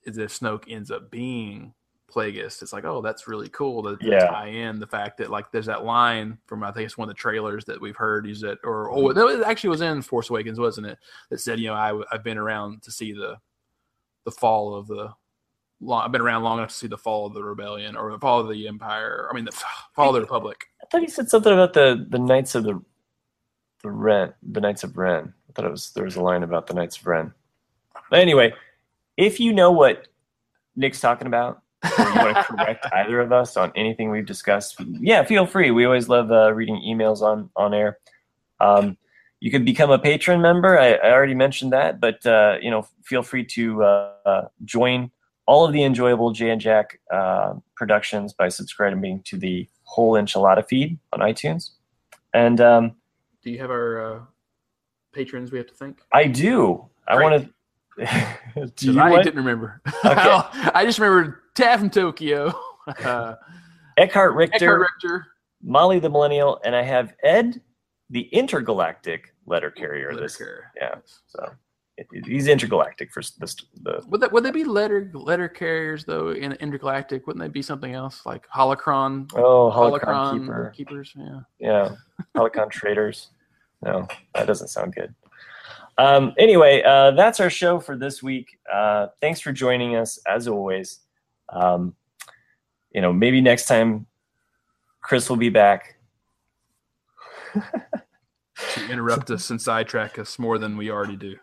is 0.05 0.17
if 0.19 0.39
Snoke 0.39 0.65
ends 0.69 0.91
up 0.91 1.11
being 1.11 1.75
Plagueis. 2.11 2.63
It's 2.63 2.73
like, 2.73 2.85
oh, 2.85 3.01
that's 3.01 3.29
really 3.29 3.49
cool 3.49 3.83
to, 3.83 3.97
to 3.97 4.07
yeah. 4.07 4.27
tie 4.27 4.49
in 4.49 4.79
the 4.79 4.87
fact 4.87 5.19
that 5.19 5.31
like 5.31 5.51
there's 5.51 5.67
that 5.67 5.85
line 5.85 6.39
from 6.47 6.63
I 6.63 6.73
think 6.73 6.87
it's 6.87 6.99
one 6.99 7.09
of 7.09 7.15
the 7.15 7.21
trailers 7.21 7.65
that 7.67 7.81
we've 7.81 7.97
heard 7.97 8.27
is 8.29 8.41
that 8.41 8.59
or 8.65 8.91
oh 8.91 9.11
it 9.11 9.45
actually 9.45 9.71
was 9.71 9.81
in 9.81 10.03
Force 10.03 10.31
Awakens, 10.31 10.59
wasn't 10.59 10.89
it? 10.89 10.99
That 11.31 11.41
said, 11.41 11.61
you 11.61 11.69
know, 11.69 11.75
I 11.75 11.99
I've 12.13 12.25
been 12.25 12.39
around 12.39 12.83
to 12.83 12.91
see 12.91 13.13
the 13.13 13.37
the 14.25 14.31
fall 14.31 14.75
of 14.75 14.87
the 14.87 15.11
long, 15.81 16.03
I've 16.05 16.13
been 16.13 16.21
around 16.21 16.43
long 16.43 16.59
enough 16.59 16.71
to 16.71 16.75
see 16.75 16.87
the 16.89 16.99
fall 16.99 17.27
of 17.27 17.35
the 17.35 17.43
rebellion 17.43 17.97
or 17.97 18.13
the 18.13 18.19
fall 18.19 18.41
of 18.41 18.49
the 18.49 18.69
empire. 18.69 19.29
I 19.31 19.35
mean, 19.35 19.45
the 19.45 19.53
fall 19.95 20.09
of 20.09 20.15
the 20.15 20.21
republic. 20.21 20.67
I 20.83 20.87
thought 20.87 21.03
you 21.03 21.09
said 21.09 21.31
something 21.31 21.53
about 21.53 21.73
the 21.73 22.07
the 22.09 22.19
Knights 22.19 22.55
of 22.55 22.65
the 22.65 22.81
the 23.83 23.91
Ren, 23.91 24.35
the 24.43 24.61
Knights 24.61 24.85
of 24.85 24.97
Ren. 24.97 25.33
I 25.51 25.53
thought 25.53 25.65
it 25.67 25.71
was 25.71 25.91
there 25.91 26.05
was 26.05 26.17
a 26.17 26.23
line 26.23 26.43
about 26.45 26.69
the 26.69 26.75
Knights 26.75 26.99
of 26.99 27.07
Ren. 27.07 27.33
But 28.09 28.21
anyway, 28.21 28.55
if 29.17 29.41
you 29.41 29.53
know 29.53 29.73
what 29.73 30.07
Nick's 30.77 31.01
talking 31.01 31.27
about, 31.27 31.63
or 31.83 31.91
you 32.05 32.15
want 32.15 32.37
to 32.37 32.45
correct 32.45 32.87
either 32.93 33.21
of 33.21 33.33
us 33.33 33.57
on 33.57 33.73
anything 33.75 34.11
we've 34.11 34.27
discussed, 34.27 34.81
yeah, 35.01 35.25
feel 35.25 35.47
free. 35.47 35.73
We 35.73 35.85
always 35.85 36.09
love 36.09 36.31
uh, 36.31 36.53
reading 36.55 36.81
emails 36.87 37.21
on 37.21 37.51
on 37.57 37.75
air. 37.75 37.99
Um, 38.61 38.97
you 39.41 39.51
can 39.51 39.65
become 39.65 39.91
a 39.91 39.99
patron 39.99 40.41
member. 40.41 40.79
I, 40.79 40.93
I 40.93 41.11
already 41.11 41.35
mentioned 41.35 41.73
that, 41.73 41.99
but 41.99 42.25
uh, 42.25 42.59
you 42.63 42.71
know, 42.71 42.87
feel 43.03 43.23
free 43.23 43.45
to 43.47 43.83
uh, 43.83 44.49
join 44.65 45.11
all 45.47 45.67
of 45.67 45.73
the 45.73 45.83
enjoyable 45.83 46.31
Jay 46.31 46.51
and 46.51 46.61
Jack 46.61 47.01
uh, 47.13 47.55
productions 47.75 48.33
by 48.33 48.49
subscribing 48.51 49.23
to 49.25 49.37
the 49.37 49.69
whole 49.83 50.13
enchilada 50.13 50.65
feed 50.69 50.97
on 51.13 51.21
iTunes. 51.21 51.71
And 52.33 52.61
um, 52.61 52.93
do 53.43 53.51
you 53.51 53.59
have 53.59 53.71
our 53.71 54.15
uh, 54.15 54.21
patrons 55.13 55.53
we 55.53 55.59
have 55.59 55.67
to 55.69 55.75
thank? 55.75 56.01
I 56.13 56.27
do. 56.27 56.87
I 57.09 57.21
want 57.21 57.45
to. 57.45 57.51
do 58.77 58.99
I 58.99 59.11
want? 59.11 59.25
didn't 59.25 59.39
remember. 59.39 59.81
Okay. 60.05 60.71
I 60.75 60.85
just 60.85 60.99
remember 60.99 61.43
Tab 61.55 61.81
from 61.81 61.91
Tokyo. 61.91 62.53
uh, 63.05 63.35
Eckhart 63.97 64.35
Richter, 64.35 64.57
Eckhart 64.57 64.81
Richter, 64.81 65.27
Molly 65.63 65.99
the 65.99 66.09
Millennial, 66.09 66.61
and 66.65 66.75
I 66.75 66.83
have 66.83 67.15
Ed, 67.23 67.61
the 68.09 68.23
intergalactic 68.29 69.35
letter 69.47 69.71
carrier. 69.71 70.13
Letter 70.13 70.23
this, 70.23 70.37
carrier. 70.37 70.73
yeah. 70.77 70.95
So 71.27 71.53
he's 72.25 72.49
intergalactic 72.49 73.13
for 73.13 73.23
this. 73.39 73.57
The 73.83 74.03
would 74.09 74.21
that 74.21 74.33
would 74.33 74.45
they 74.45 74.51
be 74.51 74.65
letter 74.65 75.11
letter 75.15 75.49
carriers 75.49 76.05
though 76.05 76.31
in 76.31 76.53
intergalactic? 76.53 77.27
Wouldn't 77.27 77.43
they 77.43 77.49
be 77.49 77.63
something 77.63 77.95
else 77.95 78.25
like 78.25 78.47
holocron? 78.49 79.31
Oh, 79.35 79.71
holocron, 79.71 80.01
holocron 80.01 80.41
keeper. 80.41 80.73
keepers. 80.75 81.13
Yeah, 81.17 81.41
yeah, 81.59 81.95
holocron 82.37 82.71
traders. 82.71 83.31
No, 83.83 84.07
that 84.35 84.47
doesn't 84.47 84.69
sound 84.69 84.95
good. 84.95 85.15
Um, 85.99 86.35
anyway, 86.39 86.83
uh, 86.83 87.13
that's 87.13 87.41
our 87.41 87.51
show 87.51 87.81
for 87.81 87.97
this 87.97 88.23
week. 88.23 88.59
Uh, 88.73 89.09
thanks 89.21 89.41
for 89.41 89.53
joining 89.53 89.97
us 89.97 90.19
as 90.27 90.49
always. 90.49 91.01
Um, 91.49 91.95
you 92.93 93.01
know, 93.01 93.13
maybe 93.13 93.41
next 93.41 93.67
time 93.67 94.07
Chris 95.01 95.29
will 95.29 95.37
be 95.37 95.51
back. 95.51 95.97
to 97.55 98.91
interrupt 98.91 99.31
us 99.31 99.51
and 99.51 99.61
sidetrack 99.61 100.19
us 100.19 100.39
more 100.39 100.59
than 100.59 100.77
we 100.77 100.91
already 100.91 101.17
do 101.17 101.37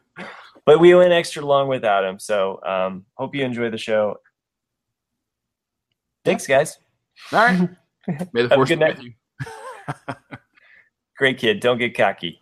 but 0.67 0.81
we 0.81 0.93
went 0.93 1.13
extra 1.13 1.43
long 1.43 1.69
without 1.69 2.03
him. 2.03 2.19
So 2.19 2.59
um, 2.63 3.05
hope 3.13 3.33
you 3.33 3.45
enjoy 3.45 3.71
the 3.71 3.77
show. 3.77 4.17
Thanks, 6.25 6.45
guys. 6.45 6.77
All 7.31 7.39
right. 7.39 7.69
May 8.33 8.41
the 8.43 8.49
force 8.49 8.67
be 8.67 8.75
with 8.75 9.01
you. 9.01 9.13
Great 11.17 11.39
kid. 11.39 11.59
Don't 11.59 11.77
get 11.79 11.97
cocky. 11.97 12.41